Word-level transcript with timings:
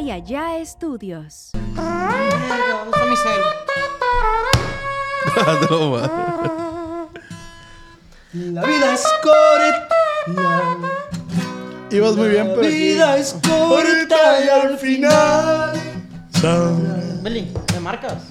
Y 0.00 0.10
allá 0.10 0.56
estudios. 0.56 1.50
La 8.32 8.62
vida 8.64 8.94
es 8.94 9.04
corta. 9.22 9.94
Ibas 11.90 12.16
muy 12.16 12.30
bien, 12.30 12.48
La 12.48 12.54
pero. 12.54 12.66
vida 12.68 13.18
es 13.18 13.36
corta 13.46 14.44
y 14.44 14.48
al 14.48 14.78
final. 14.78 15.72
Beli, 17.22 17.52
¿me 17.74 17.80
marcas? 17.80 18.22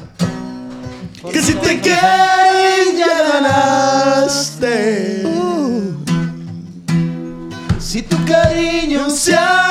Que 1.32 1.42
si 1.42 1.54
te 1.54 1.80
quieres 1.80 2.98
ya 2.98 3.24
ganaste. 3.34 5.24
Si 7.80 8.02
tu 8.02 8.18
cariño 8.26 9.10
Se 9.10 9.36
acabó. 9.36 9.71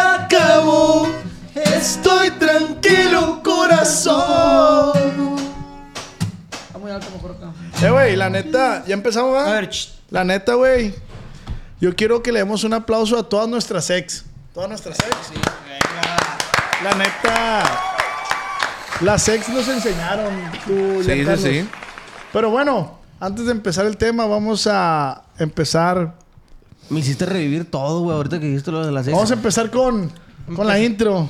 Estoy 1.81 2.31
tranquilo, 2.33 3.41
corazón. 3.43 4.93
Está 6.67 6.79
muy 6.79 6.91
alto 6.91 7.07
mejor 7.15 7.33
acá. 7.33 7.53
Eh, 7.87 7.91
güey, 7.91 8.17
la 8.17 8.29
neta, 8.29 8.85
ya 8.87 8.95
empezamos, 8.95 9.31
A 9.39 9.45
¿va? 9.45 9.51
ver, 9.53 9.71
ch- 9.71 9.91
La 10.11 10.23
neta, 10.25 10.55
güey. 10.55 10.95
Yo 11.81 11.97
quiero 11.97 12.23
que 12.23 12.33
le 12.33 12.41
demos 12.41 12.65
un 12.65 12.75
aplauso 12.75 13.19
a 13.19 13.27
todas 13.29 13.49
nuestras 13.49 13.89
ex. 13.91 14.25
Todas 14.53 14.69
nuestras 14.69 14.99
ex. 14.99 15.17
La 16.85 16.95
neta. 16.95 17.63
Las 19.01 19.27
ex 19.29 19.49
nos 19.49 19.67
enseñaron. 19.69 20.35
Tú, 20.67 21.03
Sí, 21.03 21.25
sí, 21.25 21.37
sí. 21.63 21.69
Pero 22.33 22.51
bueno, 22.51 22.99
antes 23.19 23.47
de 23.47 23.53
empezar 23.53 23.87
el 23.87 23.97
tema, 23.97 24.27
vamos 24.27 24.67
a 24.71 25.23
empezar. 25.39 26.15
Me 26.91 27.01
hiciste 27.01 27.25
revivir 27.25 27.71
todo, 27.71 28.01
güey, 28.01 28.17
ahorita 28.17 28.39
que 28.39 28.47
dijiste 28.47 28.71
lo 28.71 28.85
de 28.85 28.93
las 28.93 29.05
seis. 29.07 29.15
Vamos 29.17 29.31
a 29.31 29.35
empezar 29.35 29.71
con, 29.71 30.11
con 30.55 30.67
la 30.67 30.79
intro. 30.79 31.29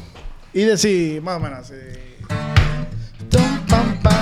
Y 0.52 0.64
decir, 0.64 1.22
más 1.22 1.36
o 1.36 1.40
menos 1.40 1.60
así. 1.60 1.76
Pam, 3.68 4.00
pam. 4.02 4.14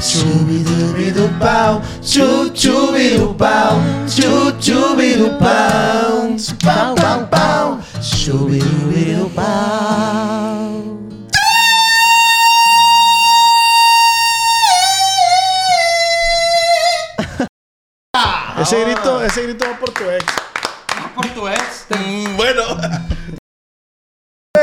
Chubidubidupau, 0.00 1.82
chu, 2.00 2.50
chubidupau, 2.54 3.80
chu, 4.08 4.52
chubidupau, 4.60 6.36
pam, 6.64 6.94
pam, 6.94 7.28
pam. 7.28 7.82
Chubidubidupau. 8.00 9.34
Ese 18.58 18.84
grito, 18.84 19.22
ese 19.22 19.42
grito 19.42 19.66
va 19.66 19.78
por 19.78 19.90
tu 19.90 20.08
ex. 20.08 20.24
por 21.14 21.26
tu 21.28 21.46
ex. 21.46 21.86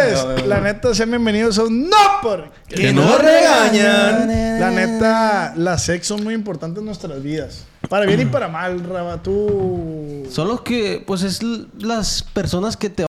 Pues, 0.10 0.48
la 0.48 0.62
neta, 0.62 0.94
sean 0.96 1.10
bienvenidos 1.10 1.58
a 1.60 1.64
un 1.64 1.90
No 1.90 1.98
Por 2.22 2.52
Que 2.68 2.92
no 2.92 3.18
regañan. 3.18 4.60
La 4.60 4.72
neta, 4.72 5.54
las 5.56 5.84
sex 5.86 6.08
son 6.08 6.24
muy 6.24 6.34
importantes 6.34 6.80
en 6.80 6.86
nuestras 6.86 7.22
vidas. 7.22 7.66
Para 7.88 8.06
bien 8.06 8.22
y 8.22 8.26
para 8.26 8.48
mal, 8.48 8.84
Raba. 8.84 9.22
Tú. 9.22 10.28
Son 10.30 10.48
los 10.48 10.62
que, 10.62 11.04
pues 11.06 11.24
es 11.24 11.42
las 11.44 12.24
personas 12.24 12.78
que 12.78 12.90
te 12.90 13.06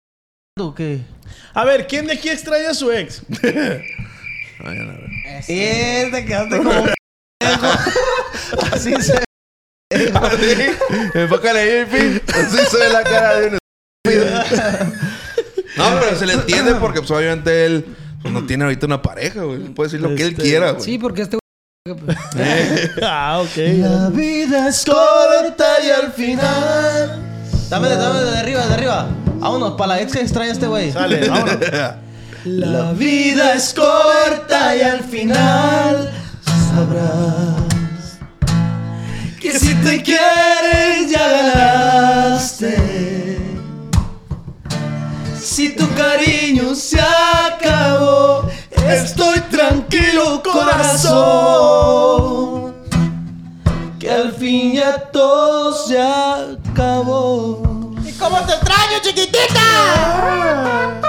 o 0.58 0.74
que. 0.74 1.00
A 1.54 1.64
ver, 1.64 1.86
¿quién 1.86 2.06
de 2.06 2.14
aquí 2.14 2.28
extraña 2.28 2.70
a 2.70 2.74
su 2.74 2.90
ex? 2.90 3.22
Vayan 3.42 4.90
a 4.90 4.92
ver. 4.92 5.10
Eh, 5.48 6.08
te 6.10 6.24
quedaste 6.24 6.58
como. 6.58 6.86
Así 8.72 8.94
se. 9.02 9.22
Enfócale 11.14 11.58
ahí. 11.60 12.20
Así 12.34 12.56
se 12.70 12.76
ve 12.76 12.88
la 12.92 13.02
cara 13.04 13.40
de 13.40 13.48
un 13.48 13.58
estúpido. 14.06 15.17
No, 15.78 15.84
pero 16.00 16.16
se 16.16 16.26
le 16.26 16.34
entiende 16.34 16.74
porque 16.74 17.00
pues, 17.00 17.10
obviamente 17.10 17.64
él 17.66 17.86
pues, 18.20 18.34
no 18.34 18.44
tiene 18.44 18.64
ahorita 18.64 18.86
una 18.86 19.00
pareja, 19.00 19.42
güey. 19.42 19.60
Puede 19.70 19.90
decir 19.90 20.00
lo 20.00 20.14
que 20.14 20.22
él 20.22 20.30
Este, 20.30 20.42
quiera, 20.42 20.72
güey. 20.72 20.84
Sí, 20.84 20.98
porque 20.98 21.22
este 21.22 21.38
ah, 23.02 23.42
ok. 23.42 23.56
La 23.78 24.10
vida 24.10 24.68
es 24.68 24.84
corta 24.84 25.66
y 25.86 25.90
al 25.90 26.12
final. 26.12 27.22
Dame, 27.70 27.88
dame 27.88 28.20
de 28.20 28.38
arriba, 28.38 28.66
de 28.66 28.74
arriba. 28.74 29.08
Vámonos, 29.38 29.72
para 29.72 29.94
la 29.94 30.02
ex 30.02 30.12
que 30.12 30.20
extraña 30.20 30.52
este 30.52 30.66
güey. 30.66 30.92
Sale, 30.92 31.28
vámonos. 31.30 31.56
La 32.44 32.92
vida 32.92 33.54
es 33.54 33.72
corta 33.74 34.76
y 34.76 34.82
al 34.82 35.02
final 35.02 36.12
sabrás 36.46 38.18
que 39.40 39.58
si 39.58 39.74
te 39.76 40.02
quieres 40.02 41.10
ya 41.10 41.52
ganaste. 41.54 43.17
Si 45.58 45.70
tu 45.70 45.86
cariño 45.94 46.72
se 46.72 47.00
acabó, 47.00 48.48
estoy 48.88 49.40
tranquilo 49.50 50.40
corazón. 50.40 51.96
Que 53.98 54.08
al 54.08 54.32
fin 54.34 54.74
ya 54.74 55.00
todo 55.10 55.72
se 55.72 56.00
acabó. 56.00 57.60
¿Cómo 58.20 58.38
te 58.46 58.52
extraño, 58.52 59.00
chiquitita? 59.02 61.07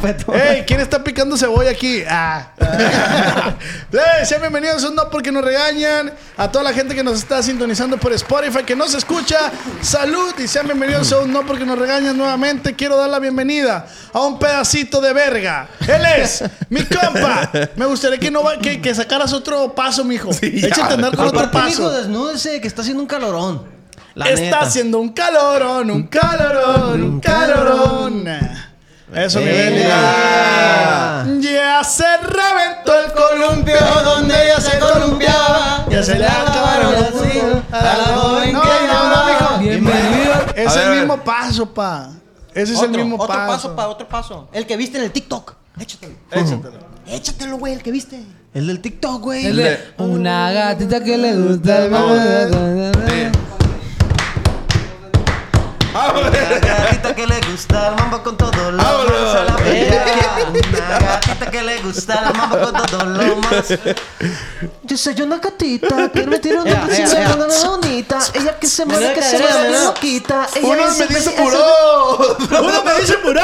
Trompeta. 0.00 0.52
¡Ey! 0.54 0.64
¿Quién 0.66 0.80
está 0.80 1.02
picando 1.02 1.36
cebolla 1.36 1.70
aquí? 1.70 2.02
Ah. 2.08 2.52
¡Ey! 3.92 4.26
Sean 4.26 4.40
bienvenidos 4.40 4.84
a 4.84 4.88
un 4.88 4.94
No 4.94 5.08
Porque 5.10 5.32
Nos 5.32 5.44
Regañan. 5.44 6.12
A 6.36 6.50
toda 6.50 6.64
la 6.64 6.72
gente 6.72 6.94
que 6.94 7.02
nos 7.02 7.18
está 7.18 7.42
sintonizando 7.42 7.96
por 7.98 8.12
Spotify, 8.12 8.62
que 8.64 8.76
nos 8.76 8.94
escucha. 8.94 9.50
Salud 9.82 10.34
y 10.38 10.46
sean 10.48 10.66
bienvenidos 10.66 11.12
a 11.12 11.18
un 11.20 11.32
No 11.32 11.44
Porque 11.44 11.64
Nos 11.64 11.78
Regañan 11.78 12.16
nuevamente. 12.16 12.74
Quiero 12.74 12.96
dar 12.96 13.08
la 13.10 13.18
bienvenida 13.18 13.86
a 14.12 14.20
un 14.20 14.38
pedacito 14.38 15.00
de 15.00 15.12
verga. 15.12 15.68
Él 15.86 16.02
es 16.18 16.44
mi 16.68 16.84
compa. 16.84 17.50
Me 17.76 17.86
gustaría 17.86 18.18
que, 18.18 18.30
no 18.30 18.42
va- 18.42 18.58
que, 18.58 18.80
que 18.80 18.94
sacaras 18.94 19.32
otro 19.32 19.74
paso, 19.74 20.04
mijo. 20.04 20.30
Échate 20.40 20.80
a 20.80 20.94
andar 20.94 21.16
con 21.16 21.26
otro 21.28 21.50
paso. 21.50 21.90
desnúdese, 21.90 22.60
que 22.60 22.68
está 22.68 22.82
haciendo 22.82 23.02
un 23.02 23.08
calorón. 23.08 23.78
La 24.14 24.26
Está 24.30 24.40
neta. 24.42 24.60
haciendo 24.60 24.98
un 24.98 25.10
calorón, 25.10 25.90
un 25.92 26.02
calorón, 26.08 27.02
un 27.04 27.20
calorón. 27.20 28.24
Eso, 29.14 29.40
mi 29.40 29.46
Beli. 29.46 29.78
Venga. 29.78 31.24
Ya 31.40 31.82
se 31.84 32.04
reventó 32.18 32.92
el 33.00 33.12
columpio 33.12 33.76
donde 34.04 34.34
ella 34.34 34.60
se 34.60 34.78
columpiaba. 34.78 35.86
Ya 35.88 36.02
se 36.02 36.18
le 36.18 36.26
acabaron 36.26 36.92
las 36.92 37.02
así 37.14 37.40
a 37.72 37.82
la 37.82 37.94
joven 38.16 38.52
no, 38.52 38.60
que 38.62 38.68
no, 38.68 38.86
llamaba. 38.86 39.26
no, 39.26 39.32
mijo. 39.32 39.58
Bienvenido. 39.60 40.32
Es 40.54 40.76
el 40.76 40.90
mismo 40.90 41.16
paso, 41.24 41.72
pa. 41.72 42.10
Ese 42.54 42.72
es 42.74 42.78
el 42.82 42.88
Otro, 42.90 43.00
mismo 43.04 43.16
otro 43.16 43.28
paso. 43.28 43.46
paso 43.52 43.76
para 43.76 43.88
otro 43.88 44.08
paso. 44.08 44.48
El 44.52 44.66
que 44.66 44.76
viste 44.76 44.98
en 44.98 45.04
el 45.04 45.12
TikTok. 45.12 45.54
Échatelo. 45.80 46.14
Échatelo. 46.30 46.72
Échatelo, 47.06 47.56
güey, 47.58 47.72
el 47.74 47.82
que 47.82 47.90
viste. 47.92 48.20
El 48.52 48.66
del 48.66 48.80
TikTok, 48.80 49.22
güey. 49.22 49.46
El 49.46 49.56
de- 49.56 49.78
Una 49.98 50.52
gatita 50.52 51.02
que 51.02 51.16
le 51.16 51.34
gusta 51.34 51.84
el 51.84 51.90
una 55.98 56.30
gatita 56.30 57.14
que 57.14 57.26
le 57.26 57.40
gusta 57.50 57.88
el 57.88 57.96
mambo 57.96 58.22
con 58.22 58.36
todo 58.36 58.70
lo 58.70 58.82
más 58.82 59.34
a 59.34 59.44
la 59.44 59.56
bella. 59.56 60.04
Una 60.48 60.98
gatita 60.98 61.50
que 61.50 61.62
le 61.62 61.78
gusta 61.82 62.22
el 62.28 62.36
mambo 62.36 62.58
con 62.60 62.72
todo 62.86 63.04
lo 63.04 63.36
más. 63.36 63.66
Yo 64.84 64.96
soy 64.96 65.20
una 65.22 65.38
gatita 65.38 66.08
que 66.10 66.24
me 66.24 66.38
tira 66.38 66.62
una 66.62 66.86
piscina 66.86 67.30
con 67.30 67.42
una 67.42 67.64
bonita. 67.66 68.18
Ella 68.32 68.58
que 68.60 68.68
se 68.68 68.84
mueve, 68.84 69.12
que 69.12 69.22
se 69.22 69.38
mueve, 69.38 69.70
loquita. 69.84 70.46
Uno 70.62 70.84
me 70.96 71.06
dice 71.08 71.30
puro. 71.30 72.36
Uno 72.48 72.82
me 72.84 73.00
dice 73.00 73.14
puro. 73.18 73.42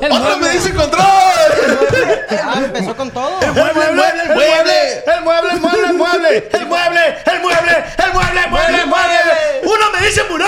Otro 0.00 0.38
me 0.38 0.48
dice 0.50 0.72
control. 0.72 1.02
Ah, 1.02 2.62
empezó 2.64 2.96
con 2.96 3.10
todo. 3.10 3.40
El 3.42 3.52
mueble, 3.52 3.84
el 3.84 3.94
mueble, 3.96 4.22
el 4.22 4.34
mueble. 4.34 5.04
El 5.06 5.22
mueble, 5.24 5.52
el 5.52 5.60
mueble, 5.60 5.88
el 5.88 5.94
mueble. 5.96 6.48
El 6.52 6.66
mueble, 6.66 7.16
el 7.26 7.40
mueble, 7.42 7.84
el 7.98 8.12
mueble, 8.50 8.80
el 8.80 8.86
mueble. 8.86 9.16
Uno 9.64 9.90
me 9.92 10.06
dice 10.06 10.24
puro. 10.24 10.46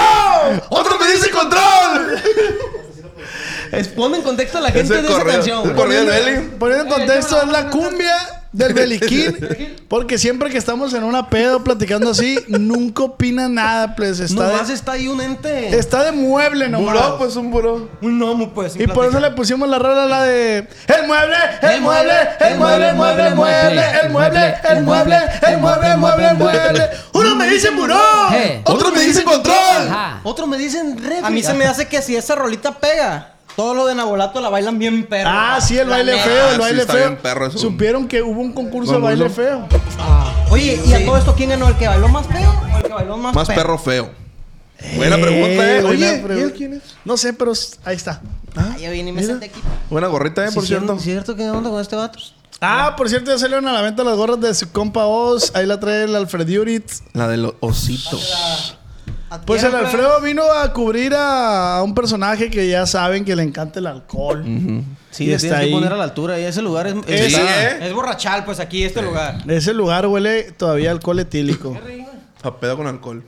Otro 0.68 0.98
me 0.98 1.06
dice 1.12 1.30
control. 1.32 2.22
Es- 3.72 3.88
en 4.16 4.22
contexto 4.22 4.58
a 4.58 4.60
la 4.60 4.70
gente 4.70 4.94
de 5.02 5.08
esa 5.08 5.24
canción. 5.24 5.74
Poniendo 6.58 6.84
en 6.84 6.88
contexto, 6.88 7.40
es 7.42 7.48
la 7.48 7.70
cumbia 7.70 8.16
del 8.52 8.74
Beliquín. 8.74 9.36
Porque 9.88 10.18
siempre 10.18 10.50
que 10.50 10.58
estamos 10.58 10.94
en 10.94 11.04
una 11.04 11.28
pedo 11.28 11.64
platicando 11.64 12.10
así, 12.10 12.38
nunca 12.48 13.04
opina 13.04 13.48
nada, 13.48 13.96
pues. 13.96 14.20
Está 14.20 14.48
Nomás 14.48 14.68
de, 14.68 14.74
está 14.74 14.92
ahí 14.92 15.08
un 15.08 15.20
ente. 15.20 15.76
Está 15.76 16.04
de 16.04 16.12
mueble 16.12 16.68
nomás. 16.68 17.12
Pues 17.18 17.36
un 17.36 17.50
buró. 17.50 17.88
Un 18.00 18.22
homo, 18.22 18.52
pues. 18.52 18.76
Y 18.76 18.86
por 18.86 19.06
eso 19.06 19.20
le 19.20 19.30
pusimos 19.30 19.68
la 19.68 19.78
rola 19.78 20.06
la 20.06 20.22
de. 20.24 20.68
El 20.86 21.06
mueble, 21.06 21.36
el 21.62 21.80
mueble, 21.80 22.12
el 22.40 22.58
mueble, 22.58 22.92
mueble, 22.92 23.34
mueble, 23.34 23.82
el 24.02 24.10
mueble, 24.10 24.54
el 24.68 24.82
mueble, 24.82 25.16
el 25.48 25.58
mueble, 25.58 25.96
mueble, 25.96 26.34
mueble. 26.34 26.90
Uno 27.12 27.36
me 27.36 27.48
dice 27.48 27.70
buró. 27.70 28.00
Otro 28.64 28.92
me 28.92 29.00
dice 29.00 29.24
control. 29.24 29.54
Otro 30.22 30.46
me 30.46 30.58
dicen 30.58 30.96
A 31.22 31.30
mí 31.30 31.42
se 31.42 31.54
me 31.54 31.64
hace 31.64 31.88
que 31.88 32.02
si 32.02 32.16
esa 32.16 32.34
rolita 32.34 32.72
pega 32.78 33.31
todo 33.56 33.74
lo 33.74 33.86
de 33.86 33.94
Nabolato 33.94 34.40
la 34.40 34.48
bailan 34.48 34.78
bien 34.78 35.06
perro. 35.06 35.30
Ah, 35.32 35.60
sí, 35.60 35.78
el 35.78 35.88
baile 35.88 36.12
neta. 36.12 36.24
feo, 36.24 36.44
Ah, 36.44 36.48
el 36.50 36.54
sí, 36.56 36.60
baile 36.60 36.80
está 36.82 36.92
feo. 36.94 37.08
bien 37.08 37.18
perro 37.22 37.46
eso. 37.46 37.58
Supieron 37.58 38.08
que 38.08 38.22
hubo 38.22 38.40
un 38.40 38.52
concurso 38.52 38.92
de 38.92 38.98
baile 38.98 39.28
feo. 39.30 39.66
Oye, 40.50 40.80
¿y 40.86 40.92
a 40.92 41.04
todo 41.04 41.16
esto 41.16 41.34
quién 41.34 41.50
ganó? 41.50 41.68
¿El 41.68 41.76
que 41.76 41.86
bailó 41.88 42.08
más 42.08 42.26
feo 42.26 42.50
o 42.72 42.76
el 42.78 42.82
que 42.82 42.92
bailó 42.92 43.16
más, 43.16 43.34
Más 43.34 43.46
feo? 43.46 43.56
perro 43.56 43.78
feo. 43.78 44.10
Buena 44.96 45.16
pregunta, 45.16 45.76
eh. 45.76 45.80
buena 45.82 45.88
Oye, 45.90 46.16
¿y 46.18 46.22
pregunta. 46.22 46.34
él 46.48 46.52
quién 46.56 46.72
es? 46.74 46.82
No 47.04 47.16
sé, 47.16 47.32
pero 47.32 47.52
ahí 47.84 47.94
está. 47.96 48.20
Ah, 48.56 48.76
ya 48.78 48.90
vine 48.90 49.10
y 49.10 49.12
me 49.12 49.22
senté 49.22 49.46
aquí. 49.46 49.60
Buena 49.88 50.08
gorrita, 50.08 50.44
eh, 50.46 50.50
por 50.52 50.62
Sí, 50.64 50.68
cierto. 50.70 50.94
¿Es 50.94 51.02
cierto 51.02 51.36
que 51.36 51.48
onda 51.48 51.70
con 51.70 51.80
este 51.80 51.94
vato? 51.96 52.18
Ah, 52.60 52.94
por 52.96 53.08
cierto, 53.08 53.30
ya 53.30 53.38
salieron 53.38 53.66
a 53.68 53.72
la 53.72 53.80
venta 53.82 54.02
las 54.04 54.16
gorras 54.16 54.40
de 54.40 54.52
su 54.54 54.70
compa 54.72 55.06
Oz. 55.06 55.52
Ahí 55.54 55.66
la 55.66 55.78
trae 55.80 56.04
el 56.04 56.14
Alfred 56.16 56.46
Yuritz. 56.48 57.02
La 57.12 57.28
de 57.28 57.36
los 57.36 57.54
ositos. 57.60 58.76
Pues 59.46 59.62
el 59.62 59.74
Alfredo 59.74 60.20
vino 60.20 60.42
a 60.52 60.72
cubrir 60.72 61.14
a, 61.14 61.76
a 61.78 61.82
un 61.82 61.94
personaje 61.94 62.50
que 62.50 62.68
ya 62.68 62.86
saben 62.86 63.24
que 63.24 63.34
le 63.36 63.42
encanta 63.42 63.78
el 63.80 63.86
alcohol. 63.86 64.44
Sí, 65.10 65.24
Y 65.24 65.32
está 65.32 65.40
tienes 65.48 65.58
que 65.60 65.64
ahí. 65.66 65.70
poner 65.72 65.92
a 65.92 65.96
la 65.96 66.04
altura. 66.04 66.38
Y 66.40 66.44
ese 66.44 66.62
lugar 66.62 66.86
es... 66.86 66.94
Sí, 66.94 67.36
¿eh? 67.36 67.78
Es 67.82 67.92
borrachal, 67.92 68.44
pues 68.44 68.60
aquí, 68.60 68.82
este 68.84 69.02
lugar. 69.02 69.38
Ese 69.48 69.74
lugar 69.74 70.06
huele 70.06 70.52
todavía 70.52 70.90
a 70.90 70.92
alcohol 70.92 71.18
etílico. 71.20 71.76
A 72.42 72.56
pedo 72.58 72.76
con 72.76 72.86
alcohol. 72.86 73.22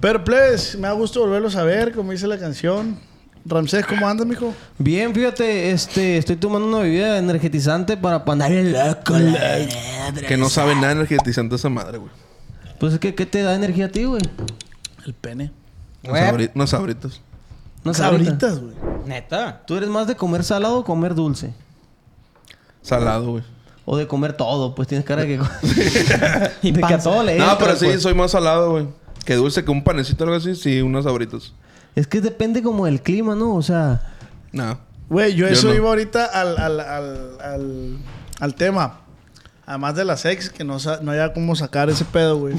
Pero, 0.00 0.22
plebes, 0.24 0.76
me 0.76 0.86
da 0.88 0.92
gusto 0.92 1.20
volverlos 1.20 1.56
a 1.56 1.62
ver, 1.64 1.92
como 1.92 2.12
dice 2.12 2.26
la 2.26 2.38
canción. 2.38 2.98
Ramsés, 3.44 3.86
¿cómo 3.86 4.06
andas, 4.06 4.26
mijo? 4.26 4.52
Bien, 4.76 5.14
fíjate, 5.14 5.70
este, 5.70 6.18
estoy 6.18 6.36
tomando 6.36 6.68
una 6.68 6.78
bebida 6.80 7.16
energetizante 7.18 7.96
para 7.96 8.24
ponerle 8.24 8.70
loco. 8.72 9.18
la- 9.18 9.58
Que 10.28 10.36
no 10.36 10.48
sabe 10.50 10.74
nada 10.74 10.92
energetizante 10.92 11.54
esa 11.56 11.68
madre, 11.70 11.98
güey. 11.98 12.10
Pues 12.78 12.92
es 12.92 12.98
que, 13.00 13.14
¿qué 13.14 13.24
te 13.26 13.42
da 13.42 13.54
energía 13.54 13.86
a 13.86 13.88
ti, 13.88 14.04
güey? 14.04 14.20
El 15.08 15.14
pene. 15.14 15.50
Unos 16.04 16.18
sabri- 16.18 16.50
unos 16.54 16.70
sabritos. 16.70 17.22
Ahorita. 17.82 17.94
Sabritas, 17.94 18.58
güey. 18.60 18.74
Neta. 19.06 19.62
¿Tú 19.66 19.76
eres 19.76 19.88
más 19.88 20.06
de 20.06 20.16
comer 20.16 20.44
salado 20.44 20.78
o 20.80 20.84
comer 20.84 21.14
dulce? 21.14 21.54
Salado, 22.82 23.30
güey. 23.32 23.44
O 23.86 23.96
de 23.96 24.06
comer 24.06 24.34
todo, 24.34 24.74
pues 24.74 24.86
tienes 24.86 25.06
cara 25.06 25.22
de 25.24 25.38
que... 25.38 25.40
y 26.62 26.72
de 26.72 26.82
que 26.82 26.94
a 26.94 26.98
todo 26.98 27.22
le 27.22 27.38
No, 27.38 27.44
entra, 27.52 27.58
pero 27.58 27.76
sí, 27.78 27.86
pues. 27.86 28.02
soy 28.02 28.12
más 28.14 28.32
salado, 28.32 28.72
güey. 28.72 28.86
Que 29.24 29.34
dulce, 29.36 29.64
que 29.64 29.70
un 29.70 29.82
panecito 29.82 30.24
o 30.24 30.26
algo 30.26 30.36
así, 30.36 30.54
sí, 30.54 30.82
unos 30.82 31.04
sabritos. 31.04 31.54
Es 31.94 32.06
que 32.06 32.20
depende 32.20 32.62
como 32.62 32.84
del 32.84 33.00
clima, 33.02 33.34
¿no? 33.34 33.54
O 33.54 33.62
sea... 33.62 34.14
No. 34.52 34.78
Güey, 35.08 35.34
yo 35.34 35.46
Yo 35.46 35.52
eso 35.54 35.68
no. 35.68 35.74
iba 35.74 35.88
ahorita 35.88 36.26
al, 36.26 36.58
al, 36.58 36.80
al, 36.80 37.40
al, 37.40 37.98
al 38.40 38.54
tema. 38.54 39.00
Además 39.68 39.94
de 39.96 40.04
las 40.06 40.24
ex, 40.24 40.48
que 40.48 40.64
no, 40.64 40.78
haya 41.10 41.34
cómo 41.34 41.54
sacar 41.54 41.90
ese 41.90 42.06
pedo, 42.06 42.38
güey. 42.38 42.54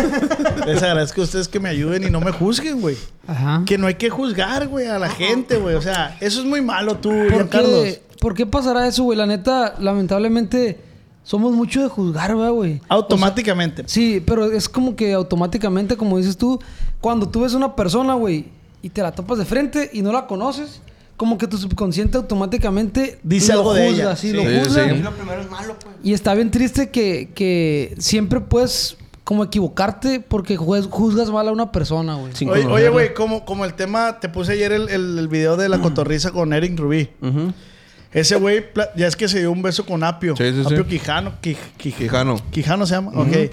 Les 0.66 0.82
agradezco 0.82 1.20
a 1.20 1.24
ustedes 1.24 1.46
que 1.46 1.60
me 1.60 1.68
ayuden 1.68 2.04
y 2.04 2.10
no 2.10 2.22
me 2.22 2.32
juzguen, 2.32 2.80
güey. 2.80 2.96
Ajá. 3.26 3.64
Que 3.66 3.76
no 3.76 3.86
hay 3.86 3.96
que 3.96 4.08
juzgar, 4.08 4.66
güey, 4.66 4.86
a 4.86 4.98
la 4.98 5.10
gente, 5.10 5.58
güey. 5.58 5.74
O 5.74 5.82
sea, 5.82 6.16
eso 6.20 6.40
es 6.40 6.46
muy 6.46 6.62
malo 6.62 6.96
tú, 6.96 7.10
¿Por 7.30 7.50
Carlos. 7.50 8.00
¿Por 8.18 8.32
qué 8.32 8.46
pasará 8.46 8.86
eso, 8.86 9.02
güey? 9.02 9.18
La 9.18 9.26
neta, 9.26 9.74
lamentablemente, 9.78 10.80
somos 11.22 11.52
mucho 11.52 11.82
de 11.82 11.88
juzgar, 11.88 12.34
¿verdad, 12.34 12.52
güey. 12.52 12.80
Automáticamente. 12.88 13.82
Sí, 13.86 14.24
pero 14.26 14.50
es 14.50 14.70
como 14.70 14.96
que 14.96 15.12
automáticamente, 15.12 15.98
como 15.98 16.16
dices 16.16 16.38
tú, 16.38 16.58
cuando 17.02 17.28
tú 17.28 17.42
ves 17.42 17.52
a 17.52 17.58
una 17.58 17.76
persona, 17.76 18.14
güey, 18.14 18.46
y 18.80 18.88
te 18.88 19.02
la 19.02 19.12
topas 19.12 19.36
de 19.36 19.44
frente 19.44 19.90
y 19.92 20.00
no 20.00 20.12
la 20.12 20.26
conoces, 20.26 20.80
como 21.18 21.36
que 21.36 21.46
tu 21.46 21.58
subconsciente 21.58 22.16
automáticamente 22.16 23.18
Dice 23.22 23.52
lo 23.52 23.58
algo 23.58 23.74
de 23.74 23.88
juzga, 23.90 24.02
ella. 24.04 24.16
sí, 24.16 24.30
Sí, 24.30 24.36
lo 24.36 24.42
sí, 24.44 24.58
juzga. 24.64 24.88
sí. 24.94 25.02
Lo 25.02 25.12
primero 25.12 25.40
es 25.42 25.50
malo, 25.50 25.76
pues. 25.78 25.96
Y 26.02 26.14
está 26.14 26.32
bien 26.34 26.50
triste 26.50 26.88
que, 26.88 27.28
que 27.34 27.94
siempre 27.98 28.40
puedes 28.40 28.96
como 29.24 29.44
equivocarte 29.44 30.20
porque 30.20 30.56
juez- 30.56 30.88
juzgas 30.88 31.28
mal 31.30 31.46
a 31.48 31.52
una 31.52 31.70
persona, 31.70 32.14
güey. 32.14 32.34
Sin 32.34 32.48
Oye, 32.48 32.88
güey, 32.88 33.12
como, 33.12 33.44
como 33.44 33.66
el 33.66 33.74
tema, 33.74 34.20
te 34.20 34.30
puse 34.30 34.52
ayer 34.52 34.72
el, 34.72 34.88
el, 34.88 35.18
el 35.18 35.28
video 35.28 35.58
de 35.58 35.68
la 35.68 35.80
cotorriza 35.80 36.30
con 36.30 36.54
Eric 36.54 36.78
Rubí. 36.78 37.10
Ese 38.10 38.36
güey, 38.36 38.64
ya 38.96 39.06
es 39.06 39.16
que 39.16 39.28
se 39.28 39.40
dio 39.40 39.52
un 39.52 39.60
beso 39.60 39.84
con 39.84 40.02
Apio. 40.02 40.34
Sí, 40.34 40.44
sí, 40.50 40.62
sí. 40.66 40.72
Apio 40.72 40.86
Quijano. 40.86 41.32
Quij- 41.42 41.58
Quij- 41.78 41.94
Quijano. 41.94 42.40
Quijano 42.50 42.86
se 42.86 42.94
llama, 42.94 43.10
ok. 43.14 43.50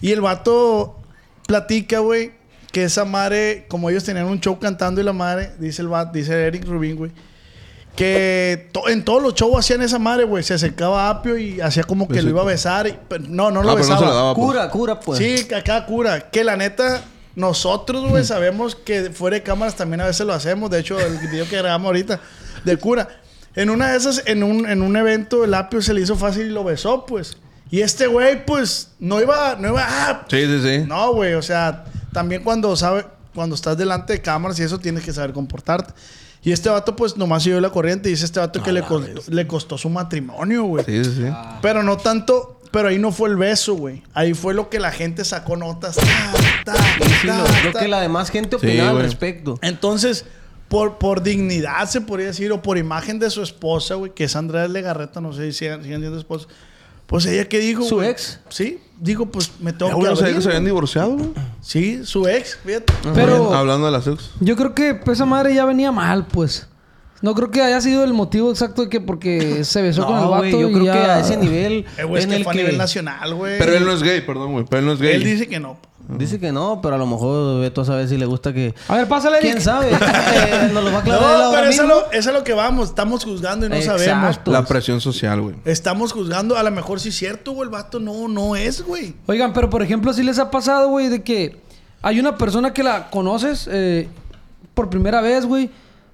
Y 0.00 0.12
el 0.12 0.20
vato 0.20 0.96
platica, 1.48 1.98
güey, 1.98 2.30
que 2.72 2.84
esa 2.84 3.04
madre, 3.04 3.66
como 3.68 3.90
ellos 3.90 4.04
tenían 4.04 4.26
un 4.26 4.40
show 4.40 4.58
cantando 4.58 5.00
y 5.00 5.04
la 5.04 5.12
madre, 5.12 5.52
dice 5.58 5.82
el 5.82 5.88
vato, 5.88 6.12
dice 6.12 6.32
Eric 6.46 6.64
Rubin, 6.66 6.96
güey, 6.96 7.10
que 7.96 8.68
to- 8.72 8.88
en 8.88 9.04
todos 9.04 9.22
los 9.22 9.34
shows 9.34 9.58
hacían 9.58 9.82
esa 9.82 9.98
madre, 9.98 10.24
güey. 10.24 10.42
Se 10.44 10.54
acercaba 10.54 11.06
a 11.06 11.10
Apio 11.10 11.36
y 11.36 11.60
hacía 11.60 11.82
como 11.82 12.06
que 12.08 12.22
lo 12.22 12.30
iba 12.30 12.42
a 12.42 12.44
besar. 12.44 12.86
y- 12.86 12.96
pero 13.08 13.24
no, 13.26 13.50
no 13.50 13.62
lo 13.62 13.70
Ah, 13.70 13.74
pero 13.74 13.74
no 13.74 13.76
besaba. 13.76 13.98
se 13.98 14.04
lo 14.06 14.14
daba, 14.14 14.34
pues. 14.34 14.46
Cura, 14.46 14.70
cura, 14.70 15.00
pues. 15.00 15.18
Sí, 15.18 15.44
que 15.44 15.56
acá 15.56 15.84
cura. 15.86 16.30
Que 16.30 16.44
la 16.44 16.56
neta, 16.56 17.02
nosotros, 17.34 18.08
güey, 18.08 18.24
sabemos 18.24 18.74
que 18.76 19.10
fuera 19.10 19.34
de 19.36 19.42
cámaras 19.42 19.74
también 19.76 20.00
a 20.00 20.06
veces 20.06 20.24
lo 20.26 20.32
hacemos. 20.32 20.70
De 20.70 20.78
hecho, 20.78 20.98
el 21.00 21.18
video 21.18 21.48
que 21.48 21.56
grabamos 21.56 21.86
ahorita 21.86 22.20
de 22.64 22.76
cura. 22.76 23.08
En 23.56 23.68
una 23.68 23.90
de 23.90 23.98
esas, 23.98 24.22
en 24.26 24.44
un, 24.44 24.68
en 24.68 24.80
un 24.82 24.96
evento, 24.96 25.44
el 25.44 25.52
apio 25.54 25.82
se 25.82 25.92
le 25.92 26.00
hizo 26.02 26.14
fácil 26.14 26.46
y 26.46 26.50
lo 26.50 26.62
besó, 26.62 27.04
pues. 27.04 27.36
Y 27.72 27.80
este 27.82 28.06
güey, 28.06 28.44
pues, 28.46 28.92
no 29.00 29.20
iba, 29.20 29.56
no 29.58 29.68
iba, 29.70 29.84
ah, 29.86 30.24
Sí, 30.30 30.46
sí, 30.46 30.60
sí. 30.62 30.84
no, 30.86 31.12
güey, 31.14 31.34
o 31.34 31.42
sea, 31.42 31.84
también 32.12 32.42
cuando 32.42 32.74
sabe, 32.76 33.06
cuando 33.34 33.54
estás 33.54 33.76
delante 33.76 34.12
de 34.14 34.20
cámaras 34.22 34.58
y 34.58 34.62
eso 34.62 34.78
tienes 34.78 35.04
que 35.04 35.12
saber 35.12 35.32
comportarte. 35.32 35.92
Y 36.42 36.52
este 36.52 36.70
vato, 36.70 36.96
pues, 36.96 37.16
nomás 37.18 37.42
siguió 37.42 37.60
la 37.60 37.68
corriente 37.70 38.08
y 38.08 38.12
dice 38.12 38.24
este 38.24 38.40
vato 38.40 38.62
que 38.62 38.72
le 38.72 38.82
costó, 38.82 39.30
le 39.30 39.46
costó 39.46 39.76
su 39.76 39.90
matrimonio, 39.90 40.64
güey. 40.64 40.84
Sí, 40.86 41.04
sí, 41.04 41.12
sí. 41.16 41.26
Pero 41.60 41.82
no 41.82 41.98
tanto, 41.98 42.58
pero 42.70 42.88
ahí 42.88 42.98
no 42.98 43.12
fue 43.12 43.28
el 43.28 43.36
beso, 43.36 43.74
güey. 43.74 44.02
Ahí 44.14 44.32
fue 44.32 44.54
lo 44.54 44.70
que 44.70 44.80
la 44.80 44.90
gente 44.90 45.24
sacó 45.26 45.56
notas. 45.58 45.96
ta, 45.96 46.72
ta, 46.72 46.74
Sí, 47.20 47.26
ta, 47.26 47.36
lo, 47.38 47.44
lo 47.64 47.72
ta. 47.72 47.80
que 47.80 47.88
la 47.88 48.00
demás 48.00 48.30
gente 48.30 48.56
Sí, 48.58 48.66
opinaba 48.66 48.90
al 48.98 49.02
respecto. 49.02 49.58
Entonces, 49.60 50.24
por, 50.68 50.96
por 50.96 51.22
dignidad, 51.22 51.86
se 51.90 52.00
podría 52.00 52.28
decir, 52.28 52.50
o 52.52 52.62
por 52.62 52.78
imagen 52.78 53.18
de 53.18 53.28
su 53.28 53.42
esposa, 53.42 53.96
güey, 53.96 54.14
que 54.14 54.24
es 54.24 54.34
Andrea 54.34 54.66
Legarreta, 54.66 55.20
no 55.20 55.34
sé 55.34 55.52
si 55.52 55.58
siguen, 55.58 55.82
siguen 55.82 56.00
siendo 56.00 56.18
esposa. 56.18 56.46
Pues 57.10 57.26
ella, 57.26 57.46
¿qué 57.48 57.58
dijo, 57.58 57.82
¿Su 57.82 58.02
ex? 58.02 58.38
Sí, 58.48 58.78
dijo, 59.00 59.26
pues 59.26 59.50
me 59.60 59.72
tengo 59.72 59.90
Ya, 60.00 60.14
que 60.14 60.20
abrir, 60.20 60.34
que 60.36 60.40
se 60.42 60.48
habían 60.48 60.64
divorciado, 60.64 61.16
güey. 61.16 61.30
Sí, 61.60 62.04
su 62.04 62.26
ex, 62.28 62.56
fíjate. 62.64 62.92
Pero 63.14 63.52
Hablando 63.52 63.86
de 63.86 63.92
las 63.92 64.06
ex. 64.06 64.30
yo 64.40 64.54
creo 64.56 64.74
que 64.74 64.94
pues, 64.94 65.18
esa 65.18 65.26
madre 65.26 65.52
ya 65.54 65.64
venía 65.64 65.90
mal, 65.92 66.26
pues. 66.26 66.68
No 67.20 67.34
creo 67.34 67.50
que 67.50 67.60
haya 67.60 67.80
sido 67.82 68.02
el 68.04 68.14
motivo 68.14 68.50
exacto 68.50 68.82
de 68.82 68.88
que 68.88 69.00
porque 69.00 69.64
se 69.64 69.82
besó 69.82 70.06
con 70.06 70.18
el 70.18 70.28
vato 70.28 70.46
yo 70.60 70.70
y 70.70 70.72
creo 70.72 70.84
ya- 70.86 70.92
que 70.92 70.98
a 71.00 71.20
ese 71.20 71.36
nivel 71.36 71.84
Eh, 71.98 72.04
güey, 72.04 72.20
es 72.20 72.24
en 72.24 72.30
que 72.30 72.36
el 72.36 72.44
fue 72.44 72.52
a 72.52 72.56
que... 72.56 72.62
nivel 72.62 72.78
nacional, 72.78 73.34
güey. 73.34 73.58
Pero 73.58 73.74
él 73.74 73.84
no 73.84 73.92
es 73.92 74.02
gay, 74.02 74.20
perdón, 74.22 74.52
güey. 74.52 74.64
Pero 74.70 74.78
él 74.80 74.86
no 74.86 74.92
es 74.92 75.00
gay. 75.00 75.14
Él 75.16 75.24
dice 75.24 75.48
que 75.48 75.58
no. 75.60 75.78
Dice 76.18 76.40
que 76.40 76.52
no, 76.52 76.80
pero 76.82 76.94
a 76.96 76.98
lo 76.98 77.06
mejor 77.06 77.60
Beto 77.60 77.82
a 77.82 77.84
saber 77.84 78.08
si 78.08 78.16
le 78.16 78.26
gusta 78.26 78.52
que... 78.52 78.74
A 78.88 78.96
ver, 78.96 79.08
pásale, 79.08 79.38
Eric. 79.38 79.50
¿Quién 79.52 79.62
sabe? 79.62 79.90
Eh, 80.00 80.70
nos 80.72 80.84
lo 80.84 80.90
va 80.90 80.98
a 80.98 81.00
aclarar 81.00 81.22
No, 81.22 81.26
ahora 81.28 81.58
pero 81.60 81.70
eso 81.70 81.86
lo, 81.86 82.10
eso 82.12 82.30
es 82.30 82.34
lo 82.36 82.44
que 82.44 82.52
vamos. 82.54 82.88
Estamos 82.88 83.24
juzgando 83.24 83.66
y 83.66 83.68
no 83.68 83.74
Exacto. 83.76 84.02
sabemos. 84.04 84.40
La 84.46 84.64
presión 84.64 85.00
social, 85.00 85.40
güey. 85.40 85.56
Estamos 85.64 86.12
juzgando. 86.12 86.56
A 86.56 86.62
lo 86.62 86.70
mejor 86.70 87.00
sí 87.00 87.10
es 87.10 87.16
cierto, 87.16 87.52
güey. 87.52 87.66
El 87.66 87.70
vato 87.72 88.00
no, 88.00 88.28
no 88.28 88.56
es, 88.56 88.82
güey. 88.82 89.14
Oigan, 89.26 89.52
pero 89.52 89.68
por 89.70 89.82
ejemplo, 89.82 90.12
si 90.12 90.22
les 90.22 90.38
ha 90.38 90.50
pasado, 90.50 90.88
güey, 90.88 91.08
de 91.08 91.22
que 91.22 91.60
hay 92.02 92.18
una 92.20 92.36
persona 92.36 92.72
que 92.72 92.82
la 92.82 93.10
conoces 93.10 93.68
eh, 93.70 94.08
por 94.74 94.88
primera 94.90 95.20
vez, 95.20 95.44
güey, 95.46 95.70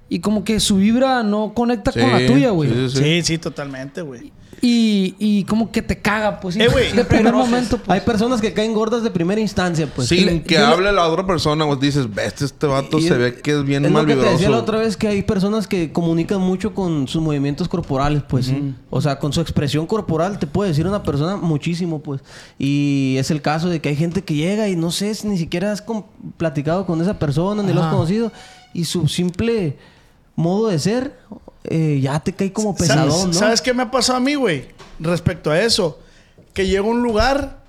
y 0.09 0.19
como 0.19 0.43
que 0.43 0.59
su 0.59 0.77
vibra 0.77 1.23
no 1.23 1.53
conecta 1.53 1.91
con 1.91 2.11
la 2.11 2.19
Sí, 2.19 2.27
tuya, 2.27 2.49
güey. 2.51 2.69
Sí, 2.69 2.75
sí, 2.75 2.89
Sí, 2.89 3.03
sí. 3.03 3.23
sí, 3.23 3.37
totalmente, 3.37 4.01
güey. 4.01 4.31
Y, 4.61 5.15
y 5.19 5.43
como 5.43 5.71
que 5.71 5.81
te 5.83 5.99
caga, 5.99 6.39
pues. 6.39 6.55
Eh, 6.55 6.67
güey, 6.67 6.91
de 6.91 7.05
primer 7.05 7.33
momento, 7.33 7.77
pues. 7.77 7.89
Hay 7.89 8.01
personas 8.05 8.41
que 8.41 8.53
caen 8.53 8.73
gordas 8.73 9.03
de 9.03 9.11
primera 9.11 9.39
instancia, 9.39 9.87
pues. 9.95 10.07
Sin 10.07 10.25
Le- 10.25 10.43
que 10.43 10.57
hable 10.57 10.91
la 10.91 11.07
otra 11.07 11.25
persona, 11.27 11.63
güey. 11.65 11.79
Dices, 11.79 12.11
ves, 12.13 12.41
este 12.41 12.65
vato 12.65 12.99
se 12.99 13.13
ve 13.15 13.35
que 13.41 13.51
es 13.51 13.63
bien 13.63 13.85
es 13.85 13.91
lo 13.91 14.03
te 14.05 14.15
decía 14.15 14.49
la 14.49 14.57
otra 14.57 14.79
vez 14.79 14.97
que 14.97 15.07
hay 15.07 15.21
personas 15.21 15.67
que 15.67 15.91
comunican 15.91 16.41
mucho 16.41 16.73
con 16.73 17.07
sus 17.07 17.21
movimientos 17.21 17.67
corporales, 17.69 18.23
pues. 18.27 18.51
O 18.89 18.99
sea, 18.99 19.19
con 19.19 19.31
su 19.31 19.41
expresión 19.41 19.85
corporal 19.85 20.39
te 20.39 20.47
puede 20.47 20.69
decir 20.71 20.87
una 20.87 21.03
persona 21.03 21.35
muchísimo, 21.37 21.99
pues. 21.99 22.21
Y 22.57 23.15
es 23.19 23.29
el 23.29 23.41
caso 23.43 23.69
de 23.69 23.79
que 23.79 23.89
hay 23.89 23.95
gente 23.95 24.23
que 24.23 24.33
llega 24.33 24.67
y 24.69 24.75
no 24.75 24.91
sé, 24.91 25.13
si 25.13 25.27
ni 25.27 25.37
siquiera 25.37 25.71
has 25.71 25.83
platicado 26.37 26.85
con 26.87 26.99
esa 27.01 27.19
persona, 27.19 27.61
ni 27.61 27.73
lo 27.73 27.81
has 27.81 27.87
Ajá. 27.87 27.95
conocido. 27.95 28.31
Y 28.73 28.85
su 28.85 29.07
simple 29.07 29.77
modo 30.35 30.67
de 30.67 30.79
ser 30.79 31.17
eh, 31.67 31.99
ya 32.01 32.19
te 32.19 32.33
cae 32.33 32.51
como 32.51 32.75
pesadón, 32.75 33.11
¿Sabes, 33.11 33.25
¿no? 33.27 33.33
¿Sabes 33.33 33.61
qué 33.61 33.73
me 33.73 33.83
ha 33.83 33.91
pasado 33.91 34.17
a 34.17 34.21
mí, 34.21 34.35
güey? 34.35 34.67
Respecto 34.99 35.51
a 35.51 35.61
eso. 35.61 35.99
Que 36.53 36.65
llego 36.65 36.87
a 36.87 36.91
un 36.91 37.03
lugar 37.03 37.59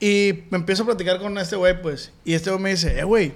y 0.00 0.44
me 0.50 0.58
empiezo 0.58 0.82
a 0.82 0.86
platicar 0.86 1.20
con 1.20 1.36
este 1.38 1.56
güey, 1.56 1.80
pues. 1.80 2.12
Y 2.24 2.34
este 2.34 2.50
güey 2.50 2.62
me 2.62 2.70
dice, 2.70 2.98
eh, 2.98 3.04
güey, 3.04 3.32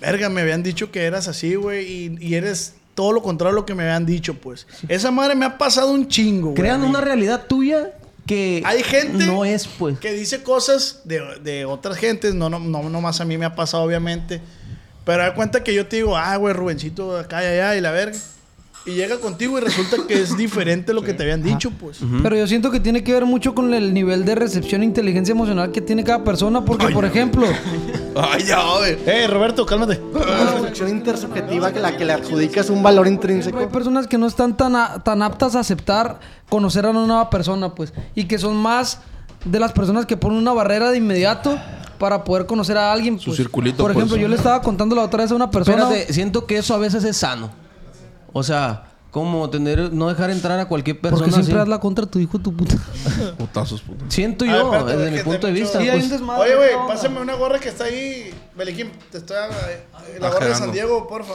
verga, 0.00 0.28
me 0.28 0.42
habían 0.42 0.62
dicho 0.62 0.90
que 0.90 1.04
eras 1.04 1.28
así, 1.28 1.54
güey. 1.54 1.86
Y, 1.86 2.18
y 2.20 2.34
eres 2.34 2.74
todo 2.94 3.12
lo 3.12 3.22
contrario 3.22 3.52
a 3.52 3.60
lo 3.60 3.66
que 3.66 3.74
me 3.74 3.84
habían 3.84 4.06
dicho, 4.06 4.34
pues. 4.34 4.66
Esa 4.88 5.10
madre 5.10 5.34
me 5.34 5.46
ha 5.46 5.58
pasado 5.58 5.92
un 5.92 6.08
chingo, 6.08 6.48
güey. 6.48 6.56
Crean 6.56 6.82
una 6.82 7.00
realidad 7.00 7.46
tuya 7.46 7.92
que 8.26 8.62
Hay 8.64 8.82
gente 8.82 9.24
no 9.26 9.44
es, 9.44 9.66
pues. 9.66 9.98
que 10.00 10.12
dice 10.12 10.42
cosas 10.42 11.02
de, 11.04 11.20
de 11.42 11.64
otras 11.64 11.96
gentes, 11.96 12.34
no, 12.34 12.50
no, 12.50 12.58
no, 12.58 12.90
no 12.90 13.00
más 13.00 13.20
a 13.20 13.24
mí 13.24 13.38
me 13.38 13.46
ha 13.46 13.54
pasado, 13.54 13.84
obviamente. 13.84 14.40
Pero 15.04 15.22
da 15.22 15.34
cuenta 15.34 15.62
que 15.62 15.72
yo 15.72 15.86
te 15.86 15.96
digo, 15.96 16.16
ah, 16.16 16.36
güey, 16.36 16.52
Rubencito, 16.52 17.16
acá 17.16 17.44
y 17.44 17.46
allá, 17.46 17.76
y 17.76 17.80
la 17.80 17.92
verga. 17.92 18.18
Y 18.86 18.92
llega 18.92 19.18
contigo 19.18 19.58
y 19.58 19.60
resulta 19.62 19.96
que 20.06 20.20
es 20.20 20.36
diferente 20.36 20.94
lo 20.94 21.02
que 21.02 21.12
te 21.12 21.24
habían 21.24 21.42
dicho, 21.42 21.70
pues. 21.72 21.98
Pero 22.22 22.36
yo 22.36 22.46
siento 22.46 22.70
que 22.70 22.78
tiene 22.78 23.02
que 23.02 23.12
ver 23.12 23.24
mucho 23.24 23.52
con 23.54 23.74
el 23.74 23.92
nivel 23.92 24.24
de 24.24 24.36
recepción 24.36 24.82
e 24.82 24.84
inteligencia 24.84 25.32
emocional 25.32 25.72
que 25.72 25.80
tiene 25.80 26.04
cada 26.04 26.22
persona. 26.22 26.64
Porque, 26.64 26.88
por 26.88 27.04
ejemplo, 27.04 27.46
Ay, 28.14 28.44
ya. 28.44 28.62
Eh, 28.88 29.26
Roberto, 29.26 29.66
cálmate. 29.66 30.00
Una 30.12 30.52
reflexión 30.52 30.88
intersubjetiva 30.88 31.72
que 31.72 31.80
la 31.80 31.96
que 31.96 32.04
le 32.04 32.12
adjudicas 32.12 32.70
un 32.70 32.82
valor 32.82 33.08
intrínseco. 33.08 33.58
hay 33.58 33.66
personas 33.66 34.06
que 34.06 34.18
no 34.18 34.26
están 34.26 34.56
tan, 34.56 34.76
a- 34.76 35.02
tan 35.02 35.20
aptas 35.20 35.56
a 35.56 35.60
aceptar 35.60 36.20
conocer 36.48 36.86
a 36.86 36.90
una 36.90 37.06
nueva 37.06 37.28
persona, 37.28 37.74
pues. 37.74 37.92
Y 38.14 38.24
que 38.24 38.38
son 38.38 38.56
más 38.56 39.00
de 39.44 39.58
las 39.58 39.72
personas 39.72 40.06
que 40.06 40.16
ponen 40.16 40.38
una 40.38 40.52
barrera 40.52 40.90
de 40.92 40.98
inmediato 40.98 41.58
para 41.98 42.22
poder 42.22 42.46
conocer 42.46 42.78
a 42.78 42.92
alguien. 42.92 43.18
Su 43.18 43.26
pues. 43.26 43.36
circulito, 43.38 43.78
Por 43.82 43.92
pues. 43.92 43.96
ejemplo, 44.04 44.16
yo 44.22 44.28
le 44.28 44.36
estaba 44.36 44.62
contando 44.62 44.94
la 44.94 45.02
otra 45.02 45.24
vez 45.24 45.32
a 45.32 45.34
una 45.34 45.50
persona. 45.50 45.82
Espérate, 45.82 46.12
siento 46.12 46.46
que 46.46 46.58
eso 46.58 46.72
a 46.72 46.78
veces 46.78 47.02
es 47.02 47.16
sano. 47.16 47.50
O 48.38 48.42
sea, 48.42 48.84
como 49.10 49.48
tener, 49.48 49.94
no 49.94 50.08
dejar 50.08 50.28
entrar 50.28 50.58
a 50.60 50.68
cualquier 50.68 51.00
persona. 51.00 51.24
Porque 51.24 51.32
siempre 51.42 51.58
haz 51.58 51.68
la 51.68 51.80
contra 51.80 52.04
tu 52.04 52.18
hijo, 52.18 52.38
tu 52.38 52.52
puta. 52.54 52.74
Putazos, 53.38 53.80
puta. 53.80 54.04
Siento 54.08 54.44
yo, 54.44 54.74
espérate, 54.74 54.92
desde 54.92 55.04
es 55.06 55.10
mi 55.12 55.16
que 55.18 55.24
punto 55.24 55.46
de 55.46 55.52
te 55.54 55.58
vista. 55.60 55.80
Sí, 55.80 55.88
hay 55.88 55.98
pues, 56.00 56.10
desmadre. 56.10 56.42
Oye, 56.42 56.56
güey, 56.74 56.86
pásame 56.86 57.20
una 57.22 57.34
gorra 57.34 57.58
que 57.58 57.70
está 57.70 57.84
ahí. 57.84 58.30
Beliquín, 58.54 58.92
te 59.10 59.16
estoy... 59.16 59.36
eh, 59.38 60.18
La 60.20 60.28
gorra 60.30 60.48
de. 60.48 60.54
San 60.54 60.70
Diego, 60.70 61.08
porfa. 61.08 61.32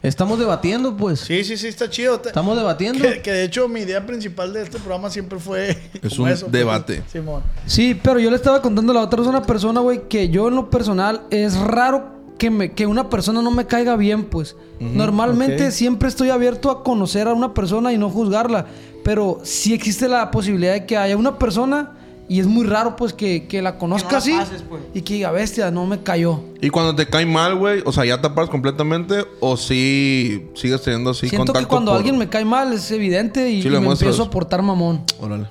estamos 0.00 0.38
debatiendo, 0.38 0.96
pues. 0.96 1.18
Sí, 1.18 1.42
sí, 1.42 1.56
sí, 1.56 1.66
está 1.66 1.90
chido. 1.90 2.20
Te- 2.20 2.28
Estamos 2.28 2.56
debatiendo. 2.56 3.02
Que, 3.02 3.20
que 3.20 3.32
de 3.32 3.44
hecho 3.46 3.66
mi 3.66 3.80
idea 3.80 4.06
principal 4.06 4.52
de 4.52 4.62
este 4.62 4.78
programa 4.78 5.10
siempre 5.10 5.40
fue... 5.40 5.70
Es 6.02 6.14
como 6.16 6.28
un 6.28 6.38
pues. 6.38 6.52
debate. 6.52 7.02
Simón. 7.10 7.42
Sí, 7.66 7.98
pero 8.00 8.20
yo 8.20 8.30
le 8.30 8.36
estaba 8.36 8.62
contando 8.62 8.92
la 8.92 9.00
otra 9.00 9.18
vez 9.18 9.26
a 9.26 9.30
una 9.30 9.42
persona, 9.42 9.80
güey, 9.80 10.08
que 10.08 10.28
yo 10.28 10.46
en 10.46 10.54
lo 10.54 10.70
personal 10.70 11.22
es 11.30 11.56
raro 11.56 12.21
que, 12.42 12.50
me, 12.50 12.72
que 12.72 12.88
una 12.88 13.08
persona 13.08 13.40
no 13.40 13.52
me 13.52 13.66
caiga 13.66 13.94
bien, 13.94 14.24
pues. 14.24 14.56
Normalmente 14.80 15.70
siempre 15.70 16.08
estoy 16.08 16.30
abierto 16.30 16.72
a 16.72 16.82
conocer 16.82 17.28
a 17.28 17.34
una 17.34 17.54
persona 17.54 17.92
y 17.92 17.98
no 17.98 18.10
juzgarla. 18.10 18.66
Pero 19.04 19.38
sí 19.44 19.72
existe 19.74 20.08
la 20.08 20.28
posibilidad 20.32 20.72
de 20.72 20.84
que 20.84 20.96
haya 20.96 21.16
una 21.16 21.38
persona 21.38 21.92
y 22.28 22.40
es 22.40 22.46
muy 22.48 22.66
raro, 22.66 22.96
pues, 22.96 23.12
que, 23.12 23.46
que 23.46 23.62
la 23.62 23.78
conozca 23.78 24.10
la 24.12 24.18
así 24.18 24.32
pases, 24.32 24.64
pues. 24.68 24.82
y 24.92 25.02
que 25.02 25.14
diga, 25.14 25.30
bestia, 25.30 25.70
no 25.70 25.86
me 25.86 26.02
cayó. 26.02 26.40
Y 26.60 26.68
cuando 26.70 26.96
te 26.96 27.06
cae 27.06 27.26
mal, 27.26 27.54
güey, 27.54 27.80
o 27.84 27.92
sea, 27.92 28.04
ya 28.04 28.20
te 28.20 28.28
paras 28.30 28.50
completamente 28.50 29.24
o 29.38 29.56
sí 29.56 30.46
sigues 30.54 30.82
teniendo 30.82 31.10
así 31.10 31.28
Siento 31.28 31.52
contacto 31.52 31.60
que 31.60 31.70
cuando 31.70 31.92
por- 31.92 31.98
alguien 31.98 32.18
me 32.18 32.28
cae 32.28 32.44
mal 32.44 32.72
es 32.72 32.90
evidente 32.90 33.50
y, 33.50 33.62
Sí, 33.62 33.68
y 33.68 33.70
lo 33.70 33.80
me 33.80 33.88
empiezo 33.92 34.24
a 34.24 34.30
portar 34.30 34.62
mamón. 34.62 35.02
Órale. 35.20 35.46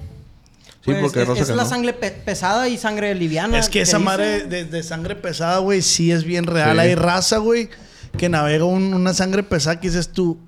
Sí, 0.83 0.91
Pues, 0.91 0.99
porque 1.13 1.21
es, 1.39 1.49
es 1.49 1.55
la 1.55 1.65
sangre 1.65 1.93
pe- 1.93 2.09
pesada 2.11 2.67
y 2.67 2.77
sangre 2.77 3.13
liviana. 3.13 3.59
Es 3.59 3.69
que 3.69 3.81
esa 3.81 3.97
dice. 3.97 4.05
madre 4.05 4.43
de, 4.45 4.65
de 4.65 4.81
sangre 4.83 5.15
pesada, 5.15 5.59
güey, 5.59 5.81
sí 5.83 6.11
es 6.11 6.23
bien 6.23 6.45
real. 6.45 6.73
Sí. 6.77 6.79
Hay 6.79 6.95
raza, 6.95 7.37
güey, 7.37 7.69
que 8.17 8.29
navega 8.29 8.65
un- 8.65 8.93
una 8.95 9.13
sangre 9.13 9.43
pesada 9.43 9.79
que 9.79 9.89
dices 9.89 10.09
tú, 10.11 10.39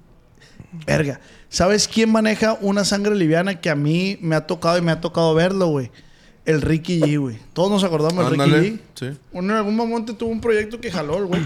verga. 0.88 1.20
¿Sabes 1.50 1.88
quién 1.88 2.12
maneja 2.12 2.58
una 2.62 2.84
sangre 2.84 3.14
liviana 3.16 3.62
que 3.62 3.70
a 3.70 3.76
mí 3.76 4.18
me 4.22 4.36
ha 4.36 4.48
tocado 4.48 4.76
y 4.80 4.82
me 4.82 4.92
ha 4.92 5.02
tocado 5.02 5.36
verlo, 5.36 5.68
güey? 5.68 5.92
El 6.46 6.62
Ricky 6.64 7.00
G, 7.00 7.20
güey. 7.20 7.38
Todos 7.54 7.70
nos 7.70 7.84
acordamos 7.84 8.30
del 8.32 8.40
Ricky. 8.40 8.52
G. 8.76 8.80
Sí. 9.14 9.20
Uno 9.34 9.54
en 9.54 9.58
algún 9.60 9.76
momento 9.76 10.16
tuvo 10.16 10.32
un 10.32 10.42
proyecto 10.42 10.82
que 10.82 10.92
jaló, 10.92 11.28
güey. 11.28 11.42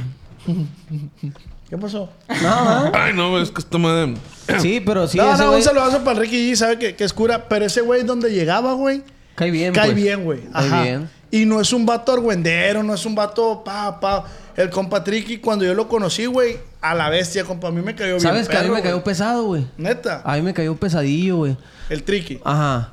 ¿Qué 1.70 1.78
pasó? 1.78 2.10
Ay, 2.94 3.14
no, 3.14 3.40
es 3.42 3.52
que 3.52 3.60
esta 3.60 3.78
madre... 3.78 4.14
Sí, 4.60 4.82
pero 4.86 5.08
sí, 5.08 5.18
no, 5.18 5.34
ese 5.34 5.44
no, 5.44 5.50
güey 5.50 5.60
un 5.60 5.66
saludazo 5.66 6.00
para 6.00 6.12
el 6.12 6.18
Ricky 6.20 6.52
G, 6.52 6.56
sabe 6.56 6.80
que, 6.80 6.96
que 6.96 7.04
es 7.04 7.12
cura. 7.12 7.50
Pero 7.50 7.66
ese 7.66 7.82
güey 7.82 8.04
donde 8.04 8.30
llegaba, 8.30 8.74
güey, 8.74 9.04
cae 9.36 9.52
bien, 9.52 9.74
cae 9.74 9.88
pues. 9.88 9.96
bien, 9.96 10.24
güey. 10.24 10.42
Cae 10.54 10.68
Ajá. 10.68 10.84
bien. 10.84 11.10
Y 11.30 11.46
no 11.46 11.60
es 11.60 11.74
un 11.74 11.86
vato 11.86 12.14
argüendero, 12.14 12.82
no 12.84 12.94
es 12.94 13.06
un 13.06 13.14
vato 13.14 13.62
pa, 13.66 14.00
pa. 14.00 14.26
El 14.56 14.70
compa 14.70 15.04
Tricky, 15.04 15.40
cuando 15.40 15.66
yo 15.66 15.74
lo 15.74 15.90
conocí, 15.90 16.26
güey, 16.26 16.58
a 16.80 16.96
la 16.96 17.10
bestia, 17.10 17.44
compa. 17.44 17.68
A 17.68 17.72
mí 17.72 17.82
me 17.82 17.94
cayó 17.94 18.12
bien. 18.12 18.22
¿Sabes 18.22 18.48
que 18.48 18.56
a 18.56 18.62
mí 18.62 18.68
perro, 18.68 18.76
me 18.76 18.82
cayó 18.82 19.04
pesado, 19.04 19.44
güey? 19.44 19.68
Neta. 19.78 20.22
A 20.24 20.36
mí 20.36 20.42
me 20.42 20.54
cayó 20.54 20.76
pesadillo, 20.78 21.38
güey. 21.38 21.58
El 21.90 22.04
Tricky. 22.04 22.40
Ajá. 22.46 22.92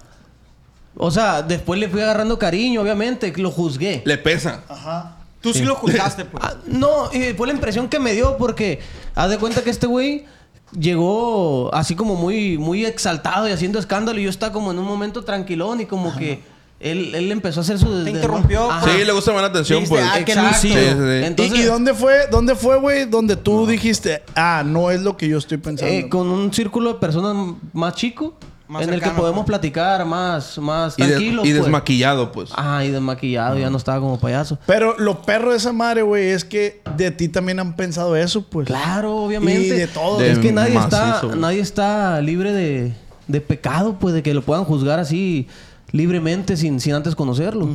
O 0.96 1.10
sea, 1.10 1.42
después 1.42 1.78
le 1.78 1.88
fui 1.88 2.00
agarrando 2.00 2.38
cariño, 2.38 2.82
obviamente, 2.82 3.32
que 3.32 3.40
lo 3.40 3.50
juzgué. 3.50 4.02
Le 4.04 4.18
pesa. 4.18 4.62
Ajá. 4.68 5.13
Tú 5.44 5.52
sí, 5.52 5.62
lo 5.62 5.74
juzgaste, 5.74 6.24
pues. 6.30 6.42
Ah, 6.42 6.54
no, 6.66 7.12
y 7.12 7.34
fue 7.34 7.46
la 7.46 7.52
impresión 7.52 7.88
que 7.88 7.98
me 8.00 8.14
dio 8.14 8.38
porque 8.38 8.80
haz 9.14 9.28
de 9.28 9.36
cuenta 9.36 9.62
que 9.62 9.68
este 9.68 9.86
güey 9.86 10.24
llegó 10.72 11.72
así 11.74 11.94
como 11.94 12.14
muy, 12.14 12.56
muy 12.56 12.86
exaltado 12.86 13.46
y 13.46 13.52
haciendo 13.52 13.78
escándalo 13.78 14.18
y 14.18 14.24
yo 14.24 14.30
estaba 14.30 14.54
como 14.54 14.72
en 14.72 14.78
un 14.78 14.86
momento 14.86 15.22
tranquilón 15.22 15.82
y 15.82 15.84
como 15.86 16.16
que 16.16 16.40
él, 16.80 17.14
él 17.14 17.30
empezó 17.30 17.60
a 17.60 17.62
hacer 17.62 17.78
su... 17.78 18.04
Te 18.04 18.10
interrumpió. 18.10 18.70
Sí, 18.84 19.04
le 19.04 19.12
gusta 19.12 19.32
más 19.32 19.42
la 19.42 19.48
atención, 19.48 19.84
pues. 19.86 20.02
ah, 20.02 20.18
Exacto. 20.18 20.48
lucido. 20.48 20.74
Sí, 20.74 20.80
sí, 20.80 20.94
sí. 20.96 21.26
Entonces, 21.26 21.58
¿Y, 21.58 21.60
y 21.60 21.64
dónde 21.64 21.92
fue, 21.92 22.26
dónde 22.30 22.54
fue, 22.54 22.78
güey, 22.78 23.04
donde 23.04 23.36
tú 23.36 23.66
dijiste, 23.66 24.22
ah, 24.34 24.62
no 24.64 24.90
es 24.90 25.02
lo 25.02 25.16
que 25.18 25.28
yo 25.28 25.36
estoy 25.36 25.58
pensando? 25.58 25.94
eh, 25.94 26.08
con 26.08 26.28
un 26.28 26.52
círculo 26.54 26.94
de 26.94 26.98
personas 26.98 27.54
más 27.74 27.94
chico 27.94 28.34
Más 28.66 28.82
en 28.82 28.94
el 28.94 29.00
que 29.02 29.10
podemos 29.10 29.44
pues. 29.44 29.46
platicar 29.58 30.04
más, 30.06 30.56
más 30.58 30.94
Y, 30.96 31.02
tranquilos. 31.02 31.46
y 31.46 31.50
pues. 31.50 31.62
desmaquillado, 31.62 32.32
pues. 32.32 32.50
Ajá, 32.54 32.84
y 32.84 32.90
desmaquillado, 32.90 33.58
ya 33.58 33.68
no 33.68 33.76
estaba 33.76 34.00
como 34.00 34.18
payaso. 34.18 34.58
Pero 34.66 34.98
lo 34.98 35.20
perro 35.22 35.50
de 35.50 35.58
esa 35.58 35.72
madre, 35.72 36.00
güey, 36.02 36.30
es 36.30 36.44
que 36.44 36.80
de 36.96 37.10
ti 37.10 37.28
también 37.28 37.60
han 37.60 37.76
pensado 37.76 38.16
eso, 38.16 38.42
pues. 38.48 38.66
Claro, 38.66 39.16
obviamente. 39.16 39.66
Y 39.66 39.70
de 39.70 39.86
todo. 39.86 40.20
Es 40.22 40.38
que 40.38 40.50
nadie 40.52 40.78
está, 40.78 41.22
nadie 41.36 41.60
está 41.60 42.20
libre 42.22 42.52
de, 42.52 42.94
de 43.28 43.40
pecado, 43.42 43.98
pues, 44.00 44.14
de 44.14 44.22
que 44.22 44.32
lo 44.32 44.40
puedan 44.42 44.64
juzgar 44.64 44.98
así 44.98 45.46
libremente 45.92 46.56
sin, 46.56 46.80
sin 46.80 46.94
antes 46.94 47.14
conocerlo. 47.14 47.68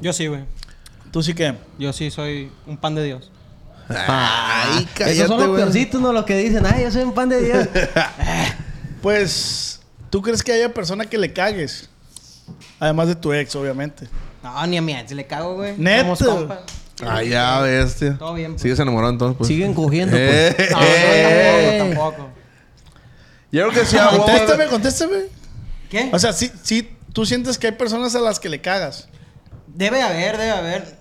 Yo 0.00 0.12
sí, 0.12 0.28
güey. 0.28 0.44
Tú 1.10 1.22
sí 1.22 1.34
que. 1.34 1.54
Yo 1.78 1.92
sí 1.92 2.10
soy 2.10 2.50
un 2.66 2.76
pan 2.76 2.94
de 2.94 3.02
Dios. 3.04 3.30
Ay, 3.88 4.86
Esos 4.98 5.28
son 5.28 5.40
los 5.40 5.56
peorcitos, 5.56 6.00
¿no? 6.00 6.12
Los 6.12 6.24
que 6.24 6.36
dicen, 6.36 6.64
ay, 6.66 6.84
yo 6.84 6.90
soy 6.90 7.02
un 7.02 7.12
pan 7.12 7.28
de 7.28 7.42
Dios. 7.42 7.68
Pues, 9.02 9.80
¿tú 10.10 10.22
crees 10.22 10.42
que 10.42 10.52
haya 10.52 10.72
persona 10.72 11.04
que 11.06 11.18
le 11.18 11.32
cagues? 11.32 11.88
Además 12.78 13.08
de 13.08 13.14
tu 13.16 13.32
ex, 13.32 13.54
obviamente. 13.56 14.08
No, 14.42 14.66
ni 14.66 14.76
a 14.76 14.82
mi 14.82 14.94
ex 14.94 15.10
le 15.12 15.26
cago, 15.26 15.54
güey. 15.56 15.74
¿Neta? 15.76 16.14
Somos 16.16 16.34
compas. 16.38 16.58
Ay, 17.06 17.30
ya, 17.30 17.60
bestia. 17.60 18.16
Todo 18.18 18.34
bien, 18.34 18.52
pues. 18.52 18.62
Sigues 18.62 18.78
enamorado 18.78 19.12
entonces, 19.12 19.36
pues. 19.36 19.48
Siguen 19.48 19.74
cogiendo, 19.74 20.16
Eh, 20.18 20.54
pues. 20.56 20.70
No, 20.70 20.78
Eh. 20.82 21.78
no, 21.78 21.84
tampoco, 21.84 22.10
tampoco. 22.12 22.30
Yo 23.52 23.68
creo 23.68 23.72
que 23.82 23.86
sí, 23.86 23.96
a 23.98 24.08
huevo. 24.10 24.24
Contéstame, 24.24 24.66
contéstame. 24.66 25.16
¿Qué? 25.90 26.10
O 26.12 26.18
sea, 26.18 26.32
sí, 26.32 26.50
sí, 26.62 26.88
tú 27.12 27.26
sientes 27.26 27.58
que 27.58 27.66
hay 27.68 27.72
personas 27.74 28.14
a 28.14 28.20
las 28.20 28.38
que 28.40 28.48
le 28.48 28.60
cagas. 28.60 29.08
Debe 29.66 30.02
haber, 30.02 30.36
debe 30.38 30.50
haber. 30.52 30.96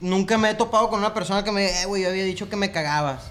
Nunca 0.00 0.36
me 0.38 0.50
he 0.50 0.54
topado 0.54 0.88
con 0.90 0.98
una 0.98 1.14
persona 1.14 1.42
que 1.44 1.52
me... 1.52 1.82
Eh, 1.82 1.86
güey, 1.86 2.02
yo 2.02 2.08
había 2.08 2.24
dicho 2.24 2.48
que 2.48 2.56
me 2.56 2.70
cagabas. 2.70 3.22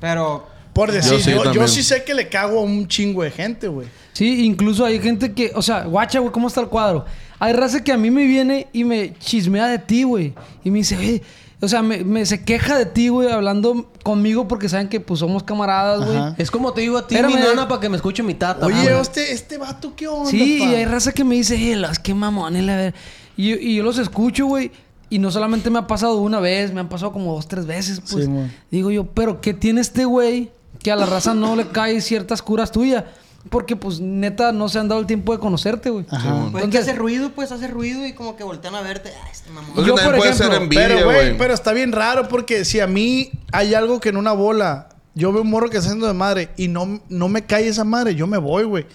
Pero... 0.00 0.46
Por 0.72 0.92
decir, 0.92 1.12
Yo 1.12 1.18
yo, 1.18 1.24
sí, 1.24 1.30
yo, 1.32 1.42
también. 1.42 1.68
sí 1.68 1.82
sé 1.82 2.04
que 2.04 2.14
le 2.14 2.28
cago 2.28 2.60
a 2.60 2.62
un 2.62 2.86
chingo 2.88 3.22
de 3.24 3.30
gente, 3.30 3.66
güey. 3.68 3.88
Sí, 4.18 4.44
incluso 4.44 4.84
hay 4.84 4.98
gente 4.98 5.32
que, 5.32 5.52
o 5.54 5.62
sea, 5.62 5.84
guacha, 5.84 6.18
güey, 6.18 6.32
¿cómo 6.32 6.48
está 6.48 6.60
el 6.60 6.66
cuadro? 6.66 7.04
Hay 7.38 7.52
raza 7.52 7.84
que 7.84 7.92
a 7.92 7.96
mí 7.96 8.10
me 8.10 8.24
viene 8.26 8.66
y 8.72 8.82
me 8.82 9.14
chismea 9.20 9.68
de 9.68 9.78
ti, 9.78 10.02
güey. 10.02 10.34
Y 10.64 10.72
me 10.72 10.78
dice, 10.78 10.96
"Oye", 10.96 11.22
o 11.60 11.68
sea, 11.68 11.82
me, 11.82 12.02
me- 12.02 12.26
se 12.26 12.42
queja 12.44 12.76
de 12.76 12.84
ti, 12.86 13.10
güey, 13.10 13.30
hablando 13.30 13.92
conmigo 14.02 14.48
porque 14.48 14.68
saben 14.68 14.88
que 14.88 14.98
pues 14.98 15.20
somos 15.20 15.44
camaradas, 15.44 16.04
güey. 16.04 16.18
Es 16.36 16.50
como 16.50 16.72
te 16.72 16.80
digo 16.80 16.98
a 16.98 17.06
ti, 17.06 17.14
Espérame. 17.14 17.36
mi 17.36 17.40
nana, 17.46 17.68
para 17.68 17.80
que 17.80 17.88
me 17.88 17.94
escuche 17.96 18.24
mi 18.24 18.34
tata. 18.34 18.66
Oye, 18.66 18.74
güey. 18.82 19.00
este, 19.00 19.32
este 19.32 19.56
vato, 19.56 19.94
¿qué 19.94 20.08
onda? 20.08 20.28
Sí, 20.28 20.56
pa? 20.58 20.64
y 20.66 20.74
hay 20.74 20.84
raza 20.84 21.12
que 21.12 21.22
me 21.22 21.36
dice, 21.36 21.54
eh, 21.72 21.76
las 21.76 22.00
que 22.00 22.12
mamones, 22.12 22.64
la 22.64 22.74
ver. 22.74 22.94
Y, 23.36 23.50
yo- 23.50 23.56
y 23.56 23.76
yo 23.76 23.84
los 23.84 23.98
escucho, 23.98 24.46
güey. 24.46 24.72
Y 25.10 25.20
no 25.20 25.30
solamente 25.30 25.70
me 25.70 25.78
ha 25.78 25.86
pasado 25.86 26.16
una 26.18 26.40
vez, 26.40 26.72
me 26.72 26.80
han 26.80 26.88
pasado 26.88 27.12
como 27.12 27.34
dos, 27.34 27.46
tres 27.46 27.66
veces, 27.66 28.00
pues. 28.10 28.24
Sí. 28.24 28.30
Digo 28.72 28.90
yo, 28.90 29.06
pero 29.06 29.40
¿qué 29.40 29.54
tiene 29.54 29.80
este 29.80 30.04
güey 30.06 30.50
que 30.82 30.90
a 30.90 30.96
la 30.96 31.06
raza 31.06 31.34
no 31.34 31.54
le 31.54 31.68
cae 31.68 32.00
ciertas 32.00 32.42
curas 32.42 32.72
tuyas? 32.72 33.04
Porque, 33.50 33.76
pues, 33.76 34.00
neta, 34.00 34.52
no 34.52 34.68
se 34.68 34.78
han 34.78 34.88
dado 34.88 35.00
el 35.00 35.06
tiempo 35.06 35.32
de 35.32 35.38
conocerte, 35.38 35.90
güey. 35.90 36.04
Ajá. 36.10 36.30
Pues 36.34 36.44
es 36.46 36.52
que 36.52 36.58
Entonces- 36.64 36.80
hace 36.88 36.92
ruido, 36.98 37.30
pues 37.34 37.50
hace 37.52 37.66
ruido 37.68 38.04
y 38.06 38.12
como 38.12 38.36
que 38.36 38.44
voltean 38.44 38.74
a 38.74 38.82
verte. 38.82 39.10
Ah, 39.24 39.28
este 39.30 39.50
mamón. 39.50 39.72
Pues 39.74 39.86
Yo, 39.86 39.94
por 39.94 40.16
puede 40.16 40.30
ejemplo, 40.30 40.52
ser 40.52 40.62
envidia, 40.62 40.88
Pero, 40.88 41.04
güey, 41.06 41.38
pero 41.38 41.54
está 41.54 41.72
bien 41.72 41.92
raro 41.92 42.28
porque 42.28 42.64
si 42.64 42.80
a 42.80 42.86
mí 42.86 43.30
hay 43.52 43.74
algo 43.74 44.00
que 44.00 44.10
en 44.10 44.16
una 44.18 44.32
bola, 44.32 44.88
yo 45.14 45.32
veo 45.32 45.42
un 45.42 45.50
morro 45.50 45.70
que 45.70 45.78
está 45.78 45.88
haciendo 45.88 46.06
de 46.06 46.14
madre 46.14 46.50
y 46.56 46.68
no, 46.68 47.00
no 47.08 47.28
me 47.28 47.44
cae 47.46 47.66
esa 47.68 47.84
madre, 47.84 48.14
yo 48.14 48.26
me 48.26 48.38
voy, 48.38 48.64
güey. 48.64 48.86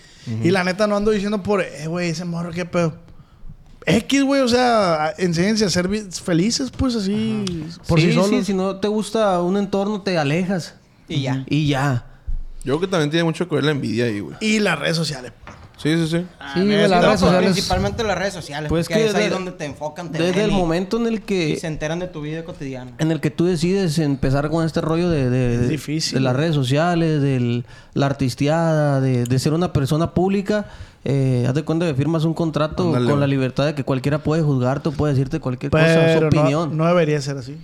Y 0.43 0.51
la 0.51 0.63
neta 0.63 0.87
no 0.87 0.95
ando 0.95 1.11
diciendo 1.11 1.41
por, 1.43 1.61
eh, 1.61 1.87
güey, 1.87 2.09
ese 2.09 2.23
morro, 2.23 2.51
qué 2.51 2.63
pedo. 2.65 2.93
X, 3.85 4.23
güey, 4.23 4.39
o 4.41 4.47
sea, 4.47 5.13
enséñense 5.17 5.65
a 5.65 5.69
ser 5.69 5.89
felices, 6.23 6.71
pues 6.71 6.95
así, 6.95 7.43
por 7.87 7.99
sí, 7.99 8.07
sí, 8.07 8.13
solos. 8.13 8.29
sí, 8.29 8.45
si 8.45 8.53
no 8.53 8.77
te 8.77 8.87
gusta 8.87 9.41
un 9.41 9.57
entorno, 9.57 10.01
te 10.01 10.17
alejas. 10.17 10.75
Y 11.09 11.23
ya. 11.23 11.43
Y 11.49 11.67
ya. 11.67 12.05
Yo 12.63 12.77
creo 12.77 12.79
que 12.81 12.87
también 12.87 13.09
tiene 13.09 13.23
mucho 13.23 13.47
que 13.47 13.55
ver 13.55 13.63
la 13.63 13.71
envidia 13.71 14.05
ahí, 14.05 14.19
güey. 14.19 14.35
Y 14.39 14.59
las 14.59 14.79
redes 14.79 14.95
sociales. 14.95 15.31
Sí, 15.75 15.97
sí, 15.97 16.07
sí. 16.07 16.25
Sí, 16.53 16.59
las 16.63 16.89
redes 16.89 17.05
pues, 17.05 17.19
sociales. 17.19 17.51
Principalmente 17.51 18.03
las 18.05 18.17
redes 18.17 18.33
sociales. 18.33 18.69
Pues 18.69 18.87
porque 18.87 19.01
que 19.03 19.09
es 19.09 19.15
ahí 19.15 19.23
de- 19.25 19.29
donde 19.31 19.51
te 19.51 19.65
enfocan, 19.65 20.11
te 20.11 20.17
Desde 20.19 20.31
ven 20.33 20.45
el 20.45 20.51
y- 20.51 20.53
momento 20.53 20.97
en 20.97 21.07
el 21.07 21.15
Y 21.15 21.19
que 21.19 21.57
se 21.57 21.67
enteran 21.67 21.99
de 21.99 22.07
tu 22.07 22.21
vida 22.21 22.45
cotidiana. 22.45 22.91
en 22.99 23.11
el 23.11 23.19
que 23.19 23.31
tú 23.31 23.45
decides 23.45 23.97
empezar 23.99 24.49
con 24.49 24.65
este 24.65 24.79
rollo 24.79 25.09
de, 25.09 25.29
de, 25.29 25.57
de- 25.57 25.67
difícil, 25.67 26.13
de 26.13 26.19
las 26.21 26.35
redes 26.37 26.55
sociales, 26.55 27.21
de 27.21 27.63
la 27.95 28.05
artisteada, 28.05 29.01
de, 29.01 29.25
de 29.25 29.39
ser 29.39 29.51
una 29.53 29.73
persona 29.73 30.13
pública, 30.13 30.67
eh, 31.03 31.45
haz 31.49 31.55
de 31.55 31.63
cuenta 31.63 31.85
que 31.85 31.95
firmas 31.95 32.23
un 32.23 32.33
contrato 32.33 32.91
con 32.93 33.19
la 33.19 33.27
libertad 33.27 33.65
de 33.65 33.75
que 33.75 33.83
cualquiera 33.83 34.19
puede 34.23 34.41
juzgarte 34.41 34.87
o 34.89 34.91
puede 34.93 35.13
decirte 35.15 35.41
cualquier 35.41 35.71
cosa, 35.71 36.13
su 36.15 36.21
no, 36.21 36.27
opinión. 36.27 36.77
no 36.77 36.85
debería 36.87 37.19
ser 37.19 37.35
así. 37.37 37.57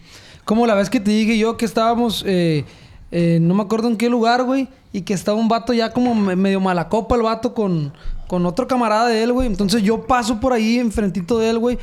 Como 0.44 0.66
la 0.68 0.74
vez 0.74 0.90
que 0.90 1.00
te 1.00 1.12
dije 1.12 1.38
yo 1.38 1.56
que 1.56 1.64
estábamos, 1.64 2.24
eh, 2.28 2.66
eh, 3.12 3.40
no 3.42 3.54
me 3.56 3.64
acuerdo 3.64 3.88
en 3.88 3.98
qué 3.98 4.10
lugar, 4.10 4.44
güey, 4.44 4.68
y 4.94 5.02
que 5.02 5.14
estaba 5.14 5.38
un 5.38 5.48
vato 5.48 5.74
ya 5.74 5.92
como 5.92 6.14
me- 6.16 6.36
medio 6.36 6.60
mala 6.60 6.90
copa 6.90 7.16
el 7.16 7.22
vato 7.24 7.54
con, 7.54 7.94
con 8.28 8.46
otro 8.46 8.68
camarada 8.68 9.08
de 9.08 9.24
él, 9.24 9.34
güey. 9.34 9.48
Entonces 9.48 9.82
yo 9.84 10.06
paso 10.06 10.40
por 10.40 10.54
ahí 10.54 10.78
enfrentito 10.80 11.40
de 11.40 11.50
él, 11.50 11.60
güey. 11.60 11.78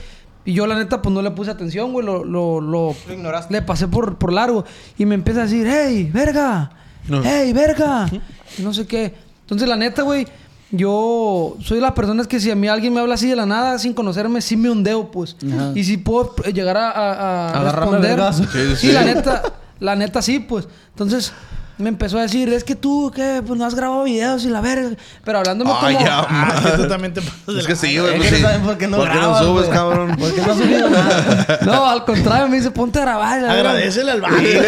Y 0.45 0.53
yo 0.53 0.67
la 0.69 0.77
neta 0.79 1.03
pues 1.03 1.13
no 1.13 1.23
le 1.23 1.31
puse 1.33 1.51
atención, 1.51 1.93
güey. 1.93 2.07
Lo, 2.07 2.25
lo, 2.25 2.61
lo, 2.61 2.95
Lo 3.09 3.13
ignoraste. 3.13 3.53
le 3.53 3.63
pasé 3.63 3.89
por, 3.89 4.17
por 4.17 4.33
largo. 4.33 4.65
Y 4.97 5.05
me 5.05 5.17
empieza 5.17 5.41
a 5.41 5.45
decir, 5.45 5.67
hey, 5.69 6.09
verga. 6.13 6.71
No. 7.09 7.21
Hey, 7.25 7.53
verga. 7.53 8.09
Y 8.57 8.63
no 8.63 8.73
sé 8.73 8.87
qué. 8.87 9.13
Entonces 9.41 9.69
la 9.69 9.75
neta, 9.77 10.03
güey, 10.03 10.27
yo 10.71 11.57
soy 11.61 11.77
de 11.77 11.81
las 11.83 11.93
personas 11.93 12.27
que 12.29 12.39
si 12.41 12.51
a 12.51 12.55
mí 12.55 12.69
alguien 12.69 12.93
me 12.95 13.01
habla 13.01 13.15
así 13.15 13.29
de 13.29 13.37
la 13.37 13.47
nada, 13.47 13.79
sin 13.79 13.93
conocerme, 13.95 14.41
sí 14.41 14.57
me 14.57 14.71
hundeo, 14.71 15.11
pues. 15.11 15.37
Y 15.75 15.85
si 15.85 15.97
puedo 15.97 16.35
eh, 16.45 16.53
llegar 16.53 16.77
a, 16.77 16.91
a, 16.91 17.13
a 17.49 17.61
Agarrarme 17.61 17.99
responder. 17.99 18.77
Sí, 18.77 18.87
sí. 18.89 18.93
la 18.93 19.03
neta, 19.05 19.43
la 19.81 19.97
neta 19.97 20.23
sí, 20.23 20.39
pues. 20.41 20.69
Entonces 20.91 21.33
me 21.79 21.91
empezó 21.91 22.19
a 22.19 22.23
decir, 22.23 22.51
es 22.51 22.65
que 22.65 22.75
tú, 22.75 23.13
¿qué? 23.15 23.43
Pues 23.47 23.59
no 23.59 23.67
has 23.67 23.75
grabado 23.75 24.05
videos 24.05 24.43
y 24.47 24.49
la 24.49 24.63
verga. 24.63 24.93
Pero 25.23 25.39
hablándome 25.41 25.71
Ay, 25.79 25.95
como... 25.97 26.07
ya, 26.07 26.27
Ah, 26.27 26.63
que 26.65 26.83
tú 26.83 26.89
también 26.89 27.13
te 27.13 27.21
pasas 27.21 27.47
de 27.47 27.61
Es 27.61 27.67
que 27.67 27.77
sí, 27.77 27.99
güey. 27.99 28.13
Es 28.15 28.17
pues 28.19 28.31
que 28.31 28.37
sí. 28.37 28.43
no 28.43 28.65
por 28.65 28.79
qué 28.79 28.87
no 28.87 28.97
¿Por 28.97 29.09
qué 29.09 29.15
no 29.15 29.21
grabas, 29.21 29.43
subes, 29.45 29.67
güey? 29.67 29.71
cabrón? 29.79 30.17
Porque 30.19 30.41
no 30.41 30.53
has 30.53 30.57
subido 30.59 30.89
nada. 30.89 31.59
No, 31.67 31.87
al 31.87 32.05
contrario, 32.07 32.49
me 32.49 32.57
dice, 32.57 32.71
ponte 32.71 32.99
a 32.99 33.03
grabar. 33.03 33.43
la 33.43 33.49
verga". 33.53 33.71
Agradecele 33.73 34.11
al 34.11 34.21
baile. 34.23 34.61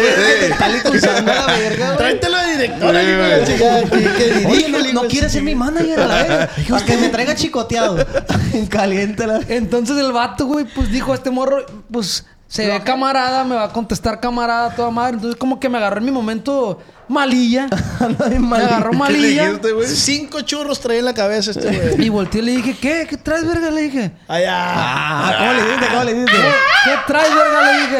Está 0.51 0.69
impulsando 0.69 1.31
a 1.31 1.35
la 1.35 1.45
verga. 1.47 1.97
Tráetelo 1.97 2.37
de 2.37 2.51
directora, 2.57 3.01
que- 3.01 3.87
que 3.89 4.45
Oye, 4.47 4.69
no, 4.69 5.01
no 5.01 5.07
quiere 5.07 5.29
ser 5.29 5.41
mi 5.41 5.55
manager 5.55 5.99
a 6.01 6.05
la 6.05 6.15
verga. 6.15 6.49
Para 6.69 6.85
que 6.85 6.97
me 6.97 7.09
traiga 7.09 7.33
chicoteado. 7.33 8.05
En 8.53 8.65
caliente 8.67 9.25
la 9.25 9.39
Entonces 9.47 9.97
el 9.97 10.11
vato, 10.11 10.45
güey, 10.45 10.65
pues 10.65 10.91
dijo, 10.91 11.15
este 11.15 11.31
morro, 11.31 11.65
pues 11.91 12.23
se 12.49 12.65
ve 12.65 12.81
camarada, 12.83 13.43
me 13.43 13.53
va 13.55 13.65
a 13.65 13.69
contestar 13.71 14.19
camarada 14.19 14.75
toda 14.75 14.89
madre. 14.89 15.13
Entonces 15.17 15.39
como 15.39 15.59
que 15.59 15.69
me 15.69 15.77
agarró 15.77 15.99
en 15.99 16.05
mi 16.05 16.11
momento 16.11 16.79
malilla. 17.07 17.67
me 18.39 18.57
agarró 18.57 18.89
¿Qué 18.89 18.95
le 18.95 18.99
malilla. 18.99 19.45
dijiste, 19.45 19.71
güey? 19.71 19.87
Cinco 19.87 20.41
churros 20.41 20.79
traía 20.79 20.99
en 20.99 21.05
la 21.05 21.13
cabeza 21.13 21.51
este 21.51 21.69
güey. 21.71 22.05
Y 22.07 22.09
volteé 22.09 22.41
y 22.41 22.45
le 22.45 22.51
dije, 22.53 22.75
¿qué? 22.81 23.05
¿Qué 23.07 23.17
traes, 23.17 23.45
verga? 23.45 23.69
Le 23.69 23.81
dije. 23.83 24.11
Allá. 24.27 24.55
Ah, 24.55 25.35
¿cómo 25.37 25.53
le 25.53 25.63
dijiste? 25.63 25.87
¿Cómo 25.91 26.03
le 26.03 26.13
dijiste? 26.15 26.37
¿Qué 26.85 26.91
traes, 27.05 27.35
verga? 27.35 27.71
Le 27.71 27.79
dije. 27.81 27.97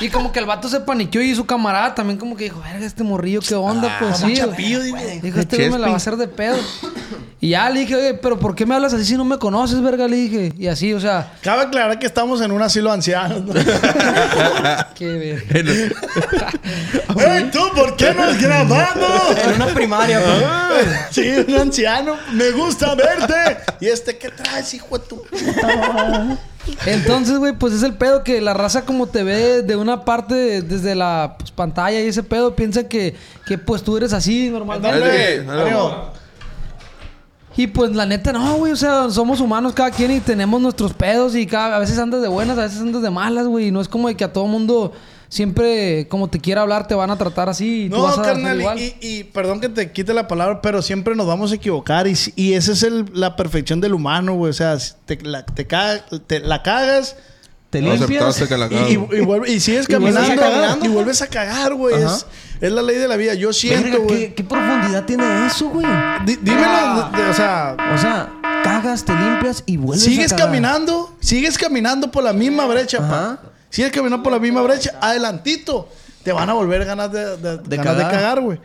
Y 0.00 0.08
como 0.08 0.32
que 0.32 0.38
el 0.38 0.46
vato 0.46 0.68
se 0.68 0.80
paniqueó 0.80 1.20
y 1.22 1.34
su 1.34 1.44
camarada 1.44 1.94
también 1.94 2.18
como 2.18 2.36
que 2.36 2.44
dijo, 2.44 2.60
verga, 2.60 2.86
este 2.86 3.02
morrillo, 3.02 3.40
¿qué 3.40 3.54
onda? 3.54 3.96
Pues 4.00 4.18
sí. 4.18 4.34
chapillo, 4.34 4.80
Dijo, 4.82 4.96
digo. 5.22 5.40
este 5.40 5.56
güey 5.56 5.70
me 5.70 5.78
la 5.78 5.88
va 5.88 5.92
a 5.94 5.96
hacer 5.96 6.16
de 6.16 6.26
pedo. 6.26 6.56
Y 7.42 7.50
ya 7.50 7.70
le 7.70 7.80
dije, 7.80 7.96
oye, 7.96 8.14
pero 8.14 8.38
¿por 8.38 8.54
qué 8.54 8.66
me 8.66 8.74
hablas 8.74 8.92
así 8.92 9.04
si 9.04 9.16
no 9.16 9.24
me 9.24 9.38
conoces, 9.38 9.80
verga? 9.82 10.06
Le 10.08 10.16
dije. 10.16 10.52
Y 10.58 10.66
así, 10.66 10.92
o 10.92 11.00
sea, 11.00 11.32
Cabe 11.42 11.62
aclarar 11.62 11.98
que 11.98 12.06
estamos 12.06 12.40
en 12.42 12.52
un 12.52 12.60
asilo 12.62 12.90
de 12.90 12.94
ancianos. 12.96 13.42
¿no? 13.42 13.52
qué 14.94 15.06
verga. 15.52 15.62
¡Ey, 17.36 17.50
tú! 17.50 17.60
¿Por 17.74 17.96
qué 17.96 18.12
no 18.14 18.24
has 18.24 18.40
grabado? 18.40 19.34
En 19.44 19.54
una 19.54 19.66
primaria, 19.68 20.20
pues. 20.22 20.86
Sí, 21.10 21.28
un 21.48 21.54
anciano. 21.58 22.16
Me 22.32 22.50
gusta 22.50 22.94
verte. 22.94 23.58
¿Y 23.80 23.86
este 23.86 24.16
qué 24.18 24.28
traes, 24.30 24.72
hijo 24.74 24.98
de 24.98 25.06
tu...? 25.06 25.22
Entonces, 26.86 27.38
güey, 27.38 27.52
pues 27.52 27.74
es 27.74 27.82
el 27.82 27.94
pedo 27.94 28.24
que 28.24 28.40
la 28.40 28.54
raza 28.54 28.84
como 28.84 29.06
te 29.06 29.22
ve 29.22 29.62
de 29.62 29.76
una 29.76 30.04
parte 30.04 30.62
desde 30.62 30.94
la 30.94 31.36
pues, 31.38 31.50
pantalla 31.50 32.00
y 32.00 32.06
ese 32.06 32.22
pedo 32.22 32.54
piensa 32.54 32.88
que, 32.88 33.14
que 33.46 33.58
pues 33.58 33.82
tú 33.82 33.96
eres 33.96 34.12
así 34.12 34.50
normalmente. 34.50 34.98
Dale, 34.98 35.44
dale. 35.44 35.62
Mario. 35.62 36.20
Y 37.56 37.66
pues 37.66 37.94
la 37.94 38.06
neta 38.06 38.32
no, 38.32 38.54
güey, 38.54 38.72
o 38.72 38.76
sea, 38.76 39.10
somos 39.10 39.40
humanos 39.40 39.72
cada 39.74 39.90
quien 39.90 40.12
y 40.12 40.20
tenemos 40.20 40.60
nuestros 40.60 40.94
pedos 40.94 41.34
y 41.34 41.46
cada, 41.46 41.76
a 41.76 41.78
veces 41.78 41.98
andas 41.98 42.22
de 42.22 42.28
buenas, 42.28 42.56
a 42.56 42.62
veces 42.62 42.80
andas 42.80 43.02
de 43.02 43.10
malas, 43.10 43.46
güey, 43.46 43.66
y 43.66 43.70
no 43.70 43.80
es 43.80 43.88
como 43.88 44.08
de 44.08 44.14
que 44.14 44.24
a 44.24 44.32
todo 44.32 44.46
mundo 44.46 44.92
siempre 45.30 46.06
como 46.08 46.28
te 46.28 46.38
quiera 46.40 46.60
hablar 46.62 46.86
te 46.88 46.94
van 46.94 47.10
a 47.10 47.16
tratar 47.16 47.48
así 47.48 47.84
y 47.84 47.88
tú 47.88 47.96
No, 47.96 48.02
vas 48.02 48.18
a 48.18 48.20
hacer 48.20 48.34
carnal, 48.34 48.60
igual. 48.60 48.78
y, 48.78 48.94
y 49.00 49.24
perdón 49.24 49.60
que 49.60 49.68
te 49.70 49.90
quite 49.92 50.12
la 50.12 50.28
palabra, 50.28 50.60
pero 50.60 50.82
siempre 50.82 51.14
nos 51.14 51.26
vamos 51.26 51.52
a 51.52 51.54
equivocar 51.54 52.06
y, 52.06 52.14
y 52.36 52.52
esa 52.54 52.72
es 52.72 52.82
el- 52.82 53.06
la 53.14 53.36
perfección 53.36 53.80
del 53.80 53.94
humano, 53.94 54.34
güey. 54.34 54.50
O 54.50 54.52
sea, 54.52 54.76
te, 55.06 55.16
la, 55.22 55.46
te, 55.46 55.66
caga- 55.66 56.04
te 56.26 56.40
la 56.40 56.62
cagas 56.62 57.16
Te 57.70 57.80
No 57.80 57.94
limpias. 57.94 58.22
aceptaste 58.22 58.48
que 58.48 58.58
la 58.58 58.66
y, 58.66 58.92
y, 58.92 58.92
y 58.94 59.20
vuelve- 59.24 59.48
y 59.48 59.60
sigues 59.60 59.86
Y 59.88 59.94
vuelves 59.94 60.16
a 60.16 60.20
caminando 60.34 60.40
cagar. 60.40 60.78
y 60.82 60.88
vuelves 60.88 61.22
a 61.22 61.26
cagar, 61.28 61.74
güey. 61.74 62.02
Es, 62.02 62.26
es 62.60 62.72
la 62.72 62.82
ley 62.82 62.96
de 62.96 63.06
la 63.06 63.14
vida. 63.16 63.34
Yo 63.34 63.52
siento, 63.52 64.02
güey. 64.02 64.18
¿qué, 64.30 64.34
¿Qué 64.34 64.42
profundidad 64.42 65.04
tiene 65.04 65.46
eso, 65.46 65.68
güey? 65.68 65.86
Dímelo, 66.24 67.10
de- 67.12 67.22
de- 67.22 67.28
o 67.30 67.34
sea, 67.34 67.76
O 67.94 67.98
sea, 67.98 68.32
cagas, 68.64 69.04
te 69.04 69.12
limpias 69.14 69.62
y 69.66 69.76
vuelves 69.76 70.02
sigues 70.04 70.32
a 70.32 70.36
cagar. 70.36 70.46
caminando, 70.48 71.14
sigues 71.20 71.56
caminando 71.56 72.10
por 72.10 72.24
la 72.24 72.32
misma 72.32 72.66
brecha, 72.66 72.98
Ajá. 72.98 73.08
pa. 73.40 73.42
Sigues 73.70 73.92
caminando 73.92 74.22
por 74.22 74.32
la 74.32 74.38
misma 74.38 74.62
brecha, 74.62 74.92
adelantito. 75.00 75.88
Te 76.22 76.32
van 76.32 76.50
a 76.50 76.52
volver 76.52 76.84
ganas 76.84 77.10
de, 77.10 77.36
de, 77.38 77.58
De 77.58 77.76
ganas 77.76 77.96
de 77.96 78.02
cagar. 78.02 78.10
cagar, 78.20 78.40
güey. 78.40 78.60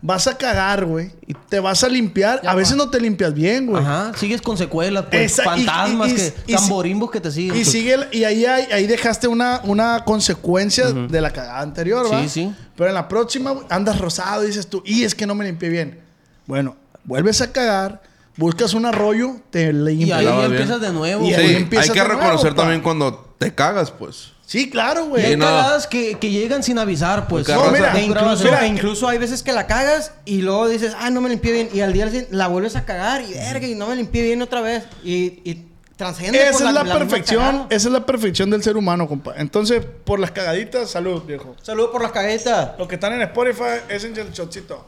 Vas 0.00 0.28
a 0.28 0.36
cagar, 0.38 0.84
güey. 0.84 1.10
Y 1.26 1.34
te 1.34 1.58
vas 1.60 1.82
a 1.82 1.88
limpiar. 1.88 2.40
a 2.46 2.54
veces 2.54 2.76
no 2.76 2.88
te 2.88 3.00
limpias 3.00 3.34
bien, 3.34 3.66
güey. 3.66 3.82
Ajá, 3.82 4.12
sigues 4.16 4.40
con 4.40 4.56
secuelas, 4.56 5.06
pues, 5.10 5.32
Esa- 5.32 5.42
fantasmas, 5.44 6.08
y- 6.08 6.12
y- 6.12 6.14
que, 6.16 6.34
y- 6.46 6.54
tamborimbos 6.54 7.10
que 7.10 7.20
te 7.20 7.30
siguen. 7.32 7.56
Y 7.56 7.60
pues. 7.60 7.70
sigue 7.70 7.94
el- 7.94 8.08
y 8.12 8.22
ahí, 8.24 8.44
ahí 8.46 8.86
dejaste 8.86 9.26
una, 9.26 9.60
una 9.64 10.04
consecuencia 10.04 10.86
de 10.92 11.20
la 11.20 11.30
cagada 11.32 11.60
anterior, 11.60 12.06
¿va? 12.12 12.22
Sí, 12.22 12.28
sí. 12.28 12.54
Pero 12.76 12.88
en 12.90 12.94
la 12.94 13.08
próxima 13.08 13.50
güey, 13.50 13.66
andas 13.70 13.98
rosado 14.00 14.44
y 14.44 14.46
dices 14.48 14.68
tú, 14.68 14.82
y 14.86 15.02
es 15.02 15.14
que 15.16 15.26
no 15.26 15.34
me 15.34 15.44
limpié 15.44 15.68
bien. 15.68 16.00
Bueno, 16.46 16.76
vuelves 17.04 17.40
a 17.40 17.50
cagar, 17.50 18.00
buscas 18.38 18.72
un 18.72 18.86
arroyo, 18.86 19.36
te 19.50 19.64
Y 19.68 19.72
limpias. 19.72 20.18
ahí 20.20 20.24
Lavas 20.24 20.48
bien. 20.48 20.52
empiezas 20.62 20.80
de 20.80 20.92
nuevo. 20.92 21.24
Y 21.24 21.28
Sí, 21.28 21.34
ahí 21.34 21.42
güey. 21.42 21.56
empiezas 21.56 21.88
hay 21.90 21.94
que 21.94 22.00
de 22.00 22.06
nuevo, 22.06 22.20
reconocer 22.22 22.50
pa. 22.54 22.62
también 22.62 22.80
cuando 22.80 23.34
te 23.38 23.54
cagas, 23.54 23.90
pues. 23.90 24.32
Sí, 24.46 24.70
claro, 24.70 25.04
Y 25.04 25.08
güey. 25.08 25.24
hay 25.26 25.30
Sí, 25.32 25.36
no. 25.36 25.44
cagadas 25.44 25.86
que, 25.86 26.14
que 26.18 26.30
llegan 26.30 26.62
sin 26.62 26.78
avisar, 26.78 27.28
pues. 27.28 27.46
No, 27.48 27.70
mira, 27.70 27.92
E 27.98 28.04
incluso, 28.04 28.44
mira, 28.44 28.66
incluso 28.66 29.06
hay 29.06 29.18
veces 29.18 29.42
que 29.42 29.52
la 29.52 29.66
cagas 29.66 30.12
y 30.24 30.40
luego 30.40 30.68
dices, 30.68 30.94
ah, 30.98 31.10
no 31.10 31.20
me 31.20 31.28
limpié 31.28 31.52
bien. 31.52 31.68
Y 31.74 31.80
al 31.82 31.92
día 31.92 32.06
siguiente 32.06 32.34
la 32.34 32.46
vuelves 32.48 32.74
a 32.74 32.86
cagar 32.86 33.20
y 33.20 33.34
verga, 33.34 33.66
y 33.66 33.74
no 33.74 33.88
me 33.88 33.96
limpié 33.96 34.22
bien 34.22 34.40
otra 34.40 34.62
vez. 34.62 34.84
Y, 35.04 35.42
y 35.44 35.66
transciende 35.96 36.40
Esa 36.40 36.52
por 36.52 36.68
es 36.68 36.72
la, 36.74 36.84
misma 36.84 36.98
perfección, 36.98 37.66
esa 37.68 37.88
es 37.88 37.92
la 37.92 38.06
perfección 38.06 38.48
del 38.48 38.62
ser 38.62 38.76
humano, 38.78 39.06
compa. 39.06 39.34
Entonces, 39.36 39.84
por 40.04 40.18
las 40.18 40.30
cagaditas, 40.30 40.88
salud, 40.88 41.24
viejo. 41.24 41.54
Saludos 41.60 41.90
por 41.90 42.00
las 42.00 42.12
caguetas. 42.12 42.70
Los 42.78 42.88
que 42.88 42.94
están 42.94 43.12
en 43.14 43.22
Spotify, 43.22 43.82
es 43.90 44.04
en 44.04 44.16
el 44.16 44.30
shotcito. 44.32 44.86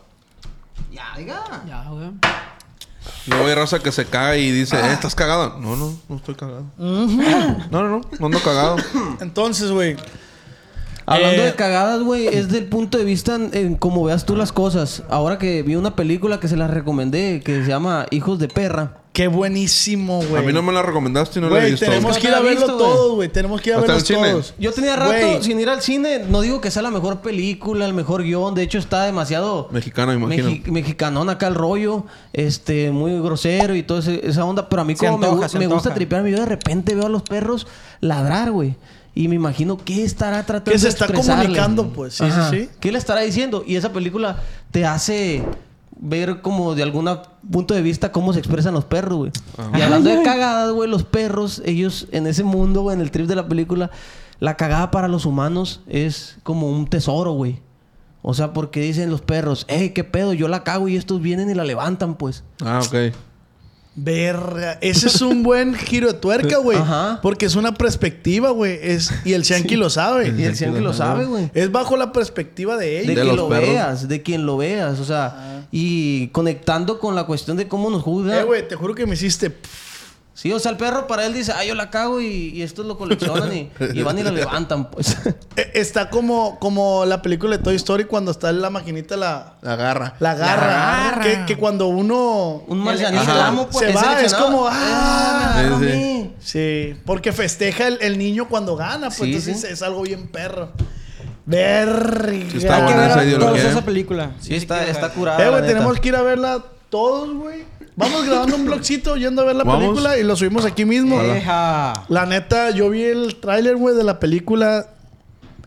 Ya, 0.91 1.05
diga. 1.19 1.43
Ya, 1.67 1.85
güey. 1.91 2.11
Luego 3.27 3.47
hay 3.47 3.55
raza 3.55 3.79
que 3.81 3.93
se 3.93 4.07
caga 4.07 4.37
y 4.37 4.51
dice, 4.51 4.77
Ah. 4.77 4.91
"Eh, 4.91 4.93
¿estás 4.95 5.15
cagado? 5.15 5.59
No, 5.61 5.77
no, 5.77 5.95
no 6.09 6.17
estoy 6.17 6.35
cagado. 6.35 6.65
No, 6.79 7.07
no, 7.71 7.89
no, 7.89 8.01
no 8.19 8.27
ando 8.27 8.41
cagado. 8.43 8.77
Entonces, 9.21 9.71
güey. 9.71 9.97
Hablando 11.07 11.43
Eh, 11.43 11.47
de 11.47 11.55
cagadas, 11.55 12.03
güey, 12.03 12.29
es 12.29 12.49
del 12.51 12.67
punto 12.67 12.97
de 12.97 13.05
vista 13.05 13.35
en, 13.35 13.51
en 13.53 13.75
cómo 13.75 14.05
veas 14.05 14.27
tú 14.27 14.37
las 14.37 14.53
cosas. 14.53 15.03
Ahora 15.11 15.39
que 15.39 15.63
vi 15.63 15.75
una 15.75 15.97
película 15.97 16.39
que 16.39 16.47
se 16.49 16.57
la 16.57 16.69
recomendé, 16.69 17.43
que 17.45 17.63
se 17.65 17.69
llama 17.69 18.07
Hijos 18.11 18.39
de 18.39 18.47
Perra. 18.49 18.99
Qué 19.13 19.27
buenísimo, 19.27 20.23
güey. 20.23 20.41
A 20.43 20.47
mí 20.47 20.53
no 20.53 20.63
me 20.63 20.73
la 20.73 20.83
recomendaste 20.83 21.41
y 21.41 21.43
no 21.43 21.51
la 21.51 21.67
he 21.67 21.71
visto. 21.73 21.85
tenemos 21.85 22.17
que 22.17 22.29
ir 22.29 22.35
a 22.35 22.41
verlo 22.41 22.67
todos, 22.67 23.15
güey. 23.17 23.29
Tenemos 23.29 23.61
que 23.61 23.71
ir 23.71 23.75
a 23.75 23.79
¿Hasta 23.81 23.93
verlos 23.95 24.09
el 24.11 24.17
cine? 24.17 24.31
todos. 24.31 24.55
Yo 24.59 24.73
tenía 24.73 24.95
rato 24.95 25.11
Güey, 25.11 25.43
sin 25.43 25.59
ir 25.59 25.69
al 25.69 25.83
cine. 25.83 26.21
No 26.29 26.41
digo 26.43 26.61
que 26.61 26.71
sea 26.71 26.83
la 26.83 26.93
mejor 26.93 27.21
película, 27.21 27.87
el 27.87 27.93
mejor 27.93 28.23
guion. 28.23 28.55
De 28.55 28.63
hecho, 28.63 28.79
está 28.79 29.05
demasiado... 29.05 29.69
Mexicano, 29.73 30.13
imagino. 30.15 30.49
Mexi- 30.49 30.65
mexicanón 30.71 31.29
acá 31.29 31.49
el 31.49 31.57
rollo. 31.57 32.05
Este, 32.33 32.93
muy 32.93 33.19
grosero 33.21 33.75
y 33.75 33.83
toda 33.83 33.99
ese- 33.99 34.25
esa 34.27 34.45
onda. 34.45 34.69
Pero 34.69 34.83
a 34.83 34.85
mí 34.85 34.95
Se 34.95 35.07
como 35.07 35.19
me 35.19 35.27
antoja, 35.27 35.49
se 35.49 35.59
me, 35.59 35.67
gusta 35.67 35.93
tripearme. 35.93 36.31
Yo 36.31 36.39
de 36.39 36.47
repente 36.47 36.95
veo 36.95 37.07
a 37.07 37.11
los 37.11 37.23
perros 37.23 37.67
ladrar, 38.01 38.53
güey. 38.53 38.77
Y 39.13 39.27
me 39.27 39.35
imagino 39.35 39.77
qué 39.77 40.05
estará 40.05 40.47
tratando 40.47 40.71
Que 40.71 40.79
se 40.79 40.85
de 40.85 40.91
está 40.91 41.09
comunicando, 41.09 41.89
pues. 41.89 42.15
Sí, 42.15 42.25
Ajá. 42.25 42.49
sí, 42.51 42.61
sí. 42.61 42.69
¿Qué 42.79 42.93
le 42.93 42.99
estará 42.99 43.23
diciendo? 43.23 43.65
Y 43.67 43.75
esa 43.75 43.93
película 43.93 44.39
te 44.71 44.87
hace 44.87 45.43
ver 46.01 46.41
como 46.41 46.75
de 46.75 46.83
algún 46.83 47.09
punto 47.51 47.75
de 47.75 47.83
vista 47.83 48.11
cómo 48.11 48.33
se 48.33 48.39
expresan 48.39 48.75
los 48.75 48.87
perros, 48.87 49.19
güey. 49.19 49.33
Y 49.77 49.83
hablando 49.83 50.11
de 50.11 50.23
cagadas, 50.23 50.73
güey, 50.73 50.89
los 50.89 51.05
perros, 51.05 51.63
ellos 51.65 52.09
en 52.11 52.27
ese 52.27 52.43
mundo, 52.43 52.83
güey, 52.83 52.97
en 52.97 53.03
el 53.03 53.11
trip 53.11 53.27
de 53.27 53.37
la 53.37 53.47
película, 53.47 53.91
la 54.39 54.57
cagada 54.57 54.91
para 54.91 55.09
los 55.09 55.27
humanos 55.27 55.83
es 55.87 56.39
como 56.43 56.71
un 56.71 56.87
tesoro, 56.87 57.33
güey. 57.33 57.61
O 58.23 58.35
sea, 58.35 58.53
porque 58.53 58.81
dicen 58.81 59.11
los 59.11 59.21
perros, 59.21 59.67
hey, 59.69 59.91
qué 59.95 60.05
pedo, 60.05 60.33
yo 60.33 60.49
la 60.49 60.65
cago 60.65 60.89
y 60.89 60.97
estos 60.97 61.21
vienen 61.21 61.51
y 61.51 61.55
la 61.55 61.65
levantan, 61.65 62.17
pues. 62.17 62.45
Ah, 62.63 62.81
ok. 62.85 63.15
Verga. 63.97 64.79
Ese 64.81 65.09
es 65.09 65.21
un 65.21 65.43
buen 65.43 65.75
giro 65.75 66.07
de 66.07 66.15
tuerca, 66.15 66.57
güey. 66.63 66.79
Ajá. 66.79 67.19
Porque 67.23 67.47
es 67.47 67.57
una 67.57 67.75
perspectiva, 67.75 68.51
güey. 68.51 68.79
Es, 68.83 69.11
y 69.25 69.33
el 69.33 69.43
Shanky 69.43 69.77
lo 69.77 69.91
sabe. 69.91 70.29
Y 70.37 70.45
el 70.45 70.57
que 70.57 70.67
lo 70.81 70.93
sabe, 70.93 71.25
güey. 71.25 71.51
Es 71.55 71.71
bajo 71.73 71.97
la 71.97 72.13
perspectiva 72.13 72.77
de 72.77 72.87
De, 72.87 72.99
ellos. 73.01 73.07
De 73.09 73.15
quien 73.15 73.27
los 73.29 73.37
lo 73.37 73.49
perros. 73.49 73.69
veas, 73.69 74.09
de 74.09 74.23
quien 74.23 74.47
lo 74.47 74.57
veas, 74.57 75.01
o 75.01 75.05
sea, 75.05 75.67
y 75.73 76.29
conectando 76.29 76.99
con 76.99 77.15
la 77.15 77.25
cuestión 77.25 77.57
de 77.57 77.69
cómo 77.69 77.91
nos 77.91 78.03
juzgan. 78.03 78.39
Eh, 78.39 78.45
güey, 78.45 78.67
te 78.67 78.77
juro 78.77 78.95
que 78.95 79.07
me 79.07 79.15
hiciste. 79.15 79.53
Sí, 80.33 80.51
o 80.53 80.59
sea, 80.59 80.71
el 80.71 80.77
perro 80.79 81.07
para 81.07 81.27
él 81.27 81.35
dice, 81.35 81.53
ah, 81.55 81.65
yo 81.65 81.75
la 81.75 81.91
cago 81.91 82.21
y, 82.21 82.27
y 82.55 82.63
estos 82.63 82.87
lo 82.87 82.97
coleccionan 82.97 83.53
y, 83.55 83.71
y 83.93 84.03
van 84.03 84.19
y 84.19 84.23
la 84.23 84.31
levantan, 84.31 84.91
pues. 84.91 85.17
Eh, 85.57 85.71
Está 85.75 86.09
como, 86.09 86.59
como 86.61 87.05
la 87.05 87.21
película 87.21 87.57
de 87.59 87.63
Toy 87.63 87.75
Story 87.77 88.05
cuando 88.05 88.31
está 88.31 88.49
en 88.51 88.63
la 88.63 88.71
maquinita 88.71 89.17
la, 89.17 89.57
La 89.61 89.77
garra. 89.77 90.15
la 90.21 90.35
garra. 90.35 91.21
Que, 91.23 91.45
que 91.47 91.57
cuando 91.57 91.89
uno 91.89 92.63
Un 92.69 92.79
marcianito. 92.79 93.31
Amo, 93.31 93.69
pues, 93.71 93.87
se 93.87 93.93
va, 93.93 94.23
es 94.23 94.33
como, 94.33 94.67
ah, 94.71 95.53
me 95.57 95.61
agarró 95.61 95.79
Sí, 95.81 95.85
a 95.85 95.91
sí. 95.91 95.97
mí. 95.97 96.35
Sí, 96.41 96.97
porque 97.05 97.33
festeja 97.33 97.89
el, 97.89 97.99
el 98.01 98.17
niño 98.17 98.49
cuando 98.49 98.77
gana, 98.77 99.09
pues 99.09 99.17
Sí, 99.17 99.25
entonces 99.35 99.61
sí. 99.61 99.67
es 99.67 99.83
algo 99.83 100.03
bien 100.03 100.29
perro. 100.29 100.71
Verga. 101.47 102.31
Sí, 102.51 102.59
está 102.59 102.77
Hay 102.77 102.81
que 102.83 102.87
buena 102.87 103.01
ver 103.03 103.11
esa 103.11 103.21
a 103.21 103.25
ideología. 103.25 103.49
todos 103.53 103.65
¿eh? 103.65 103.71
esa 103.71 103.85
película. 103.85 104.31
Sí, 104.41 104.55
está, 104.55 104.87
está 104.87 105.11
curada. 105.11 105.43
Eh, 105.43 105.51
la 105.51 105.59
güey, 105.59 105.67
tenemos 105.67 106.01
que 106.01 106.09
ir 106.09 106.17
a 106.17 106.23
verla 106.23 106.65
todos, 106.89 107.35
güey. 107.35 107.65
Vamos 108.01 108.27
grabando 108.27 108.57
un 108.57 108.65
blogcito 108.65 109.17
yendo 109.17 109.43
a 109.43 109.45
ver 109.45 109.57
la 109.57 109.65
Vamos. 109.65 109.81
película 109.85 110.19
y 110.19 110.25
lo 110.25 110.35
subimos 110.37 110.65
aquí 110.65 110.85
mismo. 110.85 111.21
Eja. 111.23 112.05
La 112.09 112.27
neta, 112.27 112.71
yo 112.71 112.91
vi 112.91 113.03
el 113.05 113.37
tráiler, 113.37 113.77
güey, 113.77 113.95
de 113.95 114.03
la 114.05 114.19
película. 114.19 114.87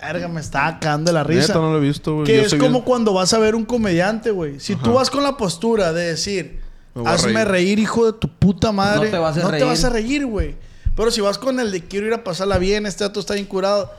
Verga, 0.02 0.28
me 0.28 0.42
estaba 0.42 0.80
cagando 0.80 1.12
la 1.14 1.24
risa. 1.24 1.48
Neta, 1.48 1.60
no 1.60 1.72
lo 1.72 1.78
he 1.78 1.82
visto, 1.82 2.14
güey. 2.16 2.26
Que 2.26 2.36
Yo 2.38 2.42
es 2.44 2.50
soy 2.50 2.60
como 2.60 2.72
bien- 2.80 2.84
cuando 2.84 3.14
vas 3.14 3.34
a 3.34 3.40
ver 3.40 3.56
un 3.56 3.64
comediante, 3.64 4.32
güey. 4.32 4.60
Si 4.60 4.76
tú 4.76 4.94
vas 4.94 5.10
con 5.10 5.24
la 5.24 5.38
postura 5.38 5.94
de 5.94 6.04
decir, 6.08 6.60
hazme 7.06 7.46
reír. 7.46 7.48
reír. 7.48 7.80
hijo 7.80 8.12
de 8.12 8.18
tu 8.20 8.28
puta 8.28 8.72
madre. 8.74 9.06
No 9.06 9.12
te 9.12 9.18
vas 9.18 9.38
a 9.38 9.42
No 9.42 9.46
te 9.46 9.52
reír. 9.54 9.66
vas 9.66 9.84
a 9.86 9.90
reír, 9.90 10.26
güey. 10.26 10.56
Pero 10.96 11.10
si 11.10 11.22
vas 11.22 11.38
con 11.38 11.60
el 11.60 11.72
de 11.72 11.84
quiero 11.86 12.06
ir 12.08 12.14
a 12.14 12.24
pasarla 12.24 12.58
bien, 12.58 12.86
este 12.86 13.04
dato 13.06 13.20
está 13.22 13.34
bien 13.36 13.46
curado, 13.46 13.92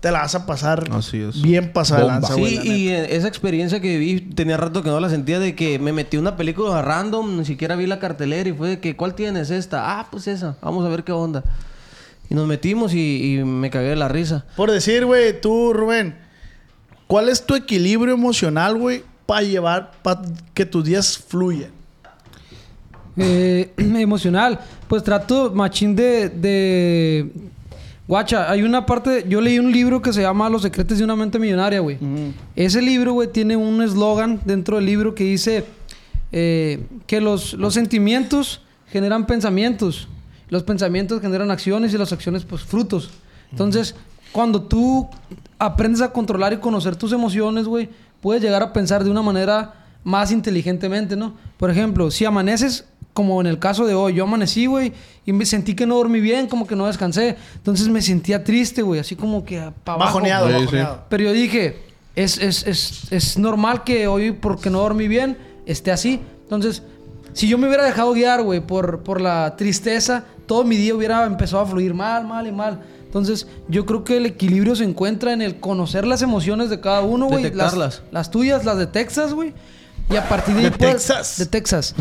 te 0.00 0.10
la 0.10 0.20
vas 0.20 0.34
a 0.34 0.46
pasar 0.46 0.88
Así 0.92 1.18
es. 1.18 1.40
bien 1.42 1.72
pasada 1.72 2.02
de 2.02 2.06
lanza, 2.06 2.34
güey. 2.34 2.50
Sí, 2.50 2.56
la 2.56 2.64
y 2.64 2.86
neta. 2.86 3.04
eh, 3.12 3.16
esa 3.16 3.28
experiencia 3.28 3.80
que 3.80 3.98
viví, 3.98 4.20
tenía 4.20 4.56
rato 4.56 4.82
que 4.82 4.90
no 4.90 5.00
la 5.00 5.08
sentía 5.08 5.38
de 5.40 5.54
que 5.54 5.78
me 5.78 5.92
metí 5.92 6.16
una 6.16 6.36
película 6.36 6.80
random, 6.82 7.38
ni 7.38 7.44
siquiera 7.44 7.76
vi 7.76 7.86
la 7.86 7.98
cartelera 7.98 8.48
y 8.48 8.52
fue 8.52 8.68
de 8.68 8.80
que, 8.80 8.94
¿cuál 8.96 9.14
tienes 9.14 9.50
esta? 9.50 9.98
Ah, 9.98 10.08
pues 10.10 10.26
esa, 10.28 10.56
vamos 10.62 10.84
a 10.84 10.88
ver 10.88 11.02
qué 11.02 11.12
onda. 11.12 11.42
Y 12.28 12.34
nos 12.34 12.46
metimos 12.46 12.92
y, 12.92 13.38
y 13.38 13.44
me 13.44 13.70
cagué 13.70 13.88
de 13.90 13.96
la 13.96 14.08
risa. 14.08 14.44
Por 14.56 14.70
decir, 14.70 15.04
güey, 15.06 15.40
tú, 15.40 15.72
Rubén, 15.72 16.16
¿cuál 17.06 17.28
es 17.28 17.44
tu 17.46 17.54
equilibrio 17.54 18.14
emocional, 18.14 18.76
güey, 18.76 19.02
para 19.26 19.42
llevar, 19.42 19.92
para 20.02 20.22
que 20.52 20.66
tus 20.66 20.84
días 20.84 21.18
fluyan? 21.18 21.70
Eh, 23.16 23.72
emocional. 23.76 24.60
Pues 24.88 25.02
trato, 25.02 25.50
machín, 25.54 25.96
de, 25.96 26.28
de... 26.28 27.30
Guacha, 28.08 28.50
hay 28.50 28.62
una 28.62 28.86
parte... 28.86 29.24
Yo 29.28 29.40
leí 29.40 29.58
un 29.58 29.72
libro 29.72 30.00
que 30.00 30.12
se 30.12 30.22
llama 30.22 30.48
Los 30.48 30.62
secretos 30.62 30.98
de 30.98 31.04
una 31.04 31.16
mente 31.16 31.38
millonaria, 31.38 31.80
güey. 31.80 31.98
Ese 32.54 32.80
libro, 32.80 33.14
güey, 33.14 33.28
tiene 33.32 33.56
un 33.56 33.82
eslogan 33.82 34.40
dentro 34.44 34.76
del 34.76 34.86
libro 34.86 35.14
que 35.14 35.24
dice 35.24 35.64
eh, 36.32 36.86
que 37.06 37.20
los, 37.20 37.54
los 37.54 37.74
sentimientos 37.74 38.62
generan 38.88 39.26
pensamientos. 39.26 40.08
Los 40.48 40.62
pensamientos 40.62 41.20
generan 41.20 41.50
acciones 41.50 41.92
y 41.92 41.98
las 41.98 42.12
acciones, 42.12 42.44
pues, 42.44 42.62
frutos. 42.62 43.10
Entonces, 43.50 43.96
cuando 44.32 44.62
tú 44.62 45.08
aprendes 45.58 46.02
a 46.02 46.12
controlar 46.12 46.52
y 46.52 46.58
conocer 46.58 46.94
tus 46.94 47.12
emociones, 47.12 47.66
güey, 47.66 47.88
puedes 48.20 48.42
llegar 48.42 48.62
a 48.62 48.72
pensar 48.72 49.02
de 49.02 49.10
una 49.10 49.22
manera 49.22 49.86
más 50.04 50.30
inteligentemente, 50.30 51.16
¿no? 51.16 51.34
Por 51.56 51.70
ejemplo, 51.70 52.10
si 52.12 52.24
amaneces, 52.24 52.84
como 53.16 53.40
en 53.40 53.46
el 53.46 53.58
caso 53.58 53.86
de 53.86 53.94
hoy, 53.94 54.12
yo 54.12 54.24
amanecí, 54.24 54.66
güey, 54.66 54.92
y 55.24 55.32
me 55.32 55.46
sentí 55.46 55.74
que 55.74 55.86
no 55.86 55.96
dormí 55.96 56.20
bien, 56.20 56.48
como 56.48 56.66
que 56.66 56.76
no 56.76 56.86
descansé. 56.86 57.34
Entonces 57.54 57.88
me 57.88 58.02
sentía 58.02 58.44
triste, 58.44 58.82
güey, 58.82 59.00
así 59.00 59.16
como 59.16 59.42
que 59.42 59.56
para 59.82 59.94
abajo. 59.96 60.18
Bajoneado, 60.18 60.46
Sí, 60.48 60.52
sí. 60.52 60.60
bajoneado. 60.66 61.04
Pero 61.08 61.24
yo 61.24 61.32
dije, 61.32 61.78
es, 62.14 62.36
es, 62.36 62.66
es, 62.66 63.10
es 63.10 63.38
normal 63.38 63.84
que 63.84 64.06
hoy, 64.06 64.32
porque 64.32 64.68
no 64.68 64.80
dormí 64.80 65.08
bien, 65.08 65.38
esté 65.64 65.90
así. 65.92 66.20
Entonces, 66.42 66.82
si 67.32 67.48
yo 67.48 67.56
me 67.56 67.66
hubiera 67.68 67.84
dejado 67.84 68.12
guiar, 68.12 68.42
güey, 68.42 68.60
por, 68.60 69.02
por 69.02 69.22
la 69.22 69.56
tristeza, 69.56 70.24
todo 70.44 70.62
mi 70.64 70.76
día 70.76 70.94
hubiera 70.94 71.24
empezado 71.24 71.62
a 71.62 71.66
fluir 71.66 71.94
mal, 71.94 72.26
mal 72.26 72.46
y 72.46 72.52
mal. 72.52 72.80
Entonces, 73.06 73.46
yo 73.68 73.86
creo 73.86 74.04
que 74.04 74.18
el 74.18 74.26
equilibrio 74.26 74.76
se 74.76 74.84
encuentra 74.84 75.32
en 75.32 75.40
el 75.40 75.58
conocer 75.58 76.06
las 76.06 76.20
emociones 76.20 76.68
de 76.68 76.80
cada 76.80 77.00
uno, 77.00 77.28
güey. 77.28 77.44
Las, 77.44 77.52
Detectarlas. 77.72 78.02
las 78.12 78.30
tuyas, 78.30 78.66
las 78.66 78.76
de 78.76 78.86
Texas, 78.86 79.32
güey. 79.32 79.54
Y 80.08 80.16
a 80.16 80.28
partir 80.28 80.54
de 80.54 80.60
ahí 80.60 80.70
De 80.70 80.76
puedes- 80.78 80.94
Texas. 81.06 81.38
De 81.38 81.46
Texas. 81.46 81.94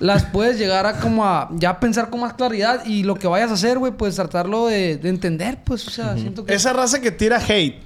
las 0.00 0.24
puedes 0.24 0.58
llegar 0.58 0.86
a 0.86 0.98
como 1.00 1.24
a 1.24 1.50
ya 1.54 1.78
pensar 1.80 2.10
con 2.10 2.20
más 2.20 2.34
claridad 2.34 2.84
y 2.84 3.04
lo 3.04 3.14
que 3.14 3.26
vayas 3.28 3.50
a 3.50 3.54
hacer, 3.54 3.78
güey, 3.78 3.92
pues 3.92 4.16
tratarlo 4.16 4.66
de, 4.66 4.96
de 4.96 5.08
entender, 5.08 5.62
pues, 5.64 5.86
o 5.86 5.90
sea, 5.90 6.16
siento 6.16 6.44
que... 6.44 6.52
Esa 6.54 6.72
raza 6.72 7.00
que 7.00 7.10
tira 7.12 7.38
hate, 7.38 7.80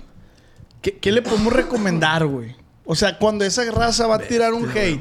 ¿qué, 0.80 0.96
qué 0.98 1.12
le 1.12 1.20
podemos 1.22 1.52
recomendar, 1.52 2.26
güey? 2.26 2.56
O 2.86 2.94
sea, 2.94 3.18
cuando 3.18 3.44
esa 3.44 3.62
raza 3.70 4.06
va 4.06 4.14
a 4.16 4.18
tirar 4.20 4.54
un 4.54 4.68
hate, 4.70 5.00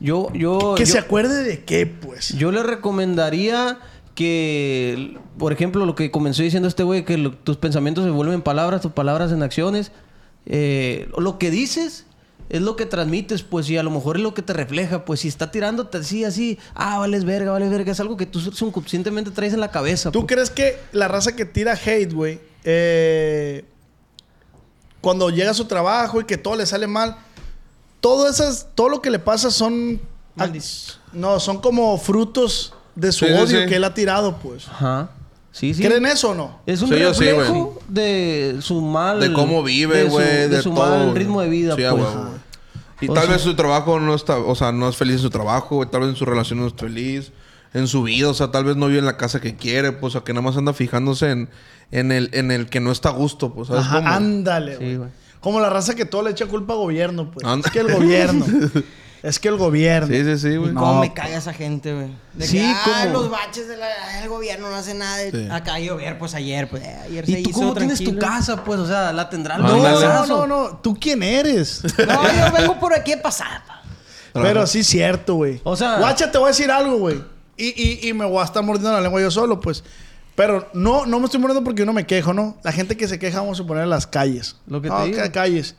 Yo, 0.00 0.32
yo, 0.32 0.74
que 0.76 0.84
yo, 0.84 0.92
se 0.92 0.98
acuerde 0.98 1.44
de 1.44 1.64
qué, 1.64 1.86
pues. 1.86 2.30
yo 2.36 2.50
le 2.50 2.62
recomendaría 2.64 3.78
que, 4.16 5.16
por 5.38 5.52
ejemplo, 5.52 5.86
lo 5.86 5.94
que 5.94 6.10
comenzó 6.10 6.42
diciendo 6.42 6.68
este 6.68 6.82
güey, 6.82 7.04
que 7.04 7.16
lo- 7.16 7.32
tus 7.32 7.56
pensamientos 7.56 8.04
se 8.04 8.10
vuelven 8.10 8.42
palabras, 8.42 8.80
tus 8.80 8.92
palabras 8.92 9.30
en 9.30 9.42
acciones. 9.44 9.92
Eh, 10.46 11.08
lo 11.16 11.38
que 11.38 11.50
dices 11.52 12.04
es 12.48 12.62
lo 12.62 12.76
que 12.76 12.86
transmites, 12.86 13.42
pues, 13.42 13.68
y 13.68 13.76
a 13.76 13.82
lo 13.82 13.90
mejor 13.90 14.16
es 14.16 14.22
lo 14.22 14.34
que 14.34 14.42
te 14.42 14.52
refleja. 14.52 15.04
Pues, 15.04 15.20
si 15.20 15.28
está 15.28 15.50
tirándote 15.50 15.98
así, 15.98 16.24
así, 16.24 16.58
ah, 16.74 16.98
vales 16.98 17.24
verga, 17.24 17.52
vales 17.52 17.70
verga, 17.70 17.92
es 17.92 18.00
algo 18.00 18.16
que 18.16 18.26
tú 18.26 18.40
subconscientemente 18.40 19.30
traes 19.30 19.52
en 19.52 19.60
la 19.60 19.70
cabeza. 19.70 20.10
¿Tú 20.10 20.20
pues. 20.20 20.34
crees 20.34 20.50
que 20.50 20.78
la 20.92 21.08
raza 21.08 21.36
que 21.36 21.44
tira 21.44 21.72
hate, 21.72 22.12
güey, 22.12 22.40
eh, 22.64 23.64
cuando 25.00 25.30
llega 25.30 25.50
a 25.50 25.54
su 25.54 25.66
trabajo 25.66 26.20
y 26.20 26.24
que 26.24 26.38
todo 26.38 26.56
le 26.56 26.66
sale 26.66 26.86
mal, 26.86 27.16
todo 28.00 28.28
esas, 28.28 28.68
todo 28.74 28.88
lo 28.88 29.02
que 29.02 29.10
le 29.10 29.18
pasa 29.18 29.50
son, 29.50 30.00
no, 31.12 31.40
son 31.40 31.60
como 31.60 31.98
frutos 31.98 32.72
de 32.94 33.12
su 33.12 33.26
sí, 33.26 33.32
odio 33.32 33.62
sí. 33.62 33.66
que 33.66 33.76
él 33.76 33.84
ha 33.84 33.94
tirado, 33.94 34.38
pues. 34.38 34.66
Ajá. 34.68 35.10
Sí, 35.50 35.74
sí. 35.74 35.82
¿Creen 35.82 36.06
eso 36.06 36.30
o 36.30 36.34
no? 36.34 36.60
Es 36.66 36.82
un 36.82 36.88
Sí, 36.88 36.94
sí, 36.94 37.00
reflejo 37.00 37.80
de 37.88 38.58
su 38.60 38.80
mal... 38.80 39.18
De 39.20 39.32
cómo 39.32 39.62
vive, 39.62 40.04
güey. 40.04 40.24
De, 40.26 40.48
De, 40.48 40.62
su 40.62 40.70
todo. 40.70 40.88
mal 40.88 41.14
ritmo 41.14 41.40
de 41.40 41.48
vida, 41.48 41.74
Sí, 41.74 41.82
pues. 41.90 41.94
güey. 42.02 42.38
Y 43.00 43.08
O 43.08 43.14
tal 43.14 43.24
sea- 43.24 43.32
vez 43.32 43.42
su 43.42 43.54
trabajo 43.56 43.98
no 43.98 44.14
está... 44.14 44.36
O 44.38 44.54
sea, 44.54 44.72
no 44.72 44.88
es 44.88 44.96
feliz 44.96 45.16
en 45.16 45.22
su 45.22 45.30
trabajo, 45.30 45.76
güey. 45.76 45.88
Tal 45.90 46.00
vez 46.02 46.10
en 46.10 46.16
su 46.16 46.24
relación 46.24 46.60
no 46.60 46.66
es 46.66 46.74
feliz. 46.74 47.32
En 47.74 47.86
su 47.86 48.02
vida, 48.02 48.28
o 48.30 48.34
sea, 48.34 48.50
tal 48.50 48.64
vez 48.64 48.76
no 48.76 48.86
vive 48.86 48.98
en 49.00 49.04
la 49.06 49.16
casa 49.16 49.40
que 49.40 49.54
quiere, 49.56 49.92
pues, 49.92 50.14
o 50.16 50.24
que 50.24 50.32
nada 50.32 50.42
más 50.42 50.56
anda 50.56 50.72
fijándose 50.72 51.30
en, 51.30 51.50
en, 51.90 52.12
el, 52.12 52.30
en 52.32 52.50
el 52.50 52.68
que 52.70 52.80
no 52.80 52.90
está 52.90 53.10
a 53.10 53.12
gusto, 53.12 53.52
pues, 53.52 53.68
¿sabes 53.68 53.82
Ajá, 53.84 53.96
cómo? 53.98 54.08
ándale, 54.08 54.72
Sí, 54.72 54.84
güey. 54.84 54.96
güey. 54.96 55.10
Como 55.40 55.60
la 55.60 55.68
raza 55.70 55.94
que 55.94 56.04
todo 56.06 56.22
le 56.22 56.30
echa 56.30 56.46
culpa 56.46 56.72
al 56.72 56.78
gobierno, 56.80 57.30
pues. 57.30 57.44
Anda. 57.46 57.66
Es 57.68 57.72
que 57.72 57.80
el 57.80 57.92
gobierno. 57.92 58.44
es 59.22 59.38
que 59.38 59.48
el 59.48 59.56
gobierno. 59.56 60.08
Sí, 60.08 60.24
sí, 60.24 60.38
sí, 60.38 60.56
güey. 60.56 60.72
No. 60.72 60.80
¿Cómo 60.80 61.00
me 61.00 61.12
caga 61.12 61.36
esa 61.36 61.52
gente, 61.52 61.94
güey? 61.94 62.08
De 62.34 62.46
Sí, 62.46 62.58
que, 62.58 62.64
ah, 62.64 63.00
¿cómo? 63.04 63.12
los 63.20 63.30
baches 63.30 63.66
del 63.68 64.28
gobierno 64.28 64.70
no 64.70 64.76
hace 64.76 64.94
nada. 64.94 65.18
Sí. 65.30 65.48
Acá 65.50 65.74
a 65.74 65.80
llover, 65.80 66.18
pues 66.18 66.34
ayer, 66.34 66.68
pues 66.68 66.82
eh, 66.84 66.96
ayer 67.04 67.26
se 67.26 67.32
¿Y 67.40 67.42
tú 67.42 67.50
hizo 67.50 67.58
cómo 67.60 67.74
tienes 67.74 68.02
tu 68.02 68.16
casa, 68.18 68.62
pues? 68.64 68.78
O 68.80 68.86
sea, 68.86 69.12
la 69.12 69.28
tendrá 69.28 69.58
No, 69.58 69.76
no, 69.76 70.26
no, 70.26 70.46
no. 70.46 70.76
¿Tú 70.78 70.96
quién 71.00 71.22
eres? 71.22 71.82
No, 71.98 72.22
yo 72.22 72.52
vengo 72.56 72.78
por 72.80 72.94
aquí 72.94 73.12
a 73.12 73.22
pasar. 73.22 73.62
pa. 73.66 73.82
Pero 74.32 74.66
sí 74.66 74.80
es 74.80 74.86
cierto, 74.86 75.34
güey. 75.34 75.60
O 75.64 75.74
sea- 75.76 75.98
Guacha, 75.98 76.30
te 76.30 76.38
voy 76.38 76.46
a 76.46 76.48
decir 76.50 76.70
algo, 76.70 76.98
güey. 76.98 77.22
Y, 77.56 77.66
y, 78.04 78.08
y 78.08 78.12
me 78.12 78.24
voy 78.24 78.40
a 78.40 78.44
estar 78.44 78.62
mordiendo 78.62 78.92
la 78.92 79.00
lengua 79.00 79.20
yo 79.20 79.30
solo, 79.30 79.60
pues. 79.60 79.82
Pero 80.36 80.68
no, 80.74 81.04
no 81.06 81.18
me 81.18 81.24
estoy 81.24 81.40
mordiendo 81.40 81.64
porque 81.64 81.80
yo 81.80 81.86
no 81.86 81.92
me 81.92 82.06
quejo, 82.06 82.32
¿no? 82.32 82.56
La 82.62 82.70
gente 82.70 82.96
que 82.96 83.08
se 83.08 83.18
queja 83.18 83.40
vamos 83.40 83.58
a 83.58 83.66
poner 83.66 83.82
en 83.82 83.90
las 83.90 84.06
calles. 84.06 84.54
Lo 84.68 84.80
que 84.80 84.88
te 84.88 84.94
no, 84.94 85.04
digo. 85.06 85.16
ca- 85.16 85.32
calles. 85.32 85.74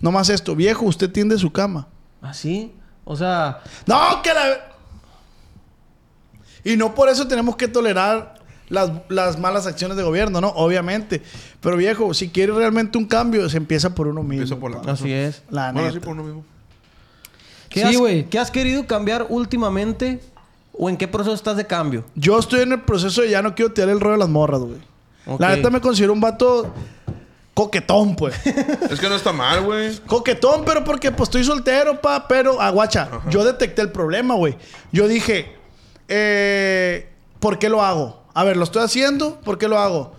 No 0.00 0.10
más 0.10 0.30
esto. 0.30 0.56
Viejo, 0.56 0.86
usted 0.86 1.10
tiende 1.12 1.36
su 1.36 1.52
cama. 1.52 1.88
¿Así? 2.22 2.72
O 3.10 3.16
sea... 3.16 3.60
¡No, 3.86 4.20
que 4.22 4.34
la... 4.34 4.42
Y 6.62 6.76
no 6.76 6.94
por 6.94 7.08
eso 7.08 7.26
tenemos 7.26 7.56
que 7.56 7.66
tolerar 7.66 8.34
las, 8.68 8.90
las 9.08 9.38
malas 9.38 9.66
acciones 9.66 9.96
de 9.96 10.02
gobierno, 10.02 10.42
¿no? 10.42 10.48
Obviamente. 10.48 11.22
Pero 11.62 11.78
viejo, 11.78 12.12
si 12.12 12.28
quieres 12.28 12.54
realmente 12.54 12.98
un 12.98 13.06
cambio, 13.06 13.48
se 13.48 13.56
empieza 13.56 13.94
por 13.94 14.08
uno 14.08 14.22
mismo. 14.22 14.42
Empieza 14.42 14.60
por 14.60 14.70
la. 14.86 14.92
Así 14.92 15.10
es. 15.10 15.42
La 15.48 15.72
Bueno, 15.72 15.88
neta. 15.88 15.94
sí, 15.94 16.00
por 16.04 16.12
uno 16.12 16.24
mismo. 16.24 16.44
¿Qué, 17.70 17.80
Sí, 17.80 17.86
has, 17.86 17.96
güey. 17.96 18.24
¿Qué 18.28 18.38
has 18.38 18.50
querido 18.50 18.86
cambiar 18.86 19.24
últimamente? 19.30 20.20
¿O 20.74 20.90
en 20.90 20.98
qué 20.98 21.08
proceso 21.08 21.34
estás 21.34 21.56
de 21.56 21.66
cambio? 21.66 22.04
Yo 22.14 22.38
estoy 22.38 22.60
en 22.60 22.72
el 22.72 22.82
proceso 22.82 23.22
de 23.22 23.30
ya 23.30 23.40
no 23.40 23.54
quiero 23.54 23.72
tirar 23.72 23.88
el 23.88 24.00
rollo 24.00 24.12
de 24.12 24.18
las 24.18 24.28
morras, 24.28 24.60
güey. 24.60 24.80
La 25.38 25.56
neta 25.56 25.70
me 25.70 25.80
considero 25.80 26.12
un 26.12 26.20
vato 26.20 26.74
coquetón, 27.58 28.14
pues. 28.14 28.36
Es 28.90 29.00
que 29.00 29.08
no 29.08 29.16
está 29.16 29.32
mal, 29.32 29.62
güey. 29.62 29.98
coquetón, 30.06 30.64
pero 30.64 30.84
porque 30.84 31.10
pues 31.10 31.28
estoy 31.28 31.42
soltero, 31.42 32.00
pa. 32.00 32.28
Pero, 32.28 32.60
aguacha, 32.60 33.10
yo 33.30 33.44
detecté 33.44 33.82
el 33.82 33.90
problema, 33.90 34.34
güey. 34.34 34.56
Yo 34.92 35.08
dije, 35.08 35.56
eh, 36.06 37.10
¿por 37.40 37.58
qué 37.58 37.68
lo 37.68 37.82
hago? 37.82 38.22
A 38.32 38.44
ver, 38.44 38.56
lo 38.56 38.62
estoy 38.62 38.84
haciendo, 38.84 39.40
¿por 39.40 39.58
qué 39.58 39.66
lo 39.66 39.76
hago? 39.76 40.12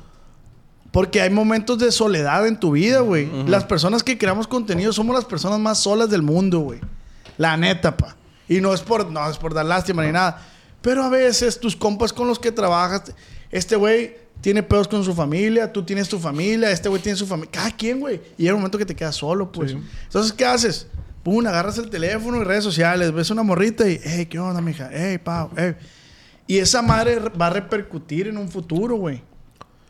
Porque 0.91 1.21
hay 1.21 1.30
momentos 1.30 1.80
de 1.80 1.93
soledad 1.93 2.45
en 2.45 2.60
tu 2.60 2.71
vida, 2.71 2.99
güey. 2.99 3.32
Las 3.47 3.63
personas 3.63 4.04
que 4.04 4.17
creamos 4.17 4.45
contenido 4.45 4.91
somos 4.91 5.15
las 5.15 5.23
personas 5.23 5.60
más 5.60 5.80
solas 5.80 6.10
del 6.10 6.23
mundo, 6.23 6.60
güey. 6.60 6.82
La 7.38 7.56
neta, 7.56 7.95
pa. 7.95 8.17
Y 8.49 8.60
no 8.60 8.73
es 8.73 8.82
por, 8.82 9.10
no 9.10 9.30
es 9.30 9.38
por 9.38 9.54
dar 9.54 9.65
lástima 9.65 10.04
ni 10.04 10.12
nada. 10.12 10.45
Pero 10.82 11.04
a 11.06 11.10
veces 11.10 11.58
tus 11.58 11.78
compas 11.78 12.12
con 12.12 12.28
los 12.28 12.38
que 12.38 12.52
trabajas, 12.52 13.13
este 13.49 13.78
güey 13.78 14.17
tiene 14.41 14.63
pedos 14.63 14.88
con 14.88 15.04
su 15.04 15.13
familia, 15.13 15.71
tú 15.71 15.84
tienes 15.84 16.08
tu 16.08 16.17
familia, 16.19 16.71
este 16.71 16.89
güey 16.89 17.02
tiene 17.02 17.17
su 17.17 17.28
familia. 17.28 17.52
Cada 17.52 17.71
quien, 17.71 17.99
güey. 17.99 18.21
Y 18.38 18.45
hay 18.45 18.52
un 18.52 18.60
momento 18.60 18.78
que 18.78 18.86
te 18.86 18.95
quedas 18.95 19.15
solo, 19.15 19.52
pues. 19.52 19.75
Entonces, 20.04 20.32
¿qué 20.34 20.45
haces? 20.45 20.88
Pum, 21.23 21.45
agarras 21.45 21.78
el 21.78 21.89
teléfono 21.89 22.41
y 22.41 22.43
redes 22.43 22.63
sociales, 22.63 23.12
ves 23.12 23.30
una 23.30 23.43
morrita 23.43 23.88
y, 23.89 23.99
hey, 24.02 24.25
¿qué 24.25 24.39
onda, 24.39 24.62
mija? 24.62 24.89
Hey, 24.91 25.19
hey. 25.58 25.75
Y 26.47 26.58
esa 26.58 26.82
madre 26.82 27.19
va 27.19 27.47
a 27.47 27.52
repercutir 27.52 28.28
en 28.28 28.38
un 28.38 28.49
futuro, 28.49 28.95
güey. 28.95 29.21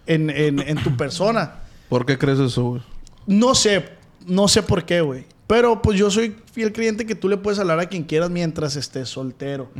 En, 0.05 0.29
en, 0.29 0.59
en 0.59 0.83
tu 0.83 0.97
persona. 0.97 1.55
¿Por 1.87 2.05
qué 2.05 2.17
crees 2.17 2.39
eso, 2.39 2.63
güey? 2.63 2.81
No 3.27 3.53
sé, 3.53 3.85
no 4.25 4.47
sé 4.47 4.63
por 4.63 4.83
qué, 4.85 5.01
güey. 5.01 5.25
Pero 5.49 5.81
pues 5.81 5.97
yo 5.97 6.11
soy 6.11 6.35
fiel 6.51 6.71
creyente 6.71 7.07
que 7.07 7.15
tú 7.15 7.27
le 7.27 7.35
puedes 7.37 7.59
hablar 7.59 7.79
a 7.79 7.87
quien 7.87 8.03
quieras 8.03 8.29
mientras 8.29 8.75
estés 8.75 9.09
soltero. 9.09 9.71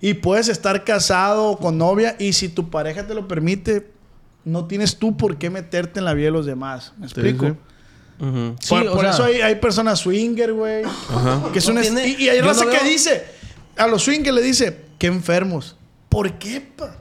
Y 0.00 0.14
puedes 0.14 0.48
estar 0.48 0.82
casado 0.82 1.50
o 1.50 1.58
con 1.58 1.78
novia 1.78 2.16
y 2.18 2.32
si 2.32 2.48
tu 2.48 2.70
pareja 2.70 3.06
te 3.06 3.14
lo 3.14 3.28
permite, 3.28 3.88
no 4.44 4.66
tienes 4.66 4.96
tú 4.98 5.16
por 5.16 5.36
qué 5.38 5.50
meterte 5.50 5.98
en 6.00 6.04
la 6.04 6.14
vida 6.14 6.26
de 6.26 6.32
los 6.32 6.46
demás. 6.46 6.92
¿Me 6.98 7.06
explico? 7.06 7.46
sí. 7.46 7.54
Sí, 8.60 8.68
por 8.68 8.86
o 8.86 8.92
por 8.92 9.00
sea, 9.00 9.10
eso 9.10 9.24
hay, 9.24 9.40
hay 9.40 9.56
personas 9.56 9.98
swinger, 9.98 10.52
güey. 10.52 10.84
Que 11.52 11.60
son 11.60 11.74
No 11.74 11.80
es- 11.80 11.88
tiene- 11.92 12.06
y, 12.08 12.24
y 12.24 12.28
hay 12.28 12.38
yo 12.38 12.44
raza 12.44 12.64
no 12.64 12.70
que 12.70 12.84
dice, 12.88 13.24
a 13.76 13.86
los 13.88 14.02
swingers 14.04 14.34
le 14.36 14.42
dice, 14.42 14.84
qué 14.98 15.08
enfermos. 15.08 15.74
¿Por 16.08 16.32
qué, 16.34 16.60
pa? 16.60 16.94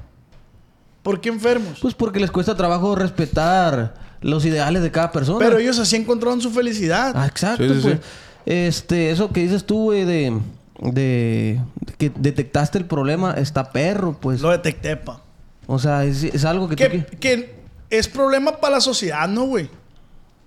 ¿Por 1.04 1.22
qué 1.22 1.30
enfermos? 1.30 1.78
Pues 1.82 1.94
porque 1.94 2.20
les 2.20 2.32
cuesta 2.32 2.56
trabajo 2.56 2.96
respetar 2.96 3.94
los 4.22 4.46
ideales 4.46 4.82
de 4.82 4.90
cada 4.92 5.12
persona. 5.12 5.38
Pero 5.40 5.60
ellos 5.60 5.78
así 5.80 5.96
encontraron 5.96 6.42
su 6.42 6.50
felicidad. 6.52 7.12
Ah, 7.16 7.28
exacto, 7.28 7.68
Sí, 7.68 7.74
sí, 7.76 7.80
pues. 7.82 7.96
sí. 7.96 8.02
Este, 8.48 9.12
eso 9.12 9.32
que 9.32 9.42
dices 9.42 9.66
tú, 9.66 9.84
güey, 9.86 10.06
de, 10.06 10.40
de, 10.80 11.62
de 11.86 11.94
que 12.00 12.12
detectaste 12.16 12.80
el 12.80 12.86
problema, 12.86 13.34
está 13.34 13.72
perro, 13.72 14.18
pues. 14.20 14.42
Lo 14.42 14.50
detecté, 14.50 14.96
pa. 14.98 15.22
O 15.74 15.80
sea, 15.80 16.04
es, 16.06 16.24
es 16.24 16.44
algo 16.46 16.68
que 16.68 16.76
tú... 16.76 16.84
Que, 16.84 16.92
qui- 17.08 17.20
que 17.20 17.56
es 17.90 18.08
problema 18.08 18.58
para 18.58 18.76
la 18.76 18.82
sociedad, 18.82 19.28
¿no, 19.28 19.44
güey? 19.44 19.70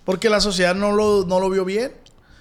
Porque 0.04 0.28
la 0.28 0.40
sociedad 0.40 0.74
no 0.74 0.92
lo, 0.92 1.24
no 1.26 1.40
lo 1.40 1.48
vio 1.50 1.64
bien. 1.64 1.92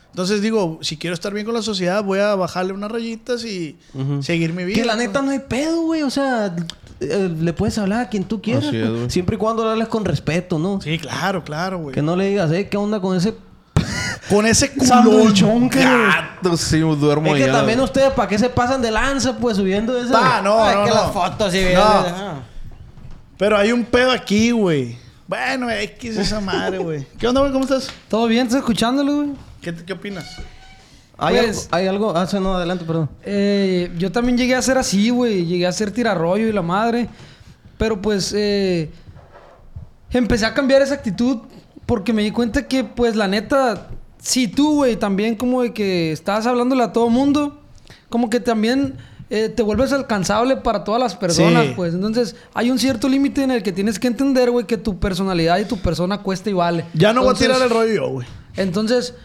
Entonces 0.09 0.41
digo, 0.41 0.77
si 0.81 0.97
quiero 0.97 1.13
estar 1.13 1.33
bien 1.33 1.45
con 1.45 1.55
la 1.55 1.61
sociedad, 1.61 2.03
voy 2.03 2.19
a 2.19 2.35
bajarle 2.35 2.73
unas 2.73 2.91
rayitas 2.91 3.43
y 3.45 3.77
seguir 4.21 4.53
mi 4.53 4.63
vida. 4.63 4.75
Que 4.81 4.85
la 4.85 4.95
neta 4.95 5.21
no 5.21 5.31
hay 5.31 5.39
pedo, 5.39 5.81
güey. 5.83 6.03
O 6.03 6.09
sea, 6.11 6.55
eh, 6.99 7.31
le 7.39 7.53
puedes 7.53 7.77
hablar 7.79 8.01
a 8.01 8.09
quien 8.09 8.23
tú 8.25 8.41
quieras. 8.41 8.65
Así 8.65 8.77
es, 8.77 8.89
güey. 8.89 9.09
Siempre 9.09 9.35
y 9.37 9.39
cuando 9.39 9.63
le 9.65 9.71
hables 9.71 9.87
con 9.87 10.05
respeto, 10.05 10.59
¿no? 10.59 10.79
Sí, 10.81 10.99
claro, 10.99 11.43
claro, 11.43 11.79
güey. 11.79 11.95
Que 11.95 12.01
no 12.03 12.15
le 12.15 12.27
digas, 12.29 12.51
eh, 12.51 12.67
¿qué 12.69 12.77
onda 12.77 12.99
con 12.99 13.17
ese 13.17 13.33
Con 14.29 14.45
ese 14.45 14.71
culón. 14.73 15.69
Que- 15.69 15.79
Gato, 15.83 16.55
sí, 16.57 16.79
duermo 16.79 17.35
Es 17.35 17.41
que 17.41 17.47
ya. 17.47 17.53
también 17.53 17.79
ustedes, 17.79 18.11
¿para 18.11 18.27
qué 18.29 18.37
se 18.37 18.49
pasan 18.49 18.81
de 18.81 18.91
lanza, 18.91 19.35
pues, 19.37 19.57
subiendo 19.57 19.97
esa... 19.97 20.13
Pa, 20.13 20.41
no, 20.41 20.63
Ay, 20.63 20.75
no, 20.75 20.83
que 20.83 20.89
no. 20.91 20.95
las 20.95 21.11
fotos 21.11 21.51
bien. 21.51 21.73
No. 21.73 21.81
ah. 21.83 22.33
Pero 23.37 23.57
hay 23.57 23.71
un 23.71 23.83
pedo 23.85 24.11
aquí, 24.11 24.51
güey. 24.51 24.97
Bueno, 25.27 25.69
X 25.69 26.17
esa 26.17 26.39
madre, 26.39 26.77
güey. 26.77 27.05
¿Qué 27.17 27.27
onda, 27.27 27.41
güey? 27.41 27.51
¿Cómo 27.51 27.63
estás? 27.63 27.89
¿Todo 28.09 28.27
bien? 28.27 28.43
¿Estás 28.47 28.59
escuchándolo, 28.59 29.15
güey? 29.15 29.29
¿Qué, 29.61 29.73
qué 29.73 29.93
opinas? 29.93 30.37
¿Hay, 31.17 31.37
Pues- 31.37 31.65
algo, 31.65 31.75
hay 31.75 31.87
algo... 31.87 32.17
Ah, 32.17 32.27
sí, 32.27 32.37
no, 32.39 32.55
adelante, 32.55 32.85
perdón. 32.85 33.09
Eh, 33.23 33.91
yo 33.97 34.11
también 34.11 34.37
llegué 34.37 34.55
a 34.55 34.61
ser 34.61 34.77
así, 34.77 35.09
güey. 35.09 35.45
Llegué 35.45 35.65
a 35.65 35.71
ser 35.71 35.91
tirarrollo 35.91 36.47
y 36.47 36.51
la 36.51 36.61
madre. 36.61 37.07
Pero 37.77 38.01
pues 38.01 38.33
eh, 38.35 38.91
empecé 40.11 40.45
a 40.45 40.53
cambiar 40.53 40.81
esa 40.81 40.93
actitud 40.95 41.39
porque 41.85 42.13
me 42.13 42.21
di 42.23 42.31
cuenta 42.31 42.67
que, 42.67 42.83
pues, 42.83 43.15
la 43.15 43.27
neta, 43.27 43.87
si 44.19 44.47
tú, 44.47 44.75
güey, 44.75 44.95
también 44.95 45.35
como 45.35 45.61
de 45.63 45.73
que 45.73 46.11
estás 46.11 46.45
hablándole 46.45 46.83
a 46.83 46.93
todo 46.93 47.09
mundo, 47.09 47.61
como 48.09 48.29
que 48.29 48.39
también 48.39 48.95
eh, 49.35 49.49
te 49.49 49.63
vuelves 49.63 49.91
alcanzable 49.91 50.57
para 50.57 50.83
todas 50.83 51.01
las 51.01 51.15
personas, 51.15 51.65
Sí. 51.65 51.73
pues. 51.75 51.95
Entonces, 51.95 52.35
hay 52.53 52.69
un 52.69 52.77
cierto 52.77 53.09
límite 53.09 53.41
en 53.41 53.49
el 53.49 53.63
que 53.63 53.71
tienes 53.71 53.97
que 53.97 54.05
entender, 54.07 54.51
güey, 54.51 54.67
que 54.67 54.77
tu 54.77 54.99
personalidad 54.99 55.57
y 55.57 55.65
tu 55.65 55.77
persona 55.79 56.19
cuesta 56.19 56.51
y 56.51 56.53
vale. 56.53 56.85
Ya 56.93 57.13
no 57.13 57.21
voy 57.21 57.29
a 57.29 57.31
Entonces- 57.31 57.47
tirar 57.47 57.61
el 57.63 57.69
rollo 57.71 58.09
güey. 58.09 58.27
entonces, 58.57 59.15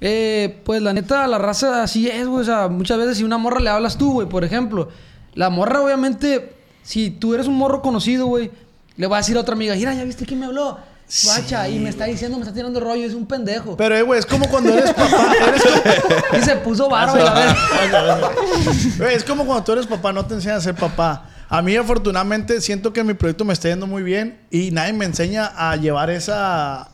eh, 0.00 0.60
pues 0.64 0.80
la 0.80 0.92
neta, 0.94 1.26
la 1.26 1.36
raza 1.36 1.82
así 1.82 2.08
es, 2.08 2.26
güey. 2.26 2.40
O 2.40 2.44
sea, 2.44 2.68
muchas 2.68 2.96
veces 2.96 3.18
si 3.18 3.24
una 3.24 3.36
morra 3.36 3.60
le 3.60 3.68
hablas 3.68 3.98
tú, 3.98 4.12
güey, 4.12 4.26
por 4.28 4.42
ejemplo, 4.42 4.88
la 5.34 5.50
morra, 5.50 5.82
obviamente, 5.82 6.54
si 6.82 7.10
tú 7.10 7.34
eres 7.34 7.46
un 7.46 7.56
morro 7.56 7.82
conocido, 7.82 8.24
güey, 8.26 8.50
le 8.96 9.06
va 9.06 9.16
a 9.16 9.20
decir 9.20 9.36
a 9.36 9.40
otra 9.40 9.54
amiga, 9.54 9.74
mira, 9.74 9.92
¿ya 9.94 10.04
viste 10.04 10.24
quién 10.24 10.40
me 10.40 10.46
habló? 10.46 10.78
Guacha, 11.24 11.68
y 11.68 11.78
me 11.78 11.88
está 11.88 12.04
diciendo, 12.04 12.36
me 12.36 12.42
está 12.42 12.54
tirando 12.54 12.80
rollo, 12.80 13.06
es 13.06 13.14
un 13.14 13.24
pendejo. 13.26 13.76
Pero, 13.76 13.96
eh, 13.96 14.02
güey, 14.02 14.20
es 14.20 14.26
como 14.26 14.46
cuando 14.48 14.72
eres 14.76 14.92
papá. 14.92 15.32
Eres 15.48 15.62
como- 15.62 16.38
Y 16.38 16.42
se 16.42 16.56
puso 16.56 16.88
varo, 16.90 17.12
güey, 17.12 17.26
a 17.26 17.32
ver. 17.34 17.56
Güey, 18.98 19.14
es 19.14 19.24
como 19.24 19.46
cuando 19.46 19.64
tú 19.64 19.72
eres 19.72 19.86
papá, 19.86 20.12
no 20.12 20.26
te 20.26 20.34
enseñan 20.34 20.58
a 20.58 20.60
ser 20.60 20.74
papá. 20.74 21.30
A 21.48 21.62
mí, 21.62 21.74
afortunadamente, 21.76 22.60
siento 22.60 22.92
que 22.92 23.02
mi 23.04 23.14
proyecto 23.14 23.44
me 23.46 23.54
está 23.54 23.68
yendo 23.70 23.86
muy 23.86 24.02
bien 24.02 24.38
y 24.50 24.70
nadie 24.70 24.92
me 24.92 25.06
enseña 25.06 25.46
a 25.56 25.76
llevar 25.76 26.10
esa, 26.10 26.88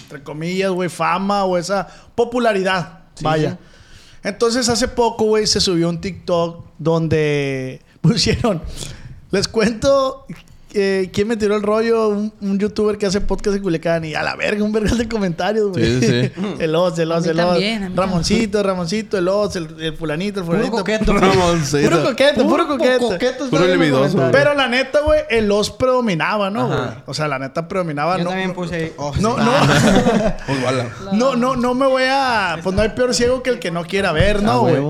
entre 0.00 0.22
comillas, 0.22 0.70
güey, 0.70 0.88
fama 0.88 1.44
o 1.44 1.58
esa 1.58 1.86
popularidad. 2.14 3.00
Vaya. 3.20 3.58
Entonces, 4.22 4.70
hace 4.70 4.88
poco, 4.88 5.24
güey, 5.26 5.46
se 5.46 5.60
subió 5.60 5.90
un 5.90 6.00
TikTok 6.00 6.64
donde 6.78 7.82
pusieron, 8.00 8.62
les 9.30 9.46
cuento 9.46 10.24
eh, 10.74 11.10
quién 11.12 11.28
me 11.28 11.36
tiró 11.36 11.54
el 11.54 11.62
rollo, 11.62 12.08
un, 12.08 12.32
un 12.40 12.58
youtuber 12.58 12.98
que 12.98 13.06
hace 13.06 13.20
podcast 13.20 13.56
en 13.56 13.62
Culiacán 13.62 14.04
y 14.04 14.14
a 14.14 14.22
la 14.22 14.34
verga, 14.34 14.64
un 14.64 14.72
verga 14.72 14.94
de 14.94 15.08
comentarios, 15.08 15.70
güey. 15.70 16.00
Sí, 16.00 16.06
sí. 16.06 16.32
el 16.58 16.74
Oz, 16.74 16.98
el 16.98 17.12
Oz, 17.12 17.24
el 17.26 17.38
Oz. 17.38 17.52
también, 17.52 17.96
Ramoncito, 17.96 18.62
Ramoncito, 18.62 19.16
el 19.16 19.28
Oz, 19.28 19.54
el, 19.56 19.68
el 19.80 19.96
fulanito, 19.96 20.40
el 20.40 20.46
fulanito. 20.46 20.72
coqueto. 20.72 21.12
Ramoncito. 21.12 21.88
Puro 21.88 22.04
coqueto, 22.04 22.48
puro 22.48 22.66
coqueto. 22.66 23.08
coqueto 23.08 23.48
Puro 23.48 23.66
libidoso, 23.66 24.18
güey. 24.18 24.32
Pero 24.32 24.54
la 24.54 24.66
neta, 24.66 25.00
güey, 25.00 25.20
el 25.30 25.50
Oz 25.52 25.70
predominaba, 25.70 26.50
¿no, 26.50 26.66
güey? 26.66 26.80
O 27.06 27.14
sea, 27.14 27.28
la 27.28 27.38
neta 27.38 27.68
predominaba. 27.68 28.18
Yo 28.18 28.24
no, 28.24 28.30
también 28.30 28.48
no, 28.48 28.54
puse 28.54 28.92
oh, 28.96 29.12
no, 29.20 29.36
no, 29.36 29.52
no, 31.12 31.36
no, 31.36 31.56
no 31.56 31.74
me 31.74 31.86
voy 31.86 32.04
a... 32.08 32.58
Pues 32.62 32.74
no 32.74 32.82
hay 32.82 32.88
peor 32.90 33.14
ciego 33.14 33.42
que 33.42 33.50
el 33.50 33.58
que 33.60 33.70
no 33.70 33.84
quiera 33.84 34.12
ver, 34.12 34.42
¿no, 34.42 34.60
güey? 34.60 34.82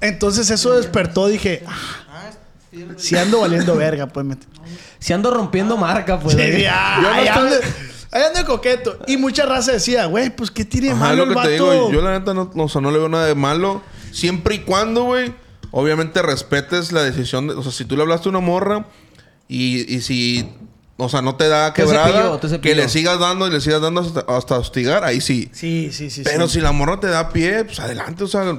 Entonces 0.00 0.50
eso 0.50 0.76
despertó, 0.76 1.28
dije... 1.28 1.62
ah, 1.66 2.07
si 2.96 3.16
ando 3.16 3.40
valiendo 3.40 3.74
verga, 3.76 4.06
pues. 4.06 4.24
Me... 4.26 4.36
Si 4.98 5.12
ando 5.12 5.30
rompiendo 5.32 5.76
marca, 5.76 6.18
pues. 6.20 6.34
Sí, 6.36 6.64
ah, 6.70 6.98
Yo 7.02 7.08
no 7.08 7.14
ahí, 7.14 7.26
estoy- 7.26 7.42
ando, 7.44 7.56
ahí 8.12 8.22
ando 8.24 8.38
de 8.40 8.44
coqueto. 8.44 8.98
Y 9.06 9.16
mucha 9.16 9.46
raza 9.46 9.72
decía, 9.72 10.06
güey, 10.06 10.34
pues 10.34 10.50
¿qué 10.50 10.64
tiene 10.64 10.88
de 10.88 10.92
Ajá, 10.94 11.04
malo 11.06 11.16
lo 11.16 11.22
el 11.24 11.28
que 11.30 11.34
vato? 11.36 11.48
te 11.48 11.54
digo. 11.54 11.92
Yo 11.92 12.02
la 12.02 12.18
neta 12.18 12.34
no, 12.34 12.50
no, 12.54 12.64
o 12.64 12.68
sea, 12.68 12.80
no 12.80 12.90
le 12.90 12.98
veo 12.98 13.08
nada 13.08 13.26
de 13.26 13.34
malo. 13.34 13.82
Siempre 14.12 14.56
y 14.56 14.58
cuando, 14.60 15.04
güey, 15.04 15.32
obviamente 15.70 16.20
respetes 16.22 16.92
la 16.92 17.02
decisión. 17.02 17.48
De, 17.48 17.54
o 17.54 17.62
sea, 17.62 17.72
si 17.72 17.84
tú 17.84 17.96
le 17.96 18.02
hablaste 18.02 18.28
a 18.28 18.30
una 18.30 18.40
morra 18.40 18.86
y, 19.48 19.94
y 19.94 20.00
si... 20.00 20.48
O 21.00 21.08
sea, 21.08 21.22
no 21.22 21.36
te 21.36 21.46
da 21.46 21.72
Te 21.72 21.84
quebrada, 21.84 22.40
te 22.40 22.48
cepilló. 22.48 22.60
que 22.60 22.74
le 22.74 22.88
sigas 22.88 23.20
dando 23.20 23.46
y 23.46 23.52
le 23.52 23.60
sigas 23.60 23.80
dando 23.80 24.00
hasta, 24.00 24.24
hasta 24.36 24.58
hostigar, 24.58 25.04
ahí 25.04 25.20
sí. 25.20 25.48
Sí, 25.52 25.90
sí, 25.92 26.10
sí. 26.10 26.22
Pero 26.24 26.48
sí. 26.48 26.54
si 26.54 26.60
la 26.60 26.72
morra 26.72 26.98
te 26.98 27.06
da 27.06 27.28
pie, 27.28 27.64
pues 27.64 27.78
adelante, 27.78 28.24
o 28.24 28.26
sea, 28.26 28.58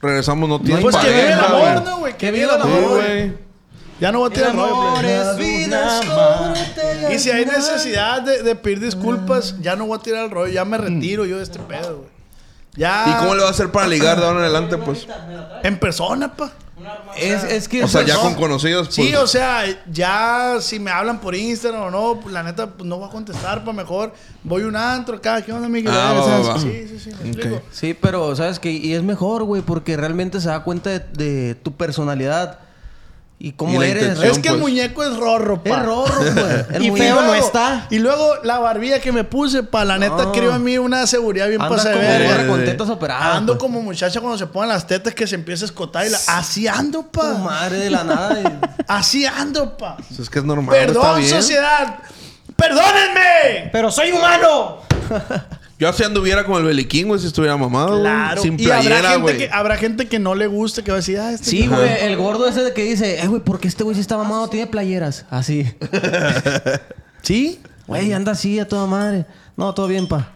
regresamos, 0.00 0.48
no 0.48 0.58
tienes 0.58 0.82
Pues 0.82 0.96
que 0.96 1.06
vive 1.06 1.32
el 1.32 1.38
pareja, 1.38 1.72
amor. 1.74 1.84
¿no, 1.84 1.98
güey? 1.98 2.16
Que 2.16 2.30
vive 2.30 2.44
el 2.44 2.50
amor, 2.62 2.88
güey. 2.88 3.34
Ya 4.00 4.12
no 4.12 4.18
voy 4.20 4.30
a 4.30 4.34
tirar 4.34 4.54
rollo, 4.54 5.36
vida, 5.38 6.02
suerte 6.02 7.14
Y 7.14 7.18
si 7.18 7.30
hay 7.30 7.46
necesidad 7.46 8.20
de, 8.22 8.42
de 8.42 8.54
pedir 8.54 8.80
disculpas, 8.80 9.54
ya 9.60 9.74
no 9.74 9.86
voy 9.86 9.98
a 9.98 10.02
tirar 10.02 10.24
el 10.24 10.30
rollo. 10.30 10.52
Ya 10.52 10.64
me 10.64 10.76
retiro 10.76 11.24
yo 11.24 11.38
de 11.38 11.42
este 11.42 11.58
pedo, 11.60 11.98
güey. 11.98 12.16
Ya. 12.76 13.06
¿Y 13.08 13.20
cómo 13.22 13.34
le 13.34 13.40
va 13.40 13.48
a 13.48 13.52
hacer 13.52 13.72
para 13.72 13.86
ligar 13.86 14.18
de 14.20 14.26
ahora 14.26 14.40
en 14.40 14.44
adelante, 14.44 14.76
pues? 14.76 15.06
En 15.62 15.78
persona, 15.78 16.34
pa. 16.34 16.52
Es, 17.16 17.42
es 17.44 17.68
que... 17.68 17.82
O 17.82 17.88
sea, 17.88 18.02
ya 18.02 18.16
con 18.16 18.34
conocidos, 18.34 18.88
pues. 18.88 18.96
Sí, 18.96 19.14
o 19.14 19.26
sea, 19.26 19.64
ya 19.90 20.58
si 20.60 20.78
me 20.78 20.90
hablan 20.90 21.18
por 21.18 21.34
Instagram 21.34 21.84
o 21.84 21.90
no, 21.90 22.20
pues, 22.20 22.34
la 22.34 22.42
neta, 22.42 22.66
pues 22.66 22.86
no 22.86 22.98
voy 22.98 23.08
a 23.08 23.10
contestar, 23.10 23.64
pa. 23.64 23.72
Mejor 23.72 24.12
voy 24.44 24.64
un 24.64 24.76
antro 24.76 25.16
acá. 25.16 25.40
¿Qué 25.40 25.52
onda, 25.54 25.70
Miguel? 25.70 25.90
Ah, 25.96 26.12
va, 26.12 26.26
va, 26.26 26.38
va. 26.52 26.58
Sí, 26.60 26.86
sí, 26.86 26.98
sí. 26.98 27.10
me 27.10 27.16
Ok. 27.16 27.24
explico. 27.36 27.62
Sí, 27.72 27.94
pero 27.98 28.36
sabes 28.36 28.58
que 28.60 28.70
y 28.70 28.92
es 28.92 29.02
mejor, 29.02 29.44
güey, 29.44 29.62
porque 29.62 29.96
realmente 29.96 30.38
se 30.38 30.48
da 30.48 30.62
cuenta 30.62 30.90
de, 30.90 30.98
de 30.98 31.54
tu 31.54 31.72
personalidad 31.72 32.58
y 33.38 33.52
cómo 33.52 33.82
Y 33.82 33.86
eres. 33.86 34.18
Es 34.20 34.38
que 34.38 34.48
el 34.48 34.54
pues. 34.54 34.60
muñeco 34.60 35.04
es 35.04 35.14
rorro, 35.16 35.62
pa. 35.62 35.68
Es 35.80 35.84
rorro, 35.84 36.20
güey. 36.34 36.64
El 36.72 36.82
Y 36.86 36.90
feo 36.92 37.20
no 37.20 37.34
está. 37.34 37.86
Y 37.90 37.98
luego 37.98 38.36
la 38.44 38.58
barbilla 38.58 38.98
que 39.00 39.12
me 39.12 39.24
puse, 39.24 39.62
pa, 39.62 39.84
la 39.84 39.98
neta, 39.98 40.24
No. 40.24 40.32
creo 40.32 40.52
a 40.54 40.58
mí 40.58 40.78
una 40.78 41.06
seguridad 41.06 41.46
bien 41.48 41.60
Andas 41.60 41.84
pasada 41.84 42.36
como 42.38 42.52
con 42.52 42.64
tetas 42.64 42.88
operadas. 42.88 43.36
Ando 43.36 43.52
pues. 43.54 43.60
como 43.60 43.82
muchacha 43.82 44.20
cuando 44.20 44.38
se 44.38 44.46
ponen 44.46 44.70
las 44.70 44.86
tetas 44.86 45.14
que 45.14 45.26
se 45.26 45.34
empieza 45.34 45.64
a 45.64 45.66
escotar 45.66 46.06
y 46.06 46.10
la... 46.10 46.18
Así 46.28 46.66
ando, 46.66 47.02
pa. 47.08 47.34
madre 47.34 47.78
de 47.78 47.90
la 47.90 48.04
nada. 48.04 48.40
y- 48.40 48.66
Así 48.88 49.26
ando, 49.26 49.76
pa. 49.76 49.96
Pues 49.96 50.18
es 50.20 50.30
que 50.30 50.38
es 50.38 50.44
normal, 50.44 50.74
está 50.74 50.92
Perdón, 50.94 51.18
bien. 51.18 51.30
sociedad. 51.30 51.98
¡Perdónenme! 52.56 53.68
Pero 53.70 53.90
soy 53.90 54.12
humano. 54.12 54.78
Yo 55.78 55.88
así 55.90 56.02
anduviera 56.02 56.44
como 56.44 56.58
el 56.58 56.64
Beliquín, 56.64 57.08
güey, 57.08 57.20
si 57.20 57.26
estuviera 57.26 57.54
mamado, 57.56 57.88
güey. 57.90 58.00
Claro. 58.02 58.40
Sin 58.42 58.58
y 58.58 58.70
habrá 58.70 58.96
gente, 59.02 59.16
güey. 59.18 59.38
que, 59.38 59.50
habrá 59.50 59.76
gente 59.76 60.08
que 60.08 60.18
no 60.18 60.34
le 60.34 60.46
guste, 60.46 60.82
que 60.82 60.90
va 60.90 60.96
a 60.96 61.00
decir, 61.00 61.18
ah, 61.18 61.32
este... 61.32 61.50
Sí, 61.50 61.66
güey, 61.66 61.90
el 62.00 62.16
gordo 62.16 62.48
ese 62.48 62.62
de 62.62 62.72
que 62.72 62.82
dice, 62.84 63.20
eh, 63.22 63.26
güey, 63.26 63.42
¿por 63.42 63.60
qué 63.60 63.68
este 63.68 63.84
güey 63.84 63.94
si 63.94 64.00
está 64.00 64.16
mamado 64.16 64.48
tiene 64.48 64.66
playeras? 64.68 65.26
Así. 65.28 65.70
¿Sí? 67.22 67.60
Güey, 67.86 68.12
anda 68.12 68.32
así 68.32 68.58
a 68.58 68.66
toda 68.66 68.86
madre. 68.86 69.26
No, 69.56 69.74
todo 69.74 69.86
bien, 69.86 70.08
pa. 70.08 70.32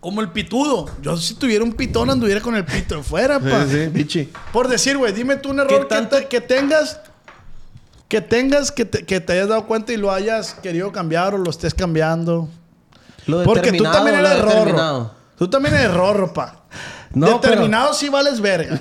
Como 0.00 0.20
el 0.20 0.30
pitudo. 0.30 0.88
Yo 1.02 1.16
si 1.16 1.34
tuviera 1.34 1.64
un 1.64 1.72
pitón 1.72 2.08
anduviera 2.10 2.40
con 2.40 2.54
el 2.56 2.64
pito 2.64 3.02
fuera, 3.02 3.38
pa. 3.40 3.64
Sí, 3.66 3.70
sí, 3.72 3.86
bichi. 3.88 4.28
Por 4.52 4.68
decir, 4.68 4.96
güey, 4.96 5.12
dime 5.12 5.36
tú 5.36 5.50
un 5.50 5.60
error 5.60 5.80
que, 5.88 5.94
tanto- 5.94 6.16
te- 6.16 6.28
que 6.28 6.40
tengas... 6.40 7.00
Que 8.08 8.20
tengas, 8.20 8.70
que 8.70 8.84
te, 8.84 9.04
que 9.04 9.20
te 9.20 9.32
hayas 9.32 9.48
dado 9.48 9.66
cuenta 9.66 9.92
y 9.92 9.96
lo 9.96 10.12
hayas 10.12 10.54
querido 10.54 10.92
cambiar 10.92 11.34
o 11.34 11.38
lo 11.38 11.50
estés 11.50 11.74
cambiando. 11.74 12.48
Lo 13.26 13.42
Porque 13.44 13.72
tú 13.72 13.82
determinado, 13.84 13.96
también 13.96 14.24
eres 14.24 14.42
rorro. 14.42 15.10
Tú 15.38 15.48
también 15.48 15.74
eres 15.74 15.94
rorro, 15.94 16.32
pa. 16.32 16.62
No, 17.14 17.38
Determinado 17.40 17.94
sí 17.94 18.10
vales 18.10 18.42
verga. 18.42 18.78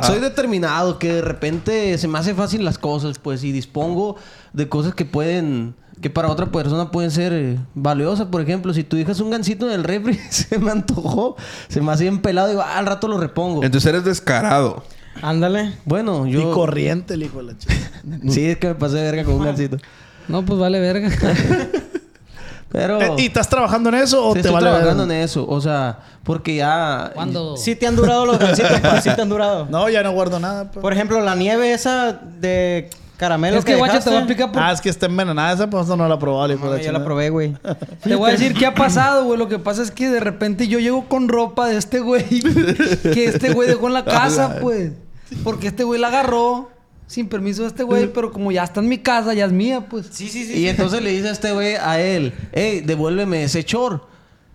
Soy 0.02 0.18
determinado, 0.20 0.98
que 0.98 1.14
de 1.14 1.20
repente 1.20 1.98
se 1.98 2.08
me 2.08 2.18
hace 2.18 2.32
fácil 2.32 2.64
las 2.64 2.78
cosas, 2.78 3.18
pues, 3.18 3.44
y 3.44 3.52
dispongo 3.52 4.16
de 4.54 4.66
cosas 4.70 4.94
que 4.94 5.04
pueden, 5.04 5.74
que 6.00 6.08
para 6.08 6.30
otra 6.30 6.46
persona 6.50 6.90
pueden 6.90 7.10
ser 7.10 7.34
eh, 7.34 7.58
valiosas. 7.74 8.28
Por 8.28 8.40
ejemplo, 8.40 8.72
si 8.72 8.82
tú 8.82 8.96
dejas 8.96 9.20
un 9.20 9.30
gancito 9.30 9.66
en 9.66 9.72
el 9.72 9.84
refri, 9.84 10.14
se 10.30 10.58
me 10.58 10.70
antojó, 10.70 11.36
se 11.68 11.82
me 11.82 11.92
hacía 11.92 12.08
empelado, 12.08 12.48
digo, 12.48 12.62
ah, 12.62 12.78
al 12.78 12.86
rato 12.86 13.08
lo 13.08 13.18
repongo. 13.18 13.62
Entonces 13.62 13.90
eres 13.90 14.04
descarado. 14.04 14.82
Ándale. 15.20 15.74
Bueno, 15.84 16.26
Y 16.26 16.32
yo. 16.32 16.50
corriente 16.52 17.12
el 17.12 17.24
hijo 17.24 17.38
de 17.38 17.44
la 17.52 17.58
chica. 17.58 17.74
Sí, 18.30 18.46
es 18.46 18.56
que 18.56 18.68
me 18.68 18.74
pasé 18.74 18.96
de 18.96 19.02
verga 19.02 19.24
con 19.24 19.34
un 19.34 19.44
gancito. 19.44 19.76
No, 20.28 20.46
pues 20.46 20.58
vale 20.58 20.80
verga. 20.80 21.10
Pero. 22.74 23.00
Eh, 23.00 23.14
¿Y 23.18 23.26
estás 23.26 23.48
trabajando 23.48 23.88
en 23.90 23.94
eso 23.94 24.26
o 24.26 24.30
sí 24.30 24.34
te 24.34 24.48
estoy 24.48 24.54
vale 24.54 24.66
trabajando 24.66 25.04
en 25.04 25.12
eso. 25.12 25.46
O 25.48 25.60
sea, 25.60 26.00
porque 26.24 26.56
ya. 26.56 27.12
¿Cuándo? 27.14 27.56
Sí 27.56 27.76
te 27.76 27.86
han 27.86 27.94
durado 27.94 28.26
los 28.26 28.36
gancitos, 28.36 28.80
pa. 28.80 29.00
Sí 29.00 29.10
te 29.14 29.22
han 29.22 29.28
durado. 29.28 29.68
No, 29.70 29.88
ya 29.88 30.02
no 30.02 30.10
guardo 30.10 30.40
nada, 30.40 30.72
pa. 30.72 30.80
Por 30.80 30.92
ejemplo, 30.92 31.20
la 31.20 31.36
nieve 31.36 31.72
esa 31.72 32.12
de 32.12 32.90
caramelo 33.16 33.58
Es 33.58 33.64
que, 33.64 33.76
guacha, 33.76 34.00
te 34.00 34.10
voy 34.10 34.16
a 34.16 34.22
explicar 34.22 34.50
por... 34.50 34.60
Ah, 34.60 34.72
es 34.72 34.80
que 34.80 34.88
está 34.88 35.06
envenenada 35.06 35.52
esa, 35.52 35.70
pues 35.70 35.86
no 35.86 36.08
la 36.08 36.18
probaba, 36.18 36.48
No, 36.48 36.68
la 36.74 36.82
ya 36.82 36.90
la 36.90 37.04
probé, 37.04 37.30
güey. 37.30 37.56
Te 38.02 38.16
voy 38.16 38.30
a 38.30 38.32
decir 38.32 38.54
qué 38.54 38.66
ha 38.66 38.74
pasado, 38.74 39.24
güey. 39.24 39.38
Lo 39.38 39.46
que 39.46 39.60
pasa 39.60 39.80
es 39.80 39.92
que 39.92 40.10
de 40.10 40.18
repente 40.18 40.66
yo 40.66 40.80
llego 40.80 41.08
con 41.08 41.28
ropa 41.28 41.68
de 41.68 41.76
este 41.76 42.00
güey 42.00 42.24
que 43.02 43.26
este 43.26 43.52
güey 43.52 43.68
dejó 43.68 43.86
en 43.86 43.92
la 43.94 44.04
casa, 44.04 44.58
pues. 44.60 44.90
Porque 45.44 45.68
este 45.68 45.84
güey 45.84 46.00
la 46.00 46.08
agarró 46.08 46.70
sin 47.06 47.28
permiso 47.28 47.62
de 47.62 47.68
este 47.68 47.82
güey, 47.82 48.12
pero 48.12 48.32
como 48.32 48.50
ya 48.50 48.64
está 48.64 48.80
en 48.80 48.88
mi 48.88 48.98
casa, 48.98 49.34
ya 49.34 49.44
es 49.44 49.52
mía, 49.52 49.86
pues. 49.88 50.06
Sí, 50.10 50.28
sí, 50.28 50.44
sí. 50.44 50.58
Y 50.58 50.68
entonces 50.68 51.02
le 51.02 51.10
dice 51.10 51.28
a 51.28 51.32
este 51.32 51.52
güey 51.52 51.74
a 51.74 52.00
él, 52.00 52.32
hey, 52.52 52.82
devuélveme 52.84 53.44
ese 53.44 53.64
chor. 53.64 54.12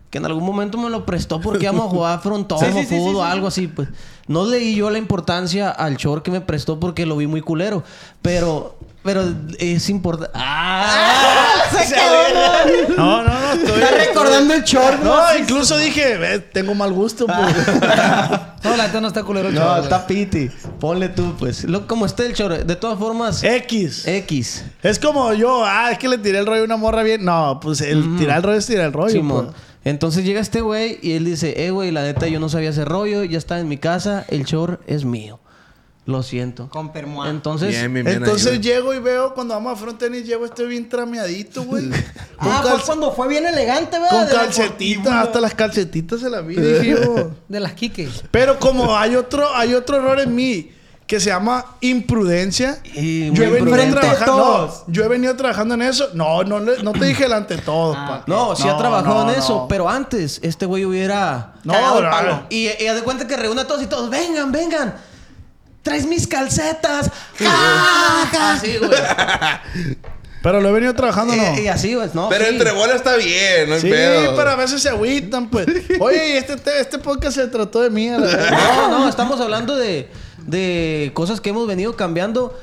Que 0.09 0.17
en 0.17 0.25
algún 0.25 0.43
momento 0.43 0.79
me 0.79 0.89
lo 0.89 1.05
prestó 1.05 1.39
porque 1.39 1.65
íbamos 1.65 1.85
a 1.85 1.89
jugar 1.89 2.19
frontón 2.21 2.57
Sí, 2.57 2.65
sí, 2.71 2.71
o 2.71 2.81
sí, 2.81 2.85
sí, 2.88 2.95
fútbol 2.95 3.17
o 3.17 3.25
sí, 3.25 3.31
algo 3.31 3.47
así, 3.47 3.67
pues. 3.67 3.89
No 4.27 4.45
leí 4.45 4.75
yo 4.75 4.89
la 4.89 4.97
importancia 4.97 5.69
al 5.69 5.97
short 5.97 6.23
que 6.23 6.31
me 6.31 6.41
prestó 6.41 6.79
porque 6.79 7.05
lo 7.05 7.15
vi 7.17 7.27
muy 7.27 7.41
culero. 7.41 7.83
Pero, 8.23 8.75
pero 9.03 9.23
es 9.59 9.89
importante. 9.89 10.31
¡Ah! 10.35 11.45
Se 11.71 11.93
quedó, 11.93 12.95
No, 12.97 13.23
no, 13.23 13.29
no. 13.39 13.53
Estoy, 13.53 13.81
Está 13.81 13.95
recordando 13.95 14.53
el 14.53 14.63
short, 14.63 15.01
No, 15.03 15.15
¿no? 15.15 15.38
incluso 15.39 15.77
dije, 15.77 16.17
"Ve, 16.17 16.39
tengo 16.39 16.73
mal 16.75 16.91
gusto, 16.93 17.25
pues. 17.25 17.38
No, 18.62 18.75
la 18.75 18.88
neta 18.88 18.99
no 18.99 19.07
está 19.07 19.23
culero 19.23 19.47
el 19.47 19.55
No, 19.55 19.62
chorro, 19.62 19.83
está 19.83 20.05
piti. 20.05 20.49
Ponle 20.81 21.07
tú, 21.09 21.33
pues. 21.39 21.63
Lo, 21.63 21.88
como 21.88 22.05
esté 22.05 22.25
el 22.25 22.33
short. 22.33 22.57
De 22.65 22.75
todas 22.75 22.99
formas, 22.99 23.41
X. 23.41 24.05
X. 24.05 24.65
Es 24.83 24.99
como 24.99 25.31
yo, 25.33 25.63
ah, 25.65 25.91
es 25.91 25.97
que 25.97 26.09
le 26.09 26.17
tiré 26.17 26.39
el 26.39 26.45
rollo 26.45 26.62
a 26.62 26.65
una 26.65 26.75
morra 26.75 27.01
bien. 27.03 27.23
No, 27.23 27.59
pues 27.62 27.79
el 27.79 28.17
tirar 28.17 28.38
el 28.38 28.43
rollo 28.43 28.57
es 28.57 28.65
tirar 28.65 28.88
el 28.88 28.93
rollo. 28.93 29.13
Simón. 29.13 29.45
pues. 29.45 29.57
Entonces 29.85 30.25
llega 30.25 30.41
este 30.41 30.59
güey 30.59 30.99
y 31.01 31.13
él 31.13 31.23
dice, 31.23 31.65
eh, 31.65 31.71
güey, 31.71 31.91
la 31.91 32.01
neta 32.03 32.27
yo 32.27 32.41
no 32.41 32.49
sabía 32.49 32.71
ese 32.71 32.83
rollo, 32.83 33.23
ya 33.23 33.38
está 33.38 33.59
en 33.59 33.69
mi 33.69 33.77
casa, 33.77 34.25
el 34.27 34.43
short 34.43 34.81
es 34.88 35.05
mío. 35.05 35.39
Lo 36.09 36.23
siento. 36.23 36.69
Con 36.69 36.91
permoa. 36.91 37.29
Entonces, 37.29 37.69
Bien, 37.69 37.93
bien, 37.93 38.03
bien 38.05 38.17
Entonces 38.17 38.53
ahí, 38.53 38.59
llego 38.59 38.93
y 38.95 38.99
veo 38.99 39.33
cuando 39.35 39.53
vamos 39.53 39.73
a 39.73 39.75
front 39.75 39.99
tenis, 39.99 40.25
llego 40.25 40.43
este 40.43 40.65
bien 40.65 40.89
trameadito, 40.89 41.63
güey. 41.63 41.89
Ah, 42.41 42.63
fue 42.63 42.79
cuando 42.85 43.11
fue 43.11 43.27
bien 43.27 43.45
elegante, 43.45 43.99
¿verdad? 43.99 44.09
con 44.11 44.25
De 44.27 44.33
la 44.33 44.39
calcetitas, 44.43 45.13
hasta 45.13 45.41
las 45.41 45.53
calcetitas 45.53 46.21
se 46.21 46.29
las 46.29 46.45
vi, 46.47 46.55
dije 46.55 46.91
yo. 46.91 47.31
De 47.49 47.59
las 47.59 47.73
Kike. 47.73 48.09
Pero 48.31 48.57
como 48.59 48.95
hay 48.97 49.15
otro, 49.17 49.53
hay 49.53 49.73
otro 49.73 49.97
error 49.97 50.19
en 50.21 50.33
mí 50.33 50.71
que 51.05 51.19
se 51.19 51.31
llama 51.31 51.65
imprudencia. 51.81 52.79
Y 52.95 53.31
yo 53.33 53.43
he 53.43 53.49
venido 53.49 53.99
trabajando. 53.99 54.37
no, 54.87 54.93
yo 54.93 55.03
he 55.03 55.07
venido 55.07 55.35
trabajando 55.35 55.73
en 55.73 55.81
eso. 55.81 56.09
No, 56.13 56.43
no, 56.43 56.59
no 56.59 56.91
te 56.93 57.05
dije 57.05 57.23
delante 57.23 57.57
de 57.57 57.61
todos, 57.61 57.95
pa. 57.97 58.23
No, 58.25 58.55
sí 58.55 58.67
ha 58.67 58.71
No, 58.71 58.77
trabajado 58.77 59.25
no, 59.25 59.31
en 59.33 59.37
eso, 59.39 59.55
no. 59.57 59.67
pero 59.67 59.89
antes 59.89 60.39
este 60.41 60.65
güey 60.65 60.85
hubiera... 60.85 61.55
No, 61.63 61.73
el 61.97 62.03
no, 62.05 62.09
palo. 62.09 62.31
no. 62.35 62.43
Y, 62.49 62.69
y 62.81 62.87
haz 62.87 62.95
de 62.95 63.01
cuenta 63.03 63.27
que 63.27 63.35
reúne 63.35 63.61
a 63.61 63.67
todos 63.67 63.81
y 63.83 63.87
todos, 63.87 64.09
vengan, 64.09 64.51
vengan. 64.51 64.95
Traes 65.83 66.05
mis 66.05 66.27
calcetas. 66.27 67.09
Así, 68.39 68.77
güey. 68.77 68.91
Pero 70.41 70.61
lo 70.61 70.69
he 70.69 70.71
venido 70.71 70.93
trabajando, 70.95 71.35
no. 71.35 71.43
Eh, 71.43 71.63
y 71.63 71.67
así, 71.67 71.95
güey. 71.95 72.09
No, 72.13 72.29
Pero 72.29 72.45
sí. 72.45 72.51
entre 72.51 72.71
bolas 72.71 72.95
está 72.97 73.15
bien, 73.17 73.67
no 73.67 73.75
hay 73.75 73.81
Sí, 73.81 73.89
pedo. 73.89 74.35
pero 74.37 74.49
a 74.51 74.55
veces 74.55 74.81
se 74.81 74.89
agüitan, 74.89 75.49
pues. 75.49 75.67
Oye, 75.99 76.37
este, 76.37 76.53
este, 76.53 76.79
este 76.79 76.97
podcast 76.99 77.35
se 77.35 77.47
trató 77.47 77.81
de 77.81 77.89
mí. 77.89 78.07
a 78.07 78.17
la 78.17 78.27
verdad. 78.27 78.87
No, 78.89 78.99
no, 78.99 79.09
estamos 79.09 79.41
hablando 79.41 79.75
de, 79.75 80.07
de 80.47 81.11
cosas 81.13 81.41
que 81.41 81.49
hemos 81.49 81.67
venido 81.67 81.95
cambiando. 81.95 82.57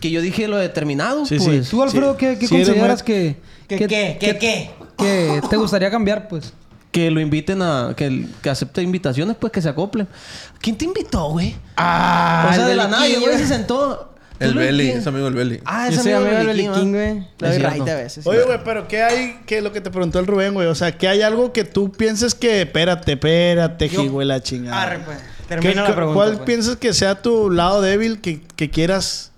Que 0.00 0.10
yo 0.10 0.20
dije 0.20 0.48
lo 0.48 0.56
determinado, 0.56 1.24
Sí, 1.26 1.38
sí. 1.38 1.44
pues. 1.44 1.68
Tú, 1.68 1.82
Alfredo, 1.82 2.16
¿qué, 2.16 2.36
qué 2.38 2.48
Sí, 2.48 2.54
eres 2.56 2.68
consideras 2.68 3.02
que, 3.02 3.36
¿Qué, 3.68 3.76
que- 3.78 3.86
qué? 4.18 4.70
que 4.98 5.40
te 5.48 5.56
gustaría 5.56 5.90
cambiar, 5.90 6.26
pues? 6.28 6.52
Que 6.92 7.10
lo 7.10 7.20
inviten 7.20 7.62
a... 7.62 7.94
Que, 7.96 8.26
que 8.42 8.50
acepte 8.50 8.82
invitaciones, 8.82 9.36
pues 9.40 9.52
que 9.52 9.60
se 9.62 9.68
acople. 9.68 10.06
¿Quién 10.60 10.76
te 10.76 10.84
invitó, 10.84 11.30
güey? 11.30 11.56
Ah, 11.76 12.48
o 12.50 12.54
sea, 12.54 12.66
de 12.66 12.76
la 12.76 12.86
nada, 12.86 13.06
güey. 13.08 13.38
se 13.38 13.46
sentó. 13.46 14.10
¿Tú 14.38 14.46
El 14.48 14.54
Belly, 14.54 14.90
es 14.90 15.06
amigo 15.06 15.24
del 15.24 15.34
Belly. 15.34 15.60
Ah, 15.64 15.88
soy 15.90 16.12
amigo 16.12 16.36
del 16.36 16.46
Beliquín, 16.48 16.92
¿va? 16.94 16.98
güey. 16.98 17.26
Es 17.40 17.62
doy 17.62 17.90
a 17.90 17.94
veces. 17.94 18.26
Oye, 18.26 18.42
güey, 18.42 18.58
pero 18.64 18.88
¿qué 18.88 19.02
hay? 19.02 19.40
que 19.46 19.62
lo 19.62 19.72
que 19.72 19.80
te 19.80 19.90
preguntó 19.90 20.18
el 20.18 20.26
Rubén, 20.26 20.52
güey? 20.52 20.66
O 20.68 20.74
sea, 20.74 20.96
¿qué 20.98 21.08
hay 21.08 21.22
algo 21.22 21.52
que 21.52 21.64
tú 21.64 21.90
pienses 21.92 22.34
que... 22.34 22.62
Espérate, 22.62 23.12
espérate, 23.12 23.88
güey, 23.88 24.26
la 24.26 24.42
chingada. 24.42 24.82
Arre, 24.82 24.98
pues. 24.98 25.16
¿Qué- 25.18 25.44
Termina 25.48 25.82
qué- 25.82 25.88
la 25.88 25.94
pregunta. 25.96 26.14
¿Cuál 26.14 26.32
pues. 26.34 26.46
piensas 26.46 26.76
que 26.76 26.92
sea 26.92 27.22
tu 27.22 27.50
lado 27.50 27.80
débil 27.80 28.20
que, 28.20 28.42
que 28.56 28.68
quieras... 28.68 29.32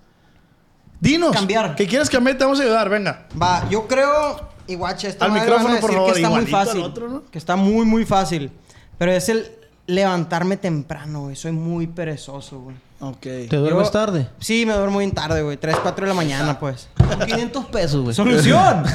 Dinos. 1.01 1.33
Cambiar. 1.33 1.77
Que 1.77 1.87
quieras 1.87 2.09
cambiar, 2.11 2.37
te 2.39 2.45
vamos 2.45 2.59
a 2.59 2.63
ayudar, 2.65 2.89
venga. 2.89 3.27
Va, 3.41 3.69
yo 3.71 3.87
creo... 3.87 4.54
Y 4.67 4.75
guacha, 4.77 5.09
esta 5.09 5.25
Al 5.27 5.33
madre 5.33 5.43
micrófono, 5.45 5.69
van 5.69 5.79
a 5.79 5.81
por 5.81 5.93
favor, 5.93 6.13
que 6.13 6.17
está 6.21 6.29
muy 6.31 6.39
igualito 6.39 6.57
al 6.59 6.67
fácil. 6.67 6.83
otro, 6.83 7.09
¿no? 7.09 7.23
Que 7.31 7.39
está 7.39 7.57
muy, 7.57 7.85
muy 7.87 8.05
fácil. 8.05 8.51
Pero 8.99 9.13
es 9.13 9.29
el 9.29 9.51
levantarme 9.87 10.57
temprano, 10.57 11.23
güey. 11.25 11.37
Soy 11.37 11.53
muy 11.53 11.87
perezoso, 11.87 12.61
güey. 12.61 12.77
Ok. 13.01 13.21
¿Te 13.21 13.57
duermes 13.57 13.87
Yo- 13.89 13.91
tarde? 13.93 14.29
Sí, 14.41 14.65
me 14.67 14.73
duermo 14.75 14.99
bien 15.01 15.13
tarde, 15.13 15.43
güey. 15.43 15.57
3, 15.57 15.77
4 15.83 16.07
de 16.07 16.09
la 16.09 16.15
mañana, 16.15 16.59
pues. 16.61 16.89
Con 16.97 17.19
500 17.27 17.65
pesos, 17.67 18.03
güey. 18.03 18.15
¡Solución! 18.15 18.85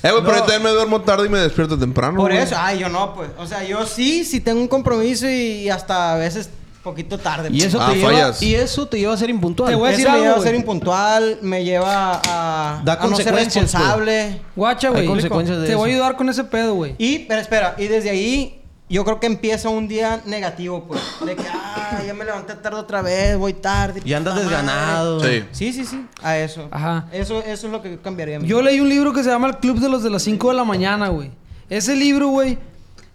Eh, 0.00 0.12
güey, 0.12 0.22
pero 0.22 0.36
yo 0.36 0.42
también 0.42 0.62
me 0.62 0.70
duermo 0.70 1.00
tarde 1.00 1.26
y 1.26 1.28
me 1.28 1.40
despierto 1.40 1.76
temprano. 1.76 2.18
Por 2.18 2.30
güey. 2.30 2.40
eso, 2.44 2.54
ay, 2.56 2.78
yo 2.78 2.88
no, 2.88 3.14
pues. 3.16 3.30
O 3.36 3.44
sea, 3.48 3.64
yo 3.64 3.84
sí, 3.84 4.24
sí 4.24 4.38
tengo 4.38 4.60
un 4.60 4.68
compromiso 4.68 5.28
y 5.28 5.68
hasta 5.70 6.12
a 6.14 6.16
veces 6.16 6.50
poquito 6.90 7.18
tarde. 7.18 7.48
Y 7.50 7.58
pues. 7.58 7.64
eso, 7.64 7.78
Ah, 7.80 7.90
te 7.92 7.98
lleva, 7.98 8.34
y 8.40 8.54
eso 8.54 8.86
te 8.88 8.98
lleva 8.98 9.14
a 9.14 9.16
ser 9.16 9.30
impuntual. 9.30 9.70
Te 9.70 9.74
voy 9.76 9.88
a 9.88 9.90
Eso 9.92 9.98
decir 9.98 10.06
me 10.10 10.12
algo, 10.14 10.24
lleva 10.26 10.36
a 10.38 10.42
ser 10.42 10.54
impuntual, 10.54 11.38
me 11.42 11.64
lleva 11.64 12.20
a, 12.26 12.82
Da 12.84 12.92
a 12.94 12.96
no 12.96 13.16
ser 13.16 13.26
consecuencias, 13.32 13.52
pues. 13.52 13.72
responsable. 13.74 14.40
Guacha, 14.56 14.90
güey. 14.90 15.06
consecuencias 15.06 15.58
de 15.60 15.66
Te 15.66 15.74
voy 15.74 15.90
a 15.90 15.92
eso. 15.92 15.96
ayudar 16.02 16.16
con 16.16 16.28
ese 16.28 16.44
pedo, 16.44 16.74
güey. 16.74 16.94
Y, 16.98 17.20
pero 17.20 17.40
espera, 17.40 17.74
y 17.78 17.86
desde 17.86 18.10
ahí 18.10 18.54
yo 18.90 19.04
creo 19.04 19.20
que 19.20 19.26
empieza 19.26 19.68
un 19.68 19.86
día 19.86 20.20
negativo, 20.24 20.84
pues. 20.88 21.00
De 21.24 21.36
que, 21.36 21.44
ah, 21.52 22.00
ya 22.06 22.14
me 22.14 22.24
levanté 22.24 22.54
tarde 22.54 22.78
otra 22.78 23.02
vez, 23.02 23.36
voy 23.36 23.52
tarde. 23.52 24.00
Y 24.04 24.12
andas 24.14 24.34
puta 24.34 24.44
madre". 24.46 24.56
desganado. 24.56 25.20
Sí. 25.24 25.44
Sí, 25.52 25.72
sí, 25.72 25.84
sí. 25.84 26.06
A 26.22 26.38
eso. 26.38 26.68
Ajá. 26.70 27.06
Eso, 27.12 27.40
eso 27.40 27.66
es 27.66 27.72
lo 27.72 27.82
que 27.82 27.98
cambiaría 27.98 28.36
a 28.36 28.40
mí. 28.40 28.48
Yo 28.48 28.62
leí 28.62 28.80
un 28.80 28.88
libro 28.88 29.12
que 29.12 29.22
se 29.22 29.28
llama 29.28 29.48
El 29.48 29.56
Club 29.58 29.78
de 29.78 29.88
los 29.90 30.02
de 30.02 30.10
las 30.10 30.22
5 30.22 30.48
de 30.50 30.54
la 30.56 30.64
mañana, 30.64 31.08
güey. 31.08 31.30
Ese 31.68 31.94
libro, 31.94 32.28
güey, 32.28 32.56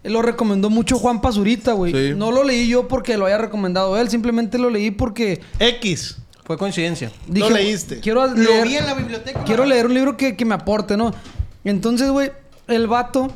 lo 0.04 0.22
recomendó 0.22 0.70
mucho 0.70 0.98
Juan 0.98 1.20
Pazurita, 1.20 1.72
güey. 1.72 1.92
Sí. 1.92 2.14
No 2.16 2.30
lo 2.30 2.44
leí 2.44 2.68
yo 2.68 2.86
porque 2.88 3.16
lo 3.16 3.26
haya 3.26 3.38
recomendado 3.38 3.96
él, 3.98 4.08
simplemente 4.10 4.58
lo 4.58 4.70
leí 4.70 4.90
porque 4.90 5.40
X. 5.58 6.18
Fue 6.44 6.58
coincidencia. 6.58 7.10
dije, 7.26 7.50
leíste. 7.50 8.00
Quiero 8.00 8.26
Lo 8.26 8.34
leer, 8.34 8.68
vi 8.68 8.76
en 8.76 8.84
la 8.86 8.94
biblioteca. 8.94 9.44
quiero 9.44 9.64
leer 9.64 9.86
un 9.86 9.94
libro 9.94 10.16
que, 10.16 10.36
que 10.36 10.44
me 10.44 10.54
aporte, 10.54 10.96
¿no? 10.96 11.14
Entonces, 11.64 12.10
güey, 12.10 12.30
el 12.68 12.86
vato, 12.86 13.30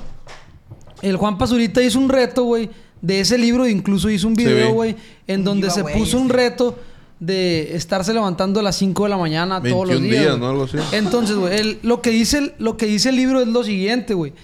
el 1.00 1.16
Juan 1.16 1.38
Pazurita 1.38 1.82
hizo 1.82 1.98
un 1.98 2.10
reto, 2.10 2.44
güey, 2.44 2.68
de 3.00 3.20
ese 3.20 3.38
libro, 3.38 3.64
e 3.64 3.70
incluso 3.70 4.10
hizo 4.10 4.26
un 4.28 4.34
video, 4.34 4.66
vi. 4.68 4.72
güey, 4.74 4.96
en 5.26 5.42
donde 5.44 5.70
se 5.70 5.84
puso 5.84 6.18
un 6.18 6.28
reto 6.28 6.78
de 7.18 7.74
estarse 7.74 8.12
levantando 8.12 8.60
a 8.60 8.62
las 8.62 8.76
5 8.76 9.04
de 9.04 9.08
la 9.08 9.16
mañana 9.16 9.60
todos 9.62 9.88
los 9.88 10.00
21 10.00 10.10
días. 10.10 10.22
días. 10.24 10.38
¿no? 10.38 10.48
Algo 10.50 10.64
así. 10.64 10.76
Entonces, 10.92 11.36
güey, 11.36 11.78
lo 11.82 12.02
que 12.02 12.10
dice 12.10 12.38
el, 12.38 12.54
lo 12.58 12.76
que 12.76 12.86
dice 12.86 13.08
el 13.08 13.16
libro 13.16 13.40
es 13.40 13.48
lo 13.48 13.64
siguiente, 13.64 14.12
güey. 14.14 14.34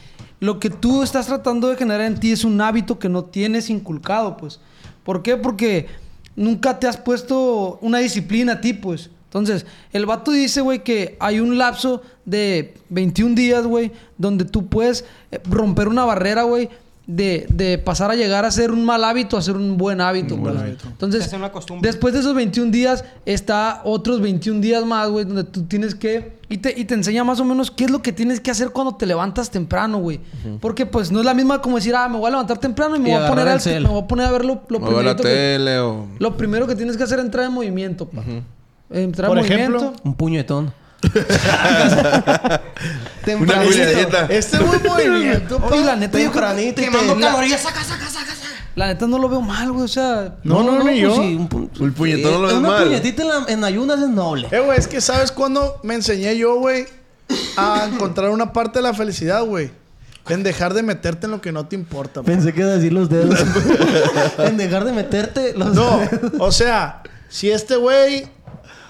Lo 0.44 0.60
que 0.60 0.68
tú 0.68 1.02
estás 1.02 1.24
tratando 1.24 1.68
de 1.68 1.76
generar 1.76 2.02
en 2.02 2.20
ti 2.20 2.30
es 2.30 2.44
un 2.44 2.60
hábito 2.60 2.98
que 2.98 3.08
no 3.08 3.24
tienes 3.24 3.70
inculcado, 3.70 4.36
pues. 4.36 4.60
¿Por 5.02 5.22
qué? 5.22 5.38
Porque 5.38 5.86
nunca 6.36 6.78
te 6.78 6.86
has 6.86 6.98
puesto 6.98 7.78
una 7.80 8.00
disciplina 8.00 8.52
a 8.52 8.60
ti, 8.60 8.74
pues. 8.74 9.08
Entonces, 9.24 9.64
el 9.90 10.04
vato 10.04 10.32
dice, 10.32 10.60
güey, 10.60 10.84
que 10.84 11.16
hay 11.18 11.40
un 11.40 11.56
lapso 11.56 12.02
de 12.26 12.74
21 12.90 13.34
días, 13.34 13.66
güey, 13.66 13.90
donde 14.18 14.44
tú 14.44 14.66
puedes 14.66 15.06
eh, 15.30 15.40
romper 15.48 15.88
una 15.88 16.04
barrera, 16.04 16.42
güey, 16.42 16.68
de, 17.06 17.46
de 17.50 17.76
pasar 17.78 18.10
a 18.10 18.14
llegar 18.14 18.44
a 18.46 18.50
ser 18.50 18.70
un 18.70 18.84
mal 18.84 19.04
hábito 19.04 19.36
a 19.36 19.42
ser 19.42 19.56
un 19.56 19.76
buen 19.76 20.00
hábito, 20.00 20.36
pues. 20.38 20.54
Entonces, 20.86 21.20
Se 21.22 21.26
hace 21.28 21.36
una 21.36 21.52
costumbre. 21.52 21.86
después 21.88 22.14
de 22.14 22.20
esos 22.20 22.34
21 22.34 22.70
días, 22.70 23.04
está 23.26 23.82
otros 23.84 24.20
21 24.22 24.60
días 24.60 24.84
más, 24.86 25.10
güey, 25.10 25.24
donde 25.24 25.44
tú 25.44 25.64
tienes 25.64 25.94
que... 25.94 26.42
Y 26.48 26.58
te, 26.58 26.78
y 26.78 26.84
te 26.84 26.94
enseña 26.94 27.24
más 27.24 27.40
o 27.40 27.44
menos 27.44 27.70
qué 27.70 27.84
es 27.84 27.90
lo 27.90 28.00
que 28.00 28.12
tienes 28.12 28.38
que 28.40 28.50
hacer 28.50 28.70
cuando 28.70 28.94
te 28.94 29.06
levantas 29.06 29.50
temprano, 29.50 29.98
güey. 29.98 30.20
Porque, 30.60 30.86
pues, 30.86 31.10
no 31.10 31.18
es 31.18 31.24
la 31.24 31.34
misma 31.34 31.60
como 31.60 31.76
decir, 31.76 31.94
ah, 31.96 32.08
me 32.08 32.16
voy 32.16 32.26
a 32.28 32.30
levantar 32.30 32.58
temprano 32.58 32.96
y 32.96 33.00
me, 33.00 33.10
Y 33.10 33.12
voy, 33.12 33.22
a 33.22 33.28
poner 33.28 33.48
al- 33.48 33.60
me 33.82 33.88
voy 33.88 34.02
a 34.02 34.06
poner 34.06 34.26
a 34.26 34.30
ver 34.30 34.44
lo, 34.44 34.62
lo 34.68 34.78
la 34.78 34.86
primerito 34.86 35.16
que- 35.22 35.28
tele 35.28 35.78
o... 35.80 36.06
Lo 36.18 36.36
primero 36.36 36.66
que 36.66 36.74
tienes 36.76 36.96
que 36.96 37.02
hacer 37.02 37.18
es 37.18 37.24
entrar 37.24 37.46
en 37.46 37.52
movimiento, 37.52 38.06
pa. 38.08 38.22
Entrar 38.90 39.28
Por 39.28 39.38
en 39.38 39.44
ejemplo, 39.44 39.78
movimiento. 39.80 40.02
Un 40.08 40.14
puñetón. 40.14 40.72
Una 42.24 42.60
Tempranito. 43.24 44.18
Este 44.28 44.56
es 44.56 44.66
buen 44.66 44.82
movimiento, 44.82 45.58
pa. 45.58 45.76
La 45.76 45.96
neta, 45.96 46.18
yo 46.18 46.30
creo- 46.30 46.42
Tempranito 46.48 46.80
y 46.80 46.84
Quemando 46.84 47.14
te- 47.14 47.20
calorías, 47.20 47.60
saca, 47.62 47.82
saca, 47.84 48.06
saca, 48.08 48.34
saca. 48.34 48.48
la 48.76 48.86
neta 48.88 49.06
no 49.06 49.18
lo 49.18 49.28
veo 49.28 49.40
mal, 49.40 49.72
güey. 49.72 49.84
O 49.84 49.88
sea, 49.88 50.34
No, 50.44 50.62
no, 50.62 50.82
ni 50.84 51.00
yo. 51.00 51.14
pues 51.14 51.26
sí, 51.26 51.34
un, 51.34 51.48
pu- 51.48 51.68
El 51.84 51.92
puñetón 51.92 52.32
no 52.32 52.38
lo 52.40 52.46
ves 52.48 52.56
Una 52.56 52.68
mal. 52.68 52.84
puñetita 52.84 53.22
en, 53.22 53.28
la- 53.28 53.44
en 53.48 53.64
ayunas 53.64 54.00
es 54.00 54.08
noble. 54.08 54.48
Eh, 54.50 54.60
güey, 54.60 54.78
es 54.78 54.86
que 54.88 55.00
¿sabes 55.00 55.32
cuándo 55.32 55.80
me 55.82 55.94
enseñé 55.94 56.36
yo, 56.36 56.56
güey? 56.56 56.86
A 57.56 57.88
encontrar 57.92 58.30
una 58.30 58.52
parte 58.52 58.78
de 58.80 58.82
la 58.82 58.94
felicidad, 58.94 59.42
güey. 59.44 59.70
En 60.28 60.42
dejar 60.42 60.72
de 60.72 60.82
meterte 60.82 61.26
en 61.26 61.32
lo 61.32 61.40
que 61.42 61.52
no 61.52 61.66
te 61.66 61.76
importa. 61.76 62.20
pa. 62.22 62.26
Pensé 62.26 62.52
que 62.54 62.60
iba 62.60 62.70
a 62.70 62.74
decir 62.76 62.92
los 62.92 63.08
dedos. 63.10 63.38
en 64.38 64.56
dejar 64.56 64.84
de 64.84 64.92
meterte 64.92 65.52
los 65.56 65.74
No, 65.74 65.98
dedos. 65.98 66.32
o 66.38 66.50
sea, 66.52 67.02
si 67.28 67.50
este 67.50 67.76
güey 67.76 68.26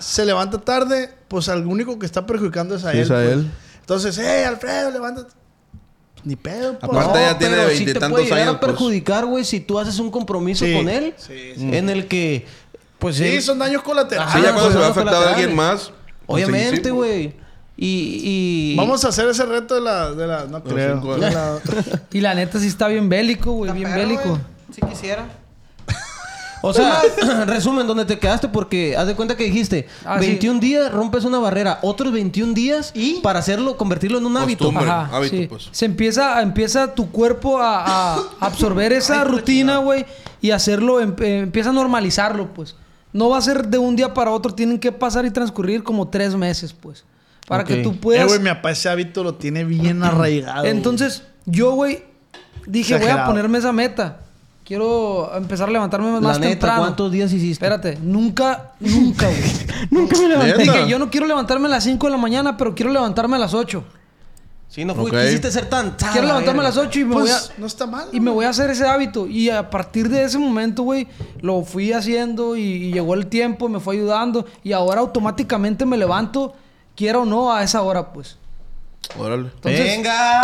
se 0.05 0.25
levanta 0.25 0.59
tarde, 0.61 1.11
pues 1.29 1.49
al 1.49 1.67
único 1.67 1.99
que 1.99 2.07
está 2.07 2.27
perjudicando 2.27 2.75
es 2.77 2.85
a 2.85 2.93
Sí, 2.93 2.99
él. 2.99 3.03
es 3.05 3.11
a 3.11 3.15
pues. 3.15 3.31
él. 3.33 3.51
Entonces, 3.81 4.19
hey, 4.19 4.45
Alfredo, 4.45 4.91
levántate. 4.91 5.33
Ni 6.25 6.37
pedo, 6.37 6.79
pues. 6.79 6.91
Aparte, 6.91 7.19
ya 7.21 7.37
tiene 7.39 7.55
pero 7.57 7.69
sí 7.71 7.77
te 7.79 7.85
veintitantos 7.85 8.11
puede 8.13 8.25
llegar 8.25 8.41
años, 8.41 8.55
a 8.55 8.61
pues. 8.61 8.73
perjudicar, 8.73 9.27
güey, 9.27 9.45
si 9.45 9.61
tú 9.61 9.79
haces 9.79 9.99
un 9.99 10.11
compromiso 10.11 10.65
Sí, 10.65 10.73
con 10.75 10.89
él. 10.89 11.15
sí, 11.19 11.53
En 11.59 11.91
el 11.91 12.07
que, 12.09 12.47
pues 12.99 13.17
Sí, 13.17 13.25
él- 13.27 13.43
son 13.43 13.59
daños 13.59 13.83
colaterales. 13.83 14.33
Sí, 14.33 14.41
ya 14.43 14.53
cuando 14.53 14.73
se 14.73 14.79
va 14.79 14.87
a 14.87 14.89
los 14.89 14.97
afectar 14.97 15.23
a 15.23 15.29
alguien 15.31 15.55
más. 15.55 15.93
pues, 16.27 16.45
Obviamente, 16.45 16.91
güey. 16.91 17.35
Y, 17.77 18.73
y... 18.75 18.77
Vamos 18.77 19.05
a 19.05 19.09
hacer 19.09 19.29
ese 19.29 19.45
reto 19.45 19.75
de 19.75 19.81
la... 19.83 20.13
De 20.13 20.27
la 20.29 20.45
no 20.47 20.63
creo. 20.63 20.95
cinco 20.95 21.17
De 21.17 21.31
la- 21.31 21.59
y 22.13 22.21
la 22.21 22.35
neta 22.35 22.59
sí 22.61 22.69
está 22.69 22.87
bien 22.89 23.09
bélico, 23.09 23.53
güey. 23.53 23.73
Bien 23.73 23.93
bélico. 23.93 24.23
güey. 24.31 24.41
Si 24.73 24.81
quisiera. 24.81 25.27
O 26.67 26.73
sea, 26.73 27.03
resumen, 27.47 27.87
donde 27.87 28.07
te 28.07 28.19
quedaste 28.19 28.49
porque 28.49 28.97
haz 28.97 29.07
de 29.07 29.15
cuenta 29.15 29.37
que 29.37 29.45
dijiste 29.45 29.87
Ah, 30.05 30.19
sí. 30.19 30.27
21 30.29 30.61
días 30.61 30.91
rompes 30.91 31.25
una 31.25 31.39
barrera, 31.39 31.79
otros 31.83 32.11
21 32.13 32.55
días 32.55 32.91
¿Y? 32.95 33.21
para 33.21 33.41
hacerlo, 33.41 33.77
convertirlo 33.77 34.17
en 34.19 34.25
un 34.27 34.37
hábito. 34.37 34.73
Ajá, 34.75 35.11
hábito, 35.13 35.37
sí. 35.37 35.47
pues. 35.47 35.69
Se 35.73 35.85
empieza, 35.85 36.41
empieza 36.41 36.95
tu 36.95 37.11
cuerpo 37.11 37.59
a, 37.61 38.15
a 38.15 38.23
absorber 38.41 38.93
esa 38.95 39.25
rutina, 39.25 39.77
güey, 39.79 40.07
y 40.41 40.53
hacerlo, 40.53 41.01
em- 41.01 41.15
eh, 41.21 41.41
empieza 41.41 41.69
a 41.71 41.73
normalizarlo, 41.75 42.55
pues. 42.55 42.77
No 43.13 43.29
va 43.29 43.39
a 43.39 43.43
ser 43.43 43.69
de 43.69 43.79
un 43.79 43.95
día 43.95 44.15
para 44.15 44.31
otro, 44.31 44.55
tienen 44.55 44.79
que 44.79 44.91
pasar 44.91 45.25
y 45.27 45.31
transcurrir 45.31 45.83
como 45.85 46.09
tres 46.09 46.35
meses, 46.35 46.73
pues. 46.73 47.05
Para 47.47 47.63
Ok. 47.63 47.69
que 47.69 47.77
tú 47.83 47.91
Eh, 47.91 47.99
puedas. 48.01 48.27
güey, 48.27 48.39
mi 48.41 48.49
papá 48.49 48.71
ese 48.71 48.89
hábito 48.89 49.23
lo 49.23 49.35
tiene 49.35 49.65
bien 49.65 50.03
arraigado. 50.03 50.65
Entonces, 50.65 51.25
yo, 51.45 51.73
güey, 51.73 52.03
dije, 52.67 52.95
voy 52.95 53.03
a 53.03 53.05
Exagerado. 53.05 53.31
ponerme 53.31 53.59
esa 53.59 53.71
meta. 53.73 54.21
Quiero 54.65 55.31
empezar 55.37 55.69
a 55.69 55.73
levantarme 55.73 56.11
más 56.13 56.23
La 56.23 56.33
neta, 56.39 56.51
temprano. 56.53 56.81
¿cuántos 56.81 57.13
días 57.13 57.31
hiciste? 57.33 57.53
Espérate, 57.53 57.99
nunca, 58.01 58.73
nunca, 58.81 59.27
güey. 59.27 59.53
Nunca 59.91 60.17
me 60.17 60.29
levanté. 60.29 60.63
Dije, 60.63 60.89
yo 60.89 60.99
no 60.99 61.11
quiero 61.11 61.27
levantarme 61.27 61.67
a 61.67 61.71
las 61.71 61.85
5 61.85 62.07
de 62.07 62.11
la 62.11 62.17
mañana, 62.17 62.57
pero 62.57 62.75
quiero 62.75 62.91
levantarme 62.91 63.37
a 63.37 63.41
las 63.41 63.53
8. 63.53 63.85
Sí, 64.69 64.85
no 64.87 64.95
fui, 64.95 65.11
Ok. 65.11 65.17
quisiste 65.21 65.51
ser 65.53 65.69
tan... 65.69 65.95
Quiero 66.13 66.27
levantarme 66.27 66.61
a 66.61 66.65
las 66.65 66.79
8 66.79 66.99
y 66.99 67.05
me 67.05 67.15
voy 67.15 67.29
a... 67.29 67.33
pues, 67.35 67.53
no 67.59 67.67
está 67.67 67.87
mal. 67.87 68.09
Y 68.13 68.21
me 68.21 68.31
voy 68.31 68.47
a 68.47 68.49
hacer 68.49 68.71
ese 68.71 68.87
hábito. 68.89 69.27
Y 69.27 69.51
a 69.51 69.69
partir 69.69 70.09
de 70.09 70.25
ese 70.25 70.39
momento, 70.39 70.83
güey, 70.83 71.07
lo 71.43 71.63
fui 71.63 71.93
haciendo 71.93 72.57
y, 72.57 72.63
y 72.63 72.93
llegó 72.93 73.13
el 73.15 73.27
tiempo, 73.27 73.69
me 73.69 73.81
fue 73.81 73.97
ayudando. 73.97 74.47
Y 74.65 74.73
ahora 74.73 75.01
automáticamente 75.03 75.85
me 75.85 75.99
levanto, 75.99 76.55
quiera 76.97 77.19
o 77.19 77.25
no, 77.27 77.53
a 77.53 77.63
esa 77.63 77.83
hora, 77.83 78.13
pues. 78.15 78.39
Órale. 79.19 79.51
Entonces, 79.55 79.81
¡Venga! 79.81 80.41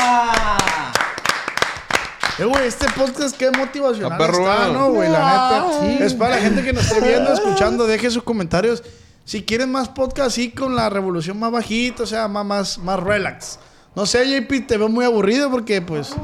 Eh, 2.40 2.44
güey, 2.46 2.66
este 2.66 2.86
podcast 2.96 3.36
qué 3.36 3.50
motivacional 3.50 4.18
está, 4.18 4.32
güey. 4.32 4.72
¿no, 4.72 4.92
güey? 4.92 5.10
La 5.10 5.18
neta. 5.18 5.80
Sí. 5.82 6.02
Es 6.02 6.14
para 6.14 6.36
la 6.36 6.40
gente 6.40 6.62
que 6.62 6.72
nos 6.72 6.90
esté 6.90 7.06
viendo, 7.06 7.30
escuchando, 7.34 7.86
deje 7.86 8.10
sus 8.10 8.22
comentarios. 8.22 8.82
Si 9.26 9.42
quieren 9.42 9.70
más 9.70 9.90
podcast 9.90 10.28
así 10.28 10.50
con 10.50 10.74
la 10.74 10.88
revolución 10.88 11.38
más 11.38 11.52
bajita, 11.52 12.04
o 12.04 12.06
sea, 12.06 12.28
más, 12.28 12.46
más, 12.46 12.78
más 12.78 12.98
relax. 12.98 13.58
No 13.94 14.06
sé, 14.06 14.24
JP, 14.24 14.66
te 14.66 14.78
veo 14.78 14.88
muy 14.88 15.04
aburrido 15.04 15.50
porque, 15.50 15.82
pues... 15.82 16.16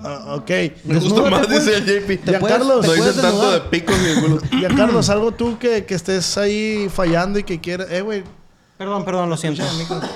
Ah, 0.00 0.36
ok. 0.36 0.50
Me 0.84 1.00
gusta 1.00 1.28
más, 1.28 1.46
pues. 1.48 1.64
dice 1.64 1.76
el 1.76 1.84
JP. 1.84 2.24
Te 2.24 2.32
Ya, 2.32 2.40
Carlos. 2.40 2.86
No 2.86 2.92
dicen 2.92 3.20
tanto 3.20 3.50
de 3.50 3.60
picos 3.62 3.96
y 3.98 4.04
de 4.04 4.20
culo. 4.20 4.40
Ya, 4.60 4.68
Carlos, 4.76 5.10
algo 5.10 5.32
tú 5.32 5.58
que, 5.58 5.84
que 5.86 5.94
estés 5.94 6.38
ahí 6.38 6.88
fallando 6.88 7.40
y 7.40 7.42
que 7.42 7.60
quieras... 7.60 7.88
Eh, 7.90 8.00
güey, 8.00 8.22
Perdón, 8.78 9.04
perdón, 9.04 9.28
lo 9.28 9.36
siento. 9.36 9.64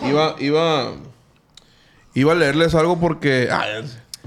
Iba, 0.04 0.36
iba... 0.38 0.92
Iba 2.14 2.32
a 2.32 2.36
leerles 2.36 2.76
algo 2.76 3.00
porque... 3.00 3.48
ah, 3.50 3.64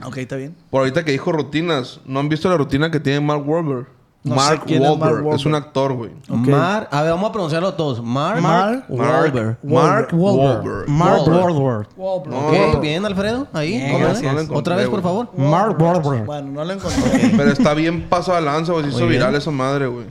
ok, 0.05 0.17
está 0.17 0.35
bien. 0.35 0.55
por 0.69 0.79
ahorita 0.79 1.03
que 1.05 1.11
dijo 1.11 1.31
rutinas. 1.31 1.99
¿No 2.05 2.19
han 2.19 2.29
visto 2.29 2.49
la 2.49 2.57
rutina 2.57 2.91
que 2.91 2.99
tiene 2.99 3.19
Mark 3.21 3.47
Wahlberg? 3.47 3.87
No 4.23 4.35
Mark, 4.35 4.63
es 4.67 4.79
Mark 4.79 4.99
Wahlberg. 5.01 5.35
Es, 5.35 5.45
un 5.47 5.55
actor, 5.55 5.93
güey. 5.93 6.11
Ok. 6.29 6.47
Mar... 6.47 6.87
A 6.91 7.01
ver, 7.01 7.11
vamos 7.11 7.29
a 7.29 7.31
pronunciarlo 7.33 7.73
todos. 7.73 8.03
Mark... 8.03 8.39
Mark- 8.39 8.85
Wahlberg. 8.87 9.57
Mark 9.63 10.09
Wahlberg. 10.13 10.87
Mark 10.87 11.27
Wahlberg. 11.27 11.87
Ok, 11.97 12.81
bien, 12.81 13.03
Alfredo. 13.03 13.47
Ahí. 13.51 13.71
Bien, 13.77 13.95
otra 13.95 13.97
vez. 13.97 14.21
gracias. 14.21 14.23
No 14.23 14.33
lo 14.33 14.41
encontré, 14.41 14.59
Otra 14.59 14.75
vez, 14.75 14.89
por 14.89 15.01
favor. 15.01 15.29
Mark 15.35 15.75
Wahlberg. 15.81 16.25
Bueno, 16.25 16.51
no 16.51 16.63
lo 16.65 16.71
encontré. 16.73 17.31
Pero 17.35 17.51
está 17.51 17.73
bien 17.73 18.07
paso 18.09 18.35
de 18.35 18.41
lanza, 18.41 18.73
güey. 18.73 18.85
Se 18.85 18.91
hizo 18.91 19.07
viral 19.07 19.33
esa 19.33 19.49
madre, 19.49 19.87
güey. 19.87 20.05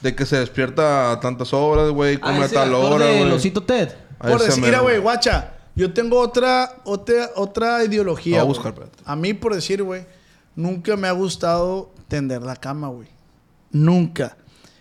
De 0.00 0.14
que 0.14 0.24
se 0.24 0.38
despierta 0.38 1.12
a 1.12 1.20
tantas 1.20 1.52
horas, 1.52 1.90
güey. 1.90 2.18
Ah, 2.22 2.32
Come 2.32 2.44
a 2.44 2.48
tal 2.48 2.72
hora, 2.72 3.04
güey. 3.04 3.28
Losito 3.28 3.62
Ted. 3.62 3.90
Por 4.18 4.40
decir, 4.40 4.62
mira, 4.64 4.80
güey, 4.80 4.98
guacha. 5.00 5.53
Yo 5.76 5.92
tengo 5.92 6.20
otra, 6.20 6.76
otra, 6.84 7.30
otra 7.34 7.84
ideología. 7.84 8.36
Voy 8.36 8.40
a 8.40 8.44
buscar. 8.44 8.74
A 9.04 9.16
mí, 9.16 9.34
por 9.34 9.54
decir, 9.54 9.82
güey, 9.82 10.06
nunca 10.54 10.96
me 10.96 11.08
ha 11.08 11.12
gustado 11.12 11.90
tender 12.08 12.42
la 12.42 12.56
cama, 12.56 12.88
güey. 12.88 13.08
Nunca. 13.72 14.36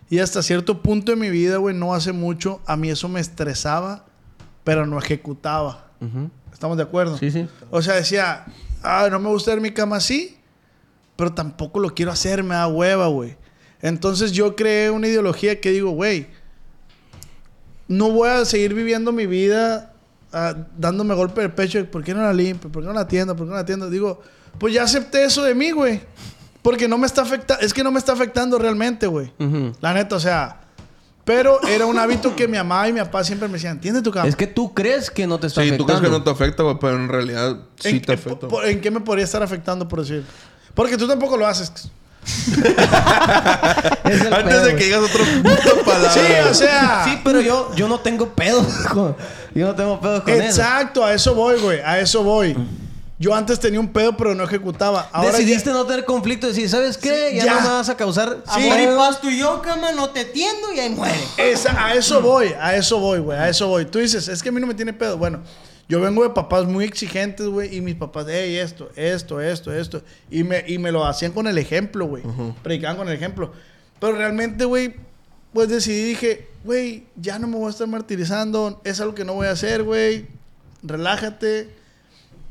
Y 0.09 0.19
hasta 0.19 0.43
cierto 0.43 0.81
punto 0.83 1.11
de 1.11 1.15
mi 1.15 1.31
vida, 1.31 1.57
güey, 1.57 1.75
no 1.75 1.95
hace 1.95 2.11
mucho, 2.11 2.61
a 2.67 2.77
mí 2.77 2.89
eso 2.89 3.09
me 3.09 3.19
estresaba, 3.19 4.05
pero 4.63 4.85
no 4.85 4.99
ejecutaba. 4.99 5.87
¿Estamos 6.51 6.77
de 6.77 6.83
acuerdo? 6.83 7.17
Sí, 7.17 7.31
sí. 7.31 7.47
O 7.71 7.81
sea, 7.81 7.95
decía, 7.95 8.45
ah, 8.83 9.07
no 9.09 9.19
me 9.19 9.29
gusta 9.29 9.51
ver 9.51 9.61
mi 9.61 9.71
cama 9.71 9.95
así, 9.95 10.37
pero 11.15 11.33
tampoco 11.33 11.79
lo 11.79 11.95
quiero 11.95 12.11
hacer, 12.11 12.43
me 12.43 12.53
da 12.53 12.67
hueva, 12.67 13.07
güey. 13.07 13.37
Entonces 13.81 14.31
yo 14.31 14.55
creé 14.55 14.91
una 14.91 15.07
ideología 15.07 15.59
que 15.59 15.71
digo, 15.71 15.91
güey, 15.91 16.27
no 17.87 18.11
voy 18.11 18.29
a 18.29 18.45
seguir 18.45 18.73
viviendo 18.73 19.11
mi 19.11 19.25
vida 19.25 19.92
ah, 20.33 20.53
dándome 20.77 21.13
golpe 21.15 21.41
de 21.41 21.49
pecho. 21.49 21.85
¿Por 21.89 22.03
qué 22.03 22.13
no 22.13 22.21
la 22.21 22.33
limpio? 22.33 22.71
¿Por 22.71 22.81
qué 22.83 22.87
no 22.87 22.93
la 22.93 23.01
atiendo? 23.01 23.35
¿Por 23.35 23.45
qué 23.45 23.49
no 23.49 23.55
la 23.55 23.61
atiendo? 23.61 23.89
Digo, 23.89 24.21
pues 24.59 24.73
ya 24.73 24.83
acepté 24.83 25.23
eso 25.23 25.43
de 25.43 25.55
mí, 25.55 25.71
güey. 25.71 26.01
Porque 26.61 26.87
no 26.87 26.97
me 26.97 27.05
está 27.07 27.23
afectando, 27.23 27.63
es 27.63 27.73
que 27.73 27.83
no 27.83 27.91
me 27.91 27.99
está 27.99 28.13
afectando 28.13 28.57
realmente, 28.57 29.07
güey. 29.07 29.31
La 29.81 29.93
neta, 29.93 30.15
o 30.15 30.19
sea. 30.19 30.59
Pero 31.25 31.61
era 31.67 31.85
un 31.85 31.97
hábito 31.97 32.35
que 32.35 32.49
mi 32.49 32.57
mamá 32.57 32.89
y 32.89 32.93
mi 32.93 32.99
papá 32.99 33.23
siempre 33.23 33.47
me 33.47 33.53
decían, 33.53 33.77
entiende 33.77 34.01
tu 34.01 34.11
cama. 34.11 34.27
Es 34.27 34.35
que 34.35 34.45
tú 34.47 34.73
crees 34.73 35.09
que 35.09 35.25
no 35.25 35.39
te 35.39 35.47
está 35.47 35.61
Sí, 35.63 35.71
tú 35.77 35.85
crees 35.85 36.01
que 36.01 36.09
no 36.09 36.15
afectando. 36.17 36.23
te 36.23 36.29
afecta, 36.43 36.63
güey. 36.63 36.77
Pero 36.81 36.95
en 36.97 37.07
realidad 37.07 37.57
sí 37.79 37.89
¿En, 37.89 38.01
te 38.01 38.11
en- 38.13 38.19
afecta. 38.19 38.47
¿En 38.65 38.81
qué 38.81 38.91
me 38.91 38.99
podría 38.99 39.23
estar 39.23 39.41
afectando, 39.41 39.87
por 39.87 40.01
decir? 40.01 40.25
Porque 40.73 40.97
tú 40.97 41.07
tampoco 41.07 41.37
lo 41.37 41.47
haces. 41.47 41.71
Antes 44.05 44.43
pedo, 44.43 44.63
de 44.65 44.75
que 44.75 44.83
digas 44.85 45.01
otra 45.01 45.25
puta 45.43 45.83
palabra. 45.85 46.11
Sí, 46.13 46.21
o 46.49 46.53
sea. 46.53 47.03
Sí, 47.05 47.19
pero 47.23 47.41
yo, 47.41 47.71
yo 47.75 47.87
no 47.87 47.99
tengo 47.99 48.29
pedos 48.29 48.65
con... 48.91 49.15
Yo 49.55 49.67
no 49.67 49.75
tengo 49.75 49.99
pedos 49.99 50.23
con 50.23 50.33
eso. 50.33 50.43
Exacto, 50.43 51.05
a 51.05 51.13
eso 51.13 51.35
voy, 51.35 51.59
güey. 51.59 51.79
A 51.81 51.99
eso 51.99 52.23
voy. 52.23 52.55
Yo 53.19 53.33
antes 53.33 53.59
tenía 53.59 53.79
un 53.79 53.87
pedo, 53.93 54.17
pero 54.17 54.35
no 54.35 54.43
ejecutaba. 54.43 55.07
Ahora 55.13 55.31
Decidiste 55.37 55.69
ya- 55.69 55.73
no 55.75 55.85
tener 55.85 56.03
conflicto. 56.05 56.47
Decir, 56.47 56.67
¿sabes 56.69 56.97
qué? 56.97 57.29
Sí, 57.31 57.37
ya, 57.37 57.45
ya. 57.45 57.53
no 57.55 57.61
me 57.61 57.67
vas 57.69 57.89
a 57.89 57.95
causar... 57.95 58.37
Sí. 58.53 58.67
Amor 58.67 58.79
y 58.79 58.87
paz 58.97 59.21
tú 59.21 59.29
y 59.29 59.37
yo, 59.37 59.61
cama, 59.61 59.91
no 59.91 60.09
te 60.09 60.25
tiendo 60.25 60.73
y 60.73 60.79
ahí 60.79 60.89
muere. 60.89 61.15
Esa- 61.37 61.85
a 61.85 61.93
eso 61.93 62.21
voy, 62.21 62.53
a 62.59 62.75
eso 62.75 62.99
voy, 62.99 63.19
güey, 63.19 63.37
a 63.37 63.47
eso 63.49 63.67
voy. 63.67 63.85
Tú 63.85 63.99
dices, 63.99 64.27
es 64.27 64.41
que 64.43 64.49
a 64.49 64.51
mí 64.51 64.59
no 64.59 64.67
me 64.67 64.73
tiene 64.73 64.91
pedo. 64.93 65.17
Bueno, 65.17 65.39
yo 65.89 65.99
vengo 65.99 66.23
de 66.23 66.29
papás 66.29 66.65
muy 66.65 66.85
exigentes, 66.85 67.47
güey, 67.47 67.75
y 67.75 67.81
mis 67.81 67.95
papás, 67.95 68.25
hey, 68.29 68.55
esto, 68.57 68.89
esto, 68.95 69.41
esto, 69.41 69.73
esto. 69.73 70.01
Y 70.31 70.43
me, 70.43 70.63
y 70.67 70.77
me 70.77 70.91
lo 70.91 71.05
hacían 71.05 71.31
con 71.33 71.47
el 71.47 71.57
ejemplo, 71.57 72.05
güey. 72.05 72.23
Predicaban 72.63 72.97
con 72.97 73.07
el 73.09 73.15
ejemplo. 73.15 73.51
Pero 73.99 74.15
realmente, 74.15 74.65
güey, 74.65 74.95
pues 75.53 75.69
decidí, 75.69 76.03
dije, 76.03 76.47
güey, 76.63 77.05
ya 77.15 77.37
no 77.37 77.47
me 77.47 77.57
voy 77.57 77.67
a 77.67 77.69
estar 77.71 77.87
martirizando, 77.87 78.81
es 78.83 78.99
algo 79.01 79.13
que 79.13 79.25
no 79.25 79.33
voy 79.33 79.47
a 79.47 79.51
hacer, 79.51 79.83
güey. 79.83 80.25
Relájate. 80.81 81.69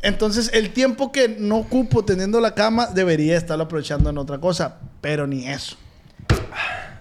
Entonces, 0.02 0.50
el 0.52 0.72
tiempo 0.72 1.12
que 1.12 1.28
no 1.28 1.58
ocupo 1.58 2.04
teniendo 2.04 2.40
la 2.40 2.54
cama, 2.54 2.86
debería 2.86 3.36
estarlo 3.36 3.64
aprovechando 3.64 4.10
en 4.10 4.18
otra 4.18 4.38
cosa. 4.38 4.78
Pero 5.00 5.26
ni 5.26 5.46
eso. 5.46 5.76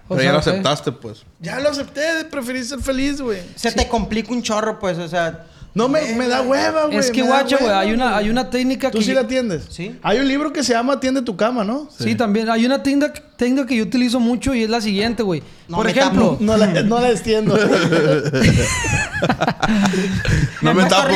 O 0.08 0.16
Pero 0.16 0.20
sea, 0.20 0.24
ya 0.24 0.32
lo 0.32 0.38
ok. 0.38 0.46
aceptaste, 0.46 0.92
pues. 0.92 1.24
Ya 1.40 1.60
lo 1.60 1.68
acepté, 1.70 2.24
preferí 2.30 2.62
ser 2.64 2.80
feliz, 2.80 3.20
güey. 3.20 3.40
Se 3.54 3.72
te 3.72 3.88
complica 3.88 4.32
un 4.32 4.42
chorro, 4.42 4.78
pues, 4.78 4.98
o 4.98 5.08
sea. 5.08 5.46
No 5.74 5.88
me, 5.88 6.02
me 6.14 6.28
da 6.28 6.42
hueva, 6.42 6.84
güey. 6.84 6.98
Es 6.98 7.10
que 7.10 7.22
me 7.22 7.28
da 7.28 7.40
guacha, 7.40 7.56
güey, 7.58 7.72
hay 7.72 7.92
una, 7.92 8.14
hay 8.16 8.28
una 8.28 8.50
técnica 8.50 8.90
¿Tú 8.90 8.98
que... 8.98 9.04
sí 9.04 9.14
la 9.14 9.22
atiendes? 9.22 9.64
Sí. 9.70 9.98
Hay 10.02 10.18
un 10.18 10.28
libro 10.28 10.52
que 10.52 10.62
se 10.62 10.74
llama 10.74 10.92
Atiende 10.94 11.22
tu 11.22 11.34
cama, 11.34 11.64
¿no? 11.64 11.88
Sí, 11.98 12.14
también. 12.14 12.50
Hay 12.50 12.66
una 12.66 12.82
técnica, 12.82 13.14
técnica 13.36 13.66
que 13.66 13.76
yo 13.76 13.84
utilizo 13.84 14.20
mucho 14.20 14.54
y 14.54 14.64
es 14.64 14.70
la 14.70 14.82
siguiente, 14.82 15.22
güey. 15.22 15.42
No 15.68 15.78
Por 15.78 15.86
me 15.86 15.92
ejemplo... 15.92 16.32
tapo. 16.32 16.44
No 16.44 16.56
la, 16.58 16.66
no 16.66 17.00
la 17.00 17.10
extiendo. 17.10 17.56
No 17.56 17.66
me 20.74 20.82
acuesto 20.82 20.94
tapo. 20.94 21.12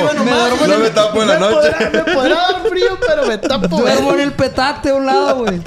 No 0.66 0.78
me 0.78 0.90
tapo 0.90 1.22
en 1.22 1.28
la 1.28 1.34
me, 1.34 1.40
noche. 1.40 1.70
podrá, 1.72 1.90
me 1.90 2.02
podrá 2.14 2.34
dar 2.34 2.68
frío, 2.68 2.98
pero 3.06 3.26
me 3.26 3.36
tapo. 3.38 3.68
Duermo 3.80 4.14
en 4.14 4.20
el 4.20 4.32
petate 4.32 4.88
a 4.88 4.94
un 4.94 5.04
lado, 5.04 5.44
güey. 5.44 5.60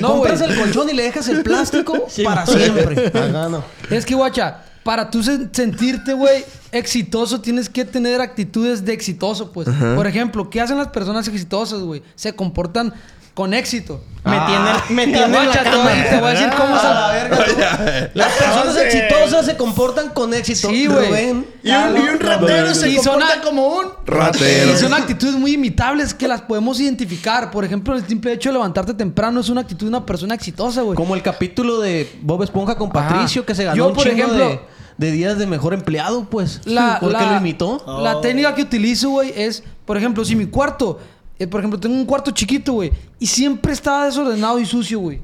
No, 0.00 0.16
güey. 0.16 0.30
Compras 0.30 0.40
el 0.42 0.56
colchón 0.58 0.90
y 0.90 0.92
le 0.92 1.04
dejas 1.04 1.26
el 1.28 1.42
plástico 1.42 2.06
para 2.22 2.44
siempre. 2.44 3.10
Ajá, 3.14 3.48
no. 3.48 3.64
Es 3.88 4.04
que, 4.04 4.14
guacha, 4.14 4.58
para 4.84 5.10
tú 5.10 5.20
sen- 5.22 5.50
sentirte, 5.52 6.12
güey, 6.14 6.44
exitoso, 6.72 7.40
tienes 7.40 7.68
que 7.68 7.84
tener 7.84 8.20
actitudes 8.20 8.84
de 8.84 8.92
exitoso, 8.92 9.52
pues. 9.52 9.68
Por 9.94 10.06
ejemplo, 10.06 10.48
¿qué 10.50 10.60
hacen 10.60 10.78
las 10.78 10.88
personas 10.88 11.28
exitosas, 11.28 11.80
güey? 11.80 12.02
Se 12.14 12.34
comportan 12.34 12.94
con 13.34 13.54
éxito. 13.54 14.02
Me 14.22 14.38
tienen, 14.40 14.74
me 14.90 15.02
Y 15.04 15.06
tienen 15.06 15.24
en 15.24 15.32
la 15.32 15.44
guacha, 15.44 15.62
te 15.62 15.76
voy, 15.76 15.86
a 16.26 16.30
decir 16.34 16.50
cómo 16.54 16.76
A 16.76 16.82
la 16.82 17.08
se... 17.08 17.14
verga, 17.28 17.36
tú. 17.46 18.10
Las 18.18 18.32
personas 18.34 18.76
exitosas 18.76 19.46
se 19.46 19.56
comportan 19.56 20.10
con 20.10 20.34
éxito. 20.34 20.68
Sí, 20.68 20.86
güey. 20.86 21.30
Y 21.62 21.70
un, 21.70 21.96
y 21.96 22.08
un 22.10 22.20
ratero 22.20 22.74
se 22.74 22.90
Y 22.90 22.96
comporta 22.96 23.34
a- 23.38 23.40
como 23.40 23.66
un... 23.68 23.86
Ratero. 24.04 24.72
Y 24.72 24.76
son 24.76 24.92
actitudes 24.92 25.36
muy 25.36 25.52
imitables 25.54 26.12
que 26.12 26.28
las 26.28 26.42
podemos 26.42 26.78
identificar. 26.80 27.50
Por 27.50 27.64
ejemplo, 27.64 27.96
el 27.96 28.06
simple 28.06 28.34
hecho 28.34 28.50
de 28.50 28.54
levantarte 28.54 28.92
temprano 28.92 29.40
es 29.40 29.48
una 29.48 29.62
actitud 29.62 29.86
de 29.86 29.88
una 29.88 30.04
persona 30.04 30.34
exitosa, 30.34 30.82
güey. 30.82 30.96
Como 30.96 31.14
el 31.14 31.22
capítulo 31.22 31.80
de 31.80 32.12
Bob 32.20 32.42
Esponja 32.42 32.76
con 32.76 32.90
Ajá. 32.94 33.08
Patricio 33.08 33.46
que 33.46 33.54
se 33.54 33.64
ganó 33.64 33.76
Yo, 33.76 33.88
un 33.88 33.94
por 33.94 34.04
chingo 34.06 34.18
ejemplo- 34.18 34.48
de, 34.48 34.60
de 34.98 35.12
días 35.12 35.38
de 35.38 35.46
mejor 35.46 35.72
empleado, 35.72 36.24
pues. 36.28 36.60
La, 36.66 36.98
¿Por 37.00 37.16
qué 37.16 37.24
la- 37.24 37.32
lo 37.32 37.36
imitó? 37.38 37.82
La 38.02 38.20
técnica 38.20 38.54
que 38.54 38.60
utilizo, 38.62 39.08
güey, 39.08 39.32
es, 39.34 39.62
por 39.86 39.96
ejemplo, 39.96 40.26
si 40.26 40.36
mi 40.36 40.44
cuarto, 40.44 40.98
por 41.46 41.60
ejemplo, 41.60 41.78
tengo 41.80 41.94
un 41.94 42.04
cuarto 42.04 42.30
chiquito, 42.30 42.72
güey, 42.74 42.92
y 43.18 43.26
siempre 43.26 43.72
estaba 43.72 44.06
desordenado 44.06 44.58
y 44.58 44.66
sucio, 44.66 44.98
güey. 45.00 45.20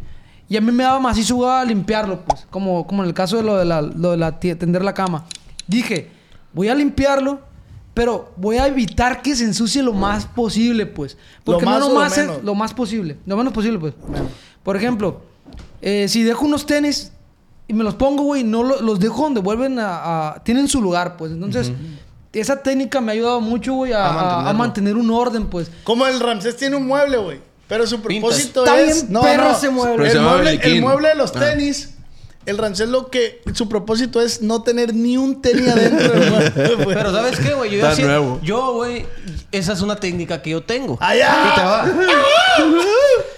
Y 0.48 0.56
a 0.56 0.60
mí 0.60 0.70
me 0.72 0.84
daba 0.84 1.00
macizo 1.00 1.50
a 1.50 1.64
limpiarlo, 1.64 2.20
pues, 2.24 2.46
como, 2.50 2.86
como 2.86 3.02
en 3.02 3.08
el 3.08 3.14
caso 3.14 3.36
de 3.36 3.42
lo 3.42 3.56
de 3.56 3.64
la, 3.64 3.82
lo 3.82 4.12
de 4.12 4.16
la 4.16 4.38
tender 4.38 4.84
la 4.84 4.94
cama. 4.94 5.24
Dije, 5.66 6.08
voy 6.52 6.68
a 6.68 6.74
limpiarlo, 6.74 7.40
pero 7.94 8.32
voy 8.36 8.56
a 8.58 8.66
evitar 8.66 9.22
que 9.22 9.34
se 9.34 9.44
ensucie 9.44 9.82
lo 9.82 9.92
más 9.92 10.24
posible, 10.26 10.86
pues. 10.86 11.16
¿Lo 11.38 11.54
Porque 11.54 11.64
más 11.66 11.80
no 11.80 11.88
lo 11.88 11.94
nomás 11.94 12.12
es 12.18 12.26
menos? 12.26 12.44
lo 12.44 12.54
más 12.54 12.72
posible, 12.74 13.16
lo 13.26 13.36
menos 13.36 13.52
posible, 13.52 13.78
pues. 13.78 13.94
Por 14.62 14.76
ejemplo, 14.76 15.20
eh, 15.82 16.06
si 16.08 16.22
dejo 16.22 16.44
unos 16.44 16.64
tenis 16.66 17.12
y 17.68 17.72
me 17.74 17.82
los 17.82 17.94
pongo, 17.96 18.22
güey, 18.22 18.44
no 18.44 18.62
lo- 18.62 18.80
los 18.80 19.00
dejo 19.00 19.22
donde 19.22 19.40
vuelven 19.40 19.78
a, 19.80 20.28
a- 20.34 20.44
tienen 20.44 20.68
su 20.68 20.80
lugar, 20.80 21.16
pues. 21.16 21.32
Entonces, 21.32 21.72
esa 22.40 22.62
técnica 22.62 23.00
me 23.00 23.12
ha 23.12 23.14
ayudado 23.14 23.40
mucho, 23.40 23.74
güey, 23.74 23.92
a, 23.94 24.52
mantener 24.54 24.96
un 24.96 25.10
orden, 25.10 25.46
pues. 25.46 25.70
Como 25.84 26.06
el 26.06 26.20
Ramsés 26.20 26.56
tiene 26.56 26.76
un 26.76 26.86
mueble, 26.86 27.16
güey. 27.18 27.40
Pero 27.68 27.86
su 27.86 28.00
propósito 28.00 28.64
Está 28.64 28.80
es. 28.80 29.08
bien 29.08 29.22
perro 29.22 29.50
ese 29.50 29.70
mueble. 29.70 30.08
El 30.10 30.20
mueble, 30.20 30.50
el 30.52 30.58
Beliquín. 30.58 30.82
mueble 30.82 31.08
de 31.08 31.14
los 31.16 31.34
Ah. 31.34 31.40
tenis. 31.40 31.90
El 32.44 32.58
Ramsés 32.58 32.88
lo 32.88 33.10
que. 33.10 33.42
Su 33.54 33.68
propósito 33.68 34.20
es 34.20 34.40
no 34.40 34.62
tener 34.62 34.94
ni 34.94 35.16
un 35.16 35.42
tenis 35.42 35.66
adentro 35.68 36.08
del 36.12 36.30
mueble, 36.30 36.74
güey. 36.76 36.96
Pero 36.96 37.12
¿sabes 37.12 37.40
qué, 37.40 37.54
güey? 37.54 37.72
Yo 37.72 37.78
ya 37.78 37.82
Está 37.90 37.96
siento- 37.96 38.12
nuevo. 38.20 38.40
Yo, 38.44 38.74
güey, 38.74 39.04
esa 39.50 39.72
es 39.72 39.80
una 39.80 39.96
técnica 39.96 40.40
que 40.42 40.50
yo 40.50 40.62
tengo. 40.62 40.96
¡Allá! 41.00 41.32
Ahí 41.44 41.54
te 41.56 41.62
va. 41.62 41.86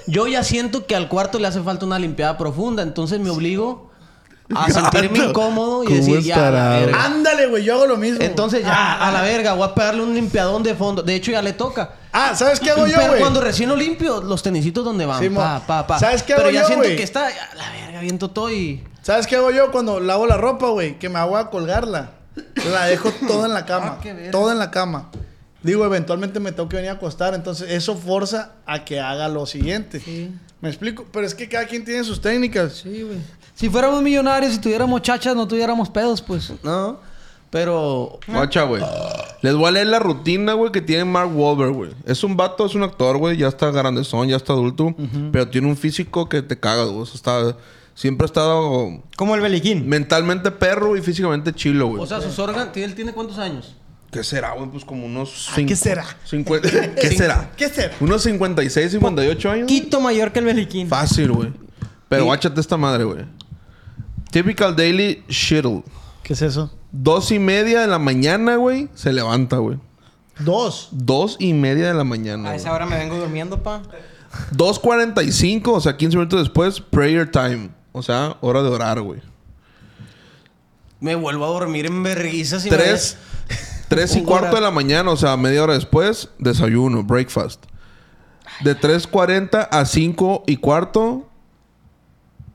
Yo 0.07 0.27
ya 0.27 0.43
siento 0.45 0.87
que 0.87 0.95
al 0.95 1.09
cuarto 1.09 1.39
le 1.39 1.47
hace 1.47 1.61
falta 1.63 1.87
una 1.87 1.99
limpiada 1.99 2.37
profunda, 2.39 2.83
entonces 2.83 3.21
me 3.21 3.31
obligo 3.31 3.88
a 4.55 4.71
sentirme 4.71 5.19
incómodo 5.19 5.85
y 5.85 5.87
¿Cómo 5.89 5.97
decir, 5.99 6.21
ya, 6.21 6.35
a 6.37 6.39
la 6.39 6.47
estará, 6.49 6.87
verga. 6.87 7.05
Ándale, 7.05 7.47
güey. 7.49 7.65
Yo 7.65 7.75
hago 7.75 7.87
lo 7.87 7.97
mismo. 7.97 8.19
Entonces 8.23 8.63
ya, 8.63 8.95
a 9.07 9.13
la 9.13 9.23
verga, 9.23 9.53
voy 9.55 9.69
a 9.69 9.75
pegarle 9.75 10.03
un 10.03 10.15
limpiadón 10.15 10.63
de 10.63 10.75
fondo. 10.75 11.03
De 11.03 11.15
hecho, 11.15 11.31
ya 11.33 11.43
le 11.43 11.53
toca. 11.53 11.95
Ah, 12.13 12.35
¿sabes 12.35 12.59
qué 12.61 12.71
hago 12.71 12.87
yo, 12.87 12.95
Pero 12.97 13.09
güey? 13.09 13.21
cuando 13.21 13.41
recién 13.41 13.69
lo 13.69 13.77
limpio, 13.77 14.23
los 14.23 14.43
tenisitos 14.43 14.85
donde 14.85 15.05
van, 15.07 15.23
Sí, 15.23 15.29
mo. 15.29 15.41
pa, 15.41 15.63
pa, 15.67 15.87
pa. 15.87 15.99
¿Sabes 15.99 16.23
qué 16.23 16.35
Pero 16.35 16.49
hago 16.49 16.55
ya 16.55 16.63
yo, 16.63 16.67
siento 16.67 16.85
güey? 16.85 16.97
que 16.97 17.03
está, 17.03 17.27
a 17.27 17.55
la 17.55 17.71
verga, 17.73 18.01
viento 18.01 18.31
todo 18.31 18.51
y... 18.51 18.83
¿Sabes 19.03 19.27
qué 19.27 19.37
hago 19.37 19.51
yo 19.51 19.71
cuando 19.71 20.01
lavo 20.01 20.27
la 20.27 20.37
ropa, 20.37 20.69
güey? 20.69 20.99
Que 20.99 21.09
me 21.09 21.19
hago 21.19 21.37
a 21.37 21.51
colgarla. 21.51 22.11
La 22.73 22.87
dejo 22.87 23.11
toda 23.27 23.47
en 23.47 23.55
la 23.55 23.67
cama. 23.67 23.97
Ah, 23.97 24.01
qué 24.03 24.13
verga. 24.13 24.31
toda 24.31 24.53
en 24.53 24.59
la 24.59 24.71
cama. 24.71 25.11
Digo, 25.63 25.85
eventualmente 25.85 26.41
me 26.41 26.53
tengo 26.53 26.69
que 26.69 26.77
venir 26.77 26.91
a 26.91 26.95
acostar. 26.95 27.35
Entonces, 27.35 27.71
eso 27.71 27.97
forza 27.97 28.53
a 28.65 28.85
que 28.85 29.01
haga 29.01 29.29
lo 29.29 29.45
siguiente. 29.45 30.01
¿Me 30.61 30.69
explico? 30.69 31.05
Pero 31.13 31.27
es 31.27 31.35
que 31.35 31.49
cada 31.49 31.67
quien 31.67 31.85
tiene 31.85 32.05
sus 32.05 32.21
técnicas. 32.21 32.75
Sí, 32.83 33.03
güey. 33.03 33.19
Si 33.59 33.69
fuéramos 33.69 34.03
millonarios 34.03 34.55
y 34.55 34.59
tuviéramos 34.59 35.03
chachas, 35.03 35.35
no 35.35 35.49
tuviéramos 35.49 35.89
pedos, 35.91 36.23
pues. 36.23 36.53
No, 36.63 37.01
pero... 37.51 38.21
Guacha, 38.29 38.63
güey. 38.63 38.83
Les 39.43 39.55
voy 39.57 39.67
a 39.67 39.71
leer 39.73 39.89
la 39.89 39.99
rutina, 39.99 40.53
güey, 40.53 40.71
que 40.71 40.81
tiene 40.81 41.05
Mark 41.05 41.31
Wahlberg, 41.37 41.73
güey. 41.73 41.91
Es 42.07 42.23
un 42.23 42.37
vato, 42.37 42.67
es 42.67 42.75
un 42.77 42.85
actor, 42.85 43.17
güey. 43.19 43.37
Ya 43.37 43.49
está 43.49 43.71
grandezón, 43.73 44.29
ya 44.29 44.37
está 44.37 44.53
adulto. 44.53 44.95
Pero 45.33 45.49
tiene 45.49 45.67
un 45.67 45.77
físico 45.77 46.29
que 46.29 46.43
te 46.43 46.59
caga, 46.59 46.85
güey. 46.85 47.01
O 47.01 47.07
sea, 47.07 47.15
está... 47.17 47.57
Siempre 47.95 48.27
ha 48.27 48.27
estado 48.27 49.03
Como 49.17 49.35
el 49.35 49.41
Beliquín. 49.41 49.89
mentalmente 49.89 50.53
perro 50.53 50.97
y 50.97 51.03
físicamente 51.03 51.53
chilo, 51.53 51.89
güey. 51.89 52.01
O 52.01 52.07
sea, 52.07 52.21
sus 52.21 52.39
órganos... 52.39 52.77
¿Él 52.77 52.95
tiene 52.95 53.13
cuántos 53.13 53.39
años? 53.39 53.75
¿Qué 54.13 54.23
será, 54.23 54.53
güey? 54.53 54.71
Pues 54.71 54.85
como 54.85 55.05
unos... 55.05 55.49
Ah, 55.51 55.53
cinco- 55.57 55.69
¿qué 55.71 55.75
será? 55.77 56.05
cincuenta- 56.25 56.95
¿Qué 56.95 57.11
será? 57.11 57.51
¿Qué 57.57 57.69
será? 57.69 57.93
Unos 57.99 58.23
56, 58.23 58.93
58 58.93 59.51
años. 59.51 59.67
Quito 59.67 60.01
mayor 60.01 60.31
que 60.31 60.39
el 60.39 60.45
Beliquín. 60.45 60.87
Fácil, 60.87 61.33
güey. 61.33 61.53
Pero 62.09 62.25
guáchate 62.27 62.61
esta 62.61 62.77
madre, 62.77 63.03
güey. 63.03 63.25
Typical 64.31 64.77
Daily 64.77 65.25
Shittle. 65.29 65.83
¿Qué 66.23 66.35
es 66.35 66.43
eso? 66.43 66.71
Dos 66.93 67.31
y 67.31 67.39
media 67.39 67.81
de 67.81 67.87
la 67.87 67.99
mañana, 67.99 68.57
güey. 68.57 68.89
Se 68.95 69.13
levanta, 69.13 69.57
güey. 69.59 69.79
Dos. 70.39 70.89
Dos 70.93 71.37
y 71.39 71.53
media 71.53 71.89
de 71.89 71.95
la 71.95 72.05
mañana. 72.05 72.51
A 72.51 72.55
esa 72.55 72.73
hora 72.73 72.87
me 72.87 72.97
vengo 72.97 73.17
durmiendo, 73.17 73.63
pa. 73.63 73.83
2.45, 74.55 75.69
o 75.69 75.81
sea, 75.81 75.97
15 75.97 76.17
minutos 76.17 76.41
después, 76.41 76.81
prayer 76.81 77.31
time. 77.31 77.71
O 77.93 78.03
sea, 78.03 78.37
hora 78.41 78.63
de 78.63 78.69
orar, 78.69 79.01
güey. 79.01 79.21
Me 81.01 81.15
vuelvo 81.15 81.45
a 81.45 81.49
dormir 81.49 81.87
en 81.87 82.03
verguizas 82.03 82.67
y 82.67 82.71
me 82.71 82.77
Tres, 82.77 83.17
tres 83.89 84.17
y 84.17 84.23
cuarto 84.25 84.57
de 84.57 84.63
la 84.63 84.71
mañana, 84.71 85.11
o 85.11 85.17
sea, 85.17 85.37
media 85.37 85.63
hora 85.63 85.75
después, 85.75 86.29
desayuno, 86.39 87.03
breakfast. 87.03 87.65
De 88.63 88.77
3.40 88.77 89.69
a 89.71 89.85
5 89.85 90.45
y 90.47 90.57
cuarto, 90.57 91.28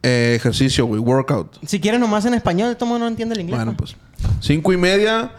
eh, 0.03 0.33
ejercicio, 0.35 0.85
güey, 0.85 0.99
workout. 1.01 1.57
Si 1.65 1.79
quieres 1.79 1.99
nomás 1.99 2.25
en 2.25 2.33
español, 2.35 2.69
de 2.69 2.75
todo 2.75 2.87
modo 2.89 2.99
no 2.99 3.07
entiende 3.07 3.33
el 3.35 3.41
inglés. 3.41 3.57
Bueno, 3.57 3.75
pues. 3.77 3.95
Cinco 4.41 4.71
y 4.73 4.77
media. 4.77 5.31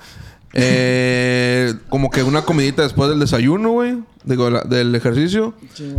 eh, 0.57 1.75
como 1.89 2.11
que 2.11 2.23
una 2.23 2.43
comidita 2.43 2.83
después 2.83 3.11
del 3.11 3.19
desayuno, 3.21 3.71
güey. 3.73 3.99
Digo, 4.25 4.49
la- 4.51 4.63
del 4.63 4.95
ejercicio. 4.95 5.53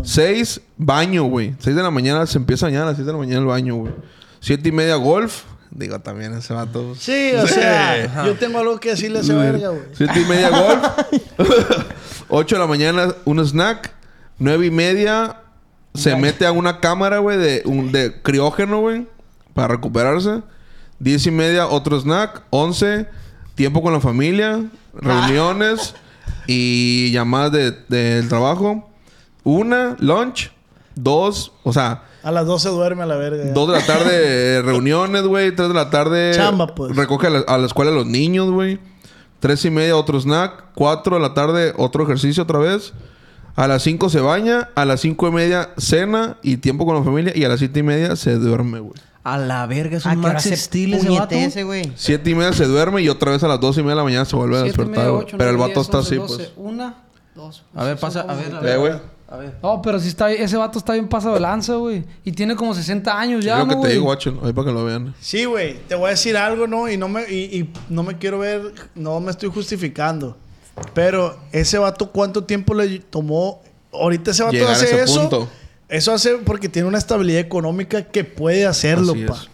Seis, 0.04 0.62
baño, 0.78 1.24
güey. 1.26 1.54
Seis 1.60 1.76
de 1.76 1.84
la 1.84 1.92
mañana 1.92 2.26
se 2.26 2.38
empieza 2.38 2.66
a 2.66 2.70
bañar 2.70 2.84
a 2.84 2.86
las 2.88 2.96
seis 2.96 3.06
de 3.06 3.12
la 3.12 3.20
mañana 3.20 3.40
el 3.40 3.46
baño, 3.46 3.76
güey. 3.76 3.94
Siete 4.40 4.70
y 4.70 4.72
media, 4.72 4.96
golf. 4.96 5.44
Digo, 5.72 6.00
también 6.00 6.34
ese 6.34 6.54
vato. 6.54 6.96
Sí, 6.98 7.32
o 7.38 7.46
sea, 7.48 8.26
yo 8.26 8.36
tengo 8.36 8.60
algo 8.60 8.80
que 8.80 8.90
decirle 8.92 9.20
a 9.20 9.22
ese 9.22 9.34
verga, 9.34 9.70
güey. 9.70 9.82
Siete 9.94 10.22
y 10.22 10.26
media, 10.26 10.50
golf. 10.50 10.88
Ocho 12.30 12.56
de 12.56 12.62
la 12.62 12.68
mañana, 12.68 13.14
un 13.26 13.40
snack. 13.46 13.92
Nueve 14.40 14.66
y 14.68 14.72
media, 14.72 15.38
se 15.96 16.16
mete 16.16 16.46
a 16.46 16.52
una 16.52 16.80
cámara, 16.80 17.20
güey, 17.20 17.38
de, 17.38 17.62
un- 17.66 17.92
de 17.92 18.22
criógeno, 18.22 18.80
güey. 18.82 19.08
Para 19.54 19.70
recuperarse. 19.70 20.42
Diez 21.00 21.26
y 21.28 21.32
media, 21.32 21.68
otro 21.68 22.00
snack. 22.00 22.44
Once, 22.50 23.08
tiempo 23.56 23.82
con 23.82 23.94
la 23.94 24.00
familia. 24.00 24.64
Reuniones. 24.94 25.96
y 26.48 27.12
llamadas 27.12 27.52
de- 27.52 27.72
del 27.88 28.28
trabajo. 28.30 28.90
Una, 29.44 29.96
lunch. 30.00 30.52
Dos, 30.96 31.52
o 31.64 31.74
sea... 31.74 32.04
A 32.24 32.32
las 32.32 32.46
12 32.48 32.70
duerme 32.70 33.04
a 33.04 33.06
la 33.06 33.18
verga. 33.18 33.44
ya. 33.46 33.52
Dos 33.52 33.68
de 33.68 33.74
la 33.80 33.86
tarde, 33.86 34.62
reuniones, 34.64 35.24
güey. 35.24 35.54
Tres 35.56 35.68
de 35.68 35.74
la 35.76 35.90
tarde. 35.92 36.32
Chamba, 36.34 36.74
pues. 36.74 36.96
Recoge 36.96 37.28
a 37.28 37.30
la, 37.30 37.40
a 37.40 37.58
la 37.58 37.68
escuela 37.68 37.92
a 37.92 37.94
los 37.94 38.06
niños, 38.08 38.50
güey. 38.50 38.80
Tres 39.40 39.64
y 39.66 39.70
media, 39.70 39.96
otro 39.96 40.20
snack. 40.20 40.64
Cuatro 40.74 41.18
de 41.18 41.22
la 41.22 41.34
tarde, 41.36 41.74
otro 41.78 42.04
ejercicio 42.04 42.42
otra 42.44 42.58
vez. 42.60 42.94
A 43.56 43.68
las 43.68 43.84
cinco 43.84 44.10
se 44.10 44.20
baña. 44.20 44.70
A 44.76 44.86
las 44.86 45.02
cinco 45.02 45.28
y 45.28 45.32
media, 45.32 45.70
cena 45.78 46.38
y 46.44 46.58
tiempo 46.58 46.86
con 46.86 46.96
la 46.96 47.04
familia. 47.04 47.34
Y 47.36 47.44
a 47.44 47.50
las 47.50 47.60
siete 47.60 47.80
y 47.80 47.84
media 47.84 48.16
se 48.16 48.36
duerme, 48.36 48.80
güey. 48.80 48.94
A 49.24 49.38
la 49.40 49.66
verga, 49.66 49.98
es 49.98 50.06
¿A 50.06 50.12
un 50.12 50.20
Max 50.20 50.44
Steel 50.54 50.94
ese 50.94 51.10
vato. 51.10 51.34
ese, 51.34 51.64
güey? 51.64 51.92
Siete 51.96 52.30
y 52.30 52.36
media 52.36 52.54
se 52.54 52.66
duerme 52.66 53.02
y 53.02 53.10
otra 53.10 53.32
vez 53.32 53.42
a 53.44 53.48
las 53.48 53.60
dos 53.60 53.76
y 53.78 53.80
media 53.82 53.92
de 53.94 53.96
la 53.98 54.04
mañana 54.04 54.26
se 54.26 54.36
vuelve 54.36 54.58
a 54.58 54.62
Siete, 54.62 54.78
despertar. 54.78 54.98
media, 54.98 55.10
güey. 55.10 55.24
ocho, 55.26 55.38
Pero 55.38 55.50
el 55.50 55.58
nueve, 55.58 55.74
vato 55.74 55.80
diez, 55.82 55.88
está 55.88 55.98
once, 55.98 56.10
así, 56.10 56.16
doce. 56.18 56.36
pues. 56.36 56.52
Una, 56.58 56.96
dos. 57.34 57.64
A 57.74 57.84
ver, 57.86 57.98
Son 57.98 58.08
pasa, 58.08 58.22
a 58.22 58.36
ver, 58.36 58.54
a 58.54 58.60
Eh, 58.60 58.62
ver. 58.64 58.80
güey. 58.80 58.94
A 59.28 59.38
ver. 59.38 59.56
No, 59.64 59.82
pero 59.82 60.00
sí 60.00 60.10
está... 60.10 60.32
Ese 60.32 60.56
vato 60.58 60.78
está 60.78 60.94
bien 60.94 61.08
pasado 61.08 61.34
de 61.34 61.40
lanza, 61.40 61.74
güey. 61.74 62.04
Y 62.24 62.32
tiene 62.34 62.56
como 62.56 62.76
60 62.76 63.20
años 63.20 63.44
ya, 63.44 63.54
Es 63.54 63.60
lo 63.62 63.66
¿no, 63.66 63.70
que 63.70 63.76
te 63.76 63.80
güey? 63.80 63.92
digo, 63.94 64.04
guacho. 64.06 64.40
Ahí 64.44 64.54
para 64.54 64.68
que 64.68 64.74
lo 64.74 64.86
vean. 64.86 65.16
Sí, 65.20 65.46
güey. 65.46 65.80
Te 65.88 65.96
voy 65.96 66.06
a 66.06 66.10
decir 66.12 66.38
algo, 66.38 66.68
¿no? 66.68 66.88
Y 66.88 66.96
no 66.98 67.10
me, 67.10 67.24
y, 67.28 67.58
y 67.60 67.74
no 67.90 68.04
me 68.04 68.20
quiero 68.20 68.38
ver... 68.38 68.72
No 68.94 69.20
me 69.22 69.32
estoy 69.32 69.50
justificando. 69.50 70.38
Pero 70.94 71.38
ese 71.52 71.78
vato, 71.78 72.12
¿cuánto 72.12 72.44
tiempo 72.44 72.74
le 72.74 73.00
tomó? 73.00 73.62
Ahorita 73.94 74.32
ese 74.32 74.44
vato 74.44 74.54
Llegar 74.54 74.70
a 74.70 74.74
hace 74.74 74.86
ese 74.86 75.04
eso. 75.04 75.22
punto. 75.22 75.50
Eso 75.88 76.12
hace 76.14 76.36
porque 76.38 76.68
tiene 76.68 76.88
una 76.88 76.98
estabilidad 76.98 77.40
económica 77.40 78.04
que 78.04 78.24
puede 78.24 78.66
hacerlo, 78.66 79.14
Así 79.14 79.26
pa. 79.26 79.34
es. 79.36 79.50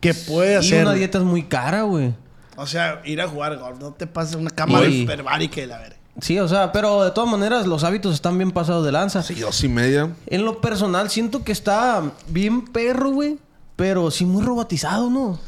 Que 0.00 0.14
puede 0.14 0.54
Y 0.54 0.56
hacerlo. 0.56 0.90
una 0.90 0.98
dieta 0.98 1.18
es 1.18 1.24
muy 1.24 1.42
cara, 1.44 1.82
güey. 1.82 2.14
O 2.56 2.66
sea, 2.66 3.02
ir 3.04 3.20
a 3.20 3.28
jugar 3.28 3.58
golf. 3.58 3.78
No 3.80 3.92
te 3.92 4.06
pases 4.06 4.36
una 4.36 4.50
cámara 4.50 4.86
Y- 4.86 5.02
hiperbárica 5.02 5.60
y 5.60 5.66
la 5.66 5.78
verga. 5.78 5.96
Sí, 6.20 6.38
o 6.38 6.46
sea, 6.46 6.72
pero 6.72 7.02
de 7.04 7.10
todas 7.10 7.30
maneras 7.30 7.66
los 7.66 7.84
hábitos 7.84 8.14
están 8.14 8.36
bien 8.36 8.50
pasados 8.50 8.84
de 8.84 8.92
lanza. 8.92 9.22
Sí, 9.22 9.34
dos 9.40 9.62
y 9.64 9.68
media. 9.68 10.10
En 10.26 10.44
lo 10.44 10.60
personal 10.60 11.08
siento 11.10 11.42
que 11.42 11.52
está 11.52 12.02
bien 12.28 12.66
perro, 12.66 13.10
güey. 13.12 13.38
Pero 13.76 14.10
sí 14.10 14.26
muy 14.26 14.42
robotizado, 14.44 15.08
¿no? 15.08 15.38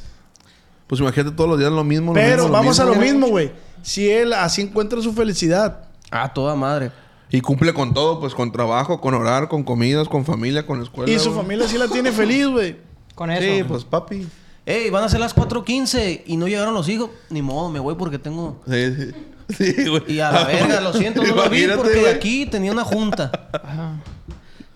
Pues 0.86 1.00
imagínate 1.00 1.36
todos 1.36 1.48
los 1.50 1.58
días 1.58 1.70
lo 1.70 1.84
mismo. 1.84 2.12
lo 2.12 2.14
Pero 2.14 2.44
lo 2.44 2.48
vamos 2.52 2.80
a 2.80 2.84
lo 2.84 2.94
mismo, 2.94 3.28
güey. 3.28 3.52
Si 3.84 4.10
él 4.10 4.32
así 4.32 4.62
encuentra 4.62 5.00
su 5.02 5.12
felicidad. 5.12 5.84
Ah, 6.10 6.32
toda 6.32 6.56
madre. 6.56 6.90
Y 7.30 7.40
cumple 7.40 7.74
con 7.74 7.92
todo, 7.92 8.18
pues 8.18 8.34
con 8.34 8.50
trabajo, 8.50 9.00
con 9.00 9.12
horar, 9.12 9.48
con 9.48 9.62
comidas, 9.62 10.08
con 10.08 10.24
familia, 10.24 10.66
con 10.66 10.82
escuela. 10.82 11.12
Y 11.12 11.18
su 11.18 11.30
güey. 11.30 11.42
familia 11.42 11.68
sí 11.68 11.76
la 11.76 11.88
tiene 11.88 12.10
feliz, 12.12 12.46
güey. 12.46 12.76
Con 13.14 13.30
eso. 13.30 13.42
Sí, 13.42 13.62
pues 13.62 13.84
papi. 13.84 14.26
Ey, 14.64 14.88
van 14.88 15.04
a 15.04 15.08
ser 15.10 15.20
las 15.20 15.36
4.15 15.36 16.22
y 16.26 16.36
no 16.38 16.48
llegaron 16.48 16.72
los 16.72 16.88
hijos. 16.88 17.10
Ni 17.28 17.42
modo, 17.42 17.68
me 17.68 17.78
voy 17.78 17.94
porque 17.96 18.18
tengo... 18.18 18.62
Sí, 18.66 18.94
sí. 18.96 19.12
Sí, 19.74 19.88
güey. 19.88 20.02
Y 20.08 20.20
a 20.20 20.32
la 20.32 20.44
verga, 20.44 20.80
lo 20.80 20.94
siento, 20.94 21.22
no 21.22 21.34
lo 21.34 21.50
vi 21.50 21.66
porque 21.76 22.00
de 22.00 22.10
aquí 22.10 22.46
tenía 22.46 22.72
una 22.72 22.84
junta. 22.84 23.30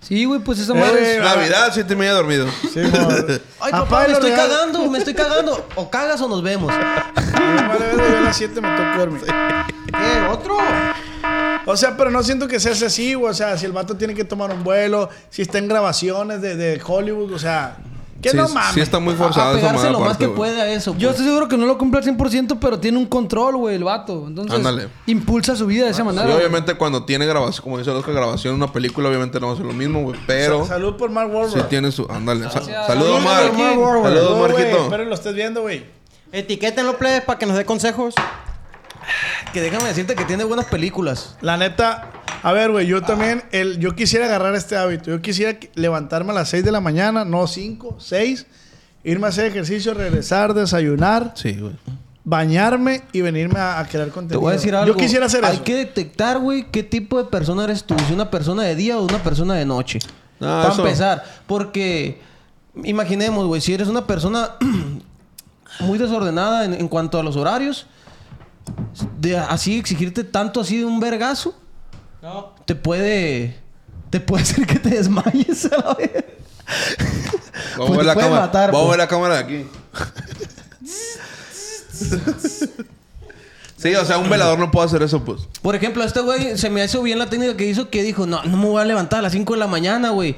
Sí, 0.00 0.24
güey, 0.24 0.40
pues 0.40 0.58
esa 0.60 0.72
Eh, 0.74 0.80
madre 0.80 1.16
es... 1.16 1.22
Navidad, 1.22 1.70
siete 1.72 1.92
y 1.94 1.96
media 1.96 2.12
dormido. 2.12 2.46
Sí. 2.72 2.80
Ay, 3.60 3.72
papá, 3.72 4.04
me 4.06 4.12
estoy 4.12 4.30
cagando, 4.30 4.90
me 4.90 4.98
estoy 4.98 5.14
cagando. 5.14 5.66
O 5.74 5.90
cagas 5.90 6.20
o 6.20 6.28
nos 6.28 6.42
vemos. 6.42 6.72
Yo 6.72 8.16
a 8.18 8.20
las 8.22 8.36
7 8.36 8.60
me 8.60 8.68
toco 8.76 8.98
dormir. 8.98 9.22
¿Qué? 9.26 10.20
¿Otro? 10.30 10.56
O 11.66 11.76
sea, 11.76 11.96
pero 11.96 12.10
no 12.10 12.22
siento 12.22 12.46
que 12.48 12.60
sea 12.60 12.72
así, 12.72 13.14
güey. 13.14 13.30
O 13.30 13.34
sea, 13.34 13.58
si 13.58 13.66
el 13.66 13.72
vato 13.72 13.96
tiene 13.96 14.14
que 14.14 14.24
tomar 14.24 14.50
un 14.52 14.62
vuelo, 14.64 15.10
si 15.30 15.42
está 15.42 15.58
en 15.58 15.68
grabaciones 15.68 16.40
de, 16.40 16.56
de 16.56 16.80
Hollywood, 16.84 17.32
o 17.32 17.38
sea, 17.38 17.76
que 18.20 18.30
sí, 18.30 18.36
no 18.36 18.48
mames. 18.48 18.74
Sí 18.74 18.80
está 18.80 18.98
muy 18.98 19.14
A 19.14 19.16
forzado 19.16 19.56
esa 19.56 19.68
pegarse 19.68 19.90
lo 19.90 20.00
más 20.00 20.16
que 20.16 20.26
güey. 20.26 20.36
puede 20.36 20.60
a 20.60 20.70
eso. 20.72 20.92
Yo 20.98 21.08
pues. 21.08 21.10
estoy 21.12 21.26
seguro 21.26 21.48
que 21.48 21.56
no 21.56 21.66
lo 21.66 21.78
cumple 21.78 22.00
al 22.00 22.04
100%, 22.06 22.58
pero 22.60 22.78
tiene 22.80 22.98
un 22.98 23.06
control, 23.06 23.56
güey, 23.56 23.76
el 23.76 23.84
vato. 23.84 24.24
Entonces, 24.26 24.54
Ándale. 24.56 24.88
impulsa 25.06 25.54
su 25.56 25.66
vida 25.66 25.84
de 25.84 25.92
esa 25.92 26.04
manera. 26.04 26.26
Sí, 26.26 26.32
obviamente 26.32 26.74
cuando 26.74 27.04
tiene 27.04 27.26
grabación, 27.26 27.62
como 27.62 27.78
dice 27.78 27.90
Oscar, 27.90 28.14
grabación 28.14 28.54
en 28.54 28.62
una 28.62 28.72
película, 28.72 29.08
obviamente 29.08 29.38
no 29.40 29.46
va 29.48 29.52
a 29.52 29.56
ser 29.56 29.66
lo 29.66 29.72
mismo, 29.72 30.02
güey. 30.02 30.18
Pero 30.26 30.62
Sa- 30.64 30.74
Salud 30.74 30.96
por 30.96 31.10
Mark 31.10 31.30
sí 31.30 31.36
Wahlberg. 31.36 31.68
tiene 31.68 31.92
su... 31.92 32.06
Ándale. 32.10 32.50
Saludos, 32.50 32.86
Salud, 32.86 33.10
Mar. 33.20 33.52
Mark 33.52 34.02
Saludos. 34.02 34.40
Marquito. 34.40 34.82
Espero 34.84 35.04
lo 35.04 35.14
estés 35.14 35.34
viendo, 35.34 35.62
güey. 35.62 35.84
Etiquétenlo, 36.32 36.98
plebes, 36.98 37.22
para 37.22 37.38
que 37.38 37.46
nos 37.46 37.56
dé 37.56 37.64
consejos. 37.64 38.14
Que 39.52 39.60
déjame 39.60 39.84
decirte 39.88 40.14
que 40.14 40.24
tiene 40.24 40.44
buenas 40.44 40.66
películas. 40.66 41.36
La 41.40 41.56
neta, 41.56 42.10
A 42.42 42.52
ver, 42.52 42.70
güey, 42.70 42.86
yo 42.86 43.02
también, 43.02 43.42
el, 43.50 43.78
yo 43.78 43.94
quisiera 43.96 44.26
agarrar 44.26 44.54
este 44.54 44.76
hábito. 44.76 45.10
Yo 45.10 45.20
quisiera 45.22 45.58
levantarme 45.74 46.30
a 46.32 46.34
las 46.34 46.48
6 46.50 46.64
de 46.64 46.70
la 46.72 46.80
mañana, 46.80 47.24
no 47.24 47.46
5, 47.46 47.96
6, 47.98 48.46
irme 49.04 49.26
a 49.26 49.30
hacer 49.30 49.46
ejercicio, 49.46 49.92
regresar, 49.94 50.54
desayunar, 50.54 51.32
Sí, 51.34 51.54
güey. 51.54 51.72
bañarme 52.24 53.02
y 53.12 53.22
venirme 53.22 53.58
a, 53.58 53.80
a 53.80 53.86
crear 53.88 54.06
Te 54.06 54.12
contenido. 54.12 54.40
voy 54.40 54.50
a 54.50 54.56
decir 54.56 54.74
algo. 54.74 54.86
Yo 54.94 54.96
quisiera 54.96 55.26
hacer 55.26 55.44
Hay 55.44 55.54
eso. 55.56 55.64
que 55.64 55.74
detectar, 55.74 56.38
güey, 56.38 56.66
qué 56.70 56.82
tipo 56.84 57.18
de 57.18 57.24
persona 57.28 57.64
eres 57.64 57.82
tú. 57.84 57.96
Si 58.06 58.12
una 58.12 58.30
persona 58.30 58.62
de 58.64 58.74
día 58.76 58.98
o 58.98 59.04
una 59.04 59.22
persona 59.22 59.54
de 59.54 59.64
noche. 59.64 59.98
Ah, 60.40 60.60
Para 60.62 60.72
eso- 60.74 60.84
empezar. 60.84 61.24
Porque, 61.48 62.20
imaginemos, 62.84 63.46
güey, 63.46 63.60
si 63.60 63.72
eres 63.74 63.88
una 63.88 64.06
persona 64.06 64.50
muy 65.80 65.98
desordenada 65.98 66.64
en, 66.64 66.74
en 66.74 66.86
cuanto 66.88 67.18
a 67.18 67.22
los 67.22 67.36
horarios, 67.36 67.86
de 69.18 69.36
así 69.38 69.78
exigirte 69.78 70.24
tanto 70.24 70.60
así 70.60 70.78
de 70.78 70.84
un 70.84 71.00
vergazo, 71.00 71.54
No. 72.22 72.54
te 72.64 72.74
puede... 72.74 73.56
Te 74.10 74.20
puede 74.20 74.42
hacer 74.42 74.66
que 74.66 74.78
te 74.78 74.88
desmayes 74.90 75.66
a 75.66 75.76
la 75.76 75.94
vez. 75.94 76.24
Vamos 77.76 77.90
a 77.90 77.94
Pues 77.94 77.98
ver 77.98 77.98
te 77.98 78.04
la 78.04 78.14
cámara. 78.14 78.40
matar, 78.46 78.72
Vamos 78.72 78.80
a 78.80 78.86
pues. 78.86 78.90
ver 78.90 78.98
la 78.98 79.08
cámara 79.08 79.34
de 79.34 79.40
aquí. 79.40 79.66
sí, 83.76 83.94
o 83.94 84.04
sea, 84.04 84.18
un 84.18 84.28
velador 84.28 84.58
no 84.58 84.70
puede 84.70 84.86
hacer 84.86 85.02
eso, 85.02 85.24
pues. 85.24 85.42
Por 85.62 85.74
ejemplo, 85.76 86.02
a 86.02 86.06
este 86.06 86.20
güey 86.20 86.56
se 86.58 86.70
me 86.70 86.84
hizo 86.84 87.02
bien 87.02 87.18
la 87.18 87.28
técnica 87.30 87.56
que 87.56 87.66
hizo 87.66 87.90
que 87.90 88.02
dijo, 88.02 88.26
no, 88.26 88.42
no 88.44 88.56
me 88.56 88.64
voy 88.66 88.80
a 88.80 88.84
levantar 88.84 89.20
a 89.20 89.22
las 89.22 89.32
5 89.32 89.52
de 89.54 89.58
la 89.60 89.66
mañana, 89.66 90.10
güey. 90.10 90.36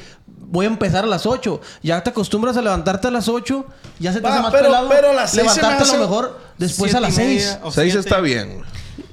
Voy 0.50 0.66
a 0.66 0.68
empezar 0.68 1.04
a 1.04 1.06
las 1.06 1.26
8. 1.26 1.60
Ya 1.82 2.02
te 2.02 2.10
acostumbras 2.10 2.56
a 2.56 2.62
levantarte 2.62 3.08
a 3.08 3.10
las 3.10 3.28
8. 3.28 3.64
Ya 4.00 4.12
se 4.12 4.20
te 4.20 4.26
Va, 4.26 4.34
hace 4.34 4.42
más 4.42 4.52
pero- 4.52 4.64
pelado. 4.66 4.88
pero 4.88 5.10
a 5.10 5.14
las 5.14 5.30
seis 5.30 5.52
se 5.52 5.60
me 5.62 5.62
Levantarte 5.68 5.82
a 5.84 5.86
hace- 5.86 5.96
lo 5.96 6.02
mejor 6.08 6.40
después 6.58 6.94
a 6.94 7.00
las 7.00 7.12
y 7.12 7.16
6. 7.16 7.28
media. 7.28 7.60
O 7.62 7.70
Seis 7.70 7.92
siete. 7.92 8.08
está 8.08 8.20
bien. 8.20 8.62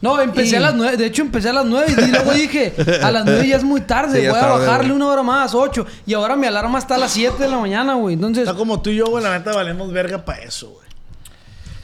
No, 0.01 0.19
empecé 0.21 0.55
Y- 0.55 0.55
a 0.55 0.59
las 0.59 0.73
nueve. 0.75 0.97
De 0.97 1.05
hecho, 1.05 1.21
empecé 1.21 1.49
a 1.49 1.53
las 1.53 1.65
nueve 1.65 1.93
y 1.97 2.07
luego 2.11 2.31
dije, 2.33 2.73
a 3.01 3.11
las 3.11 3.23
nueve 3.25 3.47
ya 3.47 3.55
es 3.57 3.63
muy 3.63 3.81
tarde. 3.81 4.19
Sí, 4.21 4.27
voy 4.27 4.38
a 4.38 4.45
bajarle 4.47 4.89
güey. 4.89 4.91
una 5.01 5.07
hora 5.07 5.23
más, 5.23 5.53
ocho. 5.55 5.85
Y 6.05 6.13
ahora 6.13 6.35
mi 6.35 6.45
alarma 6.47 6.77
está 6.79 6.95
a 6.95 6.97
las 6.97 7.11
7 7.11 7.43
de 7.43 7.49
la 7.49 7.57
mañana, 7.57 7.93
güey. 7.95 8.15
Entonces, 8.15 8.43
Está 8.47 8.55
como 8.57 8.81
tú 8.81 8.89
y 8.89 8.95
yo, 8.97 9.05
güey, 9.05 9.23
la 9.23 9.38
neta 9.38 9.53
valemos 9.53 9.91
verga 9.91 10.23
para 10.25 10.43
eso, 10.43 10.69
güey. 10.69 10.86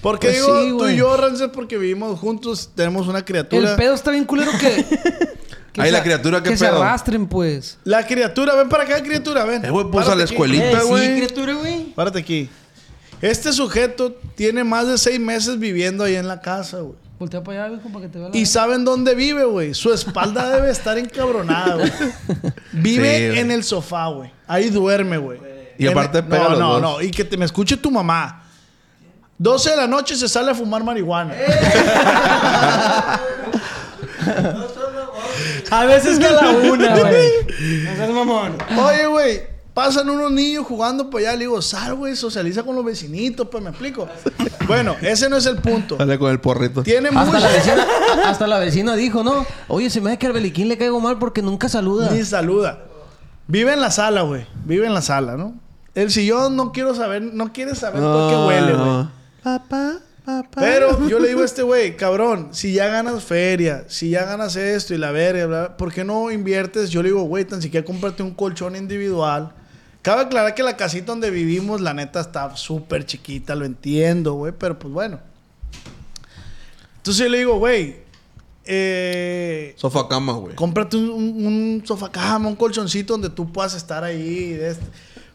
Porque 0.03 0.27
Pues 0.27 0.35
digo 0.45 0.61
sí, 0.61 0.69
tú 0.69 0.77
güey. 0.79 0.93
y 0.93 0.97
yo, 0.97 1.17
Rances, 1.17 1.49
porque 1.51 1.77
vivimos 1.79 2.19
juntos, 2.19 2.69
tenemos 2.75 3.07
una 3.07 3.25
criatura. 3.25 3.71
el 3.71 3.75
pedo 3.77 3.95
está 3.95 4.11
bien 4.11 4.25
culero 4.25 4.51
que... 4.51 4.85
que 5.73 5.81
Ay, 5.81 5.87
se- 5.87 5.91
la 5.93 6.03
criatura, 6.03 6.43
¿qué 6.43 6.51
Que 6.51 6.57
se 6.57 6.65
pedo? 6.65 6.83
arrastren, 6.83 7.25
pues. 7.25 7.79
La 7.85 8.05
criatura, 8.05 8.53
ven 8.55 8.69
para 8.69 8.83
acá, 8.83 9.01
criatura, 9.01 9.45
ven. 9.45 9.65
Eh, 9.65 9.69
güey, 9.71 9.87
pues 9.89 10.07
a 10.07 10.13
la 10.15 10.23
aquí. 10.25 10.33
escuelita, 10.33 10.65
Eh, 10.71 10.77
sí, 10.81 10.87
güey. 10.87 11.15
criatura, 11.15 11.53
güey. 11.53 11.83
Párate 11.95 12.19
aquí. 12.19 12.49
Este 13.21 13.53
sujeto 13.53 14.11
tiene 14.35 14.63
más 14.65 14.87
de 14.87 14.97
seis 14.97 15.19
meses 15.19 15.57
viviendo 15.57 16.03
ahí 16.03 16.15
en 16.15 16.27
la 16.27 16.41
casa, 16.41 16.79
güey. 16.81 16.95
Voltea 17.17 17.41
para 17.41 17.65
allá, 17.65 17.75
güey, 17.77 17.93
para 17.93 18.05
que 18.05 18.11
te 18.11 18.19
vea 18.19 18.27
la... 18.29 18.35
Y 18.37 18.45
saben 18.45 18.83
dónde 18.83 19.15
vive, 19.15 19.45
güey. 19.45 19.73
Su 19.73 19.93
espalda 19.93 20.49
debe 20.53 20.69
estar 20.69 20.97
encabronada, 20.97 21.75
güey. 21.75 21.91
Vive 22.73 23.17
Sí, 23.19 23.27
güey. 23.27 23.39
en 23.39 23.51
el 23.51 23.63
sofá, 23.63 24.07
güey. 24.07 24.31
Ahí 24.47 24.69
duerme, 24.69 25.17
güey. 25.17 25.39
Y 25.79 25.85
En 25.85 25.91
aparte 25.93 26.17
el- 26.19 26.25
pega 26.25 26.43
No, 26.43 26.49
los 26.49 26.59
no, 26.59 26.69
dos. 26.73 26.81
no. 26.81 27.01
Y 27.01 27.09
que 27.11 27.23
te 27.23 27.37
me 27.37 27.45
escuche 27.45 27.77
tu 27.77 27.89
mamá. 27.89 28.42
12 29.37 29.69
de 29.71 29.75
la 29.77 29.87
noche 29.87 30.15
se 30.15 30.27
sale 30.29 30.51
a 30.51 30.55
fumar 30.55 30.83
marihuana. 30.83 31.33
A 35.71 35.85
veces 35.85 36.19
que 36.19 36.25
a 36.27 36.31
la 36.31 36.49
una, 36.51 36.95
güey. 36.99 37.29
No 37.83 37.95
seas 37.95 38.09
mamón. 38.11 38.55
Oye, 38.77 39.07
güey, 39.07 39.41
pasan 39.73 40.09
unos 40.09 40.31
niños 40.31 40.65
jugando 40.67 41.09
por 41.09 41.19
allá. 41.21 41.33
Le 41.33 41.39
digo, 41.39 41.61
sal, 41.61 41.95
güey, 41.95 42.15
socializa 42.15 42.63
con 42.63 42.75
los 42.75 42.85
vecinitos, 42.85 43.47
pues 43.49 43.63
me 43.63 43.71
explico. 43.71 44.07
Bueno, 44.67 44.95
ese 45.01 45.29
no 45.29 45.37
es 45.37 45.45
el 45.45 45.57
punto. 45.57 45.97
Sale 45.97 46.19
con 46.19 46.31
el 46.31 46.39
porrito. 46.39 46.83
Tiene 46.83 47.09
Hasta 47.09 47.25
mucho. 47.25 47.39
la, 47.39 47.47
vecina, 47.49 47.87
hasta 48.25 48.47
la 48.47 48.59
vecina 48.59 48.95
dijo, 48.95 49.23
¿no? 49.23 49.45
Oye, 49.67 49.89
se 49.89 49.99
me 49.99 50.11
hace 50.11 50.19
que 50.19 50.27
al 50.27 50.33
Beliquín 50.33 50.67
le 50.69 50.77
caigo 50.77 50.99
mal 50.99 51.17
porque 51.17 51.41
nunca 51.41 51.67
saluda. 51.69 52.11
Ni 52.11 52.23
saluda. 52.23 52.83
Vive 53.47 53.73
en 53.73 53.81
la 53.81 53.91
sala, 53.91 54.21
güey. 54.21 54.45
Vive 54.65 54.85
en 54.85 54.93
la 54.93 55.01
sala, 55.01 55.35
¿no? 55.35 55.55
El 55.95 56.11
sillón 56.11 56.55
no 56.55 56.71
quiero 56.71 56.95
saber, 56.95 57.21
no 57.21 57.51
quiere 57.51 57.75
saber 57.75 58.01
por 58.01 58.29
qué 58.29 58.35
huele, 58.37 58.73
güey. 58.73 59.07
Papá, 59.43 59.99
papá. 60.25 60.61
Pero 60.61 61.07
yo 61.07 61.19
le 61.19 61.27
digo 61.29 61.41
a 61.41 61.45
este 61.45 61.63
güey, 61.63 61.97
cabrón, 61.97 62.49
si 62.51 62.73
ya 62.73 62.87
ganas 62.87 63.23
feria, 63.23 63.85
si 63.89 64.09
ya 64.09 64.25
ganas 64.25 64.55
esto 64.55 64.93
y 64.93 64.97
la 64.97 65.11
verga, 65.11 65.45
bla, 65.45 65.77
¿por 65.77 65.91
qué 65.93 66.03
no 66.03 66.31
inviertes? 66.31 66.89
Yo 66.89 67.03
le 67.03 67.09
digo, 67.09 67.23
güey, 67.23 67.45
tan 67.45 67.61
siquiera 67.61 67.85
cómprate 67.85 68.23
un 68.23 68.33
colchón 68.33 68.75
individual. 68.75 69.53
Cabe 70.01 70.21
aclarar 70.23 70.53
que 70.55 70.63
la 70.63 70.75
casita 70.77 71.07
donde 71.07 71.29
vivimos, 71.29 71.81
la 71.81 71.93
neta, 71.93 72.19
está 72.19 72.55
súper 72.55 73.05
chiquita, 73.05 73.55
lo 73.55 73.65
entiendo, 73.65 74.33
güey, 74.33 74.53
pero 74.57 74.77
pues 74.79 74.93
bueno. 74.93 75.19
Entonces 76.97 77.23
yo 77.25 77.29
le 77.29 77.37
digo, 77.39 77.57
güey, 77.57 77.97
eh, 78.65 79.73
Sofá 79.77 80.07
cama, 80.07 80.33
güey. 80.33 80.55
cómprate 80.55 80.95
un, 80.95 81.09
un, 81.09 81.45
un 81.45 81.83
sofá 81.85 82.09
cama, 82.09 82.47
un 82.47 82.55
colchoncito 82.55 83.13
donde 83.13 83.29
tú 83.29 83.51
puedas 83.51 83.73
estar 83.75 84.03
ahí. 84.03 84.53
de 84.53 84.69
este. 84.71 84.85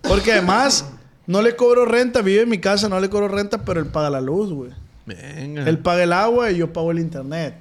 Porque 0.02 0.32
además, 0.32 0.86
no 1.28 1.40
le 1.42 1.54
cobro 1.54 1.84
renta, 1.84 2.20
vive 2.22 2.42
en 2.42 2.48
mi 2.48 2.58
casa, 2.58 2.88
no 2.88 2.98
le 2.98 3.08
cobro 3.08 3.28
renta, 3.28 3.58
pero 3.58 3.78
él 3.78 3.86
paga 3.86 4.10
la 4.10 4.20
luz, 4.20 4.52
güey. 4.52 4.72
Venga. 5.06 5.62
Él 5.68 5.78
paga 5.78 6.02
el 6.02 6.12
agua 6.12 6.50
y 6.50 6.56
yo 6.56 6.72
pago 6.72 6.90
el 6.90 6.98
internet. 6.98 7.54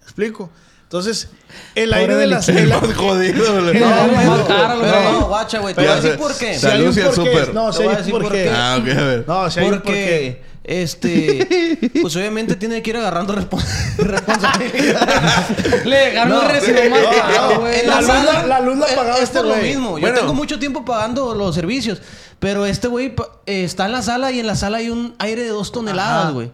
¿Me 0.00 0.04
explico? 0.04 0.50
Entonces, 0.82 1.30
el 1.74 1.88
Pobre 1.88 2.00
aire 2.02 2.14
de 2.16 2.26
las... 2.28 2.48
El- 2.48 2.68
Más 2.68 2.94
jodido, 2.94 3.62
güey. 3.62 3.74
No, 3.80 4.06
No, 4.06 4.12
güey. 4.12 5.12
no, 5.12 5.26
guacha, 5.26 5.58
güey. 5.58 5.74
Te 5.74 5.80
voy 5.80 5.90
a 5.90 5.96
decir 5.96 6.10
sé. 6.12 6.18
por 6.18 6.36
qué. 6.38 6.58
Salud 6.58 6.74
hay 6.74 6.82
un. 7.08 7.54
No, 7.54 7.72
si 7.72 7.82
decir 7.82 8.12
por 8.12 8.30
qué. 8.30 8.48
Ah, 8.52 8.78
ok, 8.80 8.88
a 8.90 9.02
ver. 9.02 9.24
No, 9.26 9.50
si 9.50 9.58
hay 9.60 9.66
un 9.66 9.72
porqué. 9.72 10.40
Porque, 10.42 10.42
este, 10.62 11.88
pues 12.02 12.14
obviamente 12.16 12.54
tiene 12.56 12.82
que 12.82 12.90
ir 12.90 12.96
agarrando 12.98 13.34
respon- 13.34 13.64
responsabilidad. 13.98 15.48
Le 15.84 15.96
dejaron 15.96 16.28
No, 16.30 16.42
no, 16.42 16.48
no, 16.48 17.66
La 17.86 18.00
la- 18.00 18.46
la 18.46 18.60
luz 18.60 18.78
la 18.78 18.86
es- 18.86 18.92
pagaba 18.94 19.16
es 19.16 19.22
este 19.24 19.38
por 19.38 19.46
lo 19.48 19.54
güey. 19.54 19.68
mismo. 19.68 19.98
Yo 19.98 20.12
tengo 20.14 20.34
mucho 20.34 20.58
tiempo 20.58 20.84
pagando 20.84 21.34
los 21.34 21.54
servicios. 21.54 22.00
Pero 22.38 22.66
este 22.66 22.88
güey 22.88 23.14
eh, 23.46 23.64
está 23.64 23.86
en 23.86 23.92
la 23.92 24.02
sala 24.02 24.30
y 24.30 24.40
en 24.40 24.46
la 24.46 24.56
sala 24.56 24.78
hay 24.78 24.90
un 24.90 25.14
aire 25.18 25.42
de 25.42 25.48
dos 25.48 25.72
toneladas, 25.72 26.32
güey. 26.32 26.50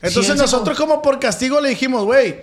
Entonces 0.00 0.32
Sí, 0.32 0.38
nosotros 0.38 0.76
como 0.78 1.02
por 1.02 1.18
castigo 1.18 1.60
le 1.60 1.70
dijimos, 1.70 2.04
güey, 2.04 2.40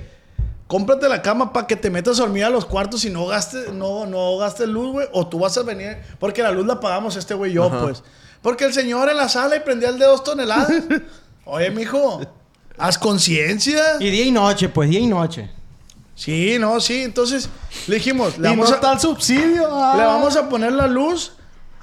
cómprate 0.68 1.08
la 1.10 1.22
cama 1.22 1.54
para 1.54 1.68
que 1.68 1.76
te 1.76 1.90
metas 1.90 2.20
a 2.20 2.24
dormir 2.24 2.44
a 2.44 2.50
los 2.50 2.66
cuartos 2.66 3.06
y 3.06 3.10
no 3.10 3.26
gastes, 3.26 3.72
no, 3.74 4.06
no 4.06 4.38
gastes 4.38 4.68
luz, 4.68 4.92
güey. 4.92 5.08
O 5.14 5.28
tú 5.28 5.40
vas 5.40 5.58
a 5.58 5.64
venir, 5.64 5.98
porque 6.20 6.44
la 6.44 6.52
luz 6.52 6.66
la 6.66 6.80
pagamos 6.80 7.16
este 7.16 7.34
güey 7.34 7.54
yo, 7.54 7.70
pues. 7.82 8.04
Porque 8.42 8.66
el 8.66 8.74
señor 8.74 9.10
en 9.10 9.18
la 9.18 9.30
sala 9.30 9.56
y 9.56 9.62
prendía 9.62 9.90
el 9.90 9.98
de 9.98 10.06
dos 10.06 10.24
toneladas. 10.24 10.72
Oye, 11.46 11.72
mijo, 11.72 12.22
haz 12.78 12.98
conciencia. 12.98 13.82
Y 14.00 14.10
día 14.10 14.26
y 14.26 14.32
noche, 14.32 14.70
pues, 14.70 14.90
día 14.90 15.00
y 15.00 15.08
noche. 15.08 15.50
Sí, 16.16 16.58
no, 16.60 16.80
sí. 16.80 17.02
Entonces 17.04 17.50
le 17.88 17.96
dijimos, 17.96 18.38
le 18.38 18.48
Y 18.48 18.52
vamos, 18.52 18.70
no 18.82 18.88
a, 18.88 18.94
el 18.94 19.00
subsidio. 19.00 19.68
ah. 19.72 19.96
le 19.98 20.04
vamos 20.06 20.36
a 20.36 20.48
poner 20.48 20.74
la 20.74 20.88
luz. 20.88 21.34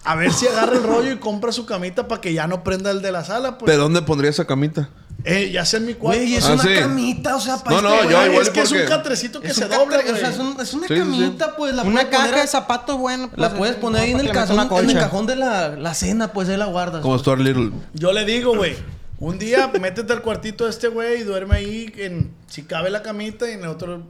A 0.05 0.17
ver 0.17 0.33
si 0.33 0.47
agarra 0.49 0.77
el 0.77 0.83
rollo 0.83 1.13
y 1.13 1.19
compra 1.19 1.53
su 1.53 1.65
camita 1.65 2.09
para 2.09 2.21
que 2.21 2.33
ya 2.33 2.47
no 2.49 2.65
prenda 2.65 2.91
el 2.91 3.03
de 3.03 3.13
la 3.13 3.25
sala, 3.25 3.59
pues. 3.59 3.71
¿Pero 3.71 3.85
dónde 3.85 4.03
pondría 4.03 4.31
esa 4.31 4.45
camita? 4.47 4.89
Eh, 5.25 5.51
ya 5.53 5.65
sea 5.65 5.79
en 5.79 5.87
mi 5.87 5.95
cuarto. 5.95 6.19
Güey, 6.21 6.35
es 6.35 6.45
Ah, 6.45 6.55
una 6.55 6.63
sí. 6.65 6.71
camita, 6.77 7.37
o 7.37 7.41
sea, 7.41 7.59
para 7.59 7.77
No, 7.77 7.83
no, 7.83 7.95
este 7.95 8.09
yo 8.11 8.17
güey. 8.17 8.29
igual 8.31 8.43
es 8.43 8.51
que 8.51 8.61
es 8.63 8.73
un 8.73 8.79
catrecito 8.89 9.41
que 9.41 9.55
se 9.55 9.65
un 9.67 9.71
dobla, 9.71 9.99
catre- 9.99 10.03
güey. 10.11 10.15
O 10.15 10.17
sea, 10.17 10.31
es, 10.31 10.39
un- 10.39 10.57
es 10.61 10.75
una 10.75 10.89
Sí, 10.89 10.95
sí, 10.97 11.01
sí. 11.01 11.07
camita, 11.09 11.57
pues. 11.57 11.75
La 11.75 11.83
Una 11.85 12.11
caja 12.11 12.27
poner- 12.27 12.41
de 12.41 12.47
zapatos, 12.49 12.99
bueno. 12.99 13.29
pues, 13.29 13.39
La 13.39 13.55
puedes 13.57 13.77
poner 13.77 14.03
ahí 14.03 14.11
en 14.11 14.21
el 14.21 14.33
cajón, 14.33 14.59
en 14.81 14.91
el 14.91 14.99
cajón 14.99 15.27
de 15.27 15.37
la, 15.37 15.69
la 15.77 15.95
cena, 15.95 16.33
pues 16.33 16.49
ahí 16.49 16.57
la 16.57 16.65
guardas. 16.67 17.03
Como 17.03 17.17
Stuart 17.17 17.41
Little. 17.41 17.71
Yo 17.95 18.13
le 18.13 18.25
digo, 18.25 18.57
güey, 18.57 18.75
un 19.21 19.39
día 19.39 19.71
métete 19.81 20.13
al 20.13 20.23
cuartito 20.23 20.65
de 20.65 20.71
este 20.71 20.89
güey 20.89 21.21
y 21.21 21.23
duerme 21.23 21.55
ahí 21.57 21.93
en, 21.99 22.35
si 22.49 22.63
cabe 22.65 22.91
la 22.91 23.03
camita 23.03 23.49
y 23.49 23.53
en 23.53 23.61
el 23.61 23.69
otro 23.69 24.03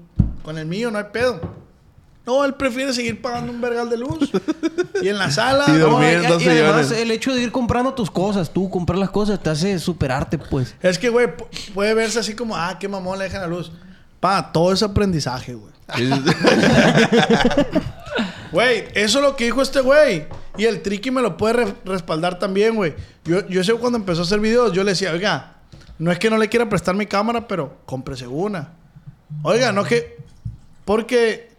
con 0.43 0.57
el 0.57 0.65
mío, 0.65 0.91
no 0.91 0.97
hay 0.97 1.07
pedo. 1.13 1.62
No, 2.25 2.45
él 2.45 2.55
prefiere 2.55 2.93
seguir 2.93 3.21
pagando 3.21 3.51
un 3.53 3.61
vergal 3.61 3.91
de 3.91 3.97
luz. 3.99 4.31
y 5.03 5.09
en 5.09 5.19
la 5.19 5.31
sala, 5.31 5.65
Y 5.69 5.73
no, 5.73 5.79
dormir. 5.79 6.21
y- 6.23 6.27
Durmiendo 6.27 6.41
y, 6.41 6.49
además 6.59 6.91
el 6.93 7.11
hecho 7.11 7.35
de 7.35 7.43
ir 7.43 7.51
comprando 7.51 7.95
tus 7.95 8.11
cosas, 8.11 8.53
tú 8.53 8.71
comprar 8.71 8.99
las 8.99 9.11
cosas, 9.11 9.43
te 9.43 9.51
hace 9.51 9.79
superarte, 9.81 10.39
pues. 10.39 10.75
es 10.83 10.99
que, 10.99 11.09
güey, 11.09 11.27
pu- 11.27 11.47
puede 11.75 11.95
verse 11.95 12.21
así 12.21 12.35
como, 12.35 12.57
ah, 12.57 12.79
qué 12.79 12.87
mamón 12.89 13.19
le 13.19 13.25
dejan 13.25 13.41
la 13.41 13.49
luz. 13.49 13.73
Pa, 14.21 14.53
todo 14.53 14.73
es 14.73 14.83
aprendizaje, 14.83 15.55
güey. 15.55 15.73
Güey, 18.53 18.85
eso 18.95 19.19
es 19.19 19.25
lo 19.25 19.35
que 19.35 19.45
dijo 19.45 19.63
este 19.63 19.81
güey. 19.81 20.27
Y 20.59 20.65
el 20.67 20.83
Tricky 20.83 21.11
me 21.11 21.23
lo 21.23 21.39
puede 21.39 21.55
re- 21.55 21.75
respaldar 21.87 22.39
también, 22.39 22.75
güey. 22.77 22.95
Yo, 23.25 23.47
yo 23.49 23.65
sé 23.65 23.73
cuando 23.75 23.97
empezó 23.99 24.21
a 24.21 24.25
hacer 24.25 24.41
videos, 24.41 24.73
yo 24.73 24.85
le 24.85 24.91
decía, 24.91 25.11
oiga, 25.13 25.55
no 25.99 26.13
es 26.13 26.19
que 26.19 26.29
no 26.29 26.37
le 26.37 26.49
quiera 26.51 26.69
prestar 26.69 26.95
mi 26.95 27.07
cámara, 27.07 27.49
pero 27.49 27.79
cómprese 27.87 28.27
una. 28.27 28.73
Oiga, 29.43 29.73
no 29.73 29.85
que... 29.85 30.19
Porque 30.85 31.52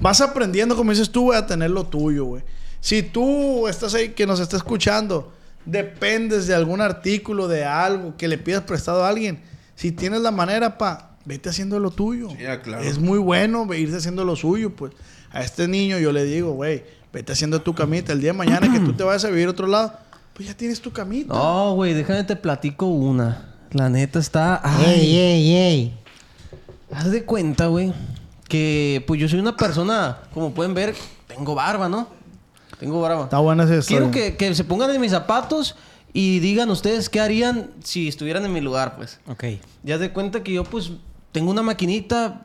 vas 0.00 0.20
aprendiendo, 0.20 0.76
como 0.76 0.90
dices 0.90 1.10
tú, 1.10 1.24
güey, 1.24 1.38
a 1.38 1.46
tener 1.46 1.70
lo 1.70 1.84
tuyo, 1.84 2.24
güey. 2.24 2.42
Si 2.80 3.02
tú 3.02 3.66
estás 3.68 3.94
ahí, 3.94 4.10
que 4.10 4.26
nos 4.26 4.40
está 4.40 4.56
escuchando, 4.56 5.32
dependes 5.64 6.46
de 6.46 6.54
algún 6.54 6.80
artículo, 6.80 7.48
de 7.48 7.64
algo, 7.64 8.16
que 8.16 8.28
le 8.28 8.38
pidas 8.38 8.62
prestado 8.62 9.04
a 9.04 9.08
alguien, 9.08 9.40
si 9.74 9.92
tienes 9.92 10.20
la 10.20 10.30
manera, 10.30 10.78
pa, 10.78 11.16
vete 11.24 11.48
haciendo 11.48 11.78
lo 11.78 11.90
tuyo. 11.90 12.30
Sí, 12.30 12.44
ah, 12.46 12.60
claro. 12.60 12.82
Es 12.84 12.98
muy 12.98 13.18
bueno 13.18 13.72
irse 13.74 13.96
haciendo 13.96 14.24
lo 14.24 14.36
suyo, 14.36 14.74
pues. 14.74 14.92
A 15.30 15.42
este 15.42 15.68
niño 15.68 15.98
yo 15.98 16.10
le 16.10 16.24
digo, 16.24 16.52
güey, 16.52 16.84
vete 17.12 17.32
haciendo 17.32 17.60
tu 17.60 17.74
camita. 17.74 18.12
El 18.12 18.20
día 18.20 18.32
de 18.32 18.38
mañana 18.38 18.72
que 18.72 18.80
tú 18.80 18.92
te 18.94 19.04
vayas 19.04 19.24
a 19.24 19.28
vivir 19.28 19.48
a 19.48 19.50
otro 19.50 19.66
lado, 19.66 19.92
pues 20.34 20.48
ya 20.48 20.54
tienes 20.56 20.80
tu 20.80 20.90
camita. 20.92 21.34
No, 21.34 21.74
güey, 21.74 21.92
déjame 21.94 22.24
te 22.24 22.34
platico 22.36 22.86
una. 22.86 23.54
La 23.72 23.90
neta 23.90 24.18
está. 24.18 24.62
Ey, 24.80 24.84
Ay, 24.86 25.18
ey, 25.18 25.54
ey. 25.54 25.98
haz 26.90 27.10
de 27.10 27.24
cuenta, 27.24 27.66
güey, 27.66 27.92
que 28.48 29.04
pues 29.06 29.20
yo 29.20 29.28
soy 29.28 29.40
una 29.40 29.56
persona, 29.56 30.18
como 30.34 30.52
pueden 30.52 30.74
ver, 30.74 30.94
tengo 31.26 31.54
barba, 31.54 31.88
¿no? 31.88 32.08
Tengo 32.80 33.00
barba. 33.00 33.24
Está 33.24 33.38
buena 33.38 33.64
esa 33.64 33.76
historia. 33.76 34.10
Quiero 34.10 34.30
que, 34.30 34.36
que 34.36 34.54
se 34.54 34.64
pongan 34.64 34.90
en 34.90 35.00
mis 35.00 35.10
zapatos 35.10 35.76
y 36.12 36.40
digan 36.40 36.70
ustedes 36.70 37.08
qué 37.08 37.20
harían 37.20 37.70
si 37.84 38.08
estuvieran 38.08 38.44
en 38.44 38.52
mi 38.52 38.60
lugar, 38.60 38.96
pues. 38.96 39.20
Ok. 39.26 39.44
Ya 39.82 39.98
de 39.98 40.12
cuenta 40.12 40.42
que 40.42 40.52
yo, 40.52 40.64
pues, 40.64 40.92
tengo 41.32 41.50
una 41.50 41.62
maquinita 41.62 42.42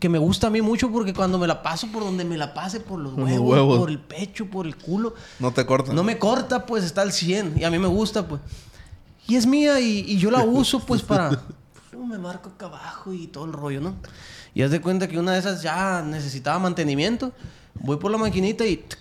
que 0.00 0.08
me 0.08 0.18
gusta 0.18 0.46
a 0.46 0.50
mí 0.50 0.62
mucho 0.62 0.90
porque 0.90 1.12
cuando 1.12 1.38
me 1.38 1.46
la 1.46 1.62
paso 1.62 1.86
por 1.88 2.02
donde 2.02 2.24
me 2.24 2.38
la 2.38 2.54
pase, 2.54 2.80
por 2.80 2.98
los 2.98 3.14
huevos, 3.14 3.78
por 3.78 3.90
el 3.90 3.98
pecho, 3.98 4.46
por 4.46 4.66
el 4.66 4.76
culo, 4.76 5.14
No 5.38 5.52
te 5.52 5.66
cortan. 5.66 5.94
no 5.94 6.02
me 6.02 6.18
corta, 6.18 6.64
pues, 6.64 6.84
está 6.84 7.02
al 7.02 7.12
100 7.12 7.54
y 7.58 7.64
a 7.64 7.70
mí 7.70 7.78
me 7.78 7.88
gusta, 7.88 8.26
pues. 8.26 8.40
Y 9.26 9.36
es 9.36 9.46
mía 9.46 9.78
y, 9.80 10.04
y 10.06 10.16
yo 10.18 10.30
la 10.30 10.42
uso, 10.44 10.80
pues, 10.80 11.02
para... 11.02 11.28
pues, 11.90 12.06
me 12.06 12.18
marco 12.18 12.50
acá 12.50 12.66
abajo 12.66 13.12
y 13.12 13.26
todo 13.26 13.44
el 13.44 13.52
rollo, 13.52 13.80
¿no? 13.80 13.94
Y 14.54 14.62
haz 14.62 14.70
de 14.70 14.80
cuenta 14.80 15.08
que 15.08 15.18
una 15.18 15.32
de 15.32 15.38
esas 15.38 15.62
ya 15.62 16.02
necesitaba 16.02 16.58
mantenimiento. 16.58 17.32
Voy 17.74 17.96
por 17.96 18.10
la 18.10 18.18
maquinita 18.18 18.66
y... 18.66 18.76
tic, 18.76 18.98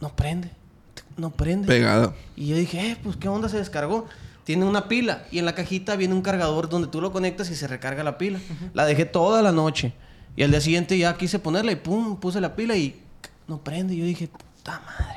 no 0.00 0.14
prende. 0.14 0.50
tic, 0.94 1.04
no 1.16 1.30
prende. 1.30 1.66
Pegada. 1.66 2.14
Y 2.36 2.48
yo 2.48 2.56
dije, 2.56 2.90
eh, 2.90 2.96
pues 3.02 3.16
qué 3.16 3.28
onda 3.28 3.48
se 3.48 3.58
descargó. 3.58 4.06
Tiene 4.44 4.64
una 4.64 4.88
pila 4.88 5.24
y 5.30 5.38
en 5.38 5.46
la 5.46 5.54
cajita 5.54 5.96
viene 5.96 6.14
un 6.14 6.22
cargador 6.22 6.68
donde 6.68 6.88
tú 6.88 7.00
lo 7.00 7.12
conectas 7.12 7.50
y 7.50 7.56
se 7.56 7.66
recarga 7.66 8.04
la 8.04 8.18
pila. 8.18 8.38
La 8.74 8.84
dejé 8.84 9.04
toda 9.06 9.40
la 9.40 9.52
noche. 9.52 9.94
Y 10.36 10.42
al 10.42 10.50
día 10.50 10.60
siguiente 10.60 10.98
ya 10.98 11.16
quise 11.16 11.38
ponerla 11.38 11.72
y 11.72 11.76
pum, 11.76 12.18
puse 12.18 12.40
la 12.40 12.54
pila 12.54 12.76
y 12.76 13.00
no 13.46 13.58
prende. 13.62 13.94
Y 13.94 13.98
yo 13.98 14.04
dije, 14.04 14.28
puta 14.28 14.82
madre, 14.84 15.13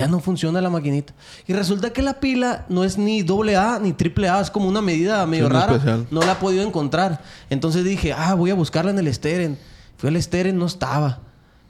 ya 0.00 0.08
no 0.08 0.18
funciona 0.20 0.60
la 0.60 0.70
maquinita. 0.70 1.12
Y 1.46 1.52
resulta 1.52 1.92
que 1.92 2.02
la 2.02 2.20
pila 2.20 2.64
no 2.68 2.82
es 2.84 2.98
ni 2.98 3.22
doble 3.22 3.56
A 3.56 3.78
ni 3.78 3.92
triple 3.92 4.28
A, 4.28 4.40
es 4.40 4.50
como 4.50 4.66
una 4.68 4.80
medida 4.82 5.24
medio 5.26 5.48
rara. 5.48 5.72
especial. 5.76 6.06
No 6.10 6.20
la 6.22 6.32
he 6.32 6.36
podido 6.36 6.66
encontrar. 6.66 7.22
Entonces 7.50 7.84
dije, 7.84 8.12
ah, 8.12 8.34
voy 8.34 8.50
a 8.50 8.54
buscarla 8.54 8.90
en 8.90 8.98
el 8.98 9.12
Steren. 9.14 9.58
Fui 9.98 10.08
al 10.08 10.20
Steren, 10.22 10.58
no 10.58 10.66
estaba. 10.66 11.20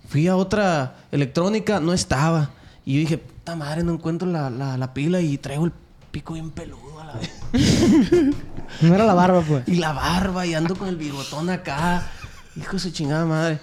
Fui 0.09 0.27
a 0.29 0.37
otra 0.37 0.95
electrónica, 1.13 1.81
no 1.81 1.93
estaba. 1.93 2.51
Y 2.85 2.95
yo 2.95 3.01
dije, 3.01 3.19
puta 3.19 3.57
madre, 3.57 3.83
no 3.83 3.93
encuentro 3.93 4.29
la, 4.29 4.49
la, 4.51 4.77
la 4.79 4.95
pila 4.95 5.21
y 5.21 5.37
traigo 5.39 5.65
el 5.67 5.73
pico 6.11 6.35
bien 6.35 6.51
peludo 6.51 7.01
a 7.01 7.05
la 7.07 7.13
vez. 7.15 7.31
No 8.83 8.95
era 8.95 9.05
la 9.05 9.15
barba, 9.15 9.41
pues. 9.43 9.67
Y 9.67 9.75
la 9.77 9.93
barba 9.93 10.47
y 10.47 10.55
ando 10.55 10.77
con 10.77 10.87
el 10.87 10.95
bigotón 10.97 11.51
acá. 11.51 12.07
Hijo 12.57 12.75
de 12.75 12.79
su 12.79 12.91
chingada 12.91 13.25
madre. 13.25 13.59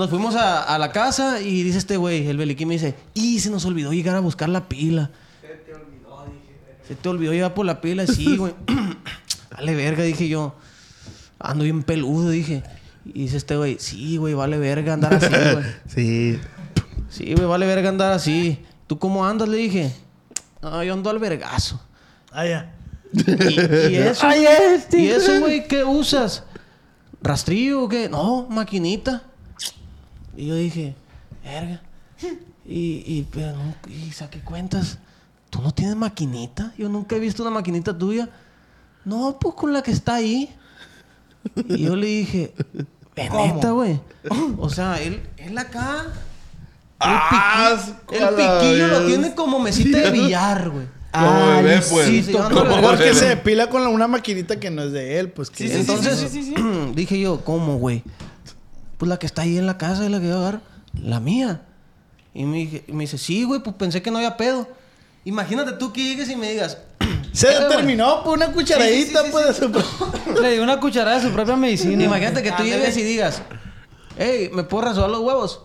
Nos 0.00 0.08
fuimos 0.08 0.34
a, 0.34 0.62
a 0.62 0.78
la 0.78 0.92
casa 0.92 1.42
y 1.42 1.62
dice 1.62 1.76
este 1.76 1.98
güey, 1.98 2.26
el 2.26 2.38
Beliquín 2.38 2.68
me 2.68 2.72
dice, 2.72 2.94
y 3.12 3.38
se 3.40 3.50
nos 3.50 3.66
olvidó 3.66 3.92
llegar 3.92 4.16
a 4.16 4.20
buscar 4.20 4.48
la 4.48 4.66
pila. 4.66 5.10
Se 6.88 6.94
te 6.94 7.06
olvidó 7.10 7.34
llegar 7.34 7.52
por 7.52 7.66
la 7.66 7.82
pila, 7.82 8.06
sí, 8.06 8.38
güey. 8.38 8.54
vale 9.54 9.74
verga, 9.74 10.02
dije 10.02 10.26
yo. 10.26 10.54
Ando 11.38 11.64
bien 11.64 11.82
peludo, 11.82 12.30
dije. 12.30 12.62
Y 13.04 13.24
dice 13.24 13.36
este 13.36 13.56
güey, 13.56 13.76
sí, 13.78 14.16
güey, 14.16 14.32
vale 14.32 14.56
verga 14.56 14.94
andar 14.94 15.12
así, 15.12 15.28
güey. 15.52 15.64
Sí. 15.86 16.38
Sí, 17.10 17.34
güey, 17.34 17.46
vale 17.46 17.66
verga 17.66 17.90
andar 17.90 18.12
así. 18.12 18.58
¿Tú 18.86 18.98
cómo 18.98 19.26
andas? 19.26 19.50
Le 19.50 19.58
dije. 19.58 19.92
No, 20.62 20.82
yo 20.82 20.94
ando 20.94 21.10
al 21.10 21.18
vergazo. 21.18 21.78
Ah, 22.32 22.46
ya. 22.46 22.74
¿Y, 23.12 23.92
y 23.92 23.96
eso? 23.96 24.26
Ay, 24.26 24.46
este. 24.46 24.98
¿Y 24.98 25.08
eso, 25.10 25.40
güey? 25.40 25.68
¿Qué 25.68 25.84
usas? 25.84 26.44
¿Rastrillo 27.20 27.82
o 27.82 27.88
qué? 27.90 28.08
No, 28.08 28.46
maquinita. 28.48 29.24
Y 30.36 30.46
yo 30.46 30.54
dije, 30.54 30.94
verga. 31.44 31.80
Y, 32.66 33.02
y, 33.06 33.26
pero 33.32 33.52
no, 33.56 33.74
y 33.90 34.10
saqué 34.12 34.40
cuentas. 34.40 34.98
¿Tú 35.48 35.60
no 35.62 35.72
tienes 35.72 35.96
maquinita? 35.96 36.72
Yo 36.78 36.88
nunca 36.88 37.16
he 37.16 37.18
visto 37.18 37.42
una 37.42 37.50
maquinita 37.50 37.96
tuya. 37.96 38.28
No, 39.04 39.38
pues 39.40 39.54
con 39.54 39.72
la 39.72 39.82
que 39.82 39.90
está 39.90 40.14
ahí. 40.16 40.54
Y 41.68 41.84
yo 41.84 41.96
le 41.96 42.06
dije, 42.06 42.54
"¿Es 43.16 43.32
neta, 43.32 43.70
güey. 43.70 43.98
O 44.58 44.68
sea, 44.68 45.00
él, 45.00 45.22
él 45.38 45.56
acá. 45.58 46.06
El, 47.00 47.08
piqui- 47.08 47.94
el 48.10 48.34
piquillo 48.34 48.86
lo 48.88 49.06
tiene 49.06 49.34
como 49.34 49.58
mesita 49.58 49.98
de 49.98 50.10
billar, 50.10 50.68
güey. 50.68 50.86
Como 51.12 51.46
bebé, 51.62 51.80
pues. 51.90 52.06
sí, 52.06 52.22
sí. 52.22 52.32
Porque 52.82 53.14
se 53.14 53.28
depila 53.30 53.68
con 53.70 53.84
una 53.86 54.06
maquinita 54.06 54.60
que 54.60 54.70
no 54.70 54.82
es 54.82 54.92
de 54.92 55.18
él, 55.18 55.30
pues 55.32 55.50
que 55.50 55.74
Entonces, 55.74 56.30
dije 56.94 57.18
yo, 57.18 57.42
¿cómo, 57.44 57.78
güey? 57.78 58.04
Pues 59.00 59.08
la 59.08 59.18
que 59.18 59.24
está 59.24 59.40
ahí 59.42 59.56
en 59.56 59.64
la 59.66 59.78
casa 59.78 60.04
es 60.04 60.10
la 60.10 60.20
que 60.20 60.26
voy 60.26 60.34
a 60.34 60.38
agarrar. 60.40 60.60
La 61.02 61.20
mía. 61.20 61.62
Y 62.34 62.44
me, 62.44 62.58
dije- 62.58 62.84
y 62.86 62.92
me 62.92 63.04
dice, 63.04 63.16
sí, 63.16 63.44
güey, 63.44 63.62
pues 63.62 63.74
pensé 63.74 64.02
que 64.02 64.10
no 64.10 64.18
había 64.18 64.36
pedo. 64.36 64.68
Imagínate 65.24 65.72
tú 65.72 65.90
que 65.90 66.04
llegues 66.04 66.28
y 66.28 66.36
me 66.36 66.50
digas, 66.52 66.76
se 67.32 67.48
Eh, 67.48 67.56
güey. 67.56 67.68
determinó 67.70 68.22
por 68.22 68.34
una 68.36 68.52
cucharadita, 68.52 69.20
Sí, 69.22 69.24
sí, 69.24 69.24
sí, 69.24 69.30
pues. 69.32 69.46
de 69.46 69.54
sí, 69.54 69.60
su- 70.34 70.40
Le 70.42 70.52
dio 70.52 70.62
una 70.62 70.78
cucharada 70.78 71.18
de 71.18 71.26
su 71.26 71.32
propia 71.32 71.56
medicina. 71.56 72.04
imagínate 72.04 72.42
que 72.42 72.52
tú 72.52 72.62
llegues 72.62 72.94
y 72.98 73.02
digas, 73.02 73.40
hey, 74.18 74.50
¿me 74.52 74.64
puedo 74.64 74.84
rasurar 74.84 75.08
los 75.10 75.20
huevos? 75.20 75.62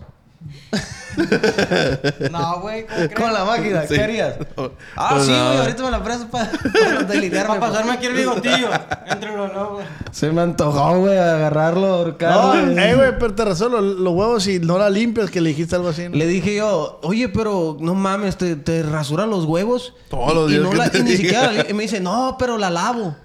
No, 2.32 2.60
güey. 2.62 2.86
Con 3.16 3.34
la 3.34 3.46
máquina, 3.46 3.84
Sí. 3.88 3.96
¿qué 3.96 4.04
harías? 4.04 4.36
O- 4.56 4.72
Ah, 4.96 5.18
sí, 5.20 5.28
güey, 5.32 5.58
ahorita 5.58 5.84
me 5.84 5.92
la 5.92 6.04
presto 6.04 6.28
para, 6.30 6.52
para 6.74 7.04
delinearme. 7.04 7.56
Para 7.60 7.72
pasarme 7.72 7.92
aquí 7.94 8.06
el 8.08 8.14
bigotillo. 8.18 8.70
Entre 9.08 9.36
los 9.36 9.54
lobos. 9.54 9.84
Se 10.12 10.32
me 10.32 10.42
antojó, 10.42 11.00
güey, 11.00 11.18
agarrarlo, 11.18 11.82
No, 11.88 11.94
ahorcarlo. 11.96 12.78
eh, 12.82 12.96
güey, 12.96 13.20
pero 13.20 13.34
te 13.36 13.46
razón 13.46 13.72
los, 13.72 14.14
huevos 14.14 14.48
y 14.48 14.60
no 14.60 14.78
la 14.78 14.90
limpias, 14.90 15.30
que 15.30 15.42
le 15.42 15.50
dijiste 15.50 15.76
algo 15.76 15.90
así. 15.90 16.10
¿no? 16.10 16.16
Le 16.16 16.26
dije 16.28 16.56
yo, 16.56 17.00
oye, 17.04 17.30
pero 17.30 17.78
no 17.80 17.94
mames, 17.96 18.38
te, 18.38 18.56
te 18.56 18.84
rasura 18.84 19.26
los 19.26 19.46
huevos. 19.46 19.94
Todos 20.10 20.32
Y- 20.32 20.36
los 20.36 20.50
y 20.50 20.54
días 20.54 20.64
no 20.64 20.70
que 20.72 20.78
la- 20.78 20.90
te 20.90 21.00
y 21.00 21.04
ni 21.04 21.12
siquiera 21.18 21.52
la 21.52 21.70
y 21.70 21.74
me 21.74 21.84
dice, 21.84 22.00
no, 22.00 22.36
pero 22.40 22.58
la 22.58 22.70
lavo. 22.70 23.16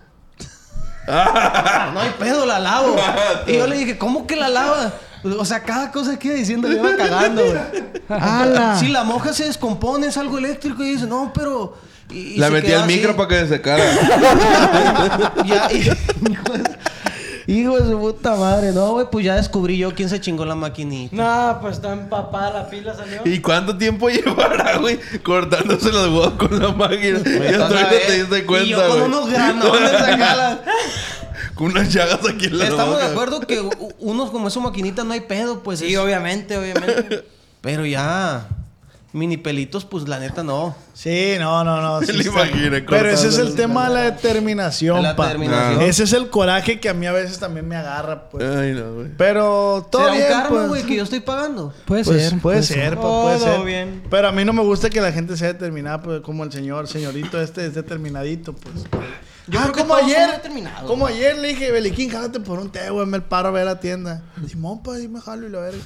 no 1.07 2.01
hay 2.01 2.11
pedo, 2.18 2.47
la 2.47 2.59
lavo. 2.59 2.95
y 3.47 3.55
yo 3.57 3.66
le 3.66 3.76
dije, 3.76 3.99
¿cómo 3.99 4.26
que 4.26 4.36
la 4.36 4.49
lava? 4.49 4.93
O 5.24 5.44
sea, 5.44 5.60
cada 5.62 5.90
cosa 5.92 6.18
que 6.18 6.28
iba 6.28 6.36
diciendo 6.36 6.68
le 6.68 6.76
iba 6.76 6.96
cagando, 6.96 7.42
güey. 7.44 8.78
Si 8.78 8.88
la 8.88 9.04
moja 9.04 9.32
se 9.32 9.44
descompone, 9.44 10.06
es 10.06 10.16
algo 10.16 10.38
eléctrico. 10.38 10.82
Y 10.82 10.92
dice, 10.92 11.06
no, 11.06 11.30
pero. 11.34 11.76
Y, 12.10 12.18
y 12.34 12.36
La 12.38 12.50
metí 12.50 12.72
al 12.72 12.82
así. 12.84 12.94
micro 12.94 13.14
para 13.16 13.28
que 13.28 13.40
se 13.40 13.48
secara. 13.48 13.84
Ya, 15.44 15.68
y- 15.72 15.90
Hijo 17.46 17.76
de 17.80 17.90
su 17.90 17.98
puta 17.98 18.36
madre. 18.36 18.70
No, 18.72 18.92
güey, 18.92 19.06
pues 19.10 19.24
ya 19.24 19.34
descubrí 19.34 19.76
yo 19.76 19.92
quién 19.94 20.08
se 20.08 20.20
chingó 20.20 20.44
la 20.44 20.54
maquinita. 20.54 21.16
No, 21.16 21.58
pues 21.60 21.76
está 21.76 21.92
empapada 21.92 22.50
la 22.62 22.70
pila, 22.70 22.94
salió. 22.94 23.22
¿Y 23.24 23.40
cuánto 23.40 23.76
tiempo 23.76 24.08
llevará, 24.10 24.76
güey? 24.78 25.00
Cortándose 25.24 25.90
los 25.90 26.06
huevos 26.08 26.32
con 26.34 26.56
la 26.60 26.68
máquina. 26.72 27.18
Güey, 27.18 27.42
Y 27.42 27.46
hasta 27.46 27.50
estás 27.50 27.60
a 27.60 27.64
ahorita 27.76 27.90
ver. 27.90 28.06
te 28.06 28.18
diste 28.20 28.46
cuenta, 28.46 28.66
Y 28.66 28.70
yo 28.70 28.78
con 28.78 28.88
güey. 28.90 29.02
unos 29.02 29.30
granones 29.30 29.92
acá. 29.94 30.60
Con 31.61 31.72
unas 31.72 31.92
llagas 31.92 32.20
aquí 32.26 32.46
en 32.46 32.56
la 32.58 32.68
Estamos 32.68 32.96
de 32.98 33.04
acuerdo 33.04 33.40
que 33.40 33.61
unos 33.98 34.30
como 34.30 34.48
su 34.48 34.62
maquinita 34.62 35.04
no 35.04 35.12
hay 35.12 35.20
pedo, 35.20 35.62
pues. 35.62 35.80
Sí, 35.80 35.92
es- 35.92 35.98
obviamente, 35.98 36.56
obviamente. 36.56 37.22
Pero 37.61 37.84
ya. 37.84 38.48
Mini 39.12 39.36
pelitos, 39.36 39.84
pues 39.84 40.08
la 40.08 40.18
neta 40.20 40.42
no. 40.42 40.74
Sí, 40.94 41.34
no, 41.38 41.62
no, 41.64 41.82
no. 41.82 42.00
sí 42.06 42.12
imaginé 42.26 42.80
Pero 42.80 43.11
ese 43.11 43.28
es 43.28 43.36
el 43.38 43.54
tema 43.56 43.88
de 43.88 43.94
la 43.94 44.00
determinación, 44.12 45.02
La 45.02 45.16
pa. 45.16 45.26
determinación. 45.26 45.82
Ese 45.82 46.04
es 46.04 46.12
el 46.14 46.30
coraje 46.30 46.80
que 46.80 46.88
a 46.88 46.94
mí 46.94 47.06
a 47.06 47.12
veces 47.12 47.38
también 47.38 47.68
me 47.68 47.76
agarra, 47.76 48.30
pues. 48.30 48.42
Ay, 48.42 48.72
no, 48.72 48.94
güey. 48.94 49.08
Pero 49.18 49.86
todo 49.90 50.02
¿Será 50.04 50.14
bien, 50.14 50.26
un 50.28 50.32
karma, 50.32 50.48
pues. 50.56 50.68
güey, 50.68 50.82
que 50.84 50.96
yo 50.96 51.02
estoy 51.02 51.20
pagando? 51.20 51.74
Puede 51.84 52.04
Pues, 52.04 52.28
ser. 52.30 52.38
puede 52.40 52.62
ser, 52.62 52.94
pa, 52.94 53.02
puede 53.02 53.38
Todo 53.38 53.56
ser. 53.56 53.64
bien. 53.66 54.02
Pero 54.08 54.28
a 54.28 54.32
mí 54.32 54.44
no 54.46 54.54
me 54.54 54.62
gusta 54.62 54.88
que 54.88 55.02
la 55.02 55.12
gente 55.12 55.36
sea 55.36 55.48
determinada, 55.48 56.00
pues, 56.00 56.20
como 56.22 56.42
el 56.44 56.52
señor, 56.52 56.88
señorito 56.88 57.38
este 57.42 57.66
es 57.66 57.74
determinadito, 57.74 58.54
pues. 58.54 58.86
Yo 59.47 59.59
ah, 59.59 59.70
creo 59.72 59.84
como 59.84 59.95
ayer, 59.95 60.26
son 60.26 60.36
determinados. 60.36 60.86
como 60.91 61.07
ayer 61.07 61.36
le 61.38 61.49
dije, 61.49 61.72
Beliquín, 61.72 62.11
jálate 62.11 62.41
por 62.41 62.59
un 62.59 62.70
té, 62.70 62.91
güey, 62.91 63.07
me 63.07 63.16
el 63.16 63.22
paro 63.22 63.49
a 63.49 63.51
ver 63.51 63.64
la 63.64 63.80
tienda. 63.80 64.22
Simón, 64.47 64.82
pues, 64.82 65.01
ahí 65.01 65.09
me 65.09 65.20
jalo 65.20 65.47
y 65.47 65.51
la 65.51 65.61
verga. 65.61 65.80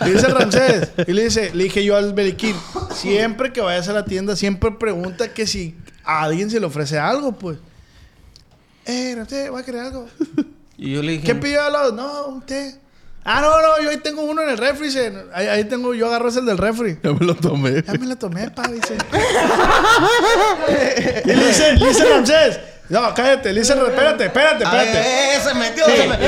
Le 0.04 0.12
dice 0.12 0.28
Ramsés, 0.28 0.90
y 1.06 1.12
le 1.12 1.24
dice, 1.24 1.54
le 1.54 1.64
dije 1.64 1.84
yo 1.84 1.96
al 1.96 2.12
Beliquín, 2.12 2.56
siempre 2.94 3.52
que 3.52 3.60
vayas 3.60 3.88
a 3.88 3.92
la 3.92 4.04
tienda, 4.04 4.36
siempre 4.36 4.72
pregunta 4.72 5.32
que 5.32 5.46
si 5.46 5.76
a 6.04 6.22
alguien 6.22 6.50
se 6.50 6.60
le 6.60 6.66
ofrece 6.66 6.98
algo, 6.98 7.32
pues. 7.32 7.58
Eh, 8.84 9.14
Ramsés, 9.16 9.52
¿va 9.52 9.60
a 9.60 9.64
querer 9.64 9.82
algo? 9.82 10.08
Y 10.76 10.92
yo 10.92 11.02
le 11.02 11.12
dije. 11.12 11.24
¿Qué 11.24 11.34
pidió 11.34 11.62
al 11.62 11.72
lado? 11.72 11.92
No, 11.92 12.26
un 12.26 12.42
té. 12.42 12.81
Ah, 13.24 13.40
no, 13.40 13.60
no, 13.62 13.80
yo 13.82 13.90
ahí 13.90 13.98
tengo 13.98 14.22
uno 14.22 14.42
en 14.42 14.48
el 14.50 14.58
refri. 14.58 14.90
se- 14.90 15.12
Ahí, 15.32 15.46
ahí 15.46 15.64
tengo, 15.64 15.94
yo 15.94 16.06
agarro 16.08 16.28
ese 16.28 16.40
el 16.40 16.46
del 16.46 16.58
refri. 16.58 16.98
Ya 17.02 17.12
me 17.12 17.24
lo 17.24 17.34
tomé. 17.36 17.82
Ya 17.82 17.92
me 17.92 18.06
lo 18.06 18.16
tomé, 18.16 18.50
pa, 18.50 18.66
dice. 18.68 18.96
y 21.24 21.28
le 21.28 21.46
dice, 21.46 21.72
le 21.74 21.88
dice 21.88 22.04
Ramsés. 22.04 22.58
No, 22.88 23.14
cállate, 23.14 23.52
le 23.52 23.60
dice, 23.60 23.72
espérate, 23.74 24.24
espérate, 24.26 24.64
espérate. 24.64 25.00
¡Eh, 25.00 25.38
se 25.42 25.54
metió! 25.54 25.84
se 25.86 26.08
metió. 26.08 26.26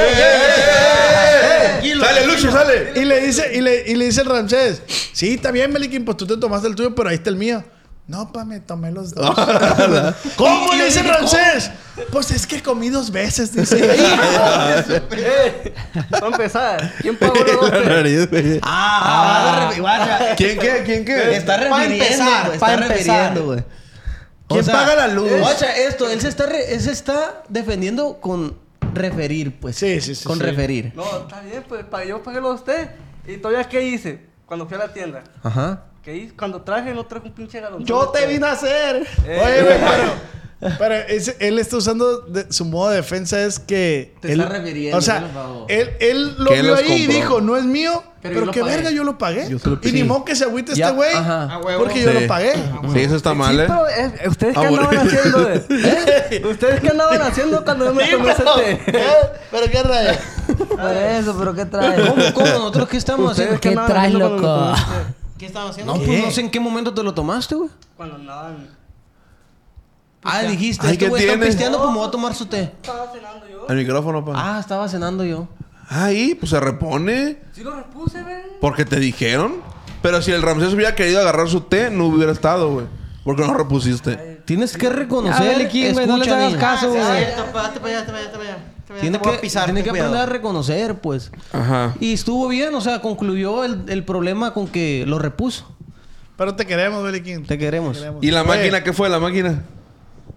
¡Sale, 2.05 2.27
Lucho, 2.27 2.51
sale! 2.51 2.93
Y 2.97 3.05
le 3.05 3.21
dice, 3.21 3.51
y 3.55 3.61
le, 3.61 3.85
y 3.91 3.95
le 3.97 4.07
dice 4.07 4.23
el 4.23 4.29
Ramsés, 4.29 4.83
sí, 5.13 5.35
está 5.35 5.51
bien, 5.51 5.73
Meliquín, 5.73 6.05
pues 6.05 6.17
tú 6.17 6.27
te 6.27 6.37
tomaste 6.37 6.69
el 6.69 6.75
tuyo, 6.75 6.95
pero 6.95 7.09
ahí 7.11 7.17
está 7.17 7.31
el 7.31 7.37
mío. 7.37 7.63
No, 8.07 8.31
pa, 8.33 8.45
me 8.45 8.61
tomé 8.61 8.91
los 8.93 9.15
dos. 9.15 9.35
¿Cómo 10.37 10.73
Y 10.75 10.79
le 10.79 10.85
dice 10.87 11.03
dije, 11.03 11.13
Ramsés? 11.13 11.71
Pues 12.11 12.31
es 12.33 12.47
que 12.47 12.63
comí 12.63 12.91
dos 12.91 13.11
veces, 13.13 13.53
dice. 13.55 13.77
Para 16.11 16.27
empezar, 16.27 16.93
¿quién 17.01 17.17
pagó 17.17 17.35
los 17.37 17.71
dos? 17.71 17.71
Ah, 18.63 19.71
ah, 19.71 19.73
guacha. 19.79 20.35
¿Quién 20.37 20.59
qué? 20.59 20.83
¿Quién 20.85 21.05
qué? 21.05 21.37
Está 21.37 21.57
refiriendo, 21.57 22.25
güey. 22.45 22.55
Está 22.55 22.77
refiriendo, 22.77 23.45
güey. 23.47 23.65
¿Quién 24.49 24.67
paga 24.67 24.95
la 24.95 25.09
luz? 25.09 25.31
Guacha, 25.39 25.75
esto, 25.77 26.09
él 26.11 26.21
se 26.21 26.29
está, 26.29 26.47
re- 26.47 26.75
él 26.75 26.81
se 26.81 26.91
está 26.93 27.43
defendiendo 27.49 28.19
con 28.21 28.59
referir, 28.93 29.59
pues. 29.59 29.77
Sí, 29.77 30.01
sí, 30.01 30.15
sí, 30.15 30.25
Con 30.25 30.39
sí. 30.39 30.45
referir. 30.45 30.93
No, 30.95 31.05
está 31.23 31.41
bien, 31.41 31.65
pues 31.69 31.85
pa- 31.85 32.05
yo 32.05 32.23
pagué 32.23 32.41
los 32.41 32.57
usted. 32.61 32.91
Y 33.27 33.39
todavía, 33.39 33.69
¿qué 33.69 33.83
hice? 33.83 34.21
Cuando 34.47 34.67
fui 34.67 34.77
a 34.77 34.81
la 34.81 34.93
tienda. 34.93 35.25
Ajá. 35.43 35.85
¿Qué 36.03 36.15
hice? 36.15 36.35
Cuando 36.37 36.61
traje, 36.61 36.93
no 36.93 37.07
traje 37.07 37.29
un 37.29 37.35
pinche 37.35 37.59
galón. 37.61 37.85
Yo 37.85 38.09
te 38.11 38.27
vine 38.27 38.47
a 38.47 38.53
hacer. 38.53 39.07
Eh, 39.27 39.41
Oye, 39.43 39.63
güey, 39.63 39.79
pero, 39.79 40.13
pero 40.79 40.95
él 41.41 41.59
está 41.59 41.77
usando 41.77 42.21
de- 42.23 42.47
su 42.53 42.65
modo 42.65 42.91
de 42.91 42.97
defensa 42.97 43.41
es 43.43 43.59
que. 43.59 44.15
Te 44.21 44.33
él, 44.33 44.41
está 44.41 44.53
refiriendo, 44.53 44.99
O 44.99 45.01
sea, 45.01 45.21
por 45.21 45.31
favor. 45.33 45.67
él, 45.69 45.91
él 46.01 46.35
lo 46.39 46.51
vio 46.51 46.77
ahí 46.77 46.93
y 47.03 47.07
dijo, 47.07 47.41
no 47.41 47.57
es 47.57 47.65
mío, 47.65 48.03
Pero 48.23 48.35
pero, 48.35 48.41
yo 48.41 48.47
lo 48.47 48.53
qué 48.53 48.61
pagué. 48.61 48.75
verga, 48.77 48.91
yo 48.91 49.05
lo 49.05 49.19
pagué. 49.19 49.49
Yo 49.51 49.59
lo- 49.65 49.79
y 49.83 49.93
ni 49.93 50.05
modo 50.05 50.25
que 50.25 50.35
se 50.35 50.45
agüite 50.45 50.75
Ya, 50.75 50.87
este 50.89 50.97
güey. 50.97 51.13
Porque 51.79 52.03
yo 52.03 52.13
lo 52.13 52.27
pagué. 52.27 52.55
Sí, 52.93 53.01
eso 53.01 53.17
está 53.17 53.35
mal, 53.35 53.55
Sí, 53.57 53.63
¿eh? 53.63 53.67
pero 53.69 53.89
eh, 53.89 54.29
¿ustedes 54.29 54.55
qué 54.59 54.67
andaban 54.67 54.97
haciendo? 54.99 55.51
eh? 55.51 55.67
¿Eh? 56.31 56.43
¿Ustedes 56.51 56.81
qué 56.81 56.89
andaban 56.89 57.23
haciendo 57.23 57.65
cuando 57.65 57.85
yo 57.87 57.95
me 57.95 58.09
tomé 58.11 58.31
ese 58.33 58.43
té? 58.43 58.81
pero 59.51 59.67
qué. 59.71 59.85
Por 60.69 60.93
eso, 60.97 61.37
pero 61.39 61.55
¿qué 61.55 61.65
trae? 61.67 61.97
¿Cómo, 62.09 62.25
cómo? 62.35 62.47
¿Nosotros 62.47 62.89
qué 62.89 62.97
estamos 62.97 63.31
¿Ustedes 63.33 63.55
haciendo? 63.55 63.61
qué 63.61 63.69
¿Qué 63.69 63.69
andaban 63.71 63.91
traes, 63.91 64.15
loco? 64.15 64.75
¿Qué 65.39 65.47
estaban 65.47 65.71
haciendo? 65.71 65.95
No, 65.95 66.01
pues 66.03 66.25
no 66.25 66.31
sé 66.31 66.41
en 66.43 66.51
qué 66.51 66.61
momento 66.61 66.95
te 66.95 67.03
lo 67.03 67.13
tomaste, 67.13 67.55
güey. 67.55 67.71
Cuando 67.97 68.17
andaban... 68.17 68.69
Ah, 70.25 70.43
dijiste, 70.43 70.87
Ay, 70.87 70.93
este 70.95 71.05
¿qué 71.05 71.11
güey 71.11 71.25
está 71.25 71.39
pisteando, 71.45 71.79
pues 71.79 71.91
me 71.91 71.99
voy 71.99 72.09
a 72.09 72.11
tomar 72.11 72.35
su 72.35 72.47
té. 72.47 72.63
Estaba 72.63 73.11
cenando 73.13 73.47
yo. 73.49 73.67
El 73.69 73.77
micrófono, 73.77 74.25
pa. 74.25 74.33
Ah, 74.35 74.61
estaba 74.61 74.89
cenando 74.89 75.25
yo. 75.25 75.49
Ahí, 75.89 76.35
pues 76.35 76.51
se 76.51 76.61
repone. 76.61 77.39
Sí 77.53 77.63
lo 77.63 77.77
repuse, 77.77 78.23
ven. 78.23 78.43
Porque 78.61 78.85
te 78.85 78.99
dijeron. 78.99 79.57
Pero 80.01 80.23
si 80.23 80.33
el 80.33 80.43
Ramsés 80.43 80.73
hubiera 80.75 80.95
querido 80.95 81.21
agarrar 81.21 81.49
su 81.49 81.63
té, 81.63 81.91
no 81.91 82.07
hubiera 82.07 82.33
estado, 82.33 82.71
güey. 82.73 82.87
Porque 83.25 83.43
no 83.43 83.55
repusiste. 83.55 84.41
Tienes 84.45 84.77
que 84.77 84.91
reconocer, 84.91 85.69
quién, 85.71 85.95
güey, 85.95 86.07
no 86.07 86.17
escucha, 86.17 86.37
hagas 86.37 86.55
caso, 86.57 86.89
güey. 86.91 87.01
Ah, 87.01 87.17
sí, 87.17 87.25
Vete 87.25 87.51
para 87.53 87.67
allá, 87.69 88.01
vete 88.01 88.13
para 88.13 88.43
allá, 88.43 88.59
Tiene 89.01 89.19
te 89.19 89.25
voy 89.25 89.33
que, 89.33 89.39
a 89.39 89.41
pisar, 89.41 89.65
tiene 89.65 89.83
que 89.83 89.89
cuidado. 89.91 90.11
aprender 90.11 90.29
a 90.29 90.33
reconocer, 90.33 91.01
pues. 91.01 91.33
Ajá. 91.53 91.95
Y 92.01 92.13
estuvo 92.13 92.49
bien, 92.49 92.75
o 92.75 92.83
sea, 92.83 93.01
concluyó 93.01 93.65
el, 93.65 93.85
el 93.89 94.05
problema 94.05 94.53
con 94.53 94.69
que 94.69 95.05
lo 95.07 95.19
repuso. 95.19 95.75
Pero 96.37 96.55
te 96.55 96.67
queremos, 96.67 97.03
Beliquín. 97.03 97.47
Te 97.47 97.57
queremos. 97.57 98.05
¿Y 98.21 98.31
la 98.31 98.43
Oye, 98.43 98.49
máquina? 98.49 98.83
¿Qué 98.85 98.93
fue 98.93 99.09
la 99.09 99.21
máquina? 99.21 99.63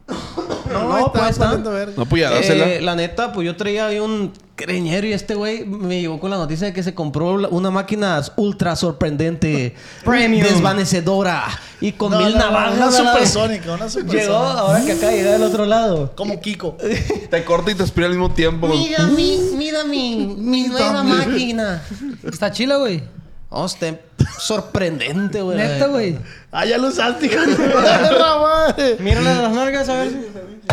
No, 0.72 0.84
No, 0.90 0.98
está 1.30 1.62
pues. 1.64 1.96
No, 1.98 2.06
pues 2.06 2.22
ya 2.22 2.32
Eh, 2.32 2.36
dásela. 2.36 2.82
la 2.82 2.96
neta, 2.96 3.32
pues 3.32 3.46
yo 3.46 3.56
traía 3.56 3.88
ahí 3.88 4.00
un 4.00 4.34
creñero 4.56 5.08
y 5.08 5.14
este 5.14 5.34
güey 5.36 5.66
me 5.66 6.02
llegó 6.02 6.20
con 6.20 6.30
la 6.32 6.36
noticia 6.38 6.68
de 6.68 6.74
que 6.74 6.84
se 6.84 6.94
compró 6.94 7.36
una 7.52 7.72
máquina 7.72 8.22
ultra 8.36 8.76
sorprendente, 8.76 9.76
Premium. 10.04 10.44
desvanecedora 10.46 11.46
y 11.80 11.94
con 11.94 12.12
No, 12.12 12.18
mil 12.20 12.34
no, 12.34 12.40
no, 12.40 12.46
navajas. 12.46 12.78
Una 12.78 12.92
supersónica, 12.92 13.66
una 13.74 13.88
Llegó 13.88 13.90
supersónica. 14.02 14.60
ahora 14.60 14.84
que 14.86 14.92
acaba 14.92 15.12
de 15.12 15.18
llegar 15.18 15.34
del 15.34 15.44
otro 15.44 15.66
lado. 15.66 16.12
Como 16.16 16.40
Kiko. 16.42 16.76
Te 17.30 17.44
corta 17.46 17.72
y 17.72 17.76
te 17.76 17.84
aspira 17.84 18.08
al 18.08 18.14
mismo 18.14 18.32
tiempo. 18.32 18.68
Mira 18.68 19.04
mi, 19.08 19.38
mira 19.56 19.84
mi, 19.86 20.36
mi 20.38 20.64
nueva 20.68 21.02
máquina. 21.04 21.82
Está 22.24 22.52
chila, 22.52 22.78
güey. 22.78 23.04
Oh, 23.50 23.66
está 23.66 23.96
sorprendente, 24.40 25.42
güey. 25.42 25.58
Neta, 25.58 25.88
güey. 25.88 26.18
Ah, 26.52 26.66
ya 26.66 26.78
lo 26.78 26.90
usaste, 26.90 27.28
hijo 27.28 27.40
de 27.46 27.56
perra 27.56 28.38
madre. 28.40 28.98
Mírale 29.00 29.34
las 29.36 29.52
nalgas 29.54 29.88
a 29.90 29.96
ver 30.02 30.10
si... 30.12 30.18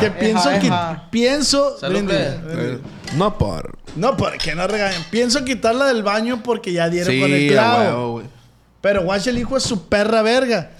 Que 0.00 0.10
pienso 0.10 0.50
Eja, 0.50 0.60
que... 0.60 1.00
Pienso... 1.10 1.76
Brindis, 1.80 2.42
brindis. 2.42 2.74
Eh, 2.74 2.78
No 3.16 3.38
por. 3.38 3.78
No, 3.94 4.16
porque 4.16 4.56
no 4.56 4.66
regañen. 4.66 5.04
Pienso 5.10 5.44
quitarla 5.44 5.86
del 5.86 6.02
baño 6.02 6.42
porque 6.42 6.72
ya 6.72 6.88
dieron 6.88 7.12
Sí, 7.14 7.20
con 7.20 7.32
el 7.32 7.48
clavo. 7.48 8.12
güey. 8.14 8.26
Pero 8.80 9.04
guache, 9.04 9.30
el 9.30 9.38
hijo 9.38 9.56
es 9.56 9.62
su 9.62 9.88
perra 9.88 10.22
verga. 10.22 10.72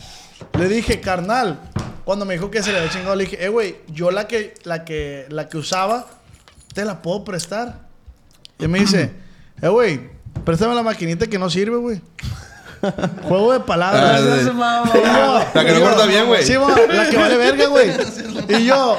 Le 0.58 0.68
dije, 0.68 1.00
carnal, 1.00 1.60
cuando 2.04 2.24
me 2.24 2.34
dijo 2.34 2.50
que 2.50 2.60
se 2.62 2.72
le 2.72 2.78
había 2.78 2.90
chingado, 2.90 3.14
le 3.14 3.24
dije, 3.24 3.44
eh, 3.44 3.48
güey, 3.48 3.76
yo 3.88 4.10
la 4.10 4.26
que, 4.26 4.54
la 4.64 4.84
que, 4.84 5.26
la 5.30 5.48
que 5.48 5.58
usaba, 5.58 6.06
te 6.74 6.84
la 6.84 7.00
puedo 7.02 7.22
prestar. 7.24 7.82
Y 8.58 8.66
me 8.66 8.80
dice, 8.80 9.12
eh, 9.62 9.68
güey, 9.68 10.10
préstame 10.44 10.74
la 10.74 10.82
maquinita 10.82 11.26
que 11.26 11.38
no 11.38 11.48
sirve, 11.50 11.76
güey. 11.76 12.00
Juego 13.28 13.52
de 13.52 13.58
Ah, 13.58 13.66
palabras. 13.66 14.20
sí. 14.20 14.40
Y 14.42 14.44
yo- 14.46 15.44
La 15.54 15.64
que 15.64 15.72
no 15.72 15.80
corta 15.80 16.06
bien, 16.06 16.26
güey. 16.26 16.44
Sí, 16.44 16.54
la 16.54 17.08
que 17.08 17.16
vale 17.16 17.36
verga, 17.36 17.66
güey. 17.66 17.90
Y 18.60 18.66
yo, 18.66 18.96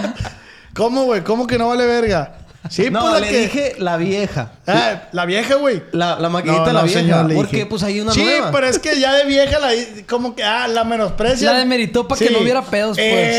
¿cómo, 0.74 1.04
güey? 1.04 1.24
¿Cómo 1.24 1.46
que 1.46 1.58
no 1.58 1.68
vale 1.68 1.86
verga? 1.86 2.38
Sí, 2.68 2.90
No, 2.90 3.02
pues 3.02 3.14
la 3.14 3.20
le 3.20 3.28
que... 3.30 3.38
dije 3.42 3.76
la 3.78 3.96
vieja. 3.98 4.54
Ah, 4.66 5.04
la 5.12 5.26
vieja, 5.28 5.54
güey. 5.54 5.84
La, 5.92 6.20
la 6.20 6.30
maquinita 6.30 6.62
No, 6.66 6.74
la 6.74 6.80
no, 6.80 6.86
vieja. 6.88 7.00
señor, 7.00 7.26
le 7.28 7.36
porque 7.36 7.58
dije. 7.58 7.66
pues 7.68 7.84
hay 7.84 8.00
una 8.02 8.12
sí, 8.12 8.24
nueva. 8.24 8.50
pero 8.52 8.66
es 8.66 8.80
que 8.80 9.00
ya 9.00 9.14
de 9.14 9.26
vieja 9.26 9.60
la 9.60 9.70
como 10.10 10.34
que 10.36 10.44
ah, 10.44 10.68
la 10.68 10.84
menosprecia. 10.84 11.52
La 11.52 11.60
demeritó 11.60 12.08
para 12.08 12.18
que 12.18 12.32
no 12.32 12.40
hubiera 12.40 12.64
pedos, 12.64 12.98
pues. 12.98 13.36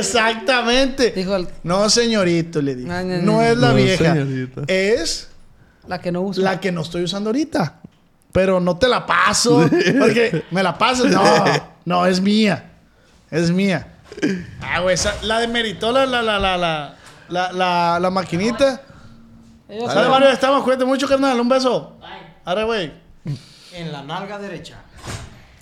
Exactamente. 0.00 1.10
Dijo 1.12 1.36
el- 1.36 1.48
No, 1.62 1.88
señorito, 1.88 2.60
le 2.60 2.74
dije. 2.74 2.86
No, 2.86 3.02
No, 3.02 3.16
no, 3.16 3.32
no. 3.32 3.42
es 3.42 3.56
la 3.56 3.68
No, 3.68 3.74
vieja. 3.76 4.12
señorita. 4.12 4.60
Es 4.66 5.29
La 5.90 6.00
que 6.00 6.12
no 6.12 6.22
usa. 6.22 6.44
la 6.44 6.60
que 6.60 6.70
no 6.70 6.82
estoy 6.82 7.02
usando 7.02 7.30
ahorita. 7.30 7.80
Pero 8.30 8.60
no 8.60 8.76
te 8.78 8.86
la 8.86 9.04
paso. 9.04 9.68
Porque 9.98 10.44
me 10.52 10.62
la 10.62 10.78
pasas. 10.78 11.06
No, 11.10 11.22
no, 11.84 12.06
es 12.06 12.20
mía. 12.20 12.70
Es 13.28 13.50
mía. 13.50 13.88
Ah, 14.62 14.80
güey, 14.80 14.94
esa- 14.94 15.16
la 15.22 15.40
demeritó 15.40 15.90
la, 15.90 16.06
la, 16.06 16.22
la, 16.22 16.38
la, 16.38 16.56
la, 16.56 16.94
la, 17.28 17.52
la, 17.52 17.98
la 18.00 18.10
maquinita. 18.10 18.82
Sale. 19.88 20.08
Mario, 20.08 20.28
estamos. 20.30 20.62
Cuídate 20.62 20.84
mucho, 20.84 21.08
carnal. 21.08 21.40
Un 21.40 21.48
beso. 21.48 21.96
Arre, 22.44 22.64
güey. 22.64 22.92
En 23.72 23.90
la 23.90 24.02
nalga 24.02 24.38
derecha. 24.38 24.76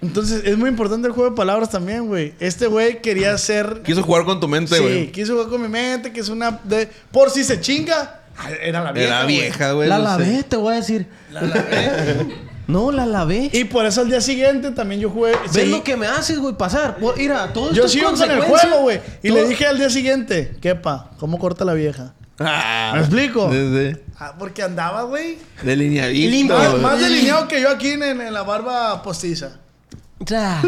Entonces, 0.03 0.43
es 0.45 0.57
muy 0.59 0.69
importante 0.69 1.09
el 1.09 1.15
juego 1.15 1.31
de 1.31 1.37
palabras 1.37 1.71
también, 1.71 2.07
güey. 2.07 2.35
Este 2.39 2.67
güey 2.69 3.01
quería 3.03 3.37
ser... 3.39 3.83
Quiso 3.83 4.03
jugar 4.03 4.25
con 4.25 4.39
tu 4.41 4.47
mente, 4.47 4.77
Sí, 4.77 4.83
güey. 4.83 5.11
quiso 5.13 5.33
jugar 5.33 5.49
con 5.49 5.61
mi 5.63 5.69
mente, 5.69 6.13
que 6.13 6.21
es 6.21 6.29
una... 6.29 6.53
De... 6.65 6.87
Por 7.11 7.31
si 7.31 7.43
se 7.45 7.61
chinga. 7.61 8.21
Era 8.63 8.83
la 8.83 8.93
vieja, 8.93 9.09
Era 9.09 9.23
güey. 9.25 9.37
vieja, 9.37 9.73
güey. 9.73 9.89
la 9.89 9.99
no 9.99 10.05
sé. 10.05 10.11
lavé, 10.11 10.43
te 10.45 10.57
voy 10.57 10.73
a 10.73 10.77
decir. 10.77 11.07
La 11.33 11.43
lavé. 11.43 12.27
no, 12.67 12.93
la 12.93 13.07
lavé. 13.07 13.51
Y 13.53 13.65
por 13.65 13.85
eso 13.87 14.03
al 14.03 14.09
día 14.09 14.21
siguiente 14.21 14.71
también 14.71 15.01
yo 15.01 15.11
jugué... 15.11 15.33
¿Ves 15.53 15.69
lo 15.69 15.83
que 15.83 15.97
me 15.97 16.07
haces, 16.07 16.39
güey? 16.39 16.55
Pasar. 16.57 16.97
Mira, 17.17 17.53
todo 17.53 17.71
esto 17.71 17.77
Yo 17.83 17.89
sigo 17.89 18.13
con 18.13 18.31
el 18.31 18.41
juego, 18.41 18.81
güey. 18.83 19.01
Y 19.23 19.29
Todo- 19.29 19.39
le 19.43 19.49
dije 19.49 19.67
al 19.67 19.79
día 19.79 19.91
siguiente, 19.91 20.57
¿quepa? 20.61 21.11
¿Cómo 21.19 21.39
corta 21.39 21.65
la 21.65 21.75
vieja? 21.75 22.15
Ah, 22.41 22.93
¿Me 22.95 23.01
explico? 23.01 23.51
Sí, 23.51 23.59
sí. 23.93 24.01
Ah, 24.19 24.35
porque 24.39 24.63
andaba, 24.63 25.03
güey. 25.03 25.39
Delineadito. 25.63 26.55
Más, 26.57 26.79
más 26.79 27.01
delineado 27.01 27.49
que 27.49 27.61
yo 27.61 27.69
aquí 27.71 27.91
en, 27.91 28.03
en 28.05 28.33
la 28.33 28.43
barba 28.43 29.03
postiza. 29.03 29.57
Ya. 30.21 30.61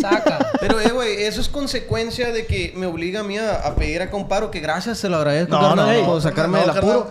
Saca. 0.00 0.46
Pero, 0.60 0.80
eh, 0.80 0.90
güey, 0.92 1.22
eso 1.22 1.40
es 1.40 1.48
consecuencia 1.48 2.32
de 2.32 2.46
que 2.46 2.72
me 2.76 2.86
obliga 2.86 3.20
a 3.20 3.22
mí 3.22 3.38
a, 3.38 3.56
a 3.56 3.74
pedir 3.74 4.02
acá 4.02 4.16
un 4.16 4.28
paro. 4.28 4.50
Que 4.50 4.60
gracias, 4.60 4.98
se 4.98 5.08
lo 5.08 5.16
agradezco, 5.16 5.54
No, 5.54 5.60
carnal, 5.68 6.00
no, 6.00 6.06
por 6.06 6.14
no, 6.16 6.20
sacarme 6.20 6.60
del 6.60 6.70
apuro. 6.70 7.10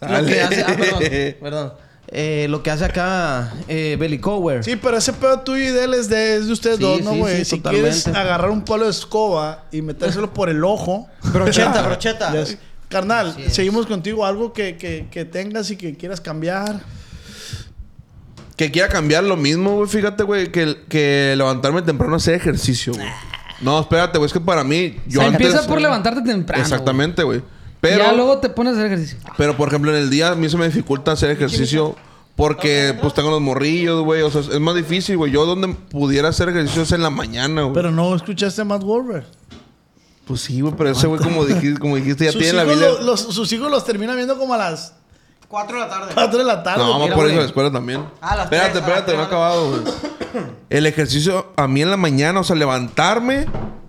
Lo 0.00 0.24
que 0.26 0.40
hace... 0.40 0.62
Ah, 0.62 0.66
Sale. 0.66 0.76
perdón. 0.78 1.34
Perdón. 1.40 1.72
Eh, 2.12 2.46
lo 2.48 2.60
que 2.62 2.70
hace 2.72 2.84
acá 2.86 3.52
eh, 3.68 3.96
Belly 4.00 4.18
Cower. 4.18 4.64
Sí, 4.64 4.74
pero 4.74 4.96
ese 4.96 5.12
pedo 5.12 5.40
tuyo 5.40 5.62
y 5.62 5.68
de 5.68 5.84
él 5.84 5.94
es 5.94 6.08
de, 6.08 6.36
es 6.38 6.46
de 6.48 6.52
ustedes 6.52 6.78
Sí, 6.78 6.82
dos, 6.82 7.02
¿no, 7.02 7.14
güey? 7.14 7.36
sí, 7.36 7.44
si 7.44 7.56
totalmente. 7.58 7.88
quieres 7.90 8.06
agarrar 8.08 8.50
un 8.50 8.62
palo 8.64 8.86
de 8.86 8.90
escoba 8.90 9.66
y 9.70 9.80
metérselo 9.82 10.32
por 10.34 10.48
el 10.48 10.64
ojo... 10.64 11.06
Brocheta, 11.22 11.82
brocheta. 11.86 12.32
Carnal, 12.88 13.36
seguimos 13.50 13.86
contigo. 13.86 14.26
Algo 14.26 14.52
que, 14.52 14.76
que, 14.76 15.06
que 15.08 15.24
tengas 15.24 15.70
y 15.70 15.76
que 15.76 15.96
quieras 15.96 16.20
cambiar. 16.20 16.80
Que 18.60 18.70
quiera 18.70 18.88
cambiar 18.90 19.24
lo 19.24 19.38
mismo, 19.38 19.74
güey. 19.76 19.88
Fíjate, 19.88 20.22
güey, 20.22 20.52
que, 20.52 20.76
que 20.86 21.32
levantarme 21.34 21.80
temprano 21.80 22.12
a 22.12 22.16
hacer 22.18 22.34
ejercicio, 22.34 22.92
güey. 22.92 23.08
No, 23.62 23.80
espérate, 23.80 24.18
güey. 24.18 24.26
Es 24.26 24.34
que 24.34 24.40
para 24.40 24.62
mí, 24.64 24.96
yo 25.06 25.22
Se 25.22 25.26
antes... 25.28 25.46
empieza 25.46 25.66
por 25.66 25.80
levantarte 25.80 26.20
temprano. 26.20 26.62
Exactamente, 26.62 27.22
güey. 27.22 27.40
Pero, 27.80 28.04
Ya 28.04 28.12
luego 28.12 28.36
te 28.36 28.50
pones 28.50 28.74
a 28.74 28.76
hacer 28.76 28.92
ejercicio. 28.92 29.16
pero, 29.38 29.56
por 29.56 29.68
ejemplo, 29.68 29.90
en 29.90 29.96
el 30.02 30.10
día 30.10 30.32
a 30.32 30.34
mí 30.34 30.46
se 30.50 30.58
me 30.58 30.66
dificulta 30.66 31.12
hacer 31.12 31.30
ejercicio 31.30 31.96
porque, 32.36 32.94
pues, 33.00 33.14
tengo 33.14 33.30
los 33.30 33.40
morrillos, 33.40 34.04
güey. 34.04 34.20
O 34.20 34.30
sea, 34.30 34.42
es 34.42 34.60
más 34.60 34.74
difícil, 34.74 35.16
güey. 35.16 35.32
Yo 35.32 35.46
donde 35.46 35.68
pudiera 35.68 36.28
hacer 36.28 36.50
ejercicio 36.50 36.82
es 36.82 36.92
en 36.92 37.02
la 37.02 37.08
mañana, 37.08 37.62
güey. 37.62 37.72
Pero 37.72 37.90
no 37.90 38.14
escuchaste 38.14 38.60
a 38.60 38.66
Matt 38.66 38.82
Wolver. 38.82 39.24
Pues 40.26 40.42
sí, 40.42 40.60
güey. 40.60 40.74
Pero 40.76 40.90
ese 40.90 41.06
güey, 41.06 41.18
como 41.22 41.46
dijiste, 41.46 41.80
como 41.80 41.96
dijiste 41.96 42.26
ya 42.26 42.32
Sus 42.32 42.42
tiene 42.42 42.58
la 42.58 42.64
vida... 42.64 42.76
lo- 42.76 43.00
los, 43.04 43.20
sus 43.20 43.50
hijos 43.54 43.70
los 43.70 43.86
termina 43.86 44.14
viendo 44.14 44.36
como 44.38 44.52
a 44.52 44.58
las 44.58 44.92
4 45.50 45.74
de 45.76 45.82
la 45.82 45.88
tarde. 45.90 46.10
4 46.14 46.38
de 46.38 46.44
la 46.44 46.62
tarde. 46.62 46.78
No, 46.82 46.90
vamos 46.90 47.02
mira, 47.04 47.16
por 47.16 47.26
eso 47.26 47.36
a 47.36 47.40
la 47.40 47.46
escuela 47.46 47.70
también. 47.72 48.04
Ah, 48.20 48.30
a 48.30 48.36
las 48.36 48.44
espérate, 48.44 48.70
tres, 48.70 48.82
espérate, 48.84 49.06
no 49.12 49.12
he 49.12 49.16
tres. 49.16 49.26
acabado, 49.26 49.70
güey. 49.70 49.82
El 50.70 50.86
ejercicio 50.86 51.52
a 51.56 51.66
mí 51.66 51.82
en 51.82 51.90
la 51.90 51.96
mañana, 51.96 52.40
o 52.40 52.44
sea, 52.44 52.54
levantarme 52.56 53.46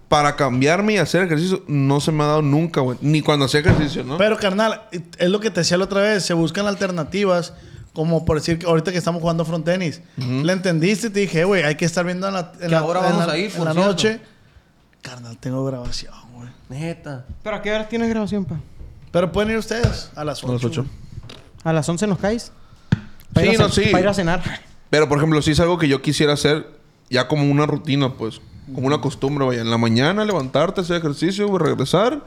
para 0.10 0.36
cambiarme 0.36 0.94
y 0.94 0.98
hacer 0.98 1.24
ejercicio, 1.24 1.64
no 1.68 2.02
se 2.02 2.12
me 2.12 2.24
ha 2.24 2.28
dado 2.28 2.42
nunca, 2.42 2.82
güey. 2.82 2.98
Ni 3.02 3.22
cuando 3.22 3.46
hacía 3.46 3.60
ejercicio, 3.62 4.04
¿no? 4.04 4.18
Pero, 4.18 4.38
carnal, 4.38 4.82
es 4.92 5.30
lo 5.30 5.40
que 5.40 5.52
te 5.52 5.62
decía 5.62 5.78
la 5.78 5.86
otra 5.86 6.02
vez. 6.02 6.26
Se 6.26 6.34
buscan 6.34 6.66
alternativas. 6.68 7.54
Como 7.94 8.24
por 8.24 8.38
decir 8.38 8.58
que 8.58 8.66
ahorita 8.66 8.92
que 8.94 8.98
estamos 8.98 9.22
jugando 9.22 9.44
front 9.44 9.66
tenis. 9.66 10.02
Le 10.16 10.54
entendiste 10.54 11.08
y 11.08 11.10
te 11.10 11.20
dije, 11.20 11.42
"Eh, 11.42 11.44
güey, 11.44 11.64
hay 11.64 11.76
que 11.76 11.84
estar 11.84 12.06
viendo 12.06 12.26
en 12.28 12.34
la, 12.34 12.54
en 12.56 12.60
Que 12.60 12.68
la- 12.70 12.80
ahora 12.80 13.02
en 13.02 13.06
vamos 13.12 13.28
la- 13.28 13.34
a 13.34 13.38
ir, 13.38 13.52
en 13.52 13.58
por 13.58 13.66
la 13.66 13.74
cierto. 13.74 13.90
noche. 13.90 14.22
Carnal, 15.02 15.38
tengo 15.38 15.66
grabación, 15.66 16.14
güey. 16.34 16.50
Neta. 16.70 17.26
¿Pero 17.44 17.56
a 17.58 17.62
qué 17.62 17.72
hora 17.74 17.90
tienes 17.90 18.08
grabación, 18.10 18.46
pa? 18.46 18.56
Pero 19.12 19.32
pueden 19.34 19.52
ir 19.52 19.58
ustedes 19.58 20.10
a 20.16 20.24
las 20.24 20.42
8. 20.42 20.50
A 20.52 20.54
las 20.56 20.64
ocho. 20.64 20.86
¿A 21.64 21.74
las 21.74 21.88
11 21.88 22.08
nos 22.08 22.18
caes? 22.20 22.52
Sí, 23.36 23.42
ir 23.44 23.60
a 23.62 23.64
no, 23.64 23.70
sí. 23.70 23.86
Para 23.92 24.02
ir 24.04 24.08
a 24.10 24.14
cenar. 24.14 24.42
Pero, 24.90 25.08
por 25.08 25.18
ejemplo, 25.18 25.42
sí 25.42 25.52
es 25.52 25.60
algo 25.60 25.78
que 25.78 25.88
yo 25.88 26.02
quisiera 26.02 26.34
hacer 26.34 26.68
ya 27.10 27.28
como 27.28 27.50
una 27.50 27.66
rutina, 27.66 28.14
pues. 28.14 28.42
Como 28.74 28.88
una 28.88 29.02
costumbre, 29.02 29.46
vaya. 29.46 29.62
En 29.62 29.70
la 29.72 29.78
mañana 29.78 30.26
levantarte, 30.26 30.82
hacer 30.82 30.98
ejercicio, 30.98 31.48
güey, 31.48 31.64
regresar. 31.64 32.22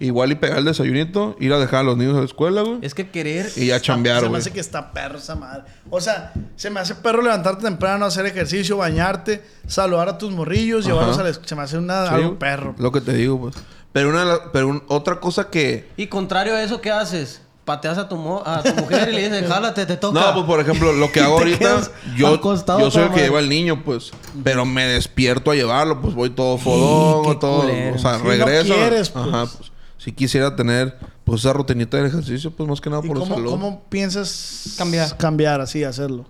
igual 0.00 0.32
y 0.32 0.34
pegar 0.34 0.58
el 0.58 0.64
desayunito, 0.64 1.36
ir 1.38 1.52
a 1.52 1.58
dejar 1.58 1.80
a 1.80 1.82
los 1.84 1.96
niños 1.96 2.16
a 2.16 2.18
la 2.18 2.24
escuela, 2.24 2.62
güey. 2.62 2.78
Es 2.82 2.94
que 2.94 3.10
querer... 3.10 3.48
Y 3.56 3.66
ya 3.66 3.80
chambear, 3.80 4.16
Se 4.18 4.22
me 4.24 4.28
güey. 4.30 4.40
hace 4.40 4.50
que 4.52 4.58
está 4.58 4.92
perro 4.92 5.18
esa 5.18 5.36
madre. 5.36 5.62
O 5.88 6.00
sea, 6.00 6.32
se 6.56 6.68
me 6.68 6.80
hace 6.80 6.96
perro 6.96 7.22
levantarte 7.22 7.62
temprano, 7.62 8.04
hacer 8.04 8.26
ejercicio, 8.26 8.76
bañarte, 8.76 9.44
saludar 9.68 10.08
a 10.08 10.18
tus 10.18 10.32
morrillos, 10.32 10.84
llevarlos 10.84 11.16
a 11.18 11.22
la 11.22 11.28
escuela. 11.30 11.48
Se 11.48 11.54
me 11.54 11.62
hace 11.62 11.78
una, 11.78 12.08
Sí, 12.08 12.14
algo 12.14 12.26
güey. 12.30 12.38
perro. 12.40 12.74
Lo 12.78 12.90
que 12.90 13.00
te 13.00 13.14
digo, 13.14 13.40
pues. 13.40 13.54
Pero 13.92 14.08
una 14.10 14.50
pero 14.52 14.66
un- 14.68 14.82
otra 14.88 15.20
cosa 15.20 15.48
que... 15.48 15.88
Y 15.96 16.08
contrario 16.08 16.54
a 16.56 16.62
eso, 16.64 16.80
¿qué 16.80 16.90
haces? 16.90 17.40
Pateas 17.64 17.96
a 17.96 18.08
tu, 18.08 18.16
mo- 18.16 18.42
a 18.44 18.62
tu 18.62 18.74
mujer 18.74 19.08
y 19.08 19.12
le 19.14 19.22
dices, 19.30 19.48
jálate, 19.48 19.86
te 19.86 19.96
toca. 19.96 20.20
No, 20.20 20.34
pues 20.34 20.44
por 20.44 20.60
ejemplo, 20.60 20.92
lo 20.92 21.10
que 21.10 21.20
hago 21.22 21.38
ahorita, 21.38 21.80
yo, 22.16 22.38
yo 22.78 22.90
soy 22.90 23.04
el 23.04 23.08
que 23.08 23.14
madre. 23.14 23.22
lleva 23.22 23.38
al 23.38 23.48
niño, 23.48 23.82
pues. 23.82 24.10
Pero 24.42 24.66
me 24.66 24.84
despierto 24.86 25.50
a 25.50 25.54
llevarlo, 25.54 26.00
pues 26.02 26.14
voy 26.14 26.28
todo 26.30 26.58
fodón, 26.58 27.38
todo. 27.38 27.62
culero. 27.62 27.96
O 27.96 27.98
sea, 27.98 28.18
Si 28.18 28.22
no 28.22 28.28
regreso. 28.28 28.74
quieres, 28.74 29.08
pues. 29.10 29.26
Ajá, 29.26 29.46
pues. 29.46 29.70
Si 29.96 30.12
quisiera 30.12 30.54
tener, 30.54 30.98
pues, 31.24 31.40
esa 31.40 31.54
rutinita 31.54 31.96
del 31.96 32.06
ejercicio, 32.06 32.50
pues 32.50 32.68
más 32.68 32.80
que 32.82 32.90
nada 32.90 33.00
¿Y 33.02 33.08
por 33.08 33.18
cómo, 33.20 33.34
salud. 33.34 33.50
cómo 33.50 33.82
piensas 33.88 34.74
Cambiar. 34.76 35.16
cambiar 35.16 35.62
así, 35.62 35.84
hacerlo? 35.84 36.26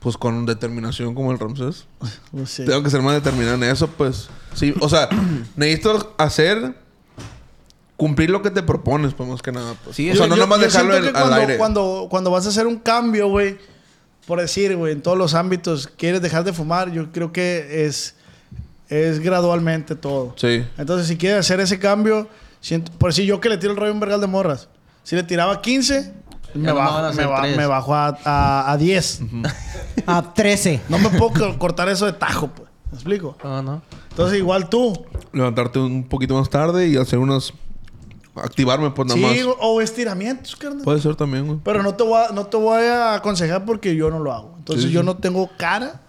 Pues 0.00 0.18
con 0.18 0.44
determinación 0.44 1.14
como 1.14 1.32
el 1.32 1.38
Ramsés. 1.38 1.86
Pues 2.32 2.50
sí. 2.50 2.66
Tengo 2.66 2.82
que 2.82 2.90
ser 2.90 3.00
más 3.00 3.14
determinado 3.14 3.54
en 3.56 3.62
eso, 3.64 3.86
pues. 3.88 4.28
Sí, 4.52 4.74
o 4.80 4.90
sea, 4.90 5.08
necesito 5.56 6.14
hacer. 6.18 6.74
Cumplir 7.96 8.28
lo 8.30 8.42
que 8.42 8.50
te 8.50 8.62
propones, 8.62 9.14
pues 9.14 9.28
más 9.28 9.40
que 9.42 9.52
nada. 9.52 9.74
Pues. 9.84 9.96
Sí, 9.96 10.10
o 10.10 10.14
sea, 10.14 10.24
yo- 10.24 10.28
no 10.30 10.36
Yo- 10.36 10.42
nomás 10.42 10.58
yo 10.58 10.64
dejarlo 10.66 10.94
al 10.94 11.12
cuando, 11.12 11.34
aire. 11.36 11.56
Cuando, 11.56 12.06
cuando 12.10 12.30
vas 12.30 12.44
a 12.46 12.50
hacer 12.50 12.66
un 12.66 12.76
cambio, 12.76 13.28
güey, 13.28 13.56
por 14.26 14.40
decir, 14.40 14.76
güey, 14.76 14.92
en 14.92 15.02
todos 15.02 15.16
los 15.16 15.34
ámbitos, 15.34 15.86
quieres 15.96 16.20
dejar 16.20 16.44
de 16.44 16.52
fumar, 16.52 16.90
yo 16.92 17.10
creo 17.12 17.32
que 17.32 17.86
es, 17.86 18.14
es 18.88 19.20
gradualmente 19.20 19.94
todo. 19.96 20.34
Sí. 20.36 20.64
Entonces, 20.76 21.06
si 21.08 21.16
quieres 21.16 21.40
hacer 21.40 21.60
ese 21.60 21.78
cambio, 21.78 22.28
siento, 22.60 22.92
por 22.98 23.14
si 23.14 23.24
yo 23.24 23.40
que 23.40 23.48
le 23.48 23.56
tiro 23.56 23.72
el 23.72 23.78
rollo 23.78 23.90
a 23.92 23.94
un 23.94 24.00
vergal 24.00 24.20
de 24.20 24.26
morras, 24.26 24.68
si 25.02 25.16
le 25.16 25.22
tiraba 25.22 25.62
15, 25.62 26.12
me, 26.54 26.64
no 26.68 26.74
bajo, 26.74 27.12
me, 27.14 27.24
ba- 27.26 27.66
bajo 27.68 27.94
a, 27.94 28.18
a, 28.24 28.72
a 28.72 28.76
10. 28.76 29.20
A 30.06 30.34
13. 30.34 30.80
No 30.88 30.98
me 30.98 31.08
puedo 31.10 31.32
co- 31.32 31.58
cortar 31.58 31.88
eso 31.88 32.04
de 32.06 32.12
tajo, 32.12 32.48
pues. 32.48 32.68
¿Me 32.90 32.94
explico? 32.96 33.36
No, 33.42 33.62
no. 33.62 33.82
Entonces, 34.10 34.38
igual 34.38 34.68
tú. 34.68 35.06
Levantarte 35.32 35.78
un 35.78 36.04
poquito 36.04 36.34
más 36.38 36.50
tarde 36.50 36.88
y 36.88 36.96
hacer 36.96 37.18
unas. 37.18 37.52
Activarme, 38.36 38.90
pues 38.90 39.08
nada 39.08 39.18
Sí, 39.32 39.44
más. 39.44 39.56
o 39.60 39.80
estiramientos, 39.80 40.54
carnal. 40.56 40.82
Puede 40.84 41.00
ser 41.00 41.16
también, 41.16 41.46
güey. 41.46 41.58
Pero 41.64 41.82
no 41.82 41.94
te, 41.94 42.04
voy 42.04 42.22
a, 42.22 42.32
no 42.32 42.46
te 42.46 42.56
voy 42.56 42.84
a 42.84 43.14
aconsejar 43.14 43.64
porque 43.64 43.94
yo 43.96 44.10
no 44.10 44.18
lo 44.18 44.32
hago. 44.32 44.54
Entonces 44.58 44.84
Sí, 44.86 44.90
yo 44.90 45.00
sí. 45.00 45.06
no 45.06 45.16
tengo 45.16 45.50
cara 45.56 46.00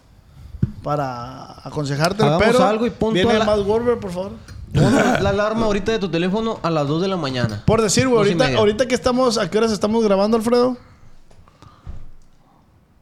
para 0.83 1.65
aconsejarte. 1.67 2.23
Hagamos 2.23 2.43
Pero 2.45 2.65
algo 2.65 2.85
y 2.85 2.89
pon 2.89 3.13
viene 3.13 3.29
toda 3.29 3.39
la- 3.39 3.45
más 3.45 3.63
Wolver, 3.65 3.99
por 3.99 4.11
favor. 4.11 4.31
Pon 4.73 4.93
la 5.23 5.29
alarma 5.29 5.65
ahorita 5.65 5.91
de 5.93 5.99
tu 5.99 6.09
teléfono 6.11 6.59
a 6.61 6.69
las 6.69 6.87
2 6.87 7.01
de 7.01 7.07
la 7.07 7.17
mañana. 7.17 7.63
Por 7.65 7.81
decir, 7.81 8.07
güey, 8.07 8.17
Dos 8.19 8.27
y 8.27 8.29
ahorita, 8.31 8.45
media. 8.45 8.59
ahorita 8.59 8.87
que 8.87 8.95
estamos, 8.95 9.37
¿a 9.37 9.49
qué 9.49 9.57
horas 9.57 9.71
estamos 9.71 10.03
grabando, 10.03 10.37
Alfredo? 10.37 10.77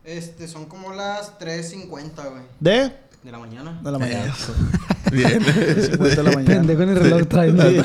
Este, 0.04 0.48
son 0.48 0.66
como 0.66 0.94
las 0.94 1.40
3.50, 1.40 2.30
güey. 2.30 2.44
De, 2.60 2.96
De 3.26 3.32
la 3.32 3.40
mañana. 3.40 3.80
de 3.84 3.92
la 3.92 3.98
mañana. 3.98 4.36
Bien. 5.12 5.42
50 5.44 5.98
de 6.04 6.16
la 6.24 6.32
mañana. 6.32 6.46
Pendejo 6.46 6.82
en 6.84 6.90
el 6.90 6.96
reloj 6.96 7.28
trae. 7.28 7.52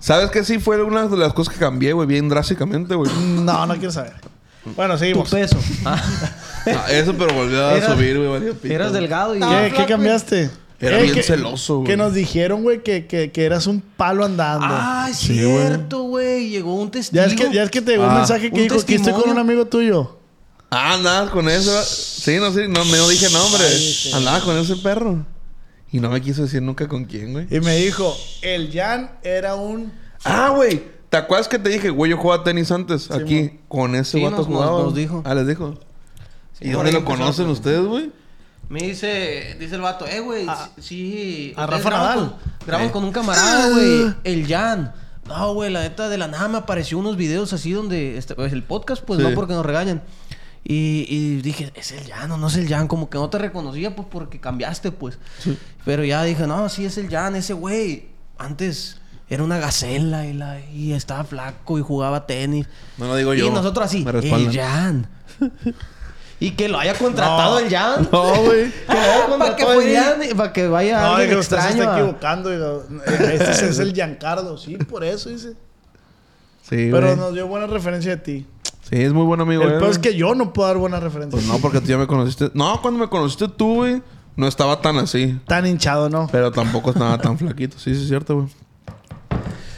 ¿Sabes 0.00 0.30
qué? 0.30 0.44
Sí, 0.44 0.58
fue 0.60 0.80
una 0.82 1.06
de 1.08 1.16
las 1.16 1.32
cosas 1.32 1.52
que 1.52 1.58
cambié, 1.58 1.92
güey, 1.92 2.06
bien 2.06 2.28
drásticamente, 2.28 2.94
güey. 2.94 3.10
No, 3.40 3.66
no 3.66 3.74
quiero 3.74 3.90
saber. 3.90 4.14
Bueno, 4.76 4.94
Tu 4.94 5.00
seguimos. 5.00 5.28
peso. 5.30 5.58
Ah, 6.64 6.92
eso, 6.92 7.12
pero 7.18 7.34
volvió 7.34 7.66
a 7.66 7.74
Eras- 7.76 7.92
subir, 7.92 8.16
güey. 8.20 8.72
eras 8.72 8.92
delgado 8.92 9.34
y... 9.34 9.40
¿Qué, 9.40 9.72
¿Qué 9.76 9.84
cambiaste? 9.84 10.48
Era 10.78 11.00
Eh, 11.00 11.02
bien 11.02 11.14
que- 11.16 11.24
celoso, 11.24 11.78
güey. 11.78 11.88
Que 11.88 11.96
nos 11.96 12.14
dijeron, 12.14 12.62
güey, 12.62 12.84
que, 12.84 13.08
que, 13.08 13.32
que 13.32 13.44
eras 13.44 13.66
un 13.66 13.80
palo 13.80 14.24
andando. 14.24 14.64
Ah, 14.70 15.08
es 15.10 15.16
Sí, 15.16 15.42
güey. 15.42 15.56
cierto, 15.66 16.02
güey. 16.04 16.50
Llegó 16.50 16.76
un 16.80 16.88
testigo. 16.92 17.20
ya, 17.20 17.28
es 17.28 17.34
que, 17.34 17.52
ya 17.52 17.64
es 17.64 17.70
que 17.70 17.80
te 17.82 17.90
llegó 17.90 18.04
un 18.04 18.10
Ah. 18.10 18.14
mensaje 18.18 18.48
que 18.52 18.54
Un 18.58 18.62
dijo 18.62 18.74
que 18.76 18.94
estoy 18.94 18.96
con 18.98 19.04
testimonio. 19.06 19.32
un 19.32 19.38
amigo 19.40 19.66
tuyo. 19.66 20.18
Ah, 20.74 20.94
andabas 20.94 21.30
con 21.30 21.48
eso. 21.48 21.82
Sí, 21.84 22.36
no, 22.38 22.50
sí, 22.50 22.60
no, 22.68 22.84
no 22.84 23.08
dije 23.08 23.28
nombre. 23.30 23.64
Andaba 24.14 24.40
con 24.40 24.56
ese 24.56 24.76
perro. 24.76 25.24
Y 25.90 26.00
no 26.00 26.08
me 26.08 26.22
quiso 26.22 26.42
decir 26.42 26.62
nunca 26.62 26.88
con 26.88 27.04
quién, 27.04 27.32
güey. 27.32 27.46
Y 27.50 27.60
me 27.60 27.76
dijo, 27.76 28.16
el 28.40 28.72
Jan 28.72 29.18
era 29.22 29.54
un... 29.54 29.92
Ah, 30.24 30.48
güey. 30.56 30.82
¿Te 31.10 31.18
acuerdas 31.18 31.46
que 31.48 31.58
te 31.58 31.68
dije, 31.68 31.90
güey, 31.90 32.10
yo 32.12 32.16
jugaba 32.16 32.42
tenis 32.42 32.70
antes? 32.70 33.10
aquí, 33.10 33.58
con 33.68 33.94
ese 33.94 34.12
Sí, 34.18 34.24
vato 34.24 34.44
jugaba. 34.44 34.82
nos 34.84 34.94
dijo. 34.94 35.22
Ah, 35.26 35.34
les 35.34 35.46
dijo. 35.46 35.78
¿Y 36.60 36.70
dónde 36.70 36.92
lo 36.92 37.04
conocen 37.04 37.48
ustedes, 37.48 37.84
güey? 37.84 38.10
Me 38.70 38.80
dice, 38.80 39.56
dice 39.60 39.74
el 39.74 39.82
vato, 39.82 40.06
eh, 40.06 40.20
güey, 40.20 40.48
A- 40.48 40.70
sí, 40.80 41.52
a 41.56 41.66
Rafa 41.66 41.90
graban 41.90 42.06
Nadal. 42.06 42.18
con- 42.30 42.52
Graban 42.66 42.86
Eh. 42.86 42.90
con 42.92 43.04
un 43.04 43.12
camarada, 43.12 43.68
güey, 43.68 44.14
el 44.24 44.46
Jan. 44.46 44.94
No, 45.28 45.52
güey, 45.52 45.70
la 45.70 45.82
neta 45.82 46.08
de 46.08 46.16
la 46.16 46.28
nada 46.28 46.48
me 46.48 46.56
apareció 46.58 46.96
unos 46.98 47.16
videos 47.18 47.52
así 47.52 47.72
donde, 47.72 48.16
este, 48.16 48.34
pues, 48.34 48.52
el 48.54 48.62
podcast, 48.62 49.02
pues 49.04 49.20
Sí. 49.20 49.26
no 49.26 49.34
porque 49.34 49.52
nos 49.52 49.66
regañan. 49.66 50.02
Y, 50.64 51.06
y 51.08 51.42
dije, 51.42 51.72
es 51.74 51.90
el 51.92 52.04
Jan 52.12 52.30
o 52.30 52.36
no 52.36 52.46
es 52.46 52.56
el 52.56 52.68
Jan, 52.68 52.86
como 52.86 53.10
que 53.10 53.18
no 53.18 53.28
te 53.28 53.38
reconocía, 53.38 53.96
pues 53.96 54.06
porque 54.10 54.38
cambiaste, 54.40 54.92
pues. 54.92 55.18
Pero 55.84 56.04
ya 56.04 56.22
dije, 56.22 56.46
no, 56.46 56.68
sí 56.68 56.84
es 56.84 56.98
el 56.98 57.08
Jan, 57.10 57.34
ese 57.34 57.52
güey. 57.52 58.06
Antes 58.38 58.98
era 59.28 59.42
una 59.42 59.58
gacela 59.58 60.26
y, 60.26 60.32
la, 60.34 60.60
y 60.60 60.92
estaba 60.92 61.24
flaco 61.24 61.78
y 61.78 61.82
jugaba 61.82 62.26
tenis. 62.26 62.66
No 62.98 63.06
lo 63.06 63.16
digo 63.16 63.34
yo. 63.34 63.46
Y 63.46 63.50
nosotros 63.50 63.86
así, 63.86 64.04
el. 64.06 64.52
Jan. 64.52 65.08
y 66.38 66.52
que 66.52 66.68
lo 66.68 66.78
haya 66.78 66.94
contratado 66.94 67.58
el 67.58 67.68
Jan. 67.68 68.08
No, 68.12 68.34
güey. 68.42 68.70
Que 68.86 68.94
lo 68.94 69.00
haya 69.00 69.26
contratado 69.28 69.80
el 69.80 69.96
Jan 69.96 70.22
y 70.30 70.34
para 70.34 70.52
que 70.52 70.68
vaya 70.68 71.00
No, 71.00 71.06
alguien 71.14 71.30
digo, 71.30 71.40
usted 71.40 71.56
se 71.58 71.62
extraño. 71.68 71.82
está 71.82 71.96
a- 71.96 71.98
equivocando. 72.00 72.52
eh, 72.52 73.36
Este 73.40 73.68
es 73.68 73.78
el 73.80 73.92
Giancardo. 73.94 74.56
Sí, 74.58 74.76
por 74.76 75.02
eso 75.02 75.28
dice. 75.28 75.54
Sí, 76.62 76.88
Pero 76.92 77.00
güey. 77.08 77.16
nos 77.16 77.34
dio 77.34 77.46
buena 77.48 77.66
referencia 77.66 78.12
de 78.12 78.22
ti. 78.22 78.46
Sí, 78.88 78.96
es 79.00 79.12
muy 79.12 79.24
buen 79.24 79.40
amigo. 79.40 79.62
El 79.62 79.72
él, 79.72 79.78
peor 79.78 79.90
es 79.90 79.98
que 79.98 80.14
yo 80.16 80.34
no 80.34 80.52
puedo 80.52 80.68
dar 80.68 80.76
buena 80.76 81.00
referencia. 81.00 81.36
Pues 81.38 81.46
no, 81.46 81.58
porque 81.58 81.80
tú 81.80 81.86
ya 81.86 81.98
me 81.98 82.06
conociste. 82.06 82.50
No, 82.54 82.80
cuando 82.82 83.00
me 83.00 83.08
conociste 83.08 83.48
tú, 83.48 83.76
güey, 83.76 84.02
no 84.36 84.46
estaba 84.46 84.80
tan 84.80 84.96
así. 84.98 85.38
Tan 85.46 85.66
hinchado, 85.66 86.10
¿no? 86.10 86.28
Pero 86.32 86.50
tampoco 86.52 86.90
estaba 86.90 87.16
tan 87.18 87.38
flaquito. 87.38 87.78
Sí, 87.78 87.94
sí, 87.94 88.02
es 88.02 88.08
cierto, 88.08 88.34
güey. 88.36 88.48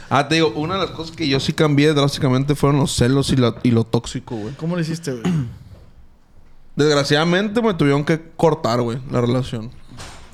Ah, 0.09 0.27
te 0.27 0.35
digo, 0.35 0.49
una 0.55 0.75
de 0.75 0.81
las 0.81 0.91
cosas 0.91 1.15
que 1.15 1.27
yo 1.27 1.39
sí 1.39 1.53
cambié 1.53 1.93
drásticamente 1.93 2.55
fueron 2.55 2.79
los 2.79 2.91
celos 2.95 3.29
y, 3.31 3.37
la- 3.37 3.55
y 3.63 3.71
lo 3.71 3.83
tóxico, 3.85 4.35
güey. 4.35 4.53
¿Cómo 4.55 4.75
lo 4.75 4.81
hiciste, 4.81 5.11
güey? 5.11 5.23
Desgraciadamente 6.75 7.61
me 7.61 7.73
tuvieron 7.73 8.03
que 8.03 8.21
cortar, 8.35 8.81
güey, 8.81 8.99
la 9.11 9.21
relación. 9.21 9.71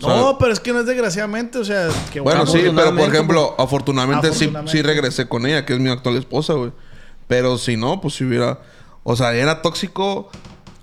O 0.02 0.06
sea, 0.08 0.16
no, 0.16 0.38
pero 0.40 0.52
es 0.52 0.60
que 0.60 0.74
no 0.74 0.80
es 0.80 0.88
desgraciadamente. 0.88 1.60
O 1.60 1.64
sea, 1.66 1.90
que 2.12 2.20
Bueno, 2.20 2.48
sí, 2.48 2.60
pero 2.76 2.96
por 2.96 3.08
ejemplo, 3.08 3.56
afortunadamente, 3.60 4.28
sí, 4.30 4.46
Afortunadamente. 4.46 4.72
sí 4.72 4.82
regresé 4.82 5.28
con 5.28 5.46
ella, 5.46 5.64
que 5.66 5.74
es 5.74 5.80
mi 5.80 5.90
actual 5.90 6.18
esposa, 6.18 6.54
güey. 6.54 6.72
Pero 7.32 7.58
si 7.58 7.78
no, 7.78 8.02
pues 8.02 8.16
si 8.16 8.26
hubiera. 8.26 8.60
O 9.04 9.16
sea, 9.16 9.34
era 9.34 9.62
tóxico 9.62 10.30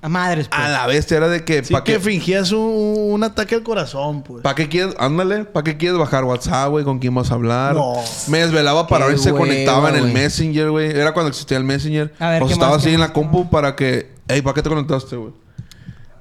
A 0.00 0.08
madres, 0.08 0.48
pues. 0.48 0.58
a 0.58 0.70
la 0.70 0.86
bestia. 0.86 1.18
Era 1.18 1.28
de 1.28 1.44
que. 1.44 1.62
Sí 1.62 1.74
¿Para 1.74 1.84
que 1.84 1.92
qué, 1.92 2.00
fingías 2.00 2.52
un, 2.52 3.10
un 3.12 3.22
ataque 3.22 3.54
al 3.54 3.62
corazón, 3.62 4.22
pues. 4.22 4.42
¿pa 4.42 4.54
qué 4.54 4.66
quieres? 4.66 4.94
Ándale. 4.98 5.44
¿Para 5.44 5.64
qué 5.64 5.76
quieres 5.76 5.98
bajar 5.98 6.24
WhatsApp, 6.24 6.70
güey? 6.70 6.86
¿Con 6.86 7.00
quién 7.00 7.14
vas 7.14 7.30
a 7.30 7.34
hablar? 7.34 7.74
No. 7.74 7.96
Me 8.28 8.38
desvelaba 8.38 8.86
para 8.86 9.04
Qué 9.04 9.10
ver 9.10 9.18
si 9.18 9.24
se 9.24 9.32
conectaba 9.32 9.90
en 9.90 9.96
el. 9.96 10.10
Messenger, 10.10 10.70
güey. 10.70 10.90
Era 10.90 11.12
cuando 11.12 11.28
existía 11.28 11.58
el 11.58 11.64
Messenger. 11.64 12.14
A 12.18 12.30
ver, 12.30 12.42
o 12.42 12.46
¿qué 12.46 12.54
estaba 12.54 12.72
más, 12.72 12.78
así 12.78 12.88
qué 12.88 12.94
en 12.94 13.00
más, 13.00 13.10
la 13.10 13.12
compu 13.12 13.50
para 13.50 13.76
que. 13.76 14.10
Ey, 14.26 14.40
¿para 14.40 14.54
qué 14.54 14.62
te 14.62 14.70
conectaste, 14.70 15.16
güey? 15.16 15.32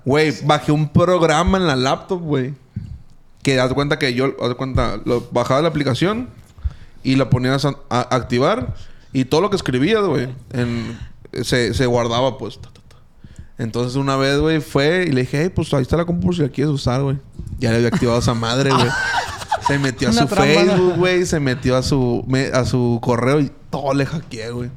Güey, 0.04 0.34
bajé 0.44 0.74
un 0.74 0.90
programa 0.90 1.58
en 1.58 1.68
la 1.68 1.78
laptop, 1.78 2.20
güey. 2.22 2.54
Que 3.44 3.62
haz 3.62 3.72
cuenta 3.74 3.98
que 3.98 4.14
yo, 4.14 4.36
haz 4.44 4.56
cuenta, 4.56 5.00
lo, 5.06 5.26
bajaba 5.32 5.62
la 5.62 5.70
aplicación 5.70 6.28
y 7.02 7.16
la 7.16 7.30
ponías 7.30 7.64
a, 7.64 7.78
a 7.90 8.02
activar 8.14 8.76
y 9.14 9.26
todo 9.26 9.42
lo 9.42 9.50
que 9.50 9.56
escribías, 9.56 10.04
güey, 10.04 10.28
se, 11.44 11.74
se 11.74 11.86
guardaba, 11.86 12.38
pues. 12.38 12.60
ta, 12.60 12.70
ta, 12.72 12.82
ta. 12.88 12.98
Entonces 13.58 13.96
una 13.96 14.16
vez, 14.16 14.40
güey, 14.40 14.60
fue 14.62 15.06
y 15.08 15.12
le 15.12 15.22
dije, 15.22 15.42
hey, 15.44 15.52
pues 15.54 15.74
ahí 15.74 15.82
está 15.82 15.98
la 15.98 16.06
compu 16.06 16.34
si 16.34 16.42
la 16.42 16.50
quieres 16.50 16.74
usar, 16.74 17.02
güey. 17.02 17.18
Ya 17.60 17.72
le 17.72 17.78
había 17.78 17.88
activado 17.90 18.20
esa 18.20 18.34
madre, 18.34 18.72
güey. 18.72 18.88
Se 19.68 19.80
metió 19.80 20.10
a 20.10 20.14
su. 20.14 20.28
Facebook, 20.28 20.96
güey. 20.98 21.26
Se 21.26 21.40
metió 21.40 21.76
a 21.76 21.84
su, 21.84 22.24
me- 22.28 22.48
a 22.48 22.64
su 22.64 23.00
correo 23.02 23.40
y 23.42 23.52
todo 23.70 23.94
le 23.94 24.06
hackeé, 24.06 24.52
güey. 24.52 24.70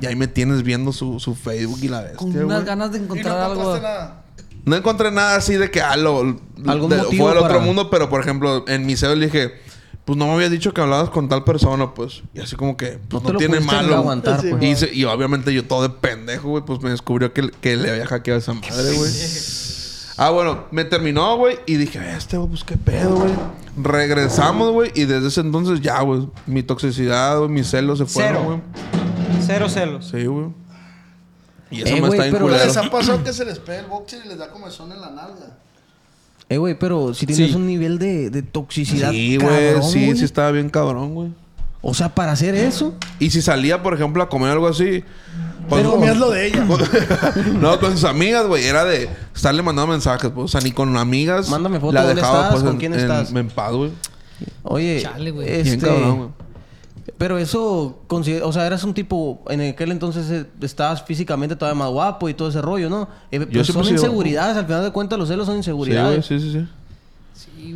Y 0.00 0.06
ahí 0.06 0.14
me 0.14 0.28
tienes 0.28 0.62
viendo 0.62 0.92
su, 0.92 1.18
su 1.18 1.34
Facebook 1.34 1.78
y 1.82 1.88
la 1.88 2.00
bestia, 2.02 2.18
Con 2.18 2.36
unas 2.36 2.64
ganas 2.64 2.92
de 2.92 2.98
Y 2.98 3.00
no 3.00 3.04
encontrar 3.06 3.38
algo. 3.40 3.74
nada. 3.78 4.22
No 4.66 4.76
encontré 4.76 5.10
nada 5.10 5.36
así 5.36 5.54
de 5.54 5.70
que 5.70 5.80
ah, 5.80 5.96
lo, 5.96 6.38
Algún 6.66 6.90
de- 6.90 6.96
motivo 6.98 7.24
fue 7.24 7.34
del 7.34 7.42
otro 7.44 7.60
mundo, 7.60 7.88
pero 7.88 8.10
por 8.10 8.20
ejemplo, 8.20 8.64
en 8.68 8.84
mi 8.84 8.96
cel 8.96 9.18
le 9.18 9.26
dije, 9.26 9.54
pues 10.06 10.16
no 10.16 10.26
me 10.28 10.32
habías 10.34 10.50
dicho 10.50 10.72
que 10.72 10.80
hablabas 10.80 11.10
con 11.10 11.28
tal 11.28 11.44
persona, 11.44 11.92
pues. 11.92 12.22
Y 12.32 12.40
así 12.40 12.56
como 12.56 12.76
que, 12.78 12.98
pues 13.08 13.22
No 13.22 13.32
no, 13.32 13.38
tiene 13.38 13.60
malo. 13.60 13.96
aguantar, 13.96 14.40
Sí, 14.40 14.48
pues. 14.50 14.62
y, 14.62 14.74
se- 14.76 14.94
y 14.94 15.04
obviamente 15.04 15.52
yo 15.52 15.64
todo 15.66 15.82
de 15.82 15.90
pendejo, 15.90 16.48
güey, 16.48 16.64
pues 16.64 16.80
me 16.80 16.88
descubrió 16.90 17.32
que, 17.34 17.50
que 17.60 17.76
le 17.76 17.90
había 17.90 18.06
hackeado 18.06 18.36
a 18.36 18.40
esa 18.40 18.54
madre, 18.54 18.92
güey. 18.96 19.10
ah, 20.16 20.30
bueno, 20.30 20.64
me 20.70 20.84
terminó, 20.84 21.36
güey, 21.36 21.58
y 21.66 21.74
dije, 21.74 22.00
este, 22.16 22.36
güey, 22.38 22.48
pues 22.48 22.64
qué 22.64 22.76
pedo, 22.78 23.16
güey. 23.16 23.32
Regresamos, 23.76 24.70
güey, 24.72 24.90
y 24.94 25.04
desde 25.04 25.28
ese 25.28 25.40
entonces 25.42 25.80
ya, 25.82 26.00
güey, 26.02 26.28
mi 26.46 26.62
toxicidad, 26.62 27.38
güey, 27.38 27.50
mis 27.50 27.68
celos 27.68 27.98
se 27.98 28.06
fueron, 28.06 28.32
Cero. 28.36 28.44
güey. 28.46 29.42
Cero 29.44 29.68
celos. 29.68 30.08
Sí, 30.10 30.24
güey. 30.26 30.46
Y 31.70 31.82
eso 31.82 31.88
Eh, 31.96 32.00
me 32.00 32.06
güey, 32.08 32.20
está 32.20 32.38
culero. 32.38 32.64
¿Les 32.64 32.76
ha 32.76 32.88
pasado 32.90 33.22
que 33.24 33.32
se 33.32 33.44
les 33.44 33.58
pega 33.58 33.80
el 33.80 33.86
boxer 33.86 34.24
y 34.24 34.28
les 34.28 34.38
da 34.38 34.50
comezón 34.50 34.92
en 34.92 35.00
la 35.00 35.10
nalga? 35.10 35.58
Eh, 36.48 36.58
güey, 36.58 36.78
pero 36.78 37.12
si 37.12 37.26
tienes 37.26 37.50
Sí. 37.50 37.56
un 37.56 37.66
nivel 37.66 37.98
de, 37.98 38.30
de 38.30 38.42
toxicidad. 38.42 39.10
Sí, 39.10 39.36
güey, 39.36 39.72
cabrón, 39.74 39.90
sí, 39.90 40.16
sí 40.16 40.24
estaba 40.24 40.50
bien 40.52 40.68
cabrón, 40.70 41.14
güey. 41.14 41.30
O 41.82 41.92
sea, 41.94 42.14
para 42.14 42.32
hacer 42.32 42.54
eso. 42.54 42.94
Y 43.18 43.30
si 43.30 43.42
salía, 43.42 43.82
por 43.82 43.94
ejemplo, 43.94 44.22
a 44.22 44.28
comer 44.28 44.50
algo 44.50 44.66
así. 44.66 45.04
pues, 45.68 45.82
Pero 45.82 45.92
comías 45.92 46.16
lo 46.16 46.30
de 46.30 46.46
ella. 46.48 46.64
no, 47.60 47.78
con 47.80 47.92
sus 47.92 48.04
amigas, 48.04 48.46
güey. 48.46 48.64
Era 48.64 48.84
de 48.84 49.08
estarle 49.34 49.62
mandando 49.62 49.92
mensajes, 49.92 50.30
pues. 50.34 50.44
O 50.44 50.48
sea, 50.48 50.60
ni 50.60 50.72
con 50.72 50.96
amigas. 50.96 51.48
Mándame 51.48 51.78
foto, 51.80 51.92
La 51.92 52.04
¿dónde 52.04 52.20
estás? 52.22 52.50
pues, 52.52 52.62
¿Con 52.62 52.72
en- 52.72 52.78
quién 52.78 52.94
estás? 52.94 53.32
En 53.32 53.48
paz, 53.48 53.72
güey. 53.72 53.90
Oye, 54.64 55.00
Chale, 55.02 55.30
güey. 55.30 55.46
Bien 55.62 55.66
este, 55.66 55.86
cabrón, 55.86 56.16
güey. 56.16 56.28
Pero 57.18 57.38
eso, 57.38 58.00
o 58.08 58.52
sea, 58.52 58.66
eras 58.66 58.82
un 58.84 58.94
tipo, 58.94 59.40
en 59.48 59.60
aquel 59.60 59.92
entonces 59.92 60.30
eh, 60.30 60.46
estabas 60.60 61.02
físicamente 61.04 61.54
todavía 61.56 61.78
más 61.78 61.90
guapo 61.90 62.28
y 62.28 62.34
todo 62.34 62.48
ese 62.48 62.60
rollo, 62.62 62.88
¿no? 62.90 63.08
Eh, 63.30 63.40
pues 63.46 63.66
son 63.68 63.84
sido- 63.84 63.94
inseguridades, 63.96 64.56
al 64.56 64.66
final 64.66 64.82
de 64.84 64.90
cuentas 64.92 65.18
los 65.18 65.28
celos 65.28 65.46
son 65.46 65.54
Sí, 65.54 65.58
inseguridades. 65.58 66.26
Sí, 66.26 66.40
sí, 66.40 66.52
sí. 66.52 66.66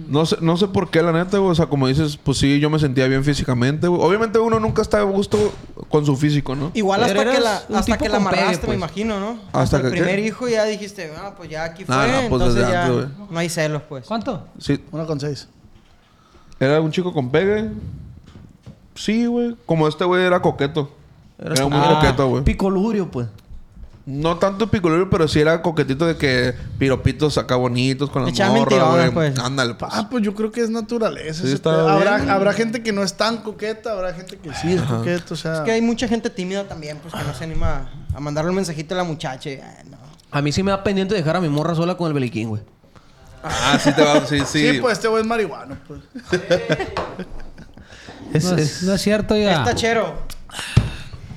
No 0.09 0.24
sé, 0.24 0.37
no 0.41 0.57
sé 0.57 0.68
por 0.68 0.89
qué, 0.91 1.03
la 1.03 1.12
neta, 1.12 1.37
güey. 1.39 1.51
O 1.51 1.55
sea, 1.55 1.66
como 1.66 1.87
dices, 1.89 2.16
pues 2.16 2.39
sí, 2.39 2.61
yo 2.61 2.70
me 2.70 2.78
sentía 2.78 3.07
bien 3.09 3.24
físicamente, 3.24 3.89
güey. 3.89 4.01
Obviamente 4.01 4.39
uno 4.39 4.59
nunca 4.61 4.83
está 4.83 5.01
a 5.01 5.03
gusto 5.03 5.53
con 5.89 6.07
su 6.07 6.16
físico, 6.16 6.55
¿no? 6.55 6.70
Igual 6.74 7.03
Pero 7.07 7.20
hasta 7.20 7.33
que 7.33 7.41
la, 7.41 7.78
hasta 7.78 7.99
que 7.99 8.09
la 8.09 8.16
amarraste, 8.18 8.61
me 8.62 8.66
pues. 8.66 8.76
imagino, 8.78 9.20
¿no? 9.20 9.31
¿Hasta 9.53 9.61
Hasta, 9.61 9.81
que 9.83 9.87
el 9.89 9.93
primer 9.93 10.16
qué? 10.16 10.26
hijo 10.26 10.49
ya 10.49 10.64
dijiste, 10.64 11.12
ah, 11.18 11.35
pues 11.37 11.51
ya 11.51 11.64
aquí 11.64 11.85
fue, 11.85 11.95
Ah, 11.95 12.07
no, 12.07 12.12
pues 12.28 12.43
entonces 12.43 12.55
desde 12.55 12.70
ya 12.72 12.87
antes, 12.87 12.97
güey. 13.16 13.28
no 13.31 13.39
hay 13.39 13.49
celos, 13.49 13.83
pues. 13.89 14.07
¿Cuánto? 14.07 14.47
Sí. 14.59 14.81
Uno 14.93 15.07
con 15.07 15.20
seis. 15.20 15.49
Era 16.59 16.81
un 16.81 16.91
chico 16.91 17.12
con 17.12 17.31
pegue. 17.31 17.70
Sí, 19.01 19.27
güey. 19.27 19.57
Como 19.67 19.89
este 19.89 20.05
güey 20.05 20.25
era 20.25 20.41
coqueto. 20.43 20.91
Era 21.39 21.67
muy 21.67 21.79
Ah, 21.81 21.95
coqueto, 22.01 22.29
güey. 22.29 22.45
Picolurio, 22.45 23.11
pues. 23.11 23.29
No 24.07 24.39
tanto 24.39 24.69
picolero, 24.71 25.09
pero 25.09 25.29
sí 25.29 25.41
era 25.41 25.63
coquetito 25.63 26.05
de 26.07 26.17
que 26.17 26.55
piropitos 26.79 27.39
acá 27.39 27.55
bonitos 27.57 28.11
con 28.11 28.25
la 28.25 28.31
Echaba 28.31 28.51
morra, 28.55 28.71
mentirones, 28.71 29.15
güey. 29.15 29.33
pues. 29.35 29.39
Ándale, 29.45 29.75
pues. 29.75 29.93
Ah, 29.95 30.09
pues 30.11 30.23
yo 30.25 30.35
creo 30.35 30.51
que 30.51 30.63
es 30.63 30.71
naturaleza. 30.71 31.41
Sí, 31.43 31.47
ese 31.47 31.55
está 31.55 31.71
pedo. 31.71 31.85
bien. 31.85 32.09
habrá, 32.09 32.35
habrá 32.35 32.53
gente 32.53 32.83
que 32.83 32.93
no 32.93 33.03
es 33.03 33.15
tan 33.15 33.39
coqueta, 33.39 33.93
habrá 33.93 34.13
gente 34.13 34.37
que 34.39 34.53
sí 34.55 34.73
es 34.73 34.83
coqueta, 34.83 35.33
o 35.33 35.37
sea. 35.37 35.55
Es 35.55 35.61
que 35.61 35.71
hay 35.73 35.81
mucha 35.83 36.09
gente 36.09 36.29
tímida 36.29 36.65
también, 36.67 36.99
pues 36.99 37.15
que 37.15 37.23
no 37.23 37.35
se 37.35 37.45
anima 37.45 37.89
a 38.15 38.21
mandarle 38.21 38.51
un 38.51 38.57
mensajito 38.57 38.95
a 38.95 38.99
la 38.99 39.05
muchacha. 39.05 39.51
y, 39.51 39.55
ah, 39.63 39.83
no. 39.89 39.97
A 40.33 40.43
mí 40.43 40.51
sí 40.53 40.63
me 40.63 40.73
da 40.73 40.83
pendiente 40.83 41.15
dejar 41.15 41.37
a 41.37 41.41
mi 41.41 41.49
morra 41.49 41.75
sola 41.75 41.97
con 41.97 42.09
el 42.09 42.13
beliquín, 42.15 42.49
güey. 42.49 42.63
Ah, 43.45 43.79
sí 43.83 43.93
te 43.95 44.03
va, 44.03 44.27
sí, 44.27 44.41
sí. 44.45 44.73
Sí, 44.73 44.79
pues 44.81 44.95
este 44.99 45.09
güey 45.09 45.23
es 45.23 45.27
marihuano, 45.29 45.77
pues. 45.87 46.01
Es- 48.33 48.45
No 48.45 48.57
es, 48.57 48.62
es- 48.62 48.83
no 48.85 48.95
es 48.95 49.03
cierto 49.03 49.37
ya. 49.37 49.59
Está 49.59 49.74
chero. 49.74 50.14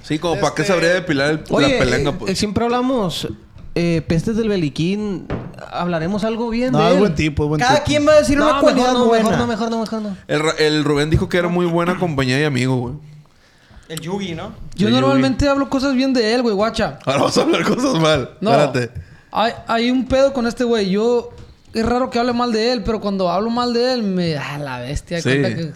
Sí, 0.03 0.19
como 0.19 0.39
para 0.39 0.53
qué 0.53 0.63
sabría 0.65 0.89
depilar 0.93 1.29
el, 1.31 1.43
Oye, 1.49 1.73
la 1.73 1.79
pelenga, 1.85 2.11
eh, 2.11 2.15
pues. 2.19 2.37
siempre 2.37 2.63
hablamos 2.65 3.27
eh, 3.75 4.01
pestes 4.07 4.35
del 4.35 4.49
beliquín. 4.49 5.27
¿Hablaremos 5.71 6.23
algo 6.25 6.49
bien 6.49 6.73
No, 6.73 6.79
de 6.79 6.87
es 6.87 6.93
él? 6.93 6.99
buen 6.99 7.15
tipo, 7.15 7.43
es 7.43 7.49
buen 7.49 7.59
Cada 7.61 7.75
tipo. 7.75 7.85
quien 7.85 8.07
va 8.07 8.11
a 8.11 8.15
decir 8.17 8.37
No, 8.37 8.43
una 8.45 8.53
mejor 8.55 8.63
cualidad 8.73 8.93
no, 8.93 9.05
buena. 9.05 9.23
mejor 9.29 9.39
no, 9.39 9.47
mejor 9.47 9.69
no, 9.71 9.79
mejor 9.79 10.01
no. 10.01 10.17
El, 10.27 10.41
el 10.59 10.83
Rubén 10.83 11.09
dijo 11.09 11.29
que 11.29 11.37
era 11.37 11.47
muy 11.47 11.65
buena 11.65 11.97
compañía 11.97 12.39
y 12.39 12.43
amigo, 12.43 12.75
güey. 12.75 12.95
El 13.89 13.99
Yugi, 14.01 14.33
¿no? 14.35 14.53
Yo 14.75 14.89
normalmente 14.89 15.47
hablo 15.47 15.69
cosas 15.69 15.93
bien 15.95 16.13
de 16.13 16.33
él, 16.33 16.41
güey, 16.41 16.53
guacha. 16.55 16.99
Ahora 17.05 17.23
vas 17.23 17.37
a 17.37 17.41
hablar 17.41 17.63
cosas 17.63 17.99
mal. 17.99 18.31
No. 18.41 18.51
Espérate. 18.51 18.91
Hay, 19.31 19.53
hay 19.67 19.89
un 19.91 20.05
pedo 20.05 20.33
con 20.33 20.47
este 20.47 20.63
güey. 20.63 20.89
Yo... 20.89 21.31
Es 21.73 21.83
raro 21.83 22.11
que 22.11 22.19
hable 22.19 22.33
mal 22.33 22.51
de 22.51 22.71
él, 22.71 22.83
pero 22.83 23.01
cuando 23.01 23.31
hablo 23.31 23.49
mal 23.49 23.73
de 23.73 23.93
él, 23.93 24.03
me... 24.03 24.37
Ah, 24.37 24.59
la 24.59 24.79
bestia. 24.79 25.17
Sí. 25.21 25.23
cuenta 25.29 25.55
que... 25.55 25.71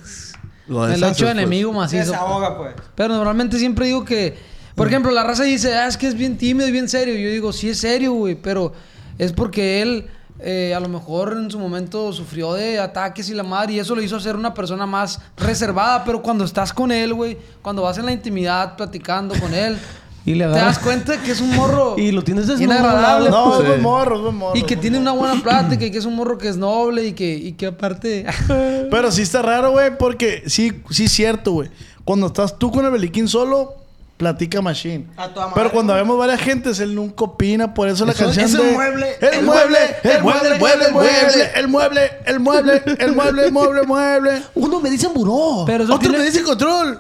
Lo 0.67 0.81
me 0.81 0.97
lo 0.97 1.07
echo 1.07 1.25
pues. 1.25 1.31
enemigo 1.31 1.71
Se 1.71 1.77
macizo. 1.77 2.11
desahoga, 2.11 2.57
pues. 2.57 2.75
Pero 2.95 3.15
normalmente 3.15 3.57
siempre 3.57 3.85
digo 3.87 4.03
que... 4.05 4.37
Por 4.75 4.87
Mm. 4.87 4.89
ejemplo, 4.89 5.11
la 5.11 5.23
raza 5.23 5.43
dice, 5.43 5.75
ah, 5.75 5.87
es 5.87 5.97
que 5.97 6.07
es 6.07 6.13
bien 6.15 6.37
tímido 6.37 6.67
y 6.67 6.71
bien 6.71 6.87
serio. 6.87 7.15
Yo 7.15 7.29
digo, 7.31 7.51
sí 7.51 7.69
es 7.69 7.79
serio, 7.79 8.13
güey, 8.13 8.35
pero 8.35 8.73
es 9.17 9.33
porque 9.33 9.81
él 9.81 10.07
eh, 10.39 10.75
a 10.75 10.79
lo 10.79 10.87
mejor 10.87 11.33
en 11.33 11.49
su 11.49 11.57
momento 11.57 12.13
sufrió 12.13 12.53
de 12.53 12.79
ataques 12.79 13.27
y 13.29 13.33
la 13.33 13.41
madre 13.41 13.73
y 13.73 13.79
eso 13.79 13.95
lo 13.95 14.03
hizo 14.03 14.19
ser 14.19 14.35
una 14.35 14.53
persona 14.53 14.85
más 14.85 15.19
reservada. 15.35 16.03
Pero 16.03 16.21
cuando 16.21 16.43
estás 16.45 16.71
con 16.73 16.91
él, 16.91 17.13
güey, 17.15 17.37
cuando 17.63 17.81
vas 17.81 17.97
en 17.97 18.05
la 18.05 18.11
intimidad 18.11 18.75
platicando 18.75 19.33
con 19.39 19.51
él, 19.55 19.77
Y 20.27 20.35
le 20.35 20.43
agarras. 20.43 20.61
Te 20.61 20.65
das 20.65 20.79
cuenta 20.79 21.23
que 21.23 21.31
es 21.31 21.39
un 21.39 21.55
morro. 21.55 21.95
y 21.97 22.11
lo 22.11 22.21
tienes 22.21 22.47
desnudable. 22.47 23.29
Pues. 23.29 23.31
No, 23.31 23.45
pues, 23.45 23.61
es 23.61 23.67
buen 23.67 23.81
morro, 23.81 24.15
es 24.17 24.21
buen 24.23 24.35
morro. 24.35 24.57
Y 24.57 24.63
que 24.63 24.75
tiene 24.75 24.99
una 24.99 25.13
buena 25.13 25.41
plática 25.41 25.85
y 25.85 25.89
que 25.89 25.97
es 25.97 26.05
un 26.05 26.17
morro 26.17 26.37
que 26.37 26.49
es 26.49 26.57
noble 26.57 27.05
y 27.05 27.13
que, 27.13 27.33
y 27.33 27.53
que 27.53 27.67
aparte. 27.67 28.25
Pero 28.91 29.09
sí 29.09 29.21
está 29.21 29.41
raro, 29.41 29.71
güey, 29.71 29.97
porque 29.97 30.43
sí, 30.47 30.83
sí 30.89 31.05
es 31.05 31.13
cierto, 31.13 31.53
güey. 31.53 31.69
Cuando 32.03 32.27
estás 32.27 32.59
tú 32.59 32.71
con 32.71 32.83
el 32.83 32.91
Beliquín 32.91 33.29
solo, 33.29 33.75
platica 34.17 34.61
Machine. 34.61 35.07
A 35.15 35.29
toda 35.29 35.45
madre, 35.47 35.61
Pero 35.61 35.71
cuando 35.71 35.93
¿no? 35.93 35.99
vemos 35.99 36.17
varias 36.17 36.41
gentes, 36.41 36.81
él 36.81 36.93
nunca 36.93 37.23
opina. 37.23 37.73
Por 37.73 37.87
eso 37.87 38.05
la 38.05 38.13
canción 38.13 38.43
es 38.43 38.53
el, 38.53 38.65
de, 38.65 38.71
mueble, 38.73 39.15
el, 39.21 39.33
el 39.33 39.45
mueble. 39.45 39.77
El 40.03 40.23
mueble, 40.23 40.49
el 40.49 40.59
mueble, 40.59 40.85
el 40.85 40.91
mueble, 40.91 41.51
el 41.55 41.67
mueble, 41.69 42.11
el 42.25 42.39
mueble, 42.41 42.83
el 42.99 43.13
mueble, 43.13 43.45
el 43.45 43.51
mueble, 43.53 43.79
el 43.79 43.87
mueble. 43.87 44.43
Uno 44.55 44.81
me 44.81 44.89
dice 44.89 45.07
buró. 45.07 45.61
Otro 45.61 45.99
tiene, 45.99 46.17
me 46.17 46.25
dice 46.25 46.43
control. 46.43 46.99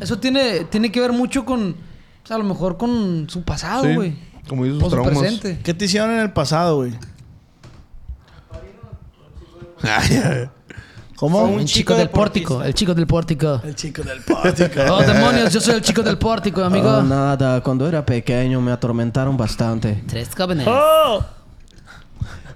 Eso 0.00 0.18
tiene, 0.18 0.64
tiene 0.70 0.90
que 0.90 1.00
ver 1.00 1.12
mucho 1.12 1.44
con 1.44 1.91
o 2.22 2.26
sea, 2.26 2.36
a 2.36 2.38
lo 2.38 2.44
mejor 2.44 2.76
con 2.76 3.26
su 3.28 3.42
pasado, 3.42 3.84
Sí. 3.84 3.94
güey. 3.94 4.16
Como 4.48 4.64
dices, 4.64 4.80
O 4.82 4.84
su 4.86 4.90
traumas. 4.90 5.18
presente. 5.18 5.60
¿Qué 5.62 5.74
te 5.74 5.84
hicieron 5.86 6.10
en 6.12 6.20
el 6.20 6.32
pasado, 6.32 6.76
güey? 6.76 6.92
¿Cómo? 11.16 11.44
Un 11.44 11.64
chico 11.66 11.94
del 11.94 12.08
deportista. 12.08 12.48
pórtico. 12.48 12.64
El 12.66 12.74
chico 12.74 12.94
del 12.94 13.06
pórtico. 13.06 13.60
El 13.64 13.74
chico 13.76 14.02
del 14.02 14.20
pórtico. 14.22 14.80
Oh, 14.90 15.02
demonios, 15.02 15.52
yo 15.52 15.60
soy 15.60 15.74
el 15.76 15.82
chico 15.82 16.02
del 16.02 16.18
pórtico, 16.18 16.64
amigo. 16.64 16.88
Ah, 16.90 17.02
nada, 17.02 17.60
cuando 17.62 17.88
era 17.88 18.04
pequeño 18.04 18.60
me 18.60 18.72
atormentaron 18.72 19.36
bastante. 19.36 20.02
Tres 20.08 20.30
jóvenes. 20.36 20.66
¡Oh! 20.68 21.24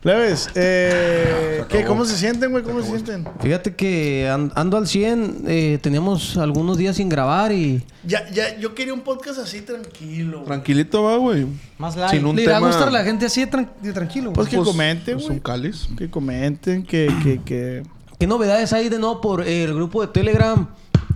Leves, 0.07 0.49
eh, 0.55 1.65
¿qué? 1.69 1.85
¿Cómo 1.85 2.05
se 2.05 2.17
sienten, 2.17 2.53
güey? 2.53 2.63
¿Cómo 2.63 2.81
se 2.81 2.87
sienten? 2.91 3.27
Fíjate 3.41 3.75
que 3.75 4.29
an- 4.29 4.53
ando 4.55 4.77
al 4.77 4.87
100, 4.87 5.43
eh, 5.49 5.79
teníamos 5.83 6.37
algunos 6.37 6.79
días 6.79 6.95
sin 6.95 7.09
grabar 7.09 7.51
y... 7.51 7.83
Ya, 8.05 8.31
ya, 8.31 8.57
yo 8.57 8.73
quería 8.77 8.95
un 8.95 9.01
podcast 9.01 9.41
así 9.41 9.63
tranquilo. 9.63 10.37
güey. 10.39 10.47
Tranquilito 10.47 11.03
va, 11.03 11.17
güey. 11.17 11.47
Más 11.79 11.97
light. 11.97 12.13
Sin 12.13 12.25
un 12.25 12.37
Le 12.37 12.43
irá 12.45 12.59
a 12.59 12.61
gustar 12.61 12.87
a 12.87 12.91
la 12.93 13.03
gente 13.03 13.27
así 13.27 13.45
de, 13.45 13.51
tran- 13.51 13.69
de 13.83 13.93
tranquilo, 13.93 14.33
Pues 14.33 14.49
güey. 14.49 14.61
que 14.63 14.65
comenten, 14.65 15.15
pues, 15.17 15.27
güey. 15.27 15.39
un 15.39 15.43
cáliz. 15.43 15.89
Que 15.99 16.09
comenten, 16.09 16.85
que, 16.85 17.13
que, 17.25 17.43
que... 17.43 17.83
¿Qué 18.17 18.27
novedades 18.29 18.73
hay 18.73 18.89
de 18.89 19.01
nuevo 19.01 19.21
por 19.21 19.43
eh, 19.43 19.65
el 19.65 19.75
grupo 19.75 20.03
de 20.03 20.07
Telegram? 20.07 20.69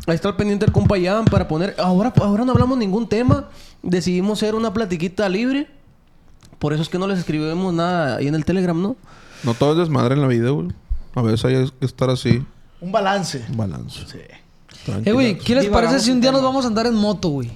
Ahí 0.09 0.17
está 0.17 0.31
el 0.31 0.35
pendiente 0.35 0.67
del 0.67 0.73
compa 0.73 0.97
Jan 1.01 1.27
para 1.27 1.47
poner... 1.47 1.77
Ahora, 1.79 2.13
ahora 2.21 2.45
no 2.45 2.51
hablamos 2.51 2.77
ningún 2.77 3.09
tema. 3.09 3.49
Decidimos 3.85 4.43
hacer 4.43 4.57
una 4.57 4.73
platiquita 4.75 5.29
libre. 5.29 5.69
Por 6.61 6.73
eso 6.73 6.83
es 6.83 6.89
que 6.89 6.99
no 6.99 7.09
les 7.09 7.19
escribimos 7.19 7.75
nada 7.75 8.17
ahí 8.19 8.29
en 8.29 8.37
el 8.37 8.45
Telegram, 8.45 8.81
¿no? 8.81 8.95
No 9.43 9.55
todo 9.55 9.73
es 9.73 9.79
desmadre 9.79 10.15
en 10.15 10.21
la 10.21 10.29
vida, 10.29 10.51
güey. 10.51 10.69
A 11.17 11.23
veces 11.23 11.45
hay 11.47 11.55
que 11.81 11.87
estar 11.87 12.09
así. 12.11 12.45
Un 12.81 12.93
balance. 12.93 13.45
Un 13.51 13.57
balance. 13.57 14.01
Sí. 14.07 14.19
Eh, 15.05 15.13
güey, 15.13 15.37
¿qué 15.39 15.57
les 15.57 15.67
parece 15.67 15.99
si 15.99 16.13
un 16.13 16.21
día 16.21 16.31
nos 16.31 16.43
vamos 16.43 16.65
a 16.65 16.69
andar 16.69 16.87
en 16.87 16.95
moto, 16.95 17.31
güey? 17.31 17.51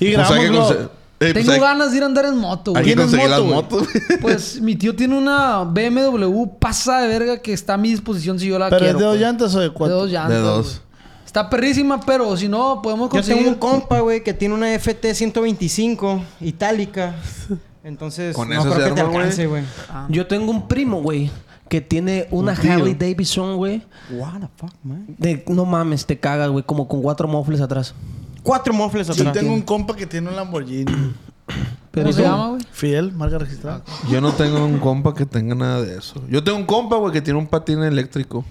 Y 0.00 0.14
Pues 0.14 0.30
hay 0.30 0.40
que 0.40 0.46
grabamos 0.48 0.70
Eh, 0.72 0.88
pues 1.18 1.32
Tengo 1.34 1.52
hay- 1.52 1.60
ganas 1.60 1.90
de 1.92 1.96
ir 1.96 2.02
a 2.02 2.06
andar 2.06 2.26
en 2.26 2.36
moto, 2.36 2.72
Hay 2.76 2.82
güey. 2.82 2.84
que 2.84 2.90
¿Tienes 2.94 3.04
conseguir 3.06 3.30
las 3.30 3.40
moto, 3.42 3.76
motos. 3.76 3.88
Pues 4.20 4.60
mi 4.60 4.76
tío 4.76 4.94
tiene 4.94 5.16
una 5.16 5.64
BMW 5.64 6.46
pasa 6.58 7.00
de 7.00 7.08
verga 7.08 7.38
que 7.38 7.54
está 7.54 7.74
a 7.74 7.76
mi 7.78 7.88
disposición 7.90 8.38
si 8.38 8.46
yo 8.48 8.58
la 8.58 8.68
¿Pero 8.68 8.80
quiero. 8.80 8.92
es 8.92 8.98
de 8.98 9.04
dos 9.04 9.12
pues. 9.14 9.20
llantas 9.22 9.54
o 9.54 9.58
de 9.60 9.64
De 9.68 9.72
cuatro? 9.72 9.96
dos 9.96 10.10
llantas. 10.10 10.36
De 10.36 10.42
dos. 10.42 10.66
güey. 10.66 10.86
Está 11.24 11.48
perrísima, 11.50 12.00
pero 12.00 12.36
si 12.36 12.48
no, 12.48 12.80
podemos 12.82 13.06
Yo 13.06 13.10
conseguir... 13.10 13.42
tengo 13.44 13.52
un 13.54 13.58
compa, 13.58 14.00
güey, 14.00 14.22
que 14.22 14.32
tiene 14.34 14.54
una 14.54 14.72
FT 14.78 15.14
125 15.14 16.22
itálica. 16.42 17.14
Entonces, 17.86 18.34
Con 18.34 18.48
no 18.48 18.54
eso 18.54 18.62
creo 18.64 18.74
se 18.74 18.88
que 18.88 18.94
te 18.96 19.00
arma, 19.00 19.12
güey. 19.12 19.22
alcance, 19.22 19.46
güey. 19.46 19.62
Yo 20.08 20.26
tengo 20.26 20.50
un 20.50 20.66
primo, 20.66 21.02
güey, 21.02 21.30
que 21.68 21.80
tiene 21.80 22.26
una 22.32 22.50
Un 22.52 22.58
tío. 22.58 22.72
Harley 22.72 22.94
Davidson, 22.94 23.56
güey. 23.56 23.80
What 24.10 24.40
the 24.40 24.48
fuck, 24.56 24.72
man. 24.82 25.04
De, 25.16 25.44
no 25.46 25.64
mames, 25.64 26.04
te 26.04 26.18
cagas, 26.18 26.50
güey, 26.50 26.64
como 26.64 26.88
con 26.88 27.00
cuatro 27.00 27.28
mofles 27.28 27.60
atrás. 27.60 27.94
Cuatro 28.42 28.74
mofles 28.74 29.06
Yo 29.06 29.12
atrás. 29.12 29.32
tengo 29.34 29.54
un 29.54 29.62
compa 29.62 29.94
que 29.94 30.04
tiene 30.04 30.28
un 30.28 30.34
Lamborghini. 30.34 30.84
¿Cómo 31.94 32.12
se 32.12 32.22
llama, 32.22 32.48
güey? 32.48 32.62
Fidel, 32.72 33.12
marca 33.12 33.38
registrada. 33.38 33.84
Yo 34.10 34.20
no 34.20 34.32
tengo 34.32 34.64
un 34.64 34.78
compa 34.80 35.14
que 35.14 35.24
tenga 35.24 35.54
nada 35.54 35.80
de 35.80 35.96
eso. 35.96 36.20
Yo 36.28 36.42
tengo 36.42 36.58
un 36.58 36.66
compa, 36.66 36.96
güey, 36.96 37.12
que 37.12 37.22
tiene 37.22 37.38
un 37.38 37.46
patín 37.46 37.84
eléctrico. 37.84 38.44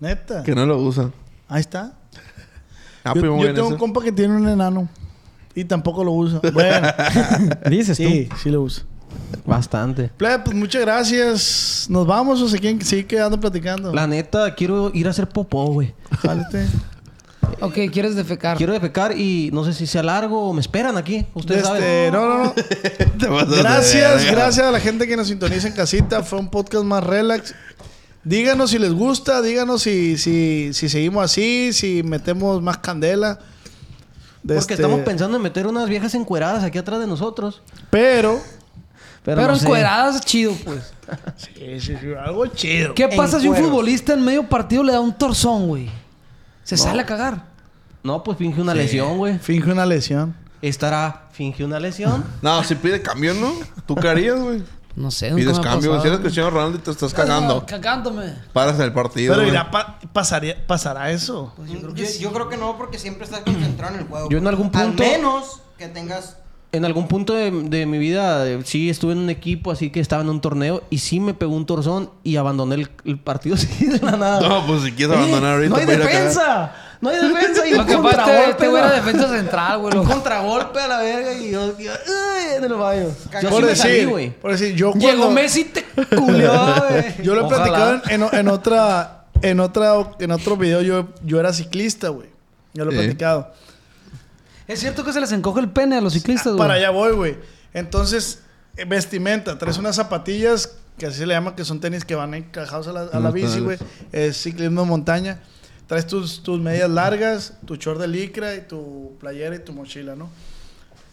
Neta. 0.00 0.42
Que 0.42 0.54
no 0.54 0.64
lo 0.64 0.78
usa. 0.78 1.10
Ahí 1.46 1.60
está. 1.60 1.92
Ah, 3.04 3.12
yo 3.14 3.20
primo, 3.20 3.44
yo 3.44 3.52
tengo 3.52 3.68
un 3.68 3.76
compa 3.76 4.02
que 4.02 4.12
tiene 4.12 4.34
un 4.34 4.48
enano. 4.48 4.88
Y 5.56 5.64
tampoco 5.64 6.04
lo 6.04 6.12
usa. 6.12 6.40
Bueno. 6.52 6.86
Dices 7.68 7.96
sí, 7.96 8.28
sí 8.42 8.50
lo 8.50 8.62
usa. 8.62 8.84
Bastante. 9.44 10.10
Plebe, 10.16 10.40
pues 10.40 10.54
muchas 10.56 10.82
gracias. 10.82 11.86
¿Nos 11.88 12.06
vamos 12.06 12.40
o 12.42 12.48
se 12.48 12.58
quieren 12.58 12.80
seguir 12.82 13.06
quedando 13.06 13.40
platicando? 13.40 13.92
La 13.92 14.06
neta, 14.06 14.54
quiero 14.54 14.90
ir 14.94 15.06
a 15.06 15.10
hacer 15.10 15.28
popó, 15.28 15.66
güey. 15.66 15.94
Jálate. 16.20 16.66
Ok, 17.60 17.74
¿quieres 17.92 18.14
defecar? 18.16 18.56
Quiero 18.58 18.72
defecar 18.72 19.16
y 19.16 19.50
no 19.52 19.64
sé 19.64 19.72
si 19.72 19.86
sea 19.86 20.02
largo 20.02 20.50
o 20.50 20.52
me 20.52 20.60
esperan 20.60 20.96
aquí. 20.96 21.24
Ustedes 21.32 21.62
Este, 21.62 22.10
saben. 22.10 22.12
no, 22.12 22.28
no, 22.28 22.44
no. 22.44 23.46
Gracias, 23.56 24.30
gracias 24.30 24.66
a 24.66 24.70
la 24.70 24.80
gente 24.80 25.06
que 25.06 25.16
nos 25.16 25.28
sintoniza 25.28 25.68
en 25.68 25.74
casita. 25.74 26.22
Fue 26.22 26.38
un 26.38 26.50
podcast 26.50 26.84
más 26.84 27.02
relax. 27.02 27.54
Díganos 28.24 28.70
si 28.70 28.78
les 28.78 28.92
gusta, 28.92 29.40
díganos 29.40 29.82
si, 29.82 30.18
si, 30.18 30.70
si 30.74 30.88
seguimos 30.88 31.24
así, 31.24 31.72
si 31.72 32.02
metemos 32.02 32.60
más 32.60 32.78
candela. 32.78 33.38
Porque 34.46 34.58
este- 34.60 34.74
estamos 34.74 35.00
pensando 35.00 35.36
en 35.36 35.42
meter 35.42 35.66
unas 35.66 35.88
viejas 35.88 36.14
encueradas 36.14 36.62
aquí 36.64 36.78
atrás 36.78 37.00
de 37.00 37.06
nosotros. 37.06 37.62
Pero. 37.90 38.40
Pero, 39.24 39.40
Pero 39.40 39.48
no 39.52 39.56
sé. 39.58 39.64
encueradas 39.64 40.20
chido, 40.24 40.52
pues. 40.64 40.92
Sí, 41.36 41.80
sí, 41.80 41.96
sí, 42.00 42.06
algo 42.24 42.46
chido. 42.46 42.94
¿Qué 42.94 43.08
pasa 43.08 43.40
si 43.40 43.48
un 43.48 43.54
cueros. 43.54 43.70
futbolista 43.70 44.12
en 44.14 44.24
medio 44.24 44.48
partido 44.48 44.82
le 44.82 44.92
da 44.92 45.00
un 45.00 45.12
torzón, 45.16 45.66
güey? 45.68 45.88
Se 46.64 46.76
sale 46.76 47.02
a 47.02 47.06
cagar. 47.06 47.44
No, 48.02 48.22
pues 48.22 48.38
finge 48.38 48.60
una 48.60 48.74
lesión, 48.74 49.16
güey. 49.18 49.38
Finge 49.38 49.70
una 49.72 49.84
lesión. 49.86 50.34
Estará, 50.62 51.28
finge 51.32 51.64
una 51.64 51.78
lesión. 51.80 52.24
No, 52.42 52.62
si 52.64 52.74
pide 52.76 53.02
cambio, 53.02 53.34
¿no? 53.34 53.52
¿Tú 53.86 53.94
qué 53.96 54.08
harías, 54.08 54.38
güey? 54.40 54.62
No 54.96 55.10
sé, 55.10 55.30
nunca 55.30 55.42
Pides 55.42 55.58
me 55.58 55.60
ha 55.60 55.70
cambio. 55.70 55.90
pasado. 55.90 56.02
Si 56.02 56.08
eres 56.08 56.20
Cristiano 56.20 56.50
Ronaldo 56.50 56.78
y 56.78 56.80
te 56.80 56.90
estás 56.90 57.12
cagando. 57.12 57.58
Ah, 57.62 57.66
Cagándome. 57.66 58.32
Paras 58.54 58.80
el 58.80 58.92
partido. 58.92 59.34
Pero 59.34 59.42
güey. 59.42 59.52
irá 59.54 59.70
pa- 59.70 59.98
pasaría, 60.12 60.66
pasará 60.66 61.10
eso. 61.10 61.52
Yo, 61.94 62.04
yo 62.18 62.32
creo 62.32 62.48
que 62.48 62.56
no, 62.56 62.76
porque 62.78 62.98
siempre 62.98 63.24
estás 63.24 63.40
concentrado 63.40 63.94
en 63.94 64.00
el 64.00 64.06
juego. 64.06 64.28
Yo 64.30 64.38
en 64.38 64.46
algún 64.46 64.70
punto- 64.70 65.02
Al 65.02 65.08
menos 65.10 65.60
que 65.78 65.88
tengas. 65.88 66.38
En 66.72 66.84
algún 66.84 67.08
punto 67.08 67.32
de, 67.32 67.50
de 67.50 67.86
mi 67.86 67.96
vida, 67.98 68.46
eh, 68.46 68.60
sí 68.64 68.90
estuve 68.90 69.12
en 69.12 69.18
un 69.18 69.30
equipo 69.30 69.70
así 69.70 69.90
que 69.90 70.00
estaba 70.00 70.22
en 70.22 70.28
un 70.28 70.40
torneo 70.40 70.82
y 70.90 70.98
sí 70.98 71.20
me 71.20 71.32
pegó 71.32 71.54
un 71.54 71.64
torzón 71.64 72.10
y 72.24 72.36
abandoné 72.36 72.74
el, 72.74 72.90
el 73.04 73.18
partido 73.18 73.54
así 73.56 73.86
de 73.86 73.98
la 74.00 74.12
nada. 74.16 74.40
No, 74.48 74.66
pues 74.66 74.82
si 74.82 74.92
quieres 74.92 75.16
abandonar 75.16 75.54
ahorita. 75.54 75.70
¡No 75.70 75.76
hay 75.76 75.86
para 75.86 75.96
ir 75.98 76.02
a 76.02 76.06
cagar. 76.06 76.22
defensa! 76.22 76.72
¡No 77.00 77.10
hay 77.10 77.16
defensa! 77.16 77.66
Y 77.66 77.72
Lo 77.74 77.80
un 77.80 77.86
que 77.86 77.96
pasa 77.98 78.08
es 78.08 78.14
que 78.14 78.16
contragolpe, 78.16 78.50
este 78.50 78.68
güey 78.68 78.82
era 78.82 78.92
defensa 78.92 79.28
central, 79.28 79.78
güey. 79.80 79.96
Un 79.98 80.04
contragolpe 80.06 80.80
a 80.80 80.88
la 80.88 80.98
verga 81.00 81.32
y 81.34 81.50
yo... 81.50 81.78
yo 81.78 81.92
¡ay! 81.92 82.56
en 82.56 82.64
el 82.64 82.74
baño. 82.74 83.08
Yo 83.42 83.48
por, 83.50 83.60
sí 83.62 83.66
me 83.66 83.76
salí, 83.76 83.92
decir, 83.92 84.08
güey. 84.08 84.30
por 84.30 84.50
decir, 84.52 84.74
yo 84.74 84.92
Llegó 84.94 85.06
cuando- 85.24 85.30
Messi 85.30 85.60
y 85.60 85.64
te 85.64 85.84
culió, 86.16 86.52
güey. 86.88 87.14
Yo 87.22 87.34
lo 87.34 87.46
he 87.46 87.48
platicado 87.48 88.00
en, 88.08 88.22
en- 88.22 88.28
en 88.34 88.48
otra, 88.48 89.26
en 89.42 89.60
otra, 89.60 89.94
en 90.18 90.30
otro 90.30 90.56
video. 90.56 90.80
Yo, 90.82 91.08
yo 91.24 91.38
era 91.40 91.52
ciclista, 91.52 92.08
güey. 92.08 92.28
Ya 92.72 92.84
lo 92.84 92.92
he 92.92 92.94
platicado. 92.94 93.52
Es 94.66 94.80
cierto 94.80 95.04
que 95.04 95.12
se 95.12 95.20
les 95.20 95.30
encoge 95.32 95.60
el 95.60 95.70
pene 95.70 95.96
a 95.96 96.00
los 96.00 96.12
ciclistas, 96.14 96.46
güey. 96.54 96.58
Para 96.58 96.74
allá 96.74 96.90
voy, 96.90 97.12
güey. 97.12 97.36
Entonces, 97.72 98.40
eh, 98.76 98.84
vestimenta. 98.84 99.58
Traes 99.58 99.78
unas 99.78 99.96
zapatillas 99.96 100.72
que 100.98 101.06
así 101.06 101.18
se 101.18 101.26
le 101.26 101.34
llama, 101.34 101.54
que 101.54 101.64
son 101.64 101.78
tenis 101.80 102.04
que 102.04 102.14
van 102.14 102.34
encajados 102.34 102.88
a 102.88 102.92
la, 102.92 103.02
a 103.02 103.20
la 103.20 103.30
bici, 103.30 103.60
güey. 103.60 103.78
Es 104.12 104.38
ciclismo 104.42 104.80
de 104.82 104.86
montaña. 104.88 105.40
Traes 105.86 106.06
tus, 106.06 106.42
tus 106.42 106.60
medias 106.60 106.90
largas, 106.90 107.54
tu 107.64 107.76
short 107.76 108.00
de 108.00 108.08
licra 108.08 108.54
y 108.54 108.62
tu 108.62 109.16
playera 109.20 109.54
y 109.56 109.60
tu 109.60 109.72
mochila, 109.72 110.16
¿no? 110.16 110.28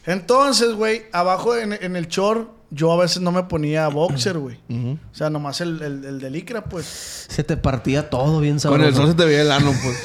Entonces, 0.06 0.74
güey, 0.74 1.04
abajo 1.14 1.56
en, 1.56 1.74
en 1.74 1.96
el 1.96 2.08
short, 2.08 2.50
yo 2.72 2.92
a 2.92 2.98
veces 2.98 3.22
no 3.22 3.32
me 3.32 3.44
ponía 3.44 3.88
boxer, 3.88 4.38
güey. 4.38 4.58
O 5.12 5.16
sea, 5.16 5.30
nomás 5.30 5.62
el, 5.62 5.82
el, 5.82 6.04
el 6.06 6.20
de 6.20 6.30
licra, 6.30 6.64
pues. 6.66 7.26
Se 7.30 7.44
te 7.44 7.56
partía 7.56 8.10
todo 8.10 8.40
bien 8.40 8.60
sabroso. 8.60 8.80
Con 8.80 8.88
el 8.88 8.96
sol 8.96 9.08
se 9.10 9.14
te 9.14 9.26
veía 9.26 9.42
el 9.42 9.52
ano, 9.52 9.72
pues. 9.84 9.98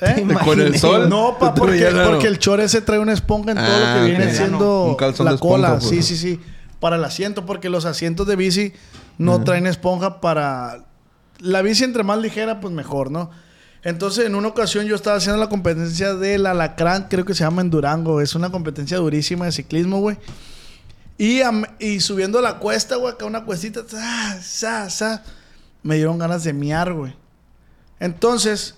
¿Eh? 0.00 0.24
Te 0.26 0.34
Con 0.44 0.60
el 0.60 0.78
sol. 0.78 1.08
No, 1.08 1.36
pa, 1.38 1.54
porque, 1.54 1.86
el 1.86 1.94
porque 2.04 2.26
el 2.28 2.38
chore 2.38 2.64
ese 2.64 2.80
trae 2.80 2.98
una 3.00 3.12
esponja 3.12 3.50
en 3.50 3.56
todo 3.58 3.66
Ah, 3.68 3.94
lo 3.96 4.00
que 4.00 4.10
viene 4.10 4.26
ok. 4.26 4.32
siendo 4.32 4.96
la 5.00 5.06
de 5.06 5.10
esponja, 5.12 5.38
cola. 5.38 5.78
pues. 5.78 5.88
Sí, 5.88 6.02
sí, 6.02 6.16
sí. 6.16 6.40
Para 6.80 6.96
el 6.96 7.04
asiento, 7.04 7.44
porque 7.44 7.68
los 7.68 7.84
asientos 7.84 8.26
de 8.26 8.36
bici 8.36 8.72
no 9.18 9.42
traen 9.42 9.66
esponja 9.66 10.20
para... 10.20 10.84
La 11.40 11.62
bici 11.62 11.84
entre 11.84 12.02
más 12.04 12.18
ligera, 12.18 12.60
pues 12.60 12.72
mejor, 12.72 13.10
¿no? 13.10 13.30
Entonces, 13.82 14.26
en 14.26 14.34
una 14.34 14.48
ocasión 14.48 14.86
yo 14.86 14.96
estaba 14.96 15.16
haciendo 15.16 15.38
la 15.40 15.48
competencia 15.48 16.14
del 16.14 16.46
Alacrán, 16.46 17.06
creo 17.08 17.24
que 17.24 17.34
se 17.34 17.44
llama 17.44 17.62
en 17.62 17.70
Durango. 17.70 18.20
Es 18.20 18.34
una 18.34 18.50
competencia 18.50 18.98
durísima 18.98 19.46
de 19.46 19.52
ciclismo, 19.52 20.00
güey. 20.00 20.16
Y, 21.16 21.40
y 21.78 22.00
subiendo 22.00 22.40
la 22.40 22.58
cuesta, 22.58 22.96
güey, 22.96 23.12
acá 23.12 23.24
una 23.24 23.44
cuestita, 23.44 23.80
sa, 23.88 24.40
sa, 24.40 24.90
sa, 24.90 25.22
me 25.82 25.96
dieron 25.96 26.18
ganas 26.18 26.44
de 26.44 26.52
miar, 26.52 26.92
güey. 26.92 27.14
Entonces, 28.00 28.74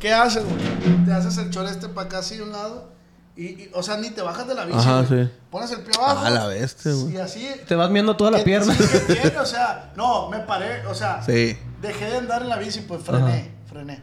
¿qué 0.00 0.12
haces, 0.12 0.44
güey? 0.44 1.04
Te 1.04 1.12
haces 1.12 1.36
el 1.38 1.50
chor 1.50 1.66
este 1.66 1.88
para 1.88 2.06
acá 2.06 2.18
así 2.18 2.36
de 2.36 2.42
un 2.42 2.52
lado. 2.52 2.90
Y, 3.36 3.46
y, 3.46 3.70
o 3.74 3.82
sea, 3.82 3.96
ni 3.96 4.10
te 4.10 4.20
bajas 4.20 4.46
de 4.46 4.54
la 4.54 4.64
bici. 4.66 4.78
Ajá, 4.78 5.06
sí. 5.06 5.30
Pones 5.50 5.70
el 5.72 5.80
pie 5.80 5.92
abajo. 5.98 6.22
Ah, 6.24 6.30
la 6.30 6.46
bestia, 6.46 6.92
güey. 6.92 7.14
Y 7.14 7.18
así. 7.18 7.48
Te 7.66 7.74
vas 7.74 7.90
viendo 7.90 8.14
toda 8.16 8.30
la 8.30 8.44
pierna. 8.44 8.74
sí, 8.74 9.18
o 9.40 9.46
sea, 9.46 9.92
no, 9.96 10.28
me 10.28 10.40
paré, 10.40 10.86
o 10.86 10.94
sea, 10.94 11.22
Sí. 11.22 11.56
Dejé 11.82 12.06
de 12.06 12.16
andar 12.18 12.42
en 12.42 12.48
la 12.48 12.56
bici, 12.56 12.80
pues 12.80 13.02
frené, 13.02 13.50
frené. 13.68 14.00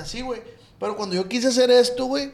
Así, 0.00 0.22
güey. 0.22 0.40
Pero 0.78 0.96
cuando 0.96 1.14
yo 1.14 1.28
quise 1.28 1.48
hacer 1.48 1.70
esto, 1.70 2.06
güey, 2.06 2.32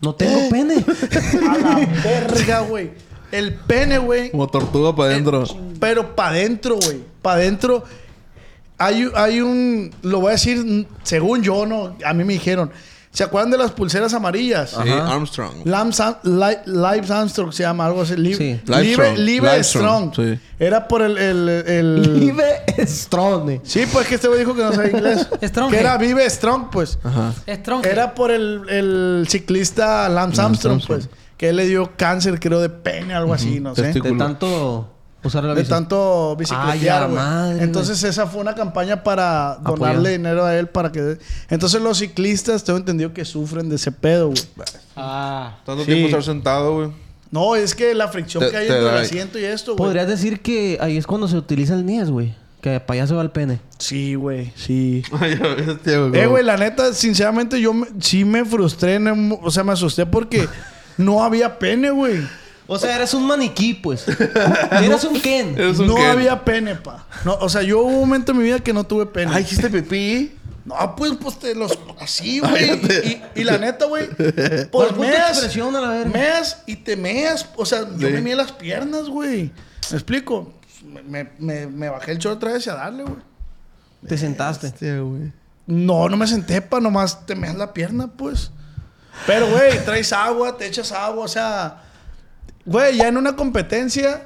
No 0.00 0.14
tengo 0.14 0.48
pene. 0.48 0.74
a 1.48 1.58
la 1.58 1.86
verga, 2.04 2.60
güey. 2.60 2.90
El 3.32 3.54
pene, 3.54 3.98
güey. 3.98 4.30
Como 4.30 4.46
tortuga 4.48 4.94
para 4.94 5.10
adentro. 5.10 5.44
Pero 5.80 6.14
para 6.14 6.30
adentro, 6.30 6.76
güey. 6.76 7.02
Para 7.20 7.40
adentro. 7.40 7.84
Hay, 8.78 9.10
hay 9.14 9.40
un. 9.40 9.92
Lo 10.02 10.20
voy 10.20 10.28
a 10.28 10.32
decir, 10.32 10.86
según 11.02 11.42
yo, 11.42 11.66
no. 11.66 11.96
A 12.04 12.14
mí 12.14 12.24
me 12.24 12.34
dijeron. 12.34 12.70
¿Se 13.18 13.24
acuerdan 13.24 13.50
de 13.50 13.58
las 13.58 13.72
pulseras 13.72 14.14
amarillas? 14.14 14.76
Sí, 14.80 14.88
Armstrong. 14.88 15.66
Lance 15.66 16.04
Live 16.22 17.12
Armstrong 17.12 17.52
se 17.52 17.64
llama 17.64 17.84
algo 17.86 18.02
así. 18.02 18.14
Li- 18.14 18.32
Sí. 18.36 18.60
Live, 18.64 19.16
Live 19.16 19.64
Strong. 19.64 20.14
sí. 20.14 20.38
Era 20.60 20.86
por 20.86 21.02
el. 21.02 21.18
el, 21.18 21.48
el- 21.48 22.20
Vive 22.20 22.62
Strong. 22.86 23.58
Sí, 23.64 23.86
pues 23.92 24.06
que 24.06 24.14
este 24.14 24.28
güey 24.28 24.38
dijo 24.38 24.54
que 24.54 24.62
no 24.62 24.72
sabía 24.72 24.92
inglés. 24.92 25.26
Strong. 25.42 25.72
Que 25.72 25.80
era 25.80 25.98
Vive 25.98 26.30
Strong, 26.30 26.70
pues. 26.70 26.96
Ajá. 27.02 27.32
Strong. 27.48 27.84
Era 27.86 28.14
por 28.14 28.30
el, 28.30 28.62
el 28.68 29.26
ciclista 29.28 30.08
Lance 30.08 30.40
Armstrong, 30.40 30.74
Armstrong. 30.74 31.00
pues. 31.00 31.10
Que 31.36 31.48
él 31.48 31.56
le 31.56 31.66
dio 31.66 31.90
cáncer, 31.96 32.38
creo, 32.38 32.60
de 32.60 32.68
pene, 32.68 33.14
algo 33.14 33.34
así, 33.34 33.58
no 33.58 33.74
sé. 33.74 33.92
De 33.94 34.12
tanto 34.12 34.94
usar 35.24 35.42
la 35.44 35.54
De 35.54 35.60
bici. 35.62 35.70
tanto 35.70 36.36
bicicletear, 36.36 37.08
güey. 37.10 37.60
Entonces 37.62 38.02
esa 38.04 38.26
fue 38.26 38.40
una 38.40 38.54
campaña 38.54 39.02
para 39.02 39.52
Apoyar. 39.52 39.78
donarle 39.78 40.10
dinero 40.10 40.44
a 40.44 40.56
él 40.56 40.68
para 40.68 40.92
que... 40.92 41.18
Entonces 41.50 41.80
los 41.82 41.98
ciclistas, 41.98 42.64
tengo 42.64 42.78
entendido 42.78 43.12
que 43.12 43.24
sufren 43.24 43.68
de 43.68 43.76
ese 43.76 43.90
pedo, 43.92 44.28
güey. 44.28 44.42
Ah. 44.96 45.58
Tanto 45.64 45.84
Sí. 45.84 45.86
tiempo 45.92 46.06
estar 46.08 46.22
sentado, 46.22 46.74
güey. 46.74 46.88
No, 47.30 47.54
es 47.56 47.74
que 47.74 47.94
la 47.94 48.08
fricción 48.08 48.42
Te- 48.44 48.50
que 48.50 48.56
hay 48.56 48.66
te 48.68 48.72
entre 48.74 48.88
el 48.88 48.94
da- 48.94 49.00
asiento 49.02 49.38
y 49.38 49.44
esto, 49.44 49.72
güey. 49.76 49.86
Podrías 49.88 50.08
decir 50.08 50.40
que 50.40 50.78
ahí 50.80 50.96
es 50.96 51.06
cuando 51.06 51.28
se 51.28 51.36
utiliza 51.36 51.74
el 51.74 51.84
NIES, 51.84 52.10
güey. 52.10 52.34
Que 52.62 52.80
para 52.80 53.00
allá 53.00 53.06
se 53.06 53.14
va 53.14 53.22
el 53.22 53.30
pene. 53.30 53.60
Sí, 53.78 54.14
güey, 54.14 54.52
sí. 54.56 55.02
Ay, 55.20 55.38
ya. 55.38 56.12
Eh, 56.22 56.26
güey, 56.26 56.42
la 56.42 56.56
neta, 56.56 56.92
sinceramente, 56.94 57.60
yo 57.60 57.72
me- 57.74 57.86
sí 58.00 58.24
me 58.24 58.44
frustré, 58.44 58.94
en 58.94 59.06
el- 59.08 59.38
o 59.42 59.50
sea, 59.50 59.62
me 59.62 59.72
asusté 59.72 60.06
porque 60.06 60.48
no 60.96 61.22
había 61.22 61.58
pene, 61.58 61.90
güey. 61.90 62.26
O 62.70 62.78
sea, 62.78 62.94
eres 62.96 63.14
un 63.14 63.26
maniquí, 63.26 63.72
pues. 63.74 64.04
eres 64.70 65.02
un 65.04 65.20
Ken. 65.20 65.54
Eres 65.58 65.78
un 65.78 65.86
No 65.88 65.94
Ken. 65.96 66.04
había 66.06 66.44
pene, 66.44 66.74
pa. 66.76 67.06
No, 67.24 67.34
o 67.40 67.48
sea, 67.48 67.62
yo 67.62 67.80
hubo 67.80 67.88
un 67.88 68.00
momento 68.00 68.32
en 68.32 68.38
mi 68.38 68.44
vida 68.44 68.60
que 68.60 68.72
no 68.74 68.84
tuve 68.84 69.06
pene. 69.06 69.32
Ay, 69.34 69.42
hiciste 69.42 69.70
pipí. 69.70 70.34
No, 70.66 70.94
pues, 70.94 71.12
pues 71.18 71.38
te 71.38 71.54
los. 71.54 71.78
Así, 71.98 72.40
güey. 72.40 72.78
Cállate. 72.78 73.22
Y, 73.34 73.40
y 73.40 73.44
la 73.44 73.56
neta, 73.56 73.86
güey. 73.86 74.06
¿Cuál 74.70 74.88
Pues 74.88 74.96
meas. 74.98 75.30
expresión 75.30 75.74
a 75.76 75.80
la 75.80 75.88
verga? 75.88 76.10
Meas 76.10 76.62
y 76.66 76.76
te 76.76 76.94
meas. 76.94 77.48
O 77.56 77.64
sea, 77.64 77.88
yo 77.96 78.06
Sí. 78.08 78.12
me 78.12 78.20
meé 78.20 78.36
las 78.36 78.52
piernas, 78.52 79.08
güey. 79.08 79.50
¿Me 79.90 79.96
explico? 79.96 80.52
Me, 81.06 81.30
me, 81.38 81.66
me 81.66 81.88
bajé 81.88 82.12
el 82.12 82.18
short 82.18 82.36
otra 82.36 82.52
vez 82.52 82.66
y 82.66 82.70
a 82.70 82.74
darle, 82.74 83.02
güey. 83.04 83.16
Te 84.06 84.18
sentaste. 84.18 84.66
Hostia, 84.66 85.00
güey. 85.00 85.32
No, 85.66 86.06
no 86.10 86.16
me 86.18 86.26
senté, 86.26 86.60
pa. 86.60 86.80
Nomás 86.80 87.24
te 87.24 87.34
meas 87.34 87.54
la 87.56 87.72
pierna, 87.72 88.08
pues. 88.08 88.50
Pero, 89.26 89.48
güey, 89.48 89.82
traes 89.86 90.12
agua, 90.12 90.56
te 90.58 90.66
echas 90.66 90.92
agua. 90.92 91.24
O 91.24 91.28
sea, 91.28 91.82
güey, 92.64 92.96
ya 92.96 93.08
en 93.08 93.16
una 93.16 93.34
competencia. 93.36 94.22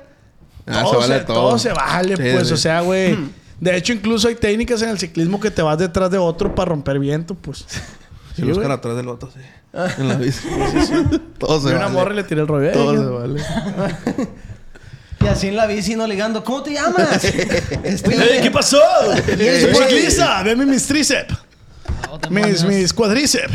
Ah, 0.66 0.82
todo, 0.82 0.92
se 0.92 0.96
vale 1.08 1.18
se, 1.20 1.24
todo. 1.24 1.36
todo 1.36 1.58
se 1.58 1.72
vale, 1.72 2.16
Sí, 2.16 2.22
pues. 2.34 2.48
sí. 2.48 2.54
O 2.54 2.56
sea, 2.56 2.80
güey. 2.80 3.18
De 3.60 3.76
hecho, 3.76 3.92
incluso 3.92 4.28
hay 4.28 4.34
técnicas 4.34 4.82
en 4.82 4.88
el 4.90 4.98
ciclismo 4.98 5.38
que 5.40 5.50
te 5.50 5.62
vas 5.62 5.78
detrás 5.78 6.10
de 6.10 6.18
otro 6.18 6.54
para 6.54 6.70
romper 6.70 6.98
viento, 6.98 7.34
pues. 7.34 7.64
Se 8.34 8.40
Sí, 8.40 8.48
buscan 8.48 8.70
atrás 8.70 8.96
del 8.96 9.08
otro, 9.08 9.30
sí. 9.30 9.40
En 9.98 10.08
la 10.08 10.14
bici. 10.16 10.40
Todo 11.38 11.60
se 11.60 11.68
Y 11.68 11.72
una 11.72 11.80
vale. 11.84 11.92
morra 11.94 12.12
y 12.12 12.16
le 12.16 12.24
tiré 12.24 12.40
el 12.40 12.48
rollo. 12.48 12.72
Todo 12.72 12.92
se 12.96 13.04
vale. 13.04 13.42
Y 15.20 15.26
así 15.28 15.48
en 15.48 15.56
la 15.56 15.66
bici 15.66 15.94
no 15.94 16.06
ligando. 16.06 16.42
¿Cómo 16.42 16.62
te 16.62 16.72
llamas? 16.72 17.22
Este, 17.84 18.36
¡Ey, 18.36 18.40
¿Qué 18.42 18.50
pasó? 18.50 18.80
Soy 19.26 19.74
ciclista, 19.74 20.42
veme 20.42 20.66
mis 20.66 20.86
tríceps. 20.86 21.34
Mis, 22.30 22.64
mis 22.64 22.92
cuadríceps. 22.92 23.52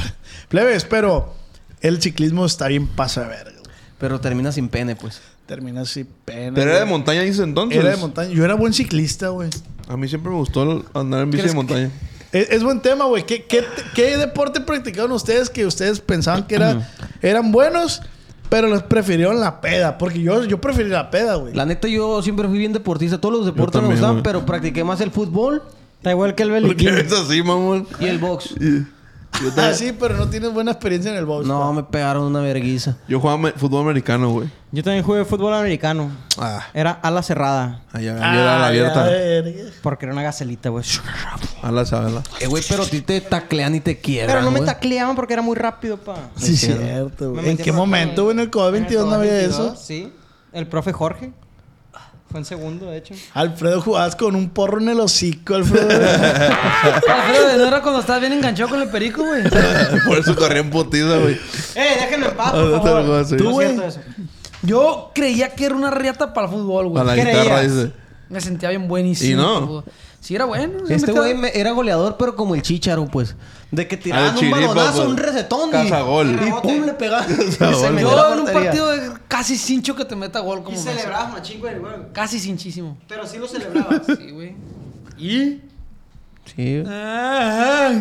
Plebes, 0.47 0.85
pero 0.85 1.35
el 1.81 2.01
ciclismo 2.01 2.45
está 2.45 2.67
bien 2.67 2.87
pasa 2.87 3.21
de 3.23 3.27
verga. 3.29 3.56
Pero 3.99 4.19
termina 4.21 4.51
sin 4.51 4.69
pene, 4.69 4.95
pues. 4.95 5.21
Termina 5.45 5.81
así 5.81 6.05
pena. 6.25 6.53
Pero 6.55 6.71
era 6.71 6.79
de 6.81 6.85
montaña, 6.85 7.21
dices 7.21 7.39
entonces. 7.41 7.79
Era 7.79 7.91
de 7.91 7.97
montaña. 7.97 8.29
Yo 8.31 8.43
era 8.45 8.53
buen 8.53 8.73
ciclista, 8.73 9.29
güey. 9.29 9.49
A 9.87 9.97
mí 9.97 10.07
siempre 10.07 10.31
me 10.31 10.37
gustó 10.37 10.85
andar 10.93 11.21
en 11.21 11.31
bici 11.31 11.47
de 11.47 11.53
montaña. 11.53 11.89
Es, 12.31 12.49
es 12.49 12.63
buen 12.63 12.81
tema, 12.81 13.05
güey. 13.05 13.25
¿Qué, 13.25 13.45
qué, 13.45 13.63
qué 13.95 14.17
deporte 14.17 14.59
practicaron 14.61 15.11
ustedes 15.13 15.49
que 15.49 15.65
ustedes 15.65 15.99
pensaban 16.01 16.45
que 16.45 16.55
era, 16.55 16.87
eran 17.21 17.51
buenos, 17.51 18.01
pero 18.49 18.67
les 18.67 18.83
prefirieron 18.83 19.39
la 19.39 19.61
peda? 19.61 19.97
Porque 19.97 20.21
yo, 20.21 20.43
yo 20.43 20.59
preferí 20.59 20.89
la 20.89 21.09
peda, 21.09 21.35
güey. 21.35 21.53
La 21.53 21.65
neta, 21.65 21.87
yo 21.87 22.21
siempre 22.21 22.47
fui 22.49 22.57
bien 22.59 22.73
deportista. 22.73 23.19
Todos 23.21 23.35
los 23.37 23.45
deportes 23.45 23.75
me 23.75 23.79
también, 23.79 23.91
gustaban, 23.93 24.15
güey. 24.17 24.23
pero 24.23 24.45
practiqué 24.45 24.83
más 24.83 24.99
el 25.01 25.11
fútbol 25.11 25.63
Está 25.97 26.11
igual 26.11 26.35
que 26.35 26.43
el 26.43 26.49
¿Por 26.49 26.75
qué 26.75 26.91
Beliquín. 26.91 27.17
así, 27.17 27.41
mamón? 27.41 27.87
y 27.99 28.05
el 28.05 28.19
box. 28.19 28.53
Yo, 29.41 29.49
Ah, 29.57 29.73
sí, 29.73 29.93
pero 29.97 30.15
no 30.17 30.27
tienes 30.29 30.51
buena 30.53 30.71
experiencia 30.71 31.11
en 31.11 31.17
el 31.17 31.25
box. 31.25 31.45
No, 31.45 31.71
me 31.73 31.83
pegaron 31.83 32.23
una 32.23 32.39
verguiza. 32.39 32.97
yo 33.07 33.19
jugaba 33.19 33.37
me- 33.37 33.51
fútbol 33.51 33.81
americano, 33.83 34.29
güey. 34.31 34.49
Yo 34.71 34.83
también 34.83 35.03
jugué 35.03 35.23
fútbol 35.25 35.53
americano. 35.53 36.09
Ah, 36.37 36.65
Era 36.73 36.91
ala 36.91 37.21
cerrada. 37.21 37.81
allá, 37.93 38.15
allá 38.15 38.33
era 38.33 38.57
la 38.59 38.65
Ah, 38.65 38.67
abierta. 38.67 39.09
ya. 39.11 39.71
Porque 39.81 40.05
era 40.05 40.13
una 40.13 40.23
gacelita, 40.23 40.69
güey. 40.69 40.83
A 41.61 41.71
la 41.71 41.85
sabela. 41.85 42.23
Eh, 42.39 42.47
güey, 42.47 42.63
pero 42.67 42.83
a 42.83 42.85
ti 42.85 43.01
te 43.01 43.21
taclean 43.21 43.75
y 43.75 43.79
te 43.79 43.99
quiebran, 43.99 44.35
Pero 44.37 44.41
no 44.43 44.51
me 44.51 44.61
tacleaban 44.65 45.15
porque 45.15 45.33
era 45.33 45.41
muy 45.41 45.55
rápido, 45.55 45.97
pa. 45.97 46.15
Sí, 46.35 46.57
cierto. 46.57 46.83
cierto, 46.83 47.31
güey. 47.33 47.49
¿En 47.49 47.57
qué 47.57 47.71
momento, 47.71 48.23
güey? 48.23 48.33
En 48.35 48.39
el 48.41 48.49
COVID 48.49 48.67
En 48.69 48.75
el 48.75 48.81
22 48.81 49.07
no 49.07 49.15
había 49.15 49.33
22, 49.33 49.59
eso. 49.73 49.75
Sí. 49.75 50.11
El 50.51 50.67
profe 50.67 50.91
Jorge. 50.93 51.31
Fue 52.29 52.39
en 52.41 52.45
segundo, 52.45 52.87
de 52.87 52.97
hecho. 52.97 53.13
Alfredo, 53.33 53.81
jugabas 53.81 54.15
con 54.17 54.35
un 54.35 54.49
porro 54.49 54.79
en 54.81 54.89
el 54.89 54.99
hocico, 54.99 55.55
Alfredo. 55.55 55.87
Alfredo, 55.91 57.57
¿no 57.57 57.65
era 57.67 57.81
cuando 57.81 58.01
estabas 58.01 58.21
bien 58.21 58.33
enganchado 58.33 58.69
con 58.69 58.81
el 58.81 58.89
perico, 58.89 59.23
güey? 59.23 59.43
Por 60.05 60.17
eso 60.17 60.35
corría 60.35 60.59
en 60.59 60.69
putiza, 60.69 61.17
güey. 61.17 61.35
¡Eh, 61.75 61.97
déjenme 62.01 62.27
en 62.27 62.35
paz, 62.35 62.47
Ah, 62.49 62.51
por 62.51 62.65
no 62.69 62.81
favor! 62.83 63.37
Tú, 63.37 63.51
güey. 63.51 63.77
Yo 64.63 65.11
creía 65.15 65.49
que 65.55 65.65
era 65.65 65.75
una 65.75 65.89
riata 65.91 66.33
para 66.33 66.47
el 66.47 66.53
fútbol, 66.53 66.91
Para 66.93 67.13
güey. 67.13 67.23
la 67.25 67.31
guitarra, 67.31 67.61
dice. 67.61 67.91
Me 68.29 68.41
sentía 68.41 68.69
bien 68.69 68.87
buenísimo. 68.89 69.31
¿Y 69.31 69.35
no? 69.35 69.83
Sí, 70.19 70.35
era 70.35 70.45
bueno. 70.45 70.79
sí, 70.87 70.93
Este 70.93 71.11
güey 71.11 71.35
era 71.53 71.71
goleador, 71.71 72.17
pero 72.17 72.35
como 72.35 72.53
el 72.55 72.61
chicharo, 72.61 73.05
pues. 73.05 73.35
De 73.71 73.87
que 73.87 73.97
tiraban 73.97 74.31
un 74.33 74.35
chiripa, 74.39 74.57
balonazo, 74.59 74.97
pues. 74.97 75.07
un 75.09 75.17
recetón. 75.17 75.69
y- 75.69 75.71
Cazagol. 75.71 76.31
Y 76.31 76.51
pum, 76.61 76.85
le 76.85 76.93
pegaban. 76.93 77.27
Y 77.39 78.01
Yo 78.01 78.33
en 78.33 78.39
un 78.39 78.45
partido 78.45 78.89
de 78.91 79.11
casi 79.27 79.57
cincho 79.57 79.95
que 79.95 80.05
te 80.05 80.15
meta 80.15 80.39
gol 80.39 80.63
como 80.63 80.77
Y 80.77 80.79
celebrabas 80.81 81.31
machín, 81.33 81.59
güey. 81.59 81.75
Casi 82.13 82.39
cinchísimo. 82.39 82.97
Pero 83.07 83.25
sí 83.27 83.37
lo 83.37 83.47
celebrabas. 83.47 84.01
Sí, 84.17 84.31
güey. 84.31 84.55
¿Y? 85.17 85.61
Sí. 86.55 86.83
Ah, 86.87 87.91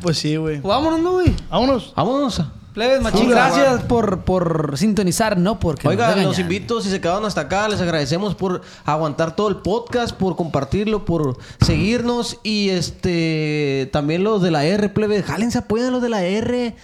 pues 0.00 0.18
sí, 0.18 0.36
güey. 0.36 0.60
Vámonos, 0.60 1.00
¿no, 1.00 1.12
güey? 1.12 1.34
Vámonos. 1.50 1.92
Vámonos. 1.94 2.42
Plebes, 2.72 3.02
machín, 3.02 3.28
gracias 3.28 3.82
por, 3.82 4.20
por 4.20 4.78
sintonizar, 4.78 5.36
¿no? 5.36 5.60
Porque 5.60 5.86
Oiga, 5.86 6.16
los 6.16 6.38
invito, 6.38 6.80
si 6.80 6.88
se 6.88 7.02
quedaron 7.02 7.26
hasta 7.26 7.42
acá, 7.42 7.68
les 7.68 7.82
agradecemos 7.82 8.34
por 8.34 8.62
aguantar 8.86 9.36
todo 9.36 9.48
el 9.48 9.56
podcast, 9.56 10.16
por 10.16 10.36
compartirlo, 10.36 11.04
por 11.04 11.36
seguirnos 11.60 12.38
y 12.42 12.70
este 12.70 13.90
también 13.92 14.24
los 14.24 14.40
de 14.40 14.50
la 14.50 14.64
R, 14.64 14.88
plebe, 14.88 15.22
jálense, 15.22 15.58
apoyen 15.58 15.92
los 15.92 16.00
de 16.00 16.08
la 16.08 16.22
R. 16.22 16.74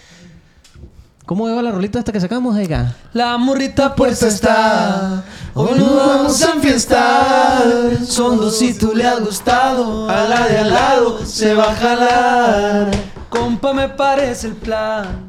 ¿Cómo 1.25 1.47
va 1.55 1.61
la 1.61 1.71
rolita 1.71 1.99
hasta 1.99 2.11
que 2.11 2.19
sacamos, 2.19 2.55
oiga? 2.55 2.95
La 3.13 3.37
morrita 3.37 3.95
puesta 3.95 4.27
está. 4.27 5.23
Hoy 5.53 5.77
nos 5.77 5.95
vamos 5.95 6.43
a 6.43 6.53
enfiestar. 6.53 8.03
Solo 8.03 8.49
si 8.49 8.75
tú 8.75 8.93
le 8.95 9.05
has 9.05 9.23
gustado. 9.23 10.09
A 10.09 10.23
la 10.23 10.47
de 10.47 10.57
al 10.57 10.69
lado 10.71 11.23
se 11.25 11.53
va 11.53 11.71
a 11.71 11.75
jalar. 11.75 12.91
Compa, 13.29 13.73
me 13.73 13.89
parece 13.89 14.47
el 14.47 14.53
plan. 14.53 15.28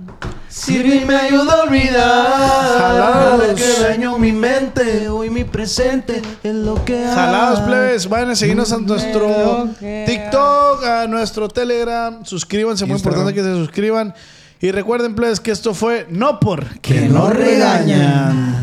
Sirve 0.51 0.97
y 0.97 1.05
me 1.05 1.15
ayuda 1.15 1.53
a 1.53 1.63
olvidar. 1.63 2.79
Jalados. 2.79 3.55
Que 3.55 3.83
daño 3.83 4.19
mi 4.19 4.33
mente. 4.33 5.09
Hoy 5.09 5.31
mi 5.31 5.45
presente 5.45 6.21
es 6.43 6.55
lo 6.55 6.85
que 6.85 6.97
hay. 6.97 7.15
Jalados, 7.15 7.61
plebes. 7.61 8.09
Vayan 8.09 8.31
a 8.31 8.35
seguirnos 8.35 8.73
a 8.73 8.79
nuestro 8.79 9.69
TikTok, 9.79 10.85
a 10.85 11.07
nuestro 11.07 11.47
Telegram. 11.49 12.25
Suscríbanse, 12.25 12.85
muy 12.85 12.97
importante 12.97 13.33
que 13.33 13.45
se 13.45 13.55
suscriban. 13.55 14.13
Y 14.61 14.73
recuerden, 14.73 15.15
plebes, 15.15 15.39
que 15.39 15.53
esto 15.53 15.73
fue 15.73 16.09
No 16.11 16.41
Por 16.41 16.81
Que 16.81 17.09
No 17.09 17.31
Regañan. 17.31 18.57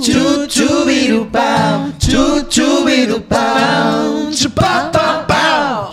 Chuchubirupau, 0.00 1.92
chuchubirupau, 1.98 4.30
chupapapau. 4.30 5.88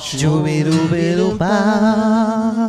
Yeah. 1.40 2.65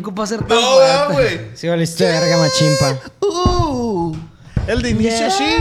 Ocupa 0.00 0.26
ser 0.26 0.38
tan 0.44 0.60
No, 0.60 0.72
fuerte. 0.72 1.12
güey. 1.12 1.50
Sí, 1.54 1.68
valiste 1.68 2.04
verga, 2.04 2.36
machimpa. 2.38 2.98
El 4.66 4.82
de 4.82 4.90
inicio 4.90 5.30
sí. 5.30 5.56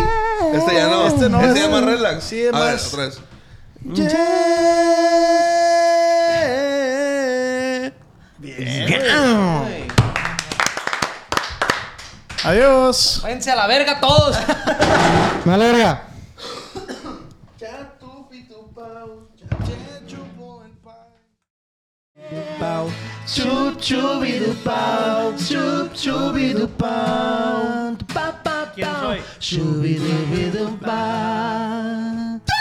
Este 0.54 0.74
ya 0.74 0.88
no. 0.88 1.08
Este 1.08 1.30
no, 1.30 1.42
Este 1.42 1.60
llama 1.62 1.80
un- 1.80 1.86
relax. 1.86 2.24
sí, 2.24 2.42
es 2.42 2.54
A 2.54 2.60
ver, 2.60 2.74
más- 2.74 2.88
otra 2.94 3.06
vez. 3.06 3.20
Adiós. 12.44 13.20
Váyanse 13.24 13.52
a 13.52 13.56
la 13.56 13.68
verga 13.68 14.00
todos. 14.00 14.38
Me 15.46 15.52
vale 15.52 15.72
verga. 15.72 16.04
Chup 23.32 23.80
chubi 23.80 24.40
du 24.40 24.54
pau, 24.64 25.34
chup 25.38 25.94
chubi 25.94 26.52
du 26.52 26.68
pau, 26.68 27.96
pa 28.12 28.34
pa 28.44 28.66
pa. 28.66 28.74
¿Quién 28.74 28.88
soy? 29.02 29.22
Chubi 29.40 30.00
du 30.52 30.66
pau. 30.84 32.59